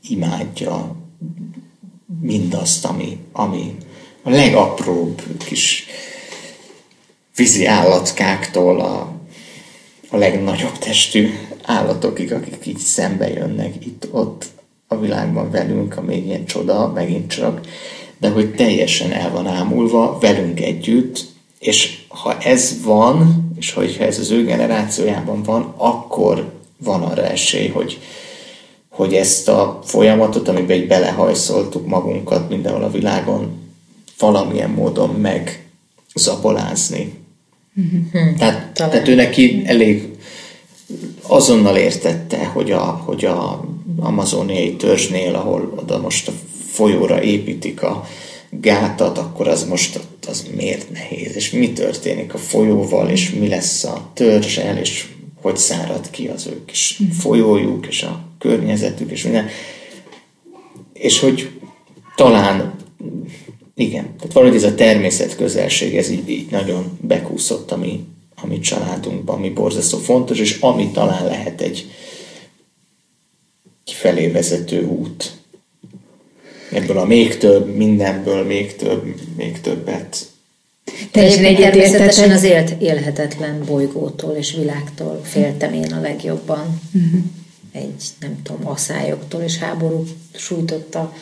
[0.09, 0.95] Imádja
[2.21, 3.75] mindazt, ami, ami
[4.23, 5.85] a legapróbb kis
[7.35, 9.13] vízi állatkáktól a,
[10.09, 11.29] a legnagyobb testű
[11.63, 14.45] állatokig, akik így szembe jönnek itt-ott
[14.87, 17.61] a világban velünk, ami ilyen csoda, megint csak
[18.19, 21.25] de hogy teljesen el van ámulva velünk együtt,
[21.59, 27.67] és ha ez van, és hogyha ez az ő generációjában van, akkor van arra esély,
[27.67, 27.99] hogy,
[28.89, 33.57] hogy ezt a folyamatot, amiben egy belehajszoltuk magunkat mindenhol a világon,
[34.19, 35.09] valamilyen módon
[36.13, 37.13] megzabolázni.
[37.79, 38.35] Mm-hmm.
[38.35, 40.17] Tehát, tehát ő neki elég
[41.21, 43.65] azonnal értette, hogy a, hogy a
[43.99, 46.31] amazoniai törzsnél, ahol oda most a
[46.79, 48.07] folyóra építik a
[48.49, 53.83] gátat, akkor az most az miért nehéz, és mi történik a folyóval, és mi lesz
[53.83, 55.07] a törzsel, és
[55.41, 57.09] hogy szárad ki az ő kis mhm.
[57.09, 59.47] folyójuk, és a környezetük, és minden.
[60.93, 61.49] És hogy
[62.15, 62.73] talán,
[63.75, 68.47] igen, tehát valahogy ez a természet közelség, ez így, így nagyon bekúszott a mi, a
[68.47, 71.91] mi családunkban, ami borzasztó fontos, és ami talán lehet egy
[73.83, 75.38] kifelé vezető út
[76.71, 80.17] ebből a még több, mindenből még több, még többet.
[81.11, 86.79] Teljesen természetesen az élt, élhetetlen bolygótól és világtól féltem én a legjobban.
[86.93, 87.21] Uh-huh.
[87.71, 90.03] egy nem tudom, aszályoktól és háború
[90.35, 91.13] sújtotta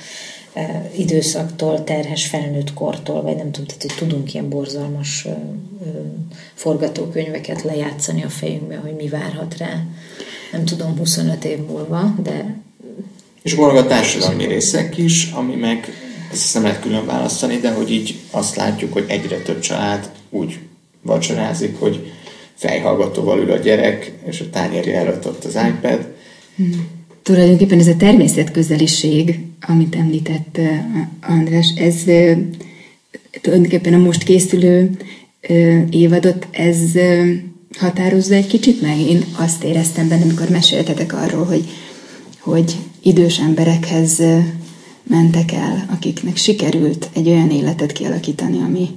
[0.98, 5.28] időszaktól, terhes felnőtt kortól, vagy nem tudom, tehát hogy tudunk ilyen borzalmas
[6.54, 9.84] forgatókönyveket lejátszani a fejünkbe, hogy mi várhat rá.
[10.52, 12.66] Nem tudom, 25 év múlva, de...
[13.48, 15.88] És vannak a társadalmi részek is, ami meg,
[16.32, 20.60] ezt nem lehet külön választani, de hogy így azt látjuk, hogy egyre több család úgy
[21.02, 22.12] vacsorázik, hogy
[22.56, 26.14] fejhallgatóval ül a gyerek, és a tányérja előtt ott az iPad.
[26.56, 26.88] Hmm.
[27.24, 30.60] Tulajdonképpen ez a természetközeliség, amit említett
[31.22, 32.04] András, ez
[33.42, 34.90] tulajdonképpen a most készülő
[35.90, 36.80] évadot, ez
[37.78, 39.00] határozza egy kicsit meg.
[39.00, 41.64] Én azt éreztem benne, amikor meséltetek arról, hogy,
[42.40, 42.76] hogy
[43.08, 44.22] idős emberekhez
[45.04, 48.90] mentek el, akiknek sikerült egy olyan életet kialakítani, ami,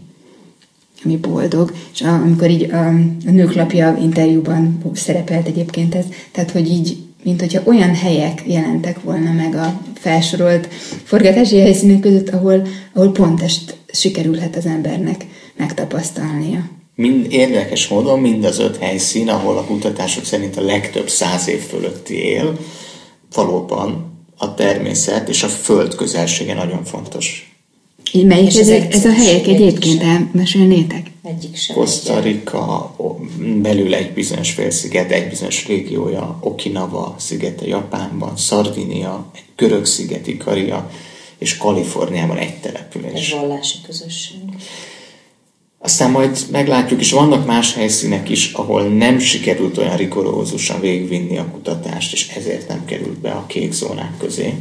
[1.05, 1.72] ami boldog.
[1.92, 2.86] És amikor így a,
[3.26, 9.32] a nőklapja interjúban szerepelt egyébként ez, tehát hogy így mint hogyha olyan helyek jelentek volna
[9.32, 10.68] meg a felsorolt
[11.05, 16.68] forgatási helyszínek között, ahol, ahol pont ezt sikerülhet az embernek megtapasztalnia.
[16.94, 21.60] Mind, érdekes módon mind az öt helyszín, ahol a kutatások szerint a legtöbb száz év
[21.60, 22.58] fölötti él,
[23.34, 27.55] valóban a természet és a föld közelsége nagyon fontos.
[28.12, 31.10] Melyik ez, ez a helyek egyébként elmesélnétek?
[31.23, 31.76] Egyik sem.
[31.76, 32.97] Costa Rica,
[33.39, 40.91] belül egy bizonyos félsziget, egy bizonyos régiója, Okinawa szigete Japánban, Sardinia, egy görög sziget Ikaria,
[41.39, 43.33] és Kaliforniában egy település.
[43.33, 44.39] Egy vallási közösség.
[45.83, 51.49] Aztán majd meglátjuk, és vannak más helyszínek is, ahol nem sikerült olyan rigorózusan végvinni a
[51.52, 54.55] kutatást, és ezért nem került be a kék zónák közé.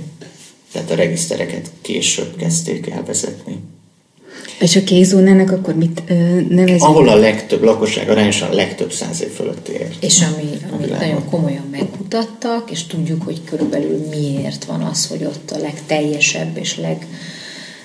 [0.71, 3.59] Tehát a regisztereket később kezdték el vezetni.
[4.59, 6.03] És a kék zónának akkor mit
[6.49, 6.81] nevezünk?
[6.81, 9.87] Ahol a legtöbb lakosság arányosan a legtöbb száz év fölött ér.
[9.99, 15.51] És ami, amit nagyon komolyan megmutattak, és tudjuk, hogy körülbelül miért van az, hogy ott
[15.51, 17.07] a legteljesebb és leg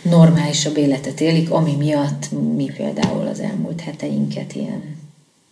[0.05, 5.02] normálisabb életet élik, ami miatt mi például az elmúlt heteinket ilyen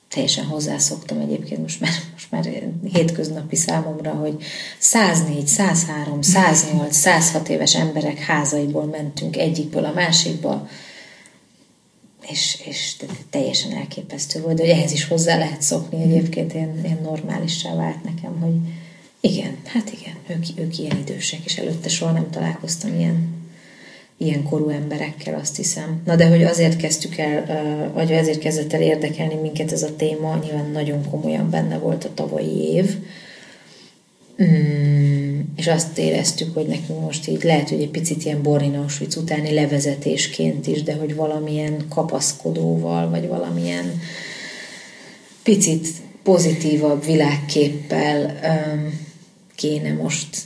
[0.08, 2.48] teljesen hozzászoktam egyébként most már, most már
[2.92, 4.42] hétköznapi számomra, hogy
[4.78, 10.68] 104, 103, 108, 106 éves emberek házaiból mentünk egyikből a másikba,
[12.28, 12.96] és, és
[13.30, 18.40] teljesen elképesztő volt, hogy ehhez is hozzá lehet szokni egyébként, ilyen, ilyen normálissá vált nekem,
[18.40, 18.54] hogy
[19.20, 23.31] igen, hát igen, ők, ők ilyen idősek, és előtte soha nem találkoztam ilyen
[24.16, 26.02] ilyen korú emberekkel, azt hiszem.
[26.04, 30.38] Na de hogy azért kezdtük el, vagy azért kezdett el érdekelni minket ez a téma,
[30.44, 32.96] nyilván nagyon komolyan benne volt a tavalyi év,
[34.42, 39.16] mm, és azt éreztük, hogy nekünk most így lehet, hogy egy picit ilyen Borin Auschwitz
[39.16, 44.00] utáni levezetésként is, de hogy valamilyen kapaszkodóval, vagy valamilyen
[45.42, 45.88] picit
[46.22, 48.38] pozitívabb világképpel
[49.54, 50.36] kéne most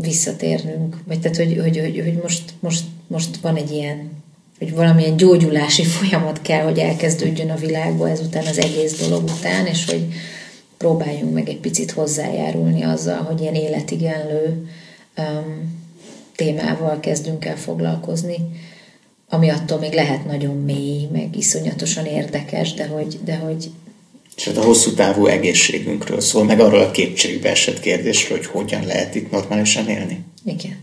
[0.00, 4.10] visszatérnünk, vagy tehát, hogy, hogy, hogy, hogy most, most, most van egy ilyen,
[4.58, 9.84] hogy valamilyen gyógyulási folyamat kell, hogy elkezdődjön a világba ezután az egész dolog után, és
[9.84, 10.06] hogy
[10.76, 14.68] próbáljunk meg egy picit hozzájárulni azzal, hogy ilyen életigenlő
[15.18, 15.78] um,
[16.36, 18.36] témával kezdünk el foglalkozni,
[19.28, 23.70] ami attól még lehet nagyon mély, meg iszonyatosan érdekes, de hogy, de hogy
[24.40, 28.86] és hát a hosszú távú egészségünkről szól, meg arról a kétségbe esett kérdésről, hogy hogyan
[28.86, 30.18] lehet itt normálisan élni.
[30.44, 30.76] Igen.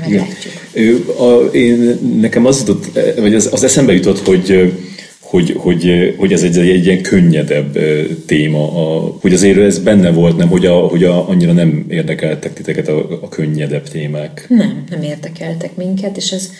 [0.00, 0.54] Meglátjuk.
[0.72, 4.72] Ő, a, én, nekem az jutott, vagy az, az eszembe jutott, hogy
[5.20, 7.78] hogy, hogy, hogy ez egy, egy ilyen könnyedebb
[8.26, 12.52] téma, a, hogy azért ez benne volt, nem, hogy, a, hogy a, annyira nem érdekeltek
[12.52, 14.46] titeket a, a könnyedebb témák.
[14.48, 16.50] Nem, nem érdekeltek minket, és ez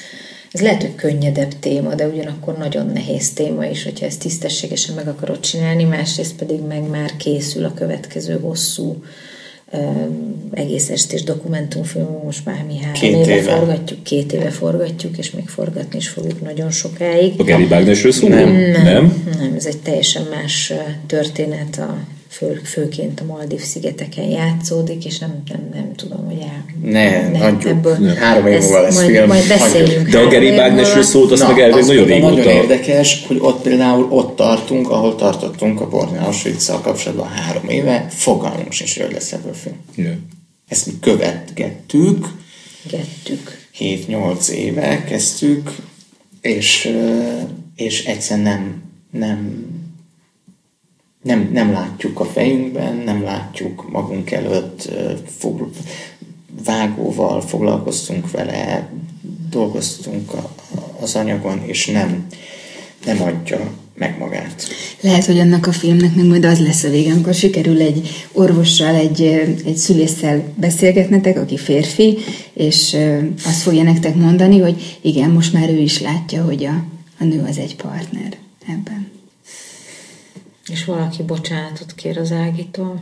[0.53, 5.09] ez lehet, hogy könnyedebb téma, de ugyanakkor nagyon nehéz téma is, hogyha ezt tisztességesen meg
[5.09, 9.03] akarod csinálni, másrészt pedig meg már készül a következő hosszú
[10.53, 13.57] egész estés dokumentumfilm, most már mi három két éve, éve.
[13.57, 17.41] forgatjuk, két éve forgatjuk, és még forgatni is fogjuk nagyon sokáig.
[17.41, 18.29] A Gary Bagnesről szól?
[18.29, 20.73] Nem, nem, nem, nem, ez egy teljesen más
[21.07, 21.99] történet a
[22.31, 26.65] fő, főként a Maldív szigeteken játszódik, és nem, nem, nem tudom, hogy el...
[26.83, 28.15] Ne, ne ebből, ne.
[28.15, 29.26] három év múlva lesz majd, film.
[29.26, 30.09] Majd beszéljünk.
[30.09, 32.34] De a Gary Bagnesről szólt, azt Na, meg elvég nagyon régóta.
[32.34, 38.07] Nagyon érdekes, hogy ott például ott tartunk, ahol tartottunk a Borneo auschwitz kapcsolatban három éve,
[38.09, 39.76] fogalmunk sincs, hogy lesz ebből film.
[39.94, 40.15] Yeah.
[40.68, 42.28] Ezt mi követgettük.
[42.91, 43.59] Gettük.
[43.78, 45.76] 7-8 éve kezdtük,
[46.41, 46.91] és,
[47.76, 49.67] és egyszerűen nem, nem
[51.23, 54.91] nem, nem látjuk a fejünkben, nem látjuk magunk előtt,
[55.39, 55.71] fog,
[56.65, 58.89] vágóval foglalkoztunk vele,
[59.51, 60.55] dolgoztunk a,
[61.01, 62.27] az anyagon, és nem,
[63.05, 64.69] nem adja meg magát.
[65.01, 68.95] Lehet, hogy annak a filmnek meg majd az lesz a vége, amikor sikerül egy orvossal,
[68.95, 69.23] egy,
[69.65, 72.19] egy szülésszel beszélgetnetek, aki férfi,
[72.53, 72.97] és
[73.45, 76.85] azt fogja nektek mondani, hogy igen, most már ő is látja, hogy a,
[77.19, 78.37] a nő az egy partner
[78.69, 79.20] ebben.
[80.71, 83.01] És valaki bocsánatot kér az Ágitól.